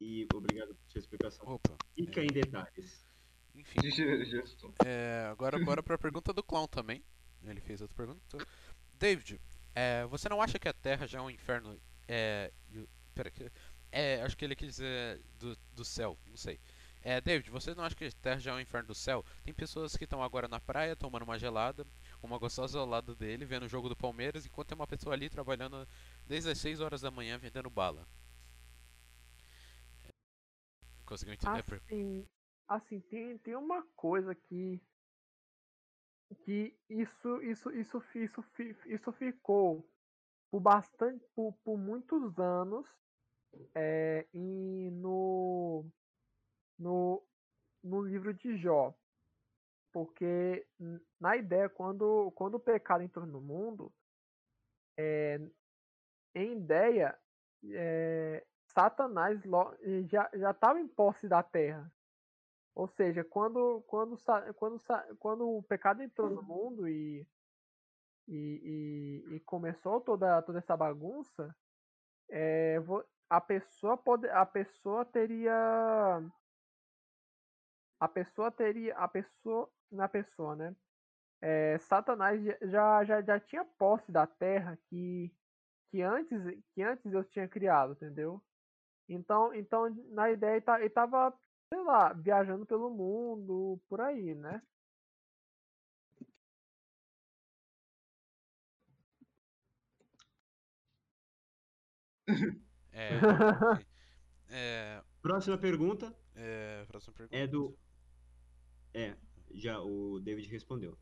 E 0.00 0.26
obrigado 0.32 0.74
por 0.74 0.90
sua 0.90 0.98
explicação. 0.98 1.46
Opa. 1.46 1.76
Fica 1.94 2.22
em 2.22 2.28
detalhes. 2.32 3.06
Enfim. 3.54 3.80
É, 4.84 5.28
agora 5.30 5.62
bora 5.62 5.82
pra 5.82 5.98
pergunta 5.98 6.32
do 6.32 6.42
clown 6.42 6.66
também. 6.66 7.04
Ele 7.44 7.60
fez 7.60 7.80
outra 7.80 7.96
pergunta. 7.96 8.38
David, 8.94 9.40
é, 9.74 10.04
você 10.06 10.28
não 10.28 10.40
acha 10.40 10.58
que 10.58 10.68
a 10.68 10.72
Terra 10.72 11.06
já 11.06 11.18
é 11.18 11.22
um 11.22 11.30
inferno? 11.30 11.78
É, 12.08 12.52
pera, 13.20 13.30
que- 13.30 13.50
é, 13.92 14.22
acho 14.22 14.36
que 14.36 14.44
ele 14.44 14.56
quis 14.56 14.68
dizer 14.76 15.20
do, 15.38 15.56
do 15.74 15.84
céu, 15.84 16.16
não 16.26 16.36
sei. 16.36 16.58
É, 17.02 17.20
David, 17.20 17.50
você 17.50 17.74
não 17.74 17.82
acha 17.84 17.94
que 17.96 18.04
a 18.04 18.12
Terra 18.12 18.38
já 18.38 18.52
é 18.52 18.54
um 18.54 18.60
inferno 18.60 18.88
do 18.88 18.94
céu? 18.94 19.24
Tem 19.42 19.54
pessoas 19.54 19.96
que 19.96 20.04
estão 20.04 20.22
agora 20.22 20.46
na 20.48 20.60
praia 20.60 20.94
tomando 20.94 21.22
uma 21.22 21.38
gelada, 21.38 21.86
uma 22.22 22.38
gostosa 22.38 22.78
ao 22.78 22.86
lado 22.86 23.14
dele, 23.14 23.46
vendo 23.46 23.64
o 23.64 23.68
jogo 23.68 23.88
do 23.88 23.96
Palmeiras, 23.96 24.44
enquanto 24.44 24.68
tem 24.68 24.76
uma 24.76 24.86
pessoa 24.86 25.14
ali 25.14 25.30
trabalhando 25.30 25.88
desde 26.26 26.50
as 26.50 26.58
6 26.58 26.80
horas 26.80 27.00
da 27.00 27.10
manhã 27.10 27.38
vendendo 27.38 27.70
bala. 27.70 28.06
Conseguiu 31.06 31.34
entender? 31.34 31.64
Assim, 31.64 32.26
assim 32.68 33.00
tem, 33.00 33.38
tem 33.38 33.56
uma 33.56 33.82
coisa 33.96 34.34
que 34.34 34.80
que 36.44 36.76
isso 36.88 37.42
isso 37.42 37.70
isso 37.72 38.02
isso 38.14 38.44
isso 38.86 39.12
ficou 39.12 39.84
por 40.50 40.60
bastante 40.60 41.24
por, 41.34 41.52
por 41.64 41.76
muitos 41.76 42.38
anos 42.38 42.86
é, 43.74 44.26
em, 44.32 44.90
no 44.90 45.84
no 46.78 47.22
no 47.82 48.02
livro 48.02 48.32
de 48.34 48.56
Jó 48.56 48.94
porque 49.92 50.66
na 51.18 51.36
ideia 51.36 51.68
quando 51.68 52.30
quando 52.32 52.54
o 52.54 52.60
pecado 52.60 53.02
entrou 53.02 53.26
no 53.26 53.40
mundo 53.40 53.92
é, 54.96 55.40
em 56.34 56.58
ideia 56.58 57.18
é, 57.72 58.44
Satanás 58.72 59.40
já 60.04 60.50
estava 60.50 60.80
em 60.80 60.88
posse 60.88 61.28
da 61.28 61.42
terra. 61.42 61.92
Ou 62.74 62.86
seja, 62.86 63.24
quando, 63.24 63.82
quando, 63.86 64.16
quando, 64.54 64.78
quando 65.18 65.48
o 65.48 65.62
pecado 65.62 66.02
entrou 66.02 66.30
no 66.30 66.42
mundo 66.42 66.88
e, 66.88 67.26
e, 68.28 69.24
e, 69.28 69.34
e 69.34 69.40
começou 69.40 70.00
toda, 70.00 70.40
toda 70.42 70.58
essa 70.58 70.76
bagunça, 70.76 71.54
é, 72.28 72.78
a 73.30 73.40
pessoa 73.40 73.96
pode, 73.96 74.28
a 74.28 74.44
pessoa 74.44 75.04
teria 75.04 75.52
a 77.98 78.08
pessoa 78.08 78.50
teria 78.50 78.96
a 78.96 79.06
pessoa 79.08 79.70
na 79.90 80.08
pessoa, 80.08 80.56
né? 80.56 80.74
É, 81.42 81.78
Satanás 81.78 82.42
já- 82.44 83.04
já, 83.04 83.22
já, 83.22 83.40
tinha 83.40 83.64
posse 83.64 84.12
da 84.12 84.26
terra 84.26 84.78
que, 84.88 85.32
que 85.90 86.02
antes 86.02 86.40
que 86.74 86.82
antes 86.82 87.12
eu 87.12 87.24
tinha 87.24 87.48
criado, 87.48 87.92
entendeu? 87.94 88.42
Então, 89.08 89.54
então 89.54 89.90
na 90.10 90.30
ideia 90.30 90.54
ele, 90.56 90.62
tá, 90.62 90.78
tava 90.90 91.34
sei 91.72 91.82
lá, 91.84 92.12
viajando 92.14 92.66
pelo 92.66 92.90
mundo, 92.90 93.80
por 93.88 94.00
aí, 94.00 94.34
né? 94.34 94.62
É, 103.00 103.10
é, 104.98 105.02
Próxima 105.22 105.56
pergunta 105.58 106.14
é, 106.34 106.84
próxima 106.86 107.14
pergunta. 107.14 107.36
é 107.36 107.46
do. 107.46 107.76
É, 108.94 109.16
já 109.54 109.80
o 109.80 110.20
David 110.20 110.48
respondeu. 110.50 110.98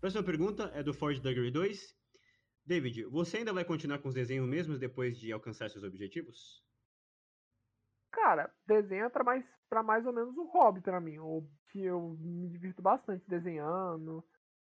Próxima 0.00 0.22
pergunta 0.22 0.64
é 0.74 0.82
do 0.82 0.92
Ford 0.92 1.18
Duggery 1.20 1.50
2. 1.50 1.94
David, 2.66 3.04
você 3.06 3.38
ainda 3.38 3.52
vai 3.52 3.64
continuar 3.64 3.98
com 4.00 4.08
os 4.08 4.14
desenhos 4.14 4.48
mesmos 4.48 4.78
depois 4.78 5.18
de 5.18 5.32
alcançar 5.32 5.68
seus 5.70 5.84
objetivos? 5.84 6.62
Cara, 8.10 8.50
desenho 8.66 9.04
é 9.04 9.08
pra 9.08 9.24
mais, 9.24 9.44
pra 9.68 9.82
mais 9.82 10.06
ou 10.06 10.12
menos 10.12 10.36
um 10.36 10.46
hobby 10.50 10.80
pra 10.80 11.00
mim. 11.00 11.18
ou 11.18 11.50
que 11.70 11.82
eu 11.84 12.16
me 12.20 12.48
divirto 12.48 12.80
bastante 12.80 13.24
desenhando, 13.28 14.24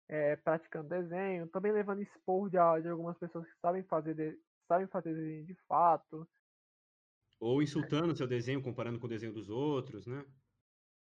é, 0.09 0.37
praticando 0.37 0.89
desenho, 0.89 1.49
também 1.49 1.73
levando 1.73 2.03
expor 2.03 2.49
de, 2.49 2.57
de 2.83 2.89
algumas 2.89 3.19
pessoas 3.19 3.47
que 3.47 3.59
sabem 3.61 3.83
fazer, 3.85 4.15
de- 4.15 4.39
sabem 4.67 4.87
fazer 4.89 5.15
desenho 5.15 5.47
de 5.47 5.55
fato. 5.69 6.27
Ou 7.41 7.63
insultando 7.63 8.17
seu 8.17 8.27
desenho, 8.27 8.63
comparando 8.63 8.99
com 8.99 9.07
o 9.07 9.09
desenho 9.09 9.33
dos 9.33 9.49
outros, 9.49 10.07
né? 10.07 10.25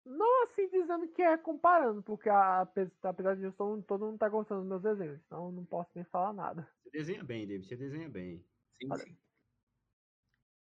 Não 0.05 0.44
assim 0.44 0.69
dizendo 0.69 1.09
que 1.09 1.23
é 1.23 1.36
comparando, 1.39 2.02
porque 2.02 2.28
a- 2.28 2.61
ape- 2.61 2.90
apesar 3.02 3.36
disso, 3.36 3.56
todo, 3.56 3.82
todo 3.82 4.06
mundo 4.06 4.19
tá 4.19 4.28
gostando 4.28 4.61
dos 4.61 4.69
meus 4.69 4.82
desenhos, 4.82 5.20
então 5.27 5.47
eu 5.47 5.52
não 5.52 5.65
posso 5.65 5.90
nem 5.94 6.05
falar 6.05 6.32
nada. 6.32 6.69
Você 6.82 6.90
desenha 6.90 7.24
bem, 7.24 7.47
David, 7.47 7.66
você 7.66 7.77
desenha 7.77 8.09
bem. 8.09 8.44
Sim, 8.81 8.90
Olha. 8.90 9.05
sim. 9.05 9.16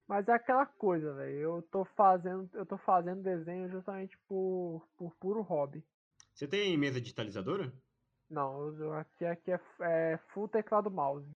Mas 0.08 0.28
é 0.28 0.32
aquela 0.32 0.64
coisa, 0.64 1.12
velho. 1.14 1.36
Eu 1.38 1.62
tô 1.62 1.84
fazendo, 1.84 2.48
eu 2.54 2.64
tô 2.64 2.78
fazendo 2.78 3.22
desenho 3.22 3.68
justamente 3.68 4.16
por, 4.28 4.86
por 4.96 5.14
puro 5.16 5.42
hobby. 5.42 5.84
Você 6.32 6.46
tem 6.46 6.76
mesa 6.78 7.00
digitalizadora? 7.00 7.72
Não, 8.30 8.68
eu- 8.68 8.78
eu- 8.78 8.92
aqui, 8.94 9.24
aqui 9.24 9.50
é, 9.52 9.60
é 9.80 10.18
full 10.32 10.48
teclado 10.48 10.90
mouse. 10.90 11.28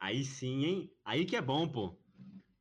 Aí 0.00 0.24
sim, 0.24 0.64
hein? 0.64 0.90
Aí 1.04 1.24
que 1.26 1.36
é 1.36 1.42
bom, 1.42 1.70
pô. 1.70 1.96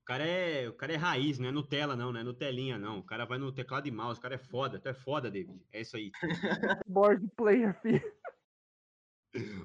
O 0.07 0.13
cara 0.15 0.25
é, 0.25 0.69
o 0.69 0.73
cara 0.73 0.93
é 0.93 0.95
raiz, 0.95 1.37
não 1.37 1.49
é 1.49 1.51
Nutella, 1.51 1.93
não, 1.93 2.13
não 2.13 2.21
é 2.21 2.23
Nutelinha, 2.23 2.77
não. 2.79 2.99
O 2.99 3.03
cara 3.03 3.25
vai 3.25 3.37
no 3.37 3.51
teclado 3.51 3.89
e 3.89 3.91
mouse, 3.91 4.17
o 4.17 4.21
cara 4.21 4.35
é 4.35 4.37
foda. 4.37 4.79
Tu 4.79 4.87
é 4.87 4.93
foda, 4.93 5.29
David. 5.29 5.61
É 5.69 5.81
isso 5.81 5.97
aí. 5.97 6.13
Board 6.87 7.27
player, 7.35 7.77
filho. 7.81 8.01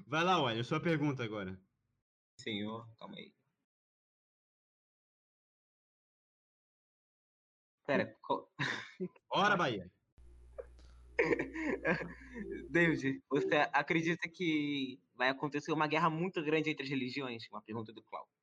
Vai 0.04 0.24
lá, 0.24 0.42
olha, 0.42 0.64
sua 0.64 0.80
pergunta 0.80 1.22
agora. 1.22 1.56
Senhor, 2.40 2.88
calma 2.98 3.18
aí. 3.18 3.32
Pera, 7.86 8.18
qual- 8.20 8.52
Bora, 9.28 9.56
Bahia. 9.56 9.88
David, 12.68 13.22
você 13.30 13.54
acredita 13.72 14.28
que 14.28 15.00
vai 15.14 15.28
acontecer 15.28 15.70
uma 15.70 15.86
guerra 15.86 16.10
muito 16.10 16.42
grande 16.42 16.68
entre 16.68 16.82
as 16.82 16.90
religiões? 16.90 17.48
Uma 17.48 17.62
pergunta 17.62 17.92
do 17.92 18.02
Cláudio. 18.02 18.41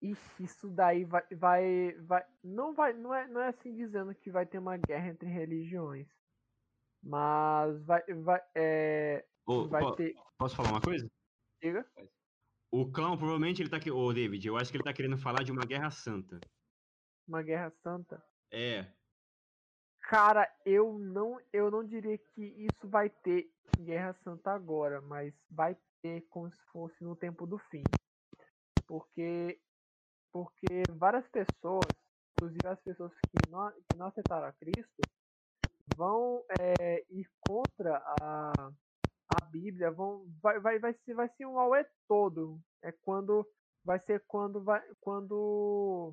Ixi, 0.00 0.44
isso 0.44 0.68
daí 0.70 1.04
vai, 1.04 1.26
vai, 1.34 1.92
vai, 2.02 2.24
não 2.42 2.72
vai, 2.74 2.92
não 2.92 3.12
é, 3.14 3.26
não 3.26 3.40
é 3.40 3.48
assim 3.48 3.74
dizendo 3.74 4.14
que 4.14 4.30
vai 4.30 4.46
ter 4.46 4.58
uma 4.58 4.76
guerra 4.76 5.08
entre 5.08 5.28
religiões, 5.28 6.06
mas 7.02 7.84
vai, 7.84 8.02
vai, 8.14 8.40
é, 8.54 9.26
Ô, 9.46 9.68
vai 9.68 9.80
po- 9.80 9.96
ter, 9.96 10.14
Posso 10.38 10.54
falar 10.56 10.70
uma 10.70 10.80
coisa? 10.80 11.08
diga, 11.62 11.84
O 12.70 12.90
clown 12.92 13.16
provavelmente 13.16 13.62
ele 13.62 13.70
tá 13.70 13.78
aqui. 13.78 13.90
Ô, 13.90 14.12
David, 14.12 14.46
eu 14.46 14.56
acho 14.56 14.70
que 14.70 14.76
ele 14.76 14.84
tá 14.84 14.92
querendo 14.92 15.18
falar 15.18 15.42
de 15.42 15.50
uma 15.50 15.64
guerra 15.64 15.90
santa. 15.90 16.38
uma 17.26 17.42
guerra 17.42 17.70
santa. 17.70 18.22
É. 18.50 18.94
Cara, 20.00 20.50
eu 20.64 20.98
não, 20.98 21.38
eu 21.52 21.70
não 21.70 21.84
diria 21.84 22.16
que 22.16 22.42
isso 22.42 22.88
vai 22.88 23.10
ter 23.10 23.50
guerra 23.78 24.14
santa 24.14 24.50
agora, 24.52 25.00
mas 25.02 25.34
vai 25.50 25.76
ter 26.00 26.22
como 26.28 26.50
se 26.50 26.62
fosse 26.72 27.04
no 27.04 27.14
tempo 27.14 27.46
do 27.46 27.58
fim, 27.58 27.82
porque, 28.86 29.60
porque 30.32 30.82
várias 30.96 31.26
pessoas, 31.28 31.86
inclusive 32.32 32.66
as 32.66 32.80
pessoas 32.80 33.12
que 33.12 33.50
não, 33.50 33.70
que 33.70 33.96
não 33.96 34.06
aceitaram 34.06 34.46
a 34.46 34.52
Cristo, 34.52 35.02
vão 35.96 36.44
é, 36.60 37.04
ir 37.10 37.28
contra 37.46 38.02
a, 38.20 38.52
a 39.36 39.44
Bíblia, 39.50 39.90
vão, 39.90 40.26
vai, 40.40 40.58
vai, 40.60 40.78
vai, 40.78 40.94
ser, 41.04 41.14
vai 41.14 41.28
ser 41.36 41.46
um 41.46 41.58
auê 41.58 41.84
todo. 42.06 42.60
É 42.82 42.92
quando 42.92 43.46
vai 43.84 43.98
ser 44.00 44.22
quando 44.26 44.62
vai 44.62 44.82
quando 45.00 46.12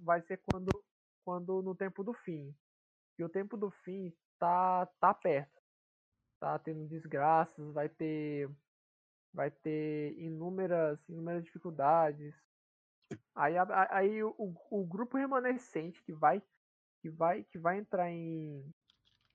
vai 0.00 0.20
ser 0.22 0.38
quando 0.38 0.84
quando 1.24 1.62
no 1.62 1.74
tempo 1.74 2.02
do 2.02 2.12
fim. 2.12 2.54
E 3.18 3.24
o 3.24 3.28
tempo 3.28 3.56
do 3.56 3.70
fim 3.84 4.12
tá 4.38 4.86
tá 5.00 5.14
perto. 5.14 5.58
Tá 6.40 6.58
tendo 6.58 6.86
desgraças, 6.86 7.72
vai 7.72 7.88
ter 7.88 8.50
vai 9.32 9.50
ter 9.50 10.14
inúmeras 10.18 10.98
inúmeras 11.08 11.44
dificuldades. 11.44 12.34
Aí, 13.34 13.54
aí 13.90 14.22
o, 14.22 14.34
o 14.70 14.84
grupo 14.84 15.16
remanescente 15.16 16.02
que 16.02 16.12
vai 16.12 16.42
que 17.00 17.08
vai 17.08 17.44
que 17.44 17.58
vai 17.58 17.78
entrar 17.78 18.10
em 18.10 18.74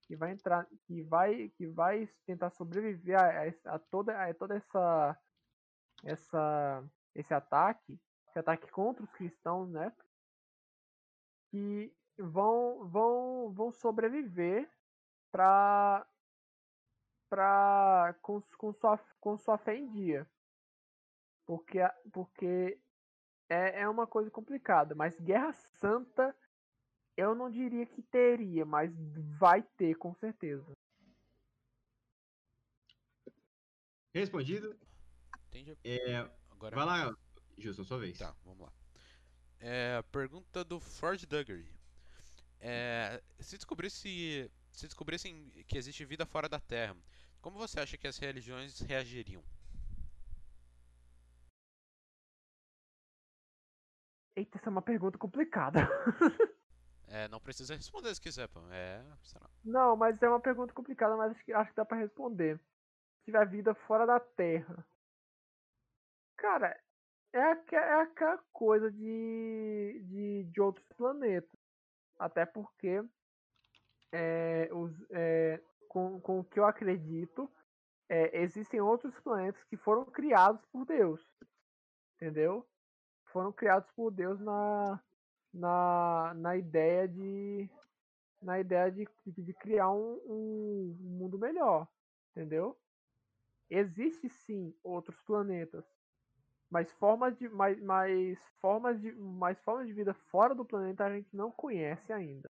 que 0.03 0.15
vai 0.15 0.31
entrar 0.31 0.67
que 0.85 1.01
vai 1.01 1.49
que 1.49 1.67
vai 1.67 2.07
tentar 2.25 2.49
sobreviver 2.51 3.17
a, 3.17 3.75
a 3.75 3.79
toda 3.79 4.21
a 4.21 4.33
toda 4.33 4.55
essa 4.55 5.17
essa 6.03 6.83
esse 7.15 7.33
ataque 7.33 7.99
esse 8.27 8.39
ataque 8.39 8.69
contra 8.71 9.03
os 9.03 9.11
cristãos 9.11 9.69
né? 9.69 9.91
Que 11.49 11.95
vão 12.17 12.87
vão 12.87 13.53
vão 13.53 13.71
sobreviver 13.71 14.69
para 15.31 16.05
para 17.29 18.15
com, 18.21 18.41
com 18.57 18.73
sua 18.73 18.97
com 19.19 19.37
sua 19.37 19.57
fé 19.57 19.75
em 19.75 19.89
dia. 19.89 20.29
Porque 21.45 21.79
porque 22.11 22.82
é, 23.49 23.81
é 23.81 23.89
uma 23.89 24.07
coisa 24.07 24.29
complicada 24.29 24.95
mas 24.95 25.19
guerra 25.19 25.53
santa 25.79 26.35
eu 27.15 27.35
não 27.35 27.49
diria 27.49 27.85
que 27.85 28.01
teria 28.01 28.65
mas 28.65 28.91
vai 29.39 29.61
ter 29.77 29.95
com 29.95 30.13
certeza 30.15 30.73
Respondido. 34.13 34.77
Entendi. 35.47 35.75
É, 35.83 36.29
Agora. 36.51 36.75
vai 36.75 36.85
lá, 36.85 37.17
Gilson, 37.57 37.83
sua 37.83 37.97
vez. 37.97 38.17
Tá, 38.17 38.35
vamos 38.45 38.61
lá. 38.61 38.73
É, 39.59 39.95
a 39.97 40.03
pergunta 40.03 40.63
do 40.63 40.79
Ford 40.79 41.25
Duggery. 41.25 41.67
É, 42.59 43.21
se 43.39 43.57
descobrisse, 43.57 44.51
se 44.71 44.85
descobrissem 44.85 45.49
que 45.67 45.77
existe 45.77 46.05
vida 46.05 46.25
fora 46.25 46.47
da 46.47 46.59
Terra, 46.59 46.95
como 47.41 47.57
você 47.57 47.79
acha 47.79 47.97
que 47.97 48.07
as 48.07 48.17
religiões 48.17 48.79
reagiriam? 48.81 49.43
Eita, 54.35 54.57
essa 54.57 54.69
é 54.69 54.71
uma 54.71 54.81
pergunta 54.81 55.17
complicada. 55.17 55.79
É, 57.07 57.27
não 57.27 57.39
precisa 57.39 57.75
responder 57.75 58.15
se 58.15 58.21
quiser, 58.21 58.47
pô. 58.47 58.59
É. 58.71 59.05
Não, 59.63 59.95
mas 59.95 60.19
é 60.23 60.27
uma 60.27 60.39
pergunta 60.39 60.73
complicada, 60.73 61.15
mas 61.15 61.31
acho 61.31 61.45
que, 61.45 61.53
acho 61.53 61.69
que 61.69 61.75
dá 61.75 61.85
pra 61.85 61.97
responder. 61.97 62.57
Se 62.57 63.25
tiver 63.25 63.47
vida 63.47 63.75
fora 63.75 64.07
da 64.07 64.19
Terra. 64.19 64.83
Cara, 66.37 66.75
é, 67.31 67.75
é 67.75 67.93
aquela 68.01 68.37
coisa 68.51 68.91
de, 68.91 70.01
de, 70.05 70.43
de 70.45 70.61
outros 70.61 70.87
planetas. 70.97 71.59
Até 72.17 72.47
porque, 72.47 73.03
é, 74.11 74.69
os, 74.71 74.91
é, 75.11 75.61
com, 75.87 76.19
com 76.19 76.39
o 76.39 76.43
que 76.43 76.59
eu 76.59 76.65
acredito, 76.65 77.51
é, 78.09 78.41
existem 78.41 78.81
outros 78.81 79.13
planetas 79.19 79.63
que 79.65 79.77
foram 79.77 80.05
criados 80.05 80.65
por 80.71 80.85
Deus. 80.85 81.21
Entendeu? 82.15 82.67
Foram 83.33 83.51
criados 83.51 83.89
por 83.91 84.11
Deus 84.11 84.39
na, 84.39 85.01
na, 85.53 86.33
na 86.35 86.55
ideia 86.55 87.07
de 87.07 87.69
na 88.41 88.59
ideia 88.59 88.91
de, 88.91 89.07
de, 89.25 89.53
criar 89.53 89.89
um, 89.89 90.19
um 90.25 90.97
mundo 90.99 91.39
melhor, 91.39 91.87
entendeu? 92.31 92.77
Existe 93.69 94.29
sim 94.29 94.75
outros 94.83 95.19
planetas, 95.21 95.85
mas 96.69 96.91
formas 96.93 97.37
de 97.37 97.47
mais, 97.47 97.81
mais 97.81 98.37
formas 98.59 98.99
de 98.99 99.13
mais 99.13 99.57
formas 99.61 99.87
de 99.87 99.93
vida 99.93 100.13
fora 100.13 100.53
do 100.53 100.65
planeta 100.65 101.05
a 101.05 101.15
gente 101.15 101.33
não 101.33 101.49
conhece 101.51 102.11
ainda. 102.11 102.51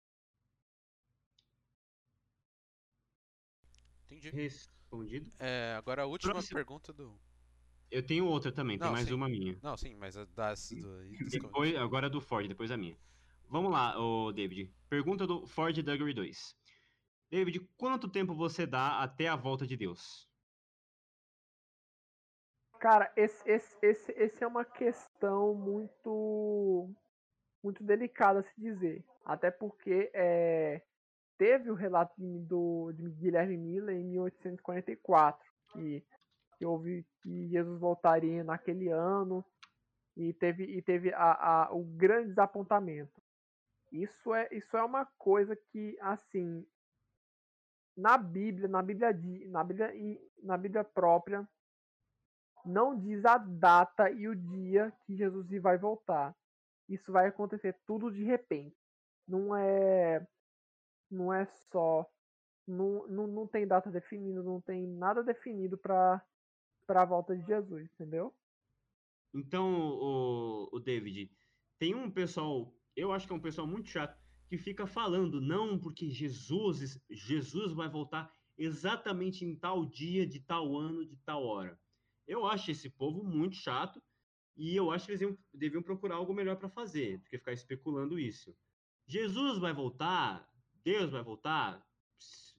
Entendi. 4.07 4.31
Respondido. 4.31 5.31
É, 5.39 5.75
agora 5.77 6.03
a 6.03 6.07
última 6.07 6.33
Próximo. 6.33 6.57
pergunta 6.57 6.93
do. 6.93 7.21
Eu 7.95 8.05
tenho 8.05 8.27
outra 8.27 8.51
também, 8.51 8.77
tem 8.77 8.87
Não, 8.87 8.93
mais 8.93 9.07
sim. 9.07 9.15
uma 9.15 9.29
minha. 9.29 9.57
Não, 9.63 9.77
sim, 9.77 9.95
mas 9.95 10.17
a 10.17 10.25
das. 10.25 10.71
Do... 10.71 11.29
Depois, 11.31 11.77
agora 11.77 12.09
é 12.09 12.11
do 12.11 12.21
Ford, 12.21 12.49
depois 12.49 12.73
a 12.73 12.77
minha. 12.77 12.99
Vamos 13.49 13.71
lá, 13.71 13.97
ô 13.97 14.33
David. 14.33 14.75
Pergunta 14.89 15.29
do 15.29 15.47
Ford 15.47 15.81
Duggery 15.81 16.13
2. 16.13 16.57
David, 17.31 17.61
quanto 17.77 18.09
tempo 18.09 18.35
você 18.35 18.67
dá 18.67 19.01
até 19.01 19.29
a 19.29 19.37
volta 19.37 19.65
de 19.65 19.77
Deus? 19.77 20.29
Cara, 22.81 23.13
esse, 23.17 23.49
esse, 23.49 23.77
esse, 23.81 24.13
esse 24.13 24.43
é 24.43 24.47
uma 24.47 24.65
questão 24.65 25.55
muito 25.55 26.91
muito 27.63 27.85
delicada 27.85 28.41
a 28.41 28.43
se 28.43 28.61
dizer. 28.61 29.05
Até 29.25 29.53
porque 29.53 30.11
é, 30.13 30.83
teve 31.39 31.71
o 31.71 31.75
relato 31.75 32.13
de, 32.19 32.41
do, 32.41 32.91
de 32.93 33.09
Guilherme 33.11 33.57
Miller 33.57 33.97
em 33.97 34.05
1844, 34.05 35.41
que, 35.73 36.05
que 36.65 36.67
houve 36.67 37.07
que 37.23 37.49
Jesus 37.49 37.79
voltaria 37.79 38.43
naquele 38.43 38.89
ano 38.89 39.45
e 40.17 40.33
teve, 40.33 40.65
e 40.65 40.81
teve 40.81 41.13
a, 41.13 41.65
a, 41.65 41.73
o 41.73 41.85
grande 41.85 42.29
desapontamento. 42.29 43.23
Isso 43.93 44.35
é, 44.35 44.49
isso 44.51 44.75
é 44.75 44.83
uma 44.83 45.05
coisa 45.19 45.55
que, 45.55 45.97
assim, 46.01 46.67
na 47.95 48.17
Bíblia, 48.17 48.67
na 48.67 48.81
Bíblia, 48.81 49.13
na 49.49 49.63
Bíblia, 49.63 49.93
na 50.43 50.57
Bíblia 50.57 50.85
própria, 50.85 51.47
não 52.65 52.99
diz 52.99 53.27
a 53.27 53.37
data 53.37 54.11
e 54.11 54.27
o 54.27 54.35
dia 54.35 54.91
que 55.05 55.15
Jesus 55.15 55.47
vai 55.61 55.77
voltar. 55.77 56.35
Isso 56.89 57.13
vai 57.13 57.27
acontecer 57.27 57.77
tudo 57.87 58.11
de 58.11 58.25
repente. 58.25 58.77
Não 59.29 59.55
é 59.55 60.27
não 61.11 61.33
é 61.33 61.45
só 61.45 62.11
não, 62.67 63.07
não, 63.07 63.27
não 63.27 63.47
tem 63.47 63.67
data 63.67 63.91
definida, 63.91 64.43
não 64.43 64.61
tem 64.61 64.87
nada 64.87 65.23
definido 65.23 65.77
para 65.77 66.23
para 66.87 67.03
a 67.03 67.07
volta 67.07 67.37
de 67.37 67.45
Jesus, 67.47 67.89
entendeu? 67.95 68.35
Então, 69.33 69.91
o, 69.99 70.69
o 70.73 70.79
David, 70.79 71.31
tem 71.79 71.95
um 71.95 72.11
pessoal, 72.11 72.73
eu 72.95 73.13
acho 73.13 73.27
que 73.27 73.33
é 73.33 73.37
um 73.37 73.41
pessoal 73.41 73.67
muito 73.67 73.89
chato, 73.89 74.17
que 74.47 74.59
fica 74.59 74.87
falando, 74.87 75.41
não, 75.41 75.79
porque 75.79 76.09
Jesus, 76.11 77.01
Jesus 77.11 77.73
vai 77.73 77.89
voltar 77.89 78.33
exatamente 78.57 79.45
em 79.45 79.57
tal 79.57 79.85
dia, 79.85 80.27
de 80.27 80.41
tal 80.41 80.77
ano, 80.77 81.05
de 81.05 81.17
tal 81.19 81.45
hora. 81.45 81.79
Eu 82.27 82.47
acho 82.47 82.71
esse 82.71 82.89
povo 82.89 83.25
muito 83.25 83.57
chato 83.57 84.03
e 84.57 84.77
eu 84.77 84.91
acho 84.91 85.07
que 85.07 85.13
eles 85.13 85.21
deviam, 85.21 85.39
deviam 85.53 85.83
procurar 85.83 86.17
algo 86.17 86.33
melhor 86.33 86.57
para 86.57 86.69
fazer 86.69 87.19
do 87.19 87.25
que 87.25 87.39
ficar 87.39 87.53
especulando 87.53 88.19
isso. 88.19 88.57
Jesus 89.07 89.59
vai 89.59 89.73
voltar, 89.73 90.49
Deus 90.83 91.11
vai 91.11 91.23
voltar, 91.23 91.85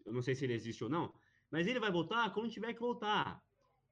eu 0.05 0.13
não 0.13 0.21
sei 0.21 0.35
se 0.35 0.43
ele 0.43 0.53
existe 0.53 0.83
ou 0.83 0.89
não, 0.89 1.13
mas 1.49 1.65
ele 1.67 1.79
vai 1.79 1.91
voltar 1.91 2.31
quando 2.33 2.51
tiver 2.51 2.73
que 2.73 2.79
voltar. 2.79 3.43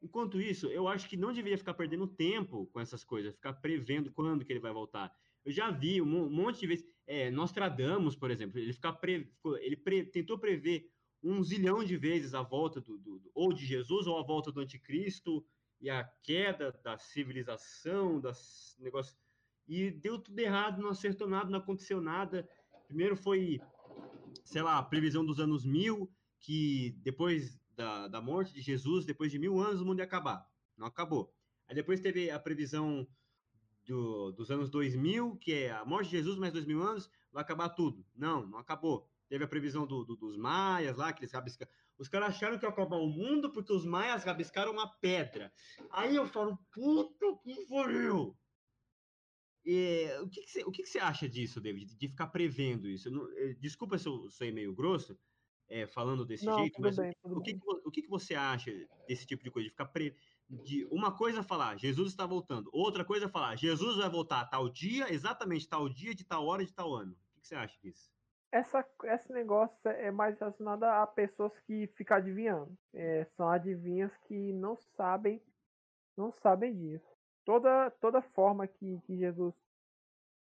Enquanto 0.04 0.42
isso, 0.42 0.68
eu 0.68 0.86
acho 0.90 1.08
que 1.08 1.16
não 1.16 1.32
deveria 1.32 1.58
ficar 1.58 1.74
perdendo 1.74 2.06
tempo 2.06 2.68
com 2.74 2.80
essas 2.82 3.06
coisas, 3.06 3.34
ficar 3.34 3.54
prevendo 3.54 4.12
quando 4.12 4.44
que 4.44 4.52
ele 4.52 4.60
vai 4.60 4.74
voltar. 4.74 5.10
Eu 5.46 5.52
já 5.52 5.72
vi 5.72 6.02
um 6.02 6.06
mon- 6.06 6.30
monte 6.30 6.60
de 6.60 6.68
vezes, 6.68 6.86
é, 7.08 7.32
Nostradamus, 7.32 8.14
por 8.14 8.30
exemplo, 8.30 8.60
ele, 8.60 8.74
pre- 9.00 9.32
ele 9.62 9.78
pre- 9.78 10.04
tentou 10.04 10.38
prever 10.38 10.92
um 11.24 11.42
zilhão 11.42 11.82
de 11.86 11.96
vezes 11.96 12.34
a 12.34 12.42
volta 12.42 12.82
do, 12.82 12.98
do- 12.98 13.20
do- 13.20 13.32
ou 13.34 13.54
de 13.54 13.66
Jesus 13.66 14.06
ou 14.06 14.20
a 14.20 14.24
volta 14.24 14.52
do 14.52 14.60
anticristo 14.60 15.46
e 15.80 15.90
a 15.90 16.04
queda 16.22 16.78
da 16.84 16.98
civilização, 16.98 18.20
das 18.20 18.76
negócios 18.80 19.18
e 19.66 19.90
deu 19.90 20.20
tudo 20.20 20.38
errado, 20.38 20.82
não 20.82 20.90
acertou 20.90 21.30
nada, 21.30 21.50
não 21.50 21.60
aconteceu 21.60 22.02
nada. 22.02 22.46
Primeiro 22.88 23.16
foi, 23.16 23.62
sei 24.44 24.62
lá, 24.62 24.78
a 24.78 24.84
previsão 24.84 25.26
dos 25.26 25.40
anos 25.40 25.64
mil, 25.64 26.12
que 26.42 26.92
depois 27.02 27.58
da, 27.76 28.08
da 28.08 28.22
morte 28.22 28.54
de 28.54 28.62
Jesus, 28.62 29.06
depois 29.06 29.32
de 29.32 29.40
mil 29.40 29.60
anos, 29.60 29.82
o 29.82 29.86
mundo 29.86 30.00
ia 30.00 30.06
acabar. 30.06 30.46
Não 30.78 30.88
acabou. 30.88 31.34
Aí 31.68 31.76
depois 31.76 32.00
teve 32.00 32.30
a 32.32 32.40
previsão 32.40 33.08
do, 33.86 34.32
dos 34.32 34.50
anos 34.52 34.70
2000, 34.70 35.38
que 35.38 35.54
é 35.54 35.72
a 35.72 35.86
morte 35.86 36.10
de 36.10 36.18
Jesus 36.18 36.38
mais 36.38 36.54
dois 36.54 36.66
mil 36.66 36.82
anos, 36.82 37.10
vai 37.32 37.44
acabar 37.44 37.70
tudo. 37.70 38.06
Não, 38.16 38.46
não 38.48 38.58
acabou. 38.60 39.08
Teve 39.30 39.44
a 39.46 39.48
previsão 39.48 39.86
do, 39.88 40.04
do- 40.06 40.16
dos 40.16 40.38
maias 40.38 40.98
lá, 40.98 41.12
que 41.14 41.22
eles 41.22 41.32
rabiscaram. 41.32 41.72
Os 41.98 42.08
caras 42.08 42.30
acharam 42.30 42.58
que 42.58 42.66
ia 42.66 42.70
acabar 42.70 42.98
o 42.98 43.08
mundo 43.08 43.52
porque 43.52 43.72
os 43.74 43.86
maias 43.86 44.24
rabiscaram 44.24 44.72
uma 44.72 44.88
pedra. 45.00 45.52
Aí 45.92 46.16
eu 46.16 46.28
falo, 46.28 46.58
puta 46.72 47.26
que 47.44 47.66
pariu! 47.68 48.38
E, 49.66 50.10
o 50.22 50.30
que, 50.30 50.46
você, 50.46 50.64
o 50.66 50.72
que, 50.72 50.84
que 50.84 50.90
você 50.90 51.00
acha 51.00 51.28
disso, 51.28 51.62
David, 51.62 51.96
de 51.96 52.08
ficar 52.10 52.28
prevendo 52.28 52.88
isso? 52.90 53.10
Não- 53.10 53.30
eh, 53.38 53.54
desculpa 53.60 53.98
se 53.98 54.08
eu 54.08 54.30
sou 54.30 54.52
meio 54.52 54.74
grosso, 54.76 55.18
eh, 55.70 55.88
falando 55.88 56.26
desse 56.26 56.46
Não, 56.46 56.56
jeito, 56.56 56.82
mas 56.82 56.98
o- 56.98 57.02
bem, 57.02 57.14
o, 57.24 57.42
que, 57.42 57.54
que 57.54 57.60
o 57.86 57.92
que, 57.92 58.02
que 58.04 58.10
você 58.10 58.36
acha 58.36 58.72
desse 59.08 59.26
tipo 59.26 59.44
de 59.44 59.52
coisa? 59.52 59.66
De 59.66 59.72
ficar 59.72 59.88
pre... 59.88 60.16
de 60.50 60.86
uma 60.92 61.16
coisa 61.16 61.40
é 61.42 61.44
falar, 61.44 61.78
Jesus 61.78 62.10
está 62.12 62.26
voltando, 62.26 62.70
outra 62.74 63.06
coisa 63.06 63.26
é 63.26 63.30
falar, 63.30 63.56
Jesus 63.58 63.98
vai 63.98 64.10
voltar 64.10 64.46
tal 64.48 64.70
dia, 64.70 65.12
exatamente 65.14 65.68
tal 65.68 65.90
dia, 65.90 66.14
de 66.16 66.26
tal 66.26 66.46
hora, 66.46 66.66
de 66.66 66.74
tal 66.74 66.94
ano. 66.94 67.14
O 67.14 67.34
que, 67.34 67.42
que 67.42 67.48
você 67.48 67.56
acha 67.56 67.78
disso? 67.82 68.12
Essa, 68.52 68.88
esse 69.06 69.34
negócio 69.34 69.90
é 69.90 70.12
mais 70.12 70.38
relacionado 70.40 70.84
a 70.84 71.08
pessoas 71.08 71.58
que 71.62 71.88
ficam 71.88 72.18
adivinhando. 72.18 72.78
É, 72.94 73.26
são 73.36 73.50
adivinhas 73.50 74.16
que 74.28 74.54
não 74.54 74.78
sabem, 74.78 75.42
não 76.18 76.32
sabem 76.32 76.78
disso. 76.78 77.08
Toda, 77.46 77.92
toda 77.92 78.22
forma 78.22 78.68
que, 78.68 79.00
que 79.02 79.18
Jesus, 79.18 79.56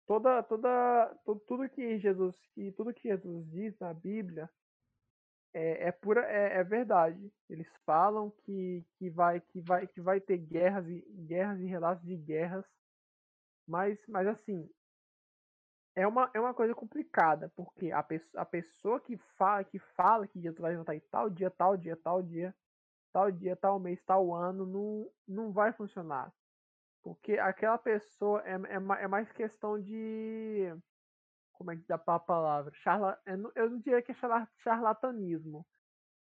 toda, 0.07 0.43
toda, 0.43 1.15
tu- 1.25 1.39
tudo 1.47 1.69
que 1.69 1.99
Jesus, 1.99 2.37
que 2.53 2.71
tudo 2.73 2.93
que 2.93 3.09
Jesus 3.09 3.49
diz 3.51 3.77
na 3.79 3.93
Bíblia 3.93 4.49
é, 5.53 5.87
é 5.87 5.91
pura, 5.91 6.21
é, 6.25 6.59
é 6.59 6.63
verdade. 6.63 7.31
Eles 7.49 7.67
falam 7.85 8.31
que, 8.45 8.85
que 8.97 9.09
vai, 9.09 9.39
que 9.41 9.61
vai, 9.61 9.87
que 9.87 10.01
vai 10.01 10.21
ter 10.21 10.37
guerras 10.37 10.87
e 10.87 11.01
guerras 11.27 11.59
e 11.61 11.65
relatos 11.65 12.03
de 12.05 12.15
guerras, 12.17 12.65
mas, 13.67 13.99
mas 14.07 14.27
assim, 14.27 14.69
é 15.95 16.07
uma, 16.07 16.29
é 16.33 16.39
uma 16.39 16.53
coisa 16.53 16.73
complicada, 16.73 17.51
porque 17.55 17.91
a, 17.91 18.01
pesso- 18.03 18.37
a 18.37 18.45
pessoa 18.45 18.99
que 18.99 19.17
fala, 19.37 19.63
que 19.63 19.79
fala 19.79 20.27
que 20.27 20.41
Jesus 20.41 20.59
vai 20.59 20.75
voltar 20.75 20.95
em 20.95 20.99
tal 21.11 21.29
dia, 21.29 21.51
tal 21.51 21.77
dia, 21.77 21.95
tal 21.95 22.21
dia, 22.23 22.55
tal 23.13 23.31
dia, 23.31 23.55
tal 23.55 23.79
mês, 23.79 24.01
tal 24.03 24.33
ano, 24.33 24.65
não, 24.65 25.11
não 25.27 25.51
vai 25.53 25.73
funcionar. 25.73 26.33
Porque 27.03 27.33
aquela 27.39 27.77
pessoa 27.77 28.41
é, 28.45 28.53
é, 28.55 29.03
é 29.03 29.07
mais 29.07 29.31
questão 29.31 29.79
de. 29.81 30.73
Como 31.53 31.71
é 31.71 31.77
que 31.77 31.85
dá 31.87 31.95
a 31.95 32.19
palavra? 32.19 32.71
Charla, 32.75 33.21
eu, 33.25 33.37
não, 33.37 33.51
eu 33.55 33.69
não 33.69 33.79
diria 33.79 34.01
que 34.01 34.11
é 34.11 34.15
charla- 34.15 34.49
charlatanismo, 34.63 35.67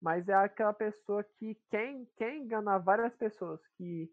mas 0.01 0.27
é 0.29 0.33
aquela 0.35 0.73
pessoa 0.73 1.23
que 1.23 1.55
quer, 1.69 1.95
quer 2.17 2.35
enganar 2.37 2.79
várias 2.79 3.15
pessoas, 3.15 3.61
que, 3.77 4.07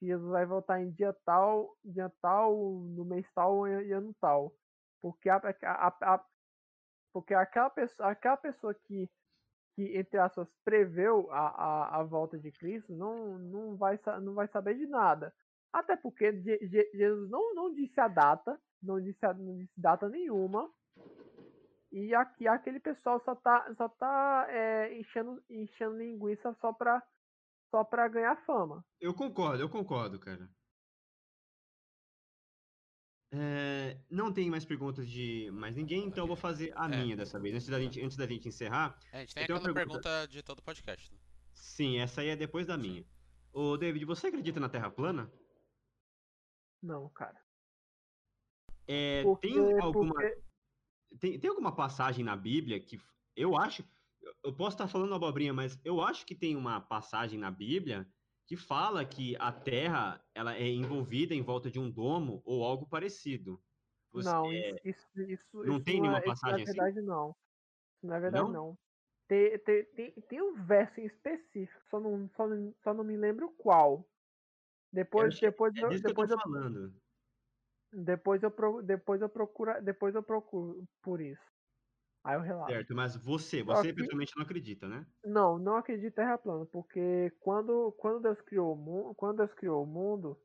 que 0.00 0.06
Jesus 0.06 0.30
vai 0.30 0.46
voltar 0.46 0.80
em 0.82 0.92
dia 0.92 1.14
tal, 1.24 1.76
dia 1.84 2.10
tal, 2.22 2.56
no 2.56 3.04
mês 3.04 3.30
tal 3.34 3.66
e 3.68 3.92
ano 3.92 4.14
tal. 4.20 4.56
Porque, 5.02 5.28
a, 5.30 5.36
a- 5.38 5.98
a- 6.16 6.26
porque 7.12 7.34
aquela, 7.34 7.70
pessoa, 7.70 8.10
aquela 8.10 8.36
pessoa 8.36 8.74
que, 8.74 9.10
que, 9.76 9.96
entre 9.98 10.18
aspas, 10.18 10.48
preveu 10.64 11.30
a, 11.32 11.48
a, 11.98 12.00
a 12.00 12.04
volta 12.04 12.38
de 12.38 12.52
Cristo 12.52 12.94
não, 12.94 13.38
não, 13.38 13.76
vai, 13.76 13.98
não 14.22 14.34
vai 14.34 14.48
saber 14.48 14.76
de 14.78 14.86
nada. 14.86 15.34
Até 15.72 15.96
porque 15.96 16.32
Je- 16.42 16.58
Je- 16.68 16.90
Jesus 16.94 17.30
não, 17.30 17.54
não 17.54 17.72
disse 17.74 17.98
a 18.00 18.08
data, 18.08 18.60
não 18.82 19.00
disse, 19.00 19.24
a- 19.24 19.34
não 19.34 19.56
disse 19.56 19.72
data 19.80 20.08
nenhuma. 20.08 20.70
E 21.92 22.14
aqui 22.14 22.46
aquele 22.46 22.78
pessoal 22.80 23.20
só 23.24 23.34
tá, 23.34 23.72
só 23.76 23.88
tá 23.88 24.46
é, 24.48 24.96
enchendo, 24.98 25.42
enchendo 25.50 25.96
linguiça 25.98 26.56
só 26.60 26.72
pra, 26.72 27.02
só 27.70 27.82
pra 27.84 28.08
ganhar 28.08 28.36
fama. 28.46 28.84
Eu 29.00 29.12
concordo, 29.14 29.62
eu 29.62 29.68
concordo, 29.68 30.18
cara. 30.18 30.48
É, 33.32 33.96
não 34.10 34.32
tem 34.32 34.50
mais 34.50 34.64
perguntas 34.64 35.08
de 35.08 35.50
mais 35.52 35.76
ninguém, 35.76 36.04
então 36.06 36.24
eu 36.24 36.28
vou 36.28 36.36
fazer 36.36 36.72
a 36.76 36.86
É. 36.86 36.88
minha 36.88 37.16
dessa 37.16 37.38
vez. 37.38 37.54
Antes 37.54 37.68
da 37.68 37.78
gente, 37.80 38.00
antes 38.04 38.16
da 38.16 38.26
gente 38.26 38.48
encerrar, 38.48 38.98
É, 39.12 39.18
a 39.18 39.20
gente 39.20 39.34
tem 39.34 39.44
aquela 39.44 39.60
pergunta. 39.60 40.00
pergunta 40.00 40.26
de 40.28 40.42
todo 40.42 40.62
podcast. 40.62 41.12
Né? 41.12 41.18
sim, 41.52 41.98
essa 41.98 42.22
aí 42.22 42.28
é 42.28 42.36
depois 42.36 42.66
da 42.66 42.76
minha. 42.76 43.04
Ô, 43.52 43.76
David, 43.76 44.04
você 44.04 44.28
acredita 44.28 44.58
na 44.58 44.68
Terra 44.68 44.90
plana? 44.90 45.30
Não, 46.82 47.08
cara. 47.10 47.40
É, 48.86 49.22
Porque, 49.22 49.48
tem 49.48 49.78
alguma 49.80 50.14
porque- 50.14 50.42
tem, 51.20 51.38
tem 51.38 51.50
alguma 51.50 51.74
passagem 51.74 52.24
na 52.24 52.36
Bíblia 52.36 52.80
que 52.80 53.00
eu 53.36 53.56
acho, 53.56 53.84
eu- 54.42 54.54
posso 54.54 54.74
estar 54.74 54.88
falando 54.88 55.14
abobrinha, 55.14 55.52
mas 55.52 55.78
eu 55.84 56.00
acho 56.00 56.26
que 56.26 56.34
tem 56.34 56.56
uma 56.56 56.80
passagem 56.80 57.38
na 57.38 57.50
Bíblia 57.50 58.06
que 58.46 58.56
fala 58.56 59.04
que 59.04 59.36
a 59.36 59.52
Terra 59.52 60.24
ela 60.34 60.56
é 60.56 60.66
envolvida 60.68 61.34
em 61.34 61.42
volta 61.42 61.70
de 61.70 61.78
um 61.78 61.90
domo 61.90 62.42
ou 62.44 62.64
algo 62.64 62.88
parecido. 62.88 63.62
Você- 64.12 64.28
Não, 64.28 64.50
é, 64.50 64.70
isso, 64.84 65.06
isso, 65.14 65.20
isso, 65.22 65.64
não 65.64 65.76
isso 65.76 65.84
tem 65.84 66.00
nenhuma 66.00 66.18
é, 66.18 66.20
isso 66.22 66.26
passagem 66.30 66.52
não 66.56 66.60
é 66.60 66.62
assim? 66.64 66.72
verdade, 66.72 67.00
não. 67.06 67.36
Isso 67.96 68.06
não 68.06 68.14
é 68.14 68.20
verdade, 68.20 68.44
Não? 68.44 68.52
não. 68.52 68.78
Tem, 69.28 69.58
tem, 69.60 69.84
tem, 69.84 70.10
tem 70.12 70.42
um 70.42 70.54
verso 70.64 71.00
em 71.00 71.04
específico, 71.06 71.80
só 71.88 72.00
não, 72.00 72.28
só 72.36 72.48
não, 72.48 72.74
só 72.82 72.92
não 72.92 73.04
me 73.04 73.16
lembro 73.16 73.52
qual. 73.52 74.04
Depois, 74.92 75.34
que 75.38 75.46
depois, 75.46 75.74
é 75.76 75.82
eu, 75.84 75.90
eu 75.92 76.00
depois, 76.02 76.28
tô 76.28 76.30
eu, 76.30 76.38
falando. 76.42 76.94
depois 77.92 78.42
eu, 78.42 78.50
pro- 78.50 78.82
depois 78.82 79.20
eu 79.22 79.28
procuro, 79.28 79.80
depois 79.82 80.14
eu 80.14 80.22
procuro 80.22 80.84
por 81.02 81.20
isso. 81.20 81.42
Aí 82.24 82.36
eu 82.36 82.42
relato. 82.42 82.72
Certo, 82.72 82.94
mas 82.94 83.16
você, 83.16 83.62
Só 83.66 83.82
você 83.82 83.92
que- 83.94 83.94
pessoalmente 83.94 84.32
não 84.36 84.44
acredita, 84.44 84.88
né? 84.88 85.06
Não, 85.24 85.58
não 85.58 85.76
acredito 85.76 86.08
em 86.12 86.14
terra 86.14 86.38
plana, 86.38 86.64
porque 86.66 87.30
quando, 87.40 87.92
quando 87.92 88.22
Deus 88.22 88.40
criou 88.40 88.72
o 88.72 88.76
mundo, 88.76 89.14
quando 89.14 89.36
Deus 89.38 89.52
criou 89.52 89.82
o 89.84 89.86
mundo, 89.86 90.40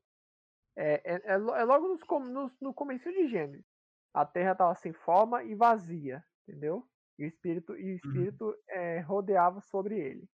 é, 0.78 0.96
é, 1.16 1.16
é 1.26 1.34
é 1.34 1.38
logo 1.66 1.90
nos, 1.90 2.02
nos- 2.30 2.58
no 2.62 2.74
começo 2.74 3.12
de 3.12 3.28
Gênesis. 3.28 3.66
A 4.14 4.26
terra 4.26 4.54
estava 4.54 4.76
sem 4.76 4.94
forma 4.94 5.44
e 5.44 5.56
vazia, 5.56 6.24
entendeu? 6.48 6.90
E 7.20 7.26
o 7.26 7.28
espírito, 7.28 7.76
e 7.78 7.94
o 7.94 7.96
espírito 7.98 8.56
é, 8.70 9.00
rodeava 9.02 9.62
sobre 9.62 10.00
ele. 10.00 10.30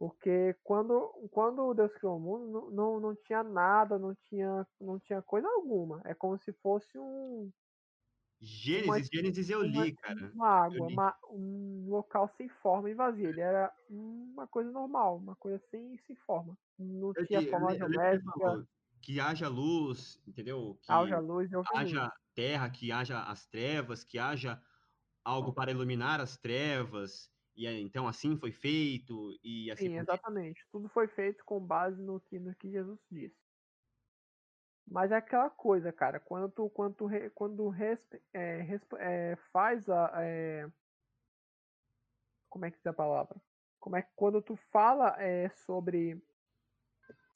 Porque 0.00 0.54
quando, 0.64 1.28
quando 1.30 1.74
Deus 1.74 1.92
criou 1.92 2.16
o 2.16 2.20
mundo, 2.20 2.48
não, 2.50 2.70
não, 2.70 3.00
não 3.00 3.14
tinha 3.16 3.42
nada, 3.42 3.98
não 3.98 4.14
tinha, 4.14 4.66
não 4.80 4.98
tinha 4.98 5.20
coisa 5.20 5.46
alguma. 5.46 6.00
É 6.06 6.14
como 6.14 6.38
se 6.38 6.54
fosse 6.54 6.98
um, 6.98 7.52
Gênesis, 8.40 9.08
Gênesis 9.12 9.50
eu 9.50 9.60
uma, 9.60 9.84
li, 9.84 9.94
cara. 9.94 10.32
uma 10.32 10.48
água, 10.48 10.88
li. 10.88 10.94
uma- 10.94 11.14
um 11.30 11.84
local 11.90 12.26
sem 12.38 12.48
forma 12.48 12.88
e 12.88 12.94
vazio. 12.94 13.28
Ele 13.28 13.42
era 13.42 13.70
uma 13.90 14.48
coisa 14.48 14.70
normal, 14.70 15.18
uma 15.18 15.36
coisa 15.36 15.62
sem, 15.70 15.98
sem 16.06 16.16
forma. 16.16 16.56
Não 16.78 17.12
Eu, 17.14 17.26
tinha 17.26 17.40
li- 17.40 17.50
forma 17.50 17.74
geométrica, 17.76 18.66
que 19.02 19.20
haja 19.20 19.48
luz, 19.48 20.18
entendeu? 20.26 20.78
Que 20.82 20.90
haja 20.90 21.18
luz, 21.18 21.52
eu 21.52 21.60
vi 21.62 21.68
haja 21.78 22.10
terra, 22.34 22.70
que 22.70 22.90
haja 22.90 23.22
as 23.22 23.46
trevas, 23.46 24.02
que 24.02 24.18
haja 24.18 24.62
algo 25.22 25.52
para 25.52 25.70
iluminar 25.70 26.22
as 26.22 26.38
trevas, 26.38 27.30
e 27.66 27.80
então 27.82 28.06
assim 28.08 28.36
foi 28.38 28.52
feito, 28.52 29.32
e 29.42 29.70
assim 29.70 29.88
Sim, 29.88 29.98
exatamente. 29.98 30.66
Tudo 30.70 30.88
foi 30.88 31.08
feito 31.08 31.44
com 31.44 31.60
base 31.64 32.00
no 32.02 32.20
que, 32.20 32.38
no 32.38 32.54
que 32.54 32.70
Jesus 32.70 32.98
disse. 33.10 33.36
Mas 34.86 35.12
é 35.12 35.16
aquela 35.16 35.48
coisa, 35.48 35.92
cara, 35.92 36.18
quando 36.18 36.50
tu, 36.50 36.68
quando 36.70 36.94
tu, 36.96 37.06
quando 37.34 37.68
respe- 37.68 38.22
é, 38.32 38.66
é, 38.98 39.36
faz 39.52 39.88
a. 39.88 40.10
é, 40.24 40.66
como 42.48 42.64
é 42.66 42.70
que 42.70 42.76
diz 42.78 42.86
a 42.86 42.92
palavra? 42.92 43.40
Como 43.78 43.96
é 43.96 44.02
que 44.02 44.10
quando 44.14 44.42
tu 44.42 44.56
fala 44.56 45.14
é, 45.22 45.48
sobre, 45.50 46.22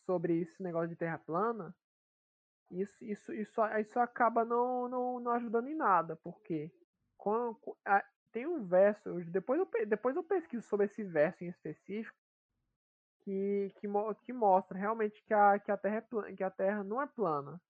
sobre 0.04 0.40
esse 0.40 0.62
negócio 0.62 0.88
de 0.88 0.96
terra 0.96 1.18
plana, 1.18 1.74
isso, 2.70 3.04
isso, 3.04 3.32
isso, 3.32 3.60
isso 3.80 4.00
acaba 4.00 4.44
não, 4.44 4.88
não, 4.88 5.20
não 5.20 5.32
ajudando 5.32 5.68
em 5.68 5.76
nada, 5.76 6.16
porque 6.16 6.72
quando, 7.16 7.58
a- 7.84 8.04
tem 8.34 8.48
um 8.48 8.66
verso, 8.66 9.14
depois 9.26 9.60
eu, 9.60 9.86
depois 9.86 10.16
eu 10.16 10.24
pesquiso 10.24 10.66
sobre 10.66 10.86
esse 10.86 11.04
verso 11.04 11.44
em 11.44 11.46
específico, 11.46 12.18
que, 13.20 13.72
que, 13.76 13.88
que 14.24 14.32
mostra 14.32 14.76
realmente 14.76 15.22
que 15.22 15.32
a, 15.32 15.56
que, 15.60 15.70
a 15.70 15.76
terra 15.76 15.96
é 15.96 16.00
plana, 16.00 16.36
que 16.36 16.42
a 16.42 16.50
Terra 16.50 16.82
não 16.82 17.00
é 17.00 17.06
plana. 17.06 17.62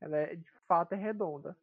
Ela 0.00 0.16
é, 0.16 0.34
de 0.34 0.50
fato 0.66 0.92
é 0.92 0.96
redonda. 0.96 1.56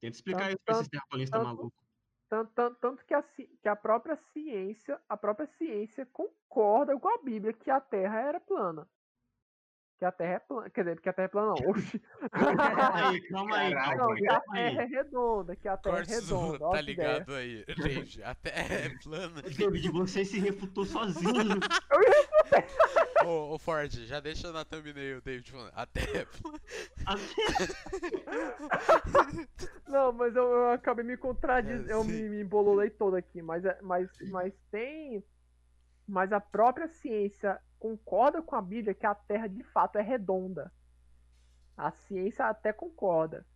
Tenta 0.00 0.16
explicar 0.16 0.40
Tanto- 0.40 0.50
isso 0.50 0.64
pra 0.64 0.74
esses 0.74 0.88
terraplanistas 0.88 1.42
malucos. 1.42 1.86
Tanto, 2.28 2.52
tanto, 2.52 2.76
tanto 2.80 3.04
que, 3.06 3.14
a, 3.14 3.22
que 3.22 3.68
a 3.68 3.76
própria 3.76 4.16
ciência, 4.16 5.00
a 5.08 5.16
própria 5.16 5.46
ciência 5.46 6.04
concorda 6.06 6.98
com 6.98 7.08
a 7.08 7.22
Bíblia 7.22 7.52
que 7.52 7.70
a 7.70 7.80
Terra 7.80 8.20
era 8.20 8.40
plana. 8.40 8.88
Que 9.98 10.04
a 10.04 10.12
Terra 10.12 10.32
é 10.34 10.38
plana. 10.40 10.68
Quer 10.70 10.84
dizer, 10.84 11.00
que 11.00 11.08
a 11.08 11.12
Terra 11.14 11.24
é 11.24 11.28
plana 11.28 11.46
não. 11.48 11.54
Oxi. 11.70 11.98
Calma 12.30 13.08
aí, 13.08 13.20
calma 13.28 13.56
aí, 13.56 13.72
Caralho, 13.72 13.98
Não, 13.98 14.06
calma 14.06 14.14
aí, 14.14 14.20
que 14.20 14.26
a 14.28 14.40
calma 14.40 14.52
Terra 14.54 14.82
é 14.82 14.84
redonda, 14.86 15.56
que 15.56 15.68
a 15.68 15.76
Terra 15.78 15.94
é 15.94 15.98
Cortes 15.98 16.28
do- 16.28 16.36
redonda. 16.40 16.64
ó 16.66 16.70
tá 16.72 16.80
ideia. 16.82 17.12
ligado 17.12 17.34
aí, 17.34 17.64
gente. 17.78 18.22
A 18.22 18.34
terra 18.34 18.74
é 18.74 18.88
plana. 19.02 19.42
David, 19.42 19.90
você 19.90 20.24
se 20.24 20.38
refutou 20.38 20.84
sozinho. 20.84 21.58
Ô, 23.24 23.54
ô 23.54 23.58
Ford, 23.58 23.90
já 23.90 24.20
deixa 24.20 24.52
na 24.52 24.64
thumbnail 24.66 25.18
o 25.18 25.22
David 25.22 25.50
falando. 25.50 25.72
A 25.74 25.86
terra 25.86 26.18
é 26.18 26.24
plana. 26.26 26.60
Não, 29.88 30.12
mas 30.12 30.34
eu, 30.36 30.42
eu 30.44 30.70
acabei 30.72 31.04
me 31.04 31.16
contradizendo, 31.16 31.90
É, 31.90 31.94
eu 31.94 32.04
me, 32.04 32.28
me 32.28 32.40
embololei 32.42 32.90
todo 32.90 33.16
aqui, 33.16 33.40
mas, 33.40 33.64
é- 33.64 33.78
mas, 33.82 34.08
mas 34.30 34.52
tem. 34.70 35.24
Mas 36.06 36.32
a 36.32 36.40
própria 36.40 36.86
ciência 36.88 37.58
concorda 37.78 38.42
com 38.42 38.54
a 38.56 38.62
Bíblia 38.62 38.94
que 38.94 39.06
a 39.06 39.14
Terra 39.14 39.46
de 39.48 39.62
fato 39.62 39.96
é 39.98 40.02
redonda. 40.02 40.72
A 41.76 41.90
ciência 41.92 42.46
até 42.46 42.72
concorda. 42.72 43.46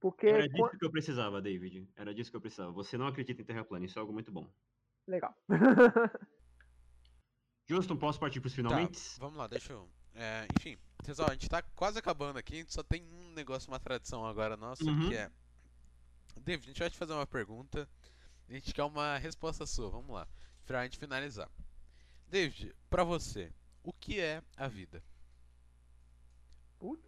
Porque. 0.00 0.26
Era 0.26 0.48
disso 0.48 0.78
que 0.78 0.84
eu 0.84 0.90
precisava, 0.90 1.40
David. 1.42 1.88
Era 1.96 2.14
disso 2.14 2.30
que 2.30 2.36
eu 2.36 2.40
precisava. 2.40 2.72
Você 2.72 2.96
não 2.98 3.06
acredita 3.06 3.42
em 3.42 3.44
terra 3.44 3.64
plana, 3.64 3.84
isso 3.86 3.98
é 3.98 4.00
algo 4.00 4.12
muito 4.12 4.30
bom. 4.32 4.50
Legal. 5.06 5.34
Justin, 7.68 7.96
posso 7.96 8.18
partir 8.18 8.40
pros 8.40 8.52
Tá, 8.52 8.56
finalmente? 8.56 9.00
vamos 9.18 9.36
lá, 9.38 9.46
deixa 9.46 9.72
eu. 9.72 9.88
é, 10.14 10.46
enfim, 10.56 10.76
pessoal, 11.04 11.28
a 11.28 11.32
gente 11.32 11.48
tá 11.48 11.62
quase 11.62 11.98
acabando 11.98 12.38
aqui, 12.38 12.54
a 12.54 12.56
gente 12.58 12.72
só 12.72 12.82
tem 12.82 13.04
um 13.04 13.32
negócio, 13.32 13.70
uma 13.70 13.78
tradição 13.78 14.26
agora 14.26 14.56
nossa, 14.56 14.82
Uhum. 14.84 15.08
que 15.08 15.14
é. 15.16 15.30
David, 16.36 16.64
a 16.66 16.70
gente 16.72 16.78
vai 16.80 16.90
te 16.90 16.96
fazer 16.98 17.12
uma 17.12 17.26
pergunta. 17.26 17.88
A 18.48 18.52
gente 18.52 18.72
quer 18.74 18.82
uma 18.84 19.16
resposta 19.18 19.64
sua, 19.66 19.90
vamos 19.90 20.10
lá. 20.10 20.26
Pra 20.66 20.82
gente 20.84 20.98
finalizar. 20.98 21.48
David, 22.26 22.74
pra 22.88 23.04
você, 23.04 23.52
o 23.84 23.92
que 23.92 24.20
é 24.20 24.42
a 24.56 24.68
vida? 24.68 25.02
Putz. 26.78 27.02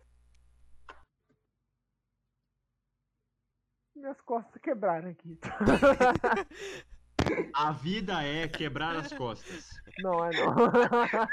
Minhas 3.95 4.21
costas 4.23 4.61
quebraram 4.61 5.11
aqui. 5.11 5.39
A 7.55 7.71
vida 7.73 8.23
é 8.25 8.49
quebrar 8.49 8.97
as 8.97 9.13
costas. 9.13 9.71
Não, 9.99 10.25
é 10.25 10.31
não. 10.33 10.55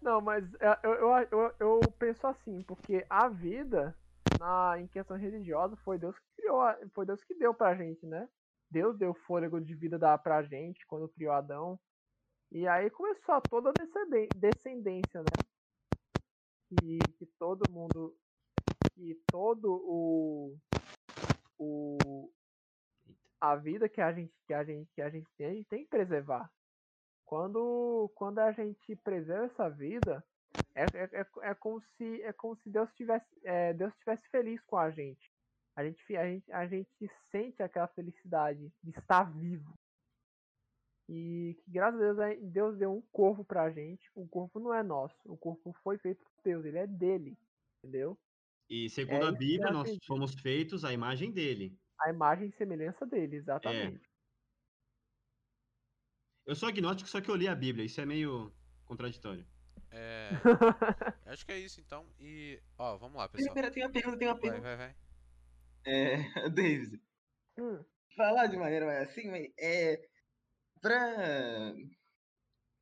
Não, 0.00 0.20
mas 0.20 0.44
é, 0.54 0.78
eu, 0.82 0.92
eu, 0.94 1.28
eu, 1.30 1.54
eu 1.60 1.80
penso 1.98 2.26
assim, 2.26 2.62
porque 2.62 3.04
a 3.10 3.28
vida, 3.28 3.94
na, 4.38 4.78
em 4.78 4.86
questão 4.86 5.16
religiosa, 5.16 5.76
foi 5.84 5.98
Deus 5.98 6.18
que 6.18 6.24
criou, 6.38 6.62
a- 6.62 6.78
foi 6.94 7.04
Deus 7.04 7.22
que 7.22 7.34
deu 7.34 7.52
pra 7.52 7.74
gente, 7.74 8.06
né? 8.06 8.26
Deus 8.70 8.96
deu 8.96 9.12
fôlego 9.12 9.60
de 9.60 9.74
vida 9.74 9.98
da, 9.98 10.16
pra 10.16 10.42
gente 10.42 10.86
quando 10.86 11.08
criou 11.10 11.34
Adão. 11.34 11.78
E 12.52 12.66
aí 12.66 12.90
começou 12.90 13.36
a 13.36 13.40
toda 13.40 13.70
a 13.70 13.72
descendência, 14.34 15.20
né? 15.20 15.30
Que, 16.68 16.98
que 17.16 17.26
todo 17.38 17.70
mundo. 17.70 18.16
Que 18.94 19.14
todo 19.30 19.80
o. 19.84 20.56
O. 21.58 22.32
A 23.40 23.56
vida 23.56 23.88
que 23.88 24.00
a 24.00 24.12
gente, 24.12 24.32
que 24.46 24.52
a 24.52 24.64
gente, 24.64 24.90
que 24.92 25.00
a 25.00 25.08
gente 25.08 25.30
tem, 25.36 25.46
a 25.46 25.54
gente 25.54 25.68
tem 25.68 25.84
que 25.84 25.90
preservar. 25.90 26.50
Quando, 27.24 28.10
quando 28.14 28.40
a 28.40 28.50
gente 28.52 28.96
preserva 28.96 29.46
essa 29.46 29.70
vida, 29.70 30.22
é, 30.74 30.82
é, 30.82 31.20
é, 31.20 31.26
é 31.50 31.54
como 31.54 31.80
se 31.80 32.22
é 32.22 32.32
como 32.32 32.56
se 32.56 32.68
Deus 32.68 32.92
tivesse 32.94 33.26
é, 33.44 33.72
Deus 33.72 33.94
tivesse 33.98 34.28
feliz 34.28 34.60
com 34.64 34.76
a 34.76 34.90
gente. 34.90 35.30
A 35.76 35.84
gente, 35.84 36.16
a 36.16 36.26
gente 36.26 36.52
a 36.52 36.66
gente 36.66 37.10
sente 37.30 37.62
aquela 37.62 37.86
felicidade 37.88 38.72
de 38.82 38.90
estar 38.90 39.24
vivo. 39.32 39.72
E 41.10 41.56
que 41.64 41.70
graças 41.72 42.00
a 42.00 42.04
Deus 42.04 42.18
aí 42.20 42.40
Deus 42.42 42.78
deu 42.78 42.92
um 42.94 43.02
corpo 43.12 43.44
pra 43.44 43.70
gente. 43.72 44.10
O 44.14 44.28
corpo 44.28 44.60
não 44.60 44.74
é 44.74 44.82
nosso, 44.82 45.16
o 45.26 45.36
corpo 45.36 45.72
foi 45.82 45.98
feito 45.98 46.24
por 46.24 46.42
Deus, 46.44 46.64
ele 46.64 46.78
é 46.78 46.86
dele, 46.86 47.38
entendeu? 47.84 48.18
E 48.70 48.88
segundo 48.88 49.24
É 49.24 49.26
a 49.26 49.32
Bíblia, 49.32 49.70
eu 49.70 49.72
nós 49.72 49.90
acredito. 49.90 50.06
fomos 50.06 50.32
feitos 50.40 50.82
à 50.82 50.92
imagem 50.94 51.30
dele. 51.30 51.78
A 52.00 52.10
imagem 52.10 52.48
e 52.48 52.52
semelhança 52.52 53.06
dele, 53.06 53.36
exatamente. 53.36 54.10
Eu 56.46 56.54
sou 56.56 56.68
agnóstico, 56.68 57.08
só 57.08 57.20
que 57.20 57.30
eu 57.30 57.36
li 57.36 57.48
a 57.48 57.54
Bíblia. 57.54 57.84
Isso 57.84 58.00
é 58.00 58.06
meio 58.06 58.54
contraditório. 58.84 59.46
É. 59.90 60.44
acho 61.26 61.44
que 61.46 61.52
é 61.52 61.58
isso 61.58 61.80
então. 61.80 62.14
E. 62.18 62.62
Ó, 62.78 62.98
vamos 62.98 63.16
lá, 63.18 63.28
pessoal. 63.28 63.54
pera, 63.54 63.70
tem 63.70 63.84
uma 63.84 63.92
pergunta, 63.92 64.18
tem 64.18 64.28
uma 64.28 64.38
Vai, 64.40 64.40
pergunta. 64.40 64.62
vai, 64.62 64.76
vai. 64.76 64.96
É, 65.84 66.16
David, 66.50 67.00
Hum, 67.58 67.84
falar 68.16 68.46
de 68.48 68.56
maneira 68.56 68.86
mais 68.86 69.08
assim, 69.08 69.30
mas 69.30 69.48
é. 69.58 70.08
Pra. 70.80 71.74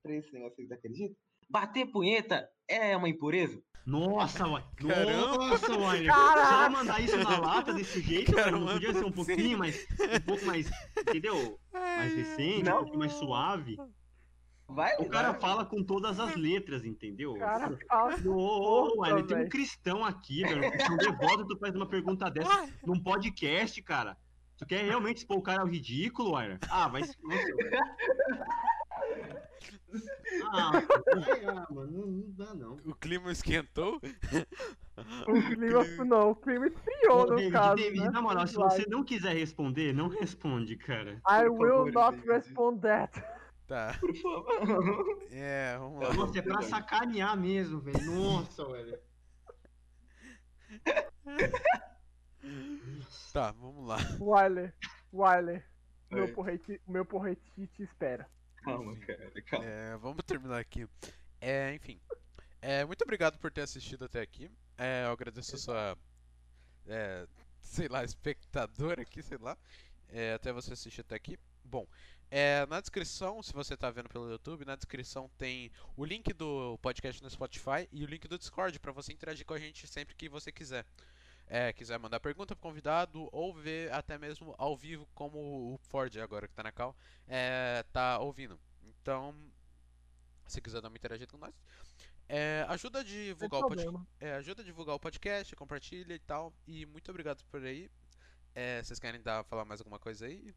Pra 0.03 0.15
esse 0.15 0.33
negócio 0.33 0.57
que 0.57 0.67
você 0.67 0.75
acredita? 0.75 1.15
Bater 1.51 1.87
punheta 1.87 2.49
é 2.69 2.97
uma 2.97 3.09
impureza? 3.09 3.61
Nossa, 3.87 4.47
uai. 4.47 4.63
Caramba. 4.77 5.37
Nossa, 5.49 5.77
uai. 5.79 6.05
Caraca. 6.07 6.47
Só 6.65 6.71
mandar 6.71 7.01
isso 7.01 7.17
na 7.17 7.39
lata 7.39 7.73
desse 7.73 8.01
jeito, 8.03 8.33
Cara, 8.33 8.45
cara, 8.51 8.59
não 8.59 8.67
podia 8.67 8.93
ser 8.93 8.99
um 8.99 9.03
mano, 9.05 9.15
pouquinho 9.15 9.59
mais. 9.59 9.87
Um 9.93 10.21
pouco 10.27 10.45
mais. 10.45 10.71
Entendeu? 10.99 11.59
Mais 11.73 12.15
recente, 12.15 12.61
um 12.61 12.65
Não. 12.65 12.77
pouquinho 12.79 12.99
mais 12.99 13.13
suave. 13.13 13.77
Vai, 14.71 14.95
O 14.99 15.09
cara 15.09 15.33
vai. 15.33 15.41
fala 15.41 15.65
com 15.65 15.83
todas 15.83 16.21
as 16.21 16.37
letras, 16.37 16.85
entendeu? 16.85 17.33
O 17.33 17.39
cara 17.39 17.75
fala. 17.89 18.15
Ô, 18.27 19.01
Wesley, 19.01 19.27
tem 19.27 19.37
um 19.39 19.49
cristão 19.49 20.05
aqui, 20.05 20.43
velho. 20.43 20.67
Um 20.67 20.71
cristão 20.71 20.97
devoto, 20.99 21.47
tu 21.47 21.59
faz 21.59 21.75
uma 21.75 21.89
pergunta 21.89 22.31
dessa 22.31 22.69
num 22.87 23.03
podcast, 23.03 23.81
cara. 23.83 24.15
Tu 24.59 24.67
quer 24.67 24.85
realmente 24.85 25.19
expor 25.19 25.39
o 25.39 25.43
cara 25.43 25.63
ao 25.63 25.69
ridículo, 25.69 26.33
Wesley? 26.33 26.59
Ah, 26.69 26.89
vai 26.89 27.05
se. 27.05 27.17
Ah, 30.53 30.73
mano, 31.71 31.91
não, 31.91 32.07
não 32.07 32.31
dá 32.33 32.55
não. 32.55 32.77
O 32.85 32.95
clima 32.95 33.31
esquentou? 33.31 34.01
O 35.29 35.33
clima, 35.33 36.05
não, 36.05 36.31
o 36.31 36.35
clima 36.35 36.67
esfriou 36.67 37.21
no 37.27 37.37
David, 37.37 37.53
caso, 37.53 37.77
David, 37.77 38.01
né? 38.01 38.11
na 38.11 38.21
moral, 38.21 38.47
se 38.49 38.55
você 38.57 38.85
não 38.89 39.05
quiser 39.05 39.35
responder, 39.37 39.95
não 39.95 40.09
responde, 40.09 40.77
cara. 40.77 41.23
I 41.29 41.45
Por 41.47 41.61
will 41.61 41.87
favor, 41.87 41.93
not 41.93 42.17
David. 42.17 42.33
respond 42.33 42.81
that. 42.81 43.25
Tá. 43.69 43.97
Por 44.01 44.15
favor. 44.17 45.23
É, 45.31 45.77
vamos 45.79 46.03
lá. 46.03 46.15
Nossa, 46.15 46.39
é 46.39 46.43
pra 46.43 46.63
sacanear 46.63 47.37
mesmo, 47.39 47.81
velho. 47.81 48.13
Nossa, 48.13 48.65
velho. 48.67 48.99
Tá, 53.33 53.53
vamos 53.53 53.87
lá. 53.87 53.99
Wyler, 54.19 54.75
Wyler, 55.13 55.67
meu 56.11 56.33
porrete, 56.33 56.81
meu 56.87 57.05
porrete 57.05 57.43
te 57.69 57.83
espera. 57.83 58.29
Calma, 58.65 58.97
cara, 58.97 59.43
calma. 59.43 59.65
É, 59.65 59.97
vamos 59.97 60.25
terminar 60.25 60.59
aqui. 60.59 60.89
É, 61.41 61.75
enfim. 61.75 62.01
É, 62.61 62.85
muito 62.85 63.03
obrigado 63.03 63.39
por 63.39 63.53
ter 63.53 63.63
assistido 63.63 64.05
até 64.05 64.21
aqui. 64.21 64.51
É, 64.77 65.05
eu 65.05 65.13
agradeço 65.13 65.55
a 65.55 65.59
sua. 65.59 65.99
é, 66.87 67.27
sei 67.61 67.89
lá, 67.89 68.03
espectador 68.03 68.99
aqui, 68.99 69.23
sei 69.23 69.39
lá. 69.39 69.57
É, 70.09 70.35
até 70.35 70.53
você 70.53 70.73
assistir 70.73 71.03
até 71.03 71.15
aqui. 71.15 71.39
Bom, 71.65 71.87
é, 72.31 72.67
na 72.67 72.81
descrição, 72.81 73.43
se 73.43 73.53
você 73.53 73.75
está 73.75 73.91
vendo 73.91 74.09
pelo 74.09 74.31
YouTube, 74.31 74.65
na 74.65 74.77
descrição 74.77 75.31
tem 75.39 75.71
o 75.97 76.05
link 76.05 76.33
do 76.33 76.79
podcast 76.79 77.23
no 77.23 77.31
Spotify 77.31 77.89
e 77.93 78.05
o 78.05 78.07
link 78.07 78.27
do 78.29 78.39
Discord 78.39 78.79
para 78.81 78.93
você 78.93 79.13
interagir 79.13 79.47
com 79.47 79.55
a 79.55 79.59
gente 79.59 79.87
sempre 79.87 80.15
que 80.15 80.29
você 80.29 80.53
quiser. 80.53 80.85
É, 81.49 81.73
quiser 81.73 81.99
mandar 81.99 82.21
pergunta 82.21 82.55
pro 82.55 82.63
convidado 82.63 83.29
ou 83.33 83.55
ver 83.55 83.91
até 83.93 84.19
mesmo 84.19 84.55
ao 84.59 84.77
vivo 84.77 85.09
como 85.15 85.39
o 85.75 85.79
Ford 85.89 86.15
agora 86.19 86.47
que 86.47 86.55
tá 86.55 86.63
na 86.63 86.71
cal 86.71 86.95
é, 87.27 87.83
tá 87.93 88.19
ouvindo. 88.19 88.61
Então, 88.83 89.35
se 90.47 90.61
quiser 90.61 90.83
dar 90.83 90.89
uma 90.89 90.97
interagida 90.97 91.31
com 91.31 91.39
nós, 91.39 91.55
é, 92.29 92.67
ajuda 92.69 93.01
a 93.01 93.03
divulgar 93.03 93.63
o. 93.63 94.07
É, 94.21 94.35
ajuda 94.35 94.61
a 94.61 94.65
divulgar 94.65 94.95
o 94.95 95.01
podcast, 95.01 95.57
compartilha 95.57 96.15
e 96.15 96.19
tal. 96.19 96.53
E 96.67 96.85
muito 96.85 97.11
obrigado 97.11 97.43
por 97.51 97.65
aí. 97.65 97.91
É, 98.55 98.83
vocês 98.83 98.99
querem 98.99 99.23
dar, 99.23 99.45
falar 99.45 99.65
mais 99.65 99.81
alguma 99.81 99.99
coisa 99.99 100.27
aí? 100.27 100.55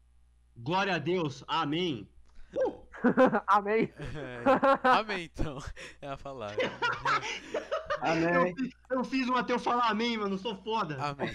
Glória 0.56 0.94
a 0.94 0.98
Deus, 0.98 1.42
amém. 1.48 2.06
Amém. 3.46 3.92
É, 4.14 4.88
amém, 4.88 5.24
então. 5.24 5.58
É 6.00 6.08
a 6.08 6.16
palavra. 6.16 6.56
Amém. 8.02 8.54
Eu 8.90 9.04
fiz 9.04 9.28
um 9.28 9.36
até 9.36 9.52
eu 9.52 9.58
falar 9.58 9.88
amém, 9.88 10.18
mano, 10.18 10.36
sou 10.36 10.56
foda. 10.56 10.96
Amém. 11.00 11.32